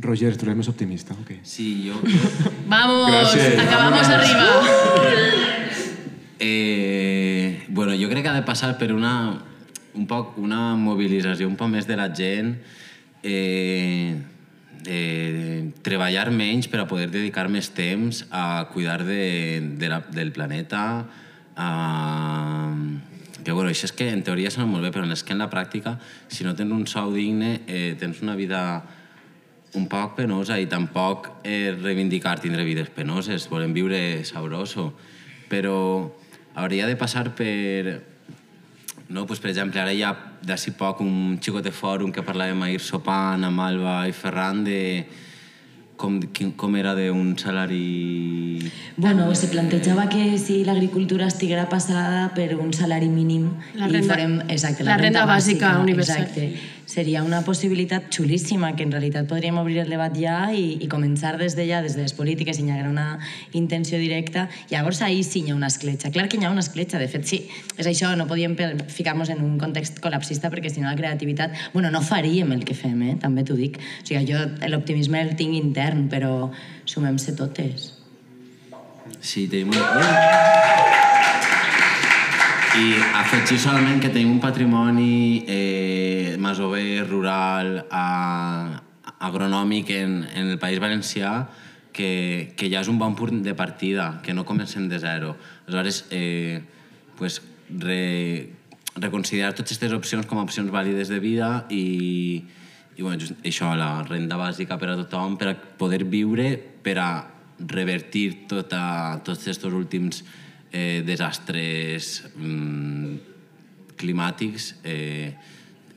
Roger, 0.06 0.36
tu 0.38 0.46
eres 0.46 0.60
més 0.60 0.70
optimista, 0.70 1.16
o 1.18 1.26
què? 1.26 1.40
Sí, 1.42 1.66
jo... 1.88 1.98
Vamos, 2.70 3.10
acabamos 3.58 4.06
arriba. 4.06 4.46
Eh, 6.38 7.66
bueno, 7.68 7.98
jo 7.98 8.06
crec 8.08 8.22
que 8.22 8.30
ha 8.30 8.38
de 8.38 8.46
passar 8.46 8.76
per 8.78 8.92
una, 8.94 9.42
un 9.98 10.06
poc, 10.06 10.38
una 10.38 10.76
mobilització 10.78 11.50
un 11.50 11.58
poc 11.58 11.74
més 11.74 11.90
de 11.90 11.98
la 11.98 12.06
gent, 12.14 12.54
eh, 13.26 14.14
de 14.84 15.72
treballar 15.84 16.30
menys 16.32 16.68
per 16.70 16.82
a 16.82 16.88
poder 16.88 17.10
dedicar 17.12 17.48
més 17.52 17.70
temps 17.76 18.24
a 18.30 18.68
cuidar 18.72 19.02
de, 19.04 19.60
de 19.78 19.90
la, 19.92 20.00
del 20.12 20.32
planeta, 20.32 20.84
a, 21.56 21.70
que 23.44 23.52
bueno, 23.52 23.70
això 23.70 23.88
és 23.88 23.94
que 23.96 24.08
en 24.12 24.22
teoria 24.24 24.52
sona 24.52 24.68
molt 24.68 24.84
bé, 24.86 24.92
però 24.94 25.06
és 25.08 25.24
que 25.24 25.34
en 25.36 25.42
la 25.42 25.50
pràctica, 25.52 25.96
si 26.28 26.44
no 26.44 26.54
tens 26.56 26.72
un 26.72 26.86
sou 26.90 27.12
digne, 27.14 27.60
eh, 27.66 27.94
tens 28.00 28.22
una 28.24 28.36
vida 28.36 28.62
un 29.78 29.86
poc 29.86 30.16
penosa 30.18 30.58
i 30.58 30.66
tampoc 30.66 31.28
eh, 31.46 31.76
reivindicar 31.78 32.40
tindre 32.42 32.66
vides 32.66 32.90
penoses, 32.90 33.46
volem 33.50 33.74
viure 33.76 34.24
sabroso, 34.26 34.90
però 35.50 36.10
hauria 36.54 36.88
de 36.90 36.96
passar 36.98 37.30
per... 37.36 38.09
No, 39.10 39.26
pues, 39.26 39.40
per 39.42 39.50
exemple, 39.50 39.80
ara 39.82 39.92
hi 39.92 40.04
ha 40.06 40.12
d'ací 40.46 40.70
poc 40.78 41.00
un 41.02 41.38
xicot 41.42 41.64
de 41.66 41.72
fòrum 41.74 42.12
que 42.14 42.22
parlàvem 42.22 42.62
ahir 42.62 42.78
sopant 42.80 43.42
amb 43.44 43.60
Alba 43.64 44.04
i 44.08 44.12
Ferran 44.14 44.62
de 44.64 44.78
com, 46.00 46.20
com 46.56 46.76
era 46.80 46.94
d'un 46.96 47.34
salari... 47.36 48.70
Bueno, 48.96 49.26
se 49.34 49.48
plantejava 49.52 50.06
que 50.08 50.38
si 50.38 50.62
l'agricultura 50.64 51.26
estiguera 51.26 51.66
passada 51.68 52.30
per 52.36 52.54
un 52.56 52.72
salari 52.72 53.08
mínim 53.10 53.50
La 53.74 53.88
i 53.88 53.92
renda- 53.98 54.14
farem, 54.14 54.38
exacte, 54.48 54.84
la 54.86 54.96
renda 54.96 55.26
bàsica 55.28 55.74
universal. 55.82 56.22
Exacte. 56.22 56.78
Seria 56.90 57.22
una 57.22 57.44
possibilitat 57.46 58.08
xulíssima 58.10 58.72
que 58.74 58.82
en 58.82 58.90
realitat 58.90 59.28
podríem 59.30 59.60
obrir 59.60 59.76
el 59.84 59.92
debat 59.92 60.16
ja 60.18 60.48
i, 60.50 60.72
i 60.82 60.88
començar 60.90 61.36
des 61.38 61.54
de 61.54 61.62
ja, 61.68 61.78
des 61.84 61.94
de 61.94 62.02
les 62.02 62.14
polítiques, 62.18 62.56
si 62.58 62.64
hi 62.64 62.72
haguera 62.72 62.90
una 62.90 63.20
intenció 63.54 64.00
directa. 64.02 64.48
Llavors 64.72 64.98
ahir 65.06 65.22
sí 65.22 65.44
hi 65.44 65.52
ha 65.52 65.54
una 65.54 65.68
escletxa. 65.70 66.10
Clar 66.10 66.26
que 66.26 66.40
hi 66.40 66.48
ha 66.48 66.50
una 66.50 66.64
escletxa, 66.64 66.98
de 66.98 67.06
fet 67.12 67.28
sí. 67.30 67.38
És 67.76 67.86
això, 67.86 68.10
no 68.18 68.26
podíem 68.26 68.56
ficar-nos 68.90 69.30
en 69.30 69.44
un 69.46 69.54
context 69.62 70.02
col·lapsista 70.02 70.50
perquè 70.50 70.72
si 70.74 70.82
no 70.82 70.90
la 70.90 70.98
creativitat... 70.98 71.54
Bueno, 71.76 71.92
no 71.94 72.02
faríem 72.02 72.50
el 72.56 72.66
que 72.66 72.74
fem, 72.74 72.98
eh? 73.06 73.14
també 73.22 73.46
t'ho 73.46 73.54
dic. 73.54 73.78
O 73.78 74.08
sigui, 74.10 74.24
jo 74.32 74.42
l'optimisme 74.74 75.22
el 75.22 75.36
tinc 75.38 75.54
intern, 75.60 76.08
però 76.10 76.50
sumem-se 76.90 77.38
totes. 77.38 77.92
Sí, 79.22 79.46
tenim 79.46 79.70
un... 79.78 81.09
I 82.80 82.94
afegir 83.12 83.58
solament 83.60 83.98
que 84.00 84.08
tenim 84.08 84.30
un 84.32 84.38
patrimoni 84.40 85.44
eh, 85.44 86.36
masover, 86.40 87.04
rural, 87.04 87.74
a, 87.92 88.80
agronòmic 89.26 89.90
en, 89.98 90.14
en 90.24 90.48
el 90.54 90.56
País 90.62 90.80
Valencià 90.80 91.32
que, 91.92 92.54
que 92.56 92.70
ja 92.72 92.80
és 92.80 92.88
un 92.88 92.96
bon 92.96 93.18
punt 93.18 93.42
de 93.44 93.52
partida, 93.58 94.22
que 94.24 94.32
no 94.32 94.46
comencem 94.48 94.88
de 94.88 94.96
zero. 95.02 95.34
Aleshores, 95.66 96.06
eh, 96.08 96.62
pues, 97.20 97.42
re, 97.68 98.48
reconsiderar 98.96 99.52
totes 99.52 99.76
aquestes 99.76 100.00
opcions 100.00 100.24
com 100.30 100.40
a 100.40 100.48
opcions 100.48 100.72
vàlides 100.72 101.12
de 101.12 101.20
vida 101.20 101.66
i, 101.68 101.84
i 102.96 103.02
bueno, 103.02 103.20
just 103.20 103.36
això, 103.44 103.74
la 103.76 104.06
renda 104.08 104.40
bàsica 104.40 104.80
per 104.80 104.94
a 104.94 105.00
tothom, 105.04 105.36
per 105.36 105.52
a 105.52 105.58
poder 105.76 106.06
viure, 106.08 106.54
per 106.56 106.96
a 106.96 107.10
revertir 107.60 108.46
tota, 108.48 109.20
tots 109.20 109.44
aquests 109.44 109.68
últims 109.68 110.24
eh, 110.72 111.02
desastres 111.06 112.24
mm, 112.36 113.14
climàtics. 114.00 114.74
Eh, 114.84 115.34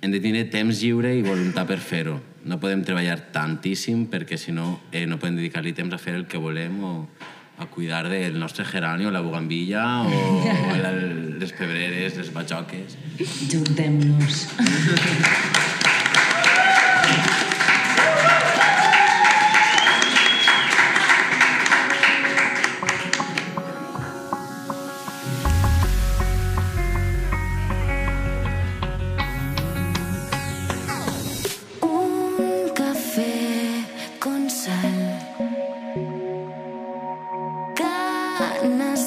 hem 0.02 0.12
de 0.12 0.20
tenir 0.20 0.50
temps 0.52 0.82
lliure 0.84 1.14
i 1.16 1.24
voluntat 1.24 1.68
per 1.70 1.80
fer-ho. 1.80 2.20
No 2.44 2.60
podem 2.60 2.84
treballar 2.84 3.20
tantíssim 3.32 4.08
perquè 4.12 4.38
si 4.38 4.52
no 4.52 4.82
eh, 4.92 5.06
no 5.08 5.20
podem 5.22 5.40
dedicar-li 5.40 5.72
temps 5.78 5.96
a 5.96 6.02
fer 6.02 6.18
el 6.20 6.28
que 6.28 6.42
volem 6.42 6.82
o 6.84 6.94
a 7.58 7.68
cuidar 7.70 8.10
del 8.10 8.40
nostre 8.40 8.66
gerani 8.66 9.06
o 9.06 9.12
la 9.14 9.22
bugambilla 9.22 9.86
o 10.02 10.76
la, 10.82 10.92
les 10.92 11.54
pebreres, 11.54 12.18
les 12.18 12.34
batxoques. 12.34 12.98
Juntem-nos. 13.54 14.48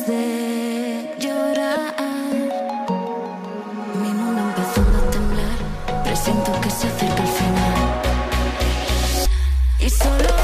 de 0.07 1.17
llorar. 1.19 1.95
Mi 4.01 4.09
mundo 4.09 4.41
empezando 4.43 4.99
a 4.99 5.11
temblar. 5.11 5.59
Presiento 6.05 6.53
que 6.61 6.71
se 6.71 6.87
acerca 6.87 7.23
el 7.23 7.29
final. 7.29 8.03
Y 9.81 9.91
solo 9.91 10.35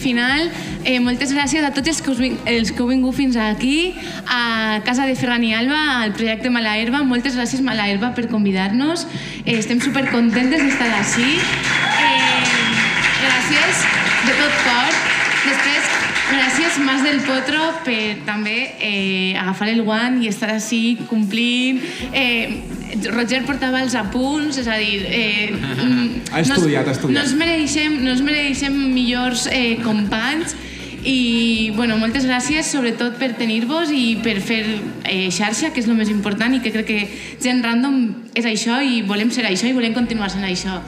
final. 0.10 0.49
Eh, 0.84 0.99
moltes 1.03 1.34
gràcies 1.36 1.65
a 1.65 1.72
tots 1.76 1.91
els 1.91 2.02
que, 2.02 2.14
us, 2.14 2.22
els 2.49 2.72
que 2.73 2.81
heu 2.81 2.90
vingut 2.90 3.15
fins 3.18 3.38
aquí, 3.40 3.94
a 4.26 4.80
Casa 4.88 5.06
de 5.10 5.15
Ferran 5.19 5.44
i 5.45 5.53
Alba, 5.53 5.80
al 6.06 6.15
projecte 6.18 6.49
Mala 6.53 6.77
Herba. 6.80 7.03
Moltes 7.06 7.38
gràcies, 7.38 7.61
Mala 7.65 7.90
Herba, 7.90 8.14
per 8.18 8.30
convidar-nos. 8.31 9.06
Eh, 9.45 9.60
estem 9.60 9.81
supercontentes 9.84 10.65
d'estar 10.65 10.90
així. 10.98 11.30
Eh, 11.30 12.49
gràcies 13.22 13.86
de 14.26 14.36
tot 14.40 14.60
cor. 14.65 14.99
Després, 15.40 15.94
gràcies 16.30 16.81
Mas 16.86 17.06
del 17.06 17.22
Potro 17.26 17.69
per 17.86 18.19
també 18.27 18.57
eh, 18.80 19.38
agafar 19.40 19.69
el 19.72 19.84
guant 19.86 20.19
i 20.23 20.30
estar 20.31 20.52
així 20.56 20.98
complint. 21.10 21.81
Eh, 22.11 22.69
Roger 23.07 23.43
portava 23.47 23.81
els 23.84 23.95
apunts, 23.95 24.57
és 24.61 24.67
a 24.67 24.77
dir... 24.80 25.03
Eh, 25.05 25.51
mm, 25.51 26.31
Ha 26.31 26.41
estudiat, 26.43 26.88
ha 26.88 26.95
estudiat. 26.95 27.15
No 27.15 27.23
ens 27.26 27.35
mereixem, 27.38 27.99
no 28.03 28.11
ens 28.13 28.21
mereixem 28.26 28.76
millors 28.93 29.47
eh, 29.51 29.77
companys 29.84 30.55
i 30.99 31.71
bueno, 31.76 31.95
moltes 31.97 32.26
gràcies 32.27 32.67
sobretot 32.67 33.15
per 33.19 33.31
tenir-vos 33.39 33.91
i 33.95 34.17
per 34.23 34.35
fer 34.43 34.61
eh, 35.07 35.30
xarxa, 35.31 35.71
que 35.71 35.80
és 35.80 35.88
el 35.88 35.95
més 35.95 36.11
important 36.11 36.53
i 36.55 36.59
que 36.63 36.73
crec 36.76 36.89
que 36.89 37.01
gent 37.41 37.63
random 37.63 38.01
és 38.35 38.45
això 38.45 38.81
i 38.84 39.01
volem 39.07 39.31
ser 39.31 39.47
això 39.47 39.69
i 39.69 39.76
volem 39.77 39.95
continuar 39.95 40.30
sent 40.34 40.43
això. 40.43 40.81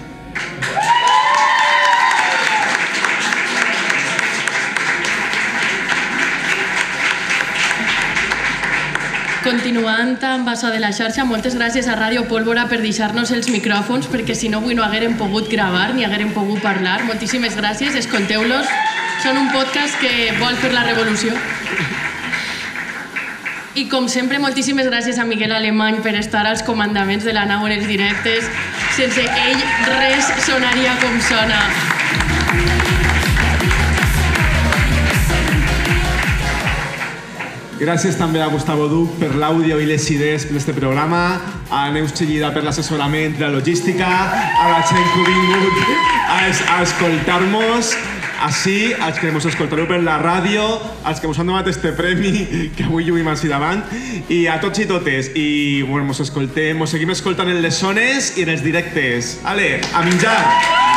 Continuant 9.41 10.19
amb 10.21 10.49
això 10.51 10.69
de 10.69 10.77
la 10.77 10.91
xarxa, 10.93 11.23
moltes 11.25 11.55
gràcies 11.57 11.87
a 11.89 11.95
Ràdio 11.97 12.27
Pólvora 12.29 12.67
per 12.69 12.77
deixar-nos 12.83 13.31
els 13.33 13.47
micròfons, 13.49 14.05
perquè 14.13 14.35
si 14.37 14.51
no 14.53 14.59
avui 14.61 14.75
no 14.77 14.83
haguérem 14.85 15.15
pogut 15.17 15.49
gravar 15.49 15.95
ni 15.95 16.05
haguérem 16.05 16.29
pogut 16.35 16.61
parlar. 16.61 16.99
Moltíssimes 17.07 17.57
gràcies, 17.57 17.97
escolteu-los. 17.97 18.69
Són 19.23 19.39
un 19.41 19.49
podcast 19.49 19.97
que 19.97 20.35
vol 20.37 20.53
fer 20.61 20.69
la 20.75 20.83
revolució. 20.85 21.33
I 23.73 23.87
com 23.89 24.05
sempre, 24.11 24.37
moltíssimes 24.37 24.85
gràcies 24.91 25.17
a 25.17 25.25
Miguel 25.25 25.55
Alemany 25.57 26.03
per 26.05 26.13
estar 26.19 26.45
als 26.45 26.61
comandaments 26.61 27.25
de 27.25 27.33
la 27.33 27.47
nau 27.49 27.65
en 27.65 27.79
els 27.79 27.89
directes. 27.89 28.45
Sense 28.93 29.25
ell 29.25 29.65
res 29.89 30.29
sonaria 30.45 30.93
com 31.01 31.17
sona. 31.31 32.80
Gràcies 37.81 38.13
també 38.13 38.37
a 38.37 38.45
Gustavo 38.53 38.85
Duc 38.85 39.15
per 39.17 39.31
l'àudio 39.41 39.79
i 39.81 39.87
les 39.89 40.03
idees 40.13 40.43
per 40.45 40.59
este 40.59 40.73
programa, 40.77 41.21
a 41.73 41.79
Neus 41.89 42.11
Chillida 42.13 42.51
per 42.53 42.61
l'assessorament 42.61 43.39
de 43.39 43.47
la 43.47 43.55
logística, 43.55 44.05
a 44.05 44.67
la 44.69 44.83
gent 44.85 45.07
que 45.09 45.23
ha 45.23 45.31
vingut 45.31 45.79
a, 46.29 46.37
a 46.75 46.77
escoltar-nos, 46.83 47.95
així, 48.45 48.93
als 49.01 49.17
que 49.17 49.33
ens 49.33 49.49
escoltareu 49.49 49.89
per 49.89 49.97
la 50.05 50.19
ràdio, 50.21 50.67
als 51.09 51.17
que 51.17 51.29
ens 51.31 51.41
han 51.41 51.49
donat 51.49 51.73
este 51.73 51.95
premi 51.97 52.45
que 52.77 52.85
avui 52.85 53.09
lluïm 53.09 53.33
així 53.33 53.49
davant, 53.49 53.81
i 54.29 54.43
a 54.45 54.61
tots 54.61 54.85
i 54.85 54.85
totes. 54.85 55.33
I 55.33 55.49
bueno, 55.89 56.05
ens 56.13 56.21
escoltem, 56.27 56.85
ens 56.85 56.93
seguim 56.93 57.17
escoltant 57.17 57.49
en 57.49 57.65
les 57.65 57.81
zones 57.81 58.35
i 58.37 58.45
en 58.45 58.53
els 58.53 58.61
directes. 58.61 59.39
Ale, 59.41 59.79
a 59.89 60.05
menjar! 60.05 60.90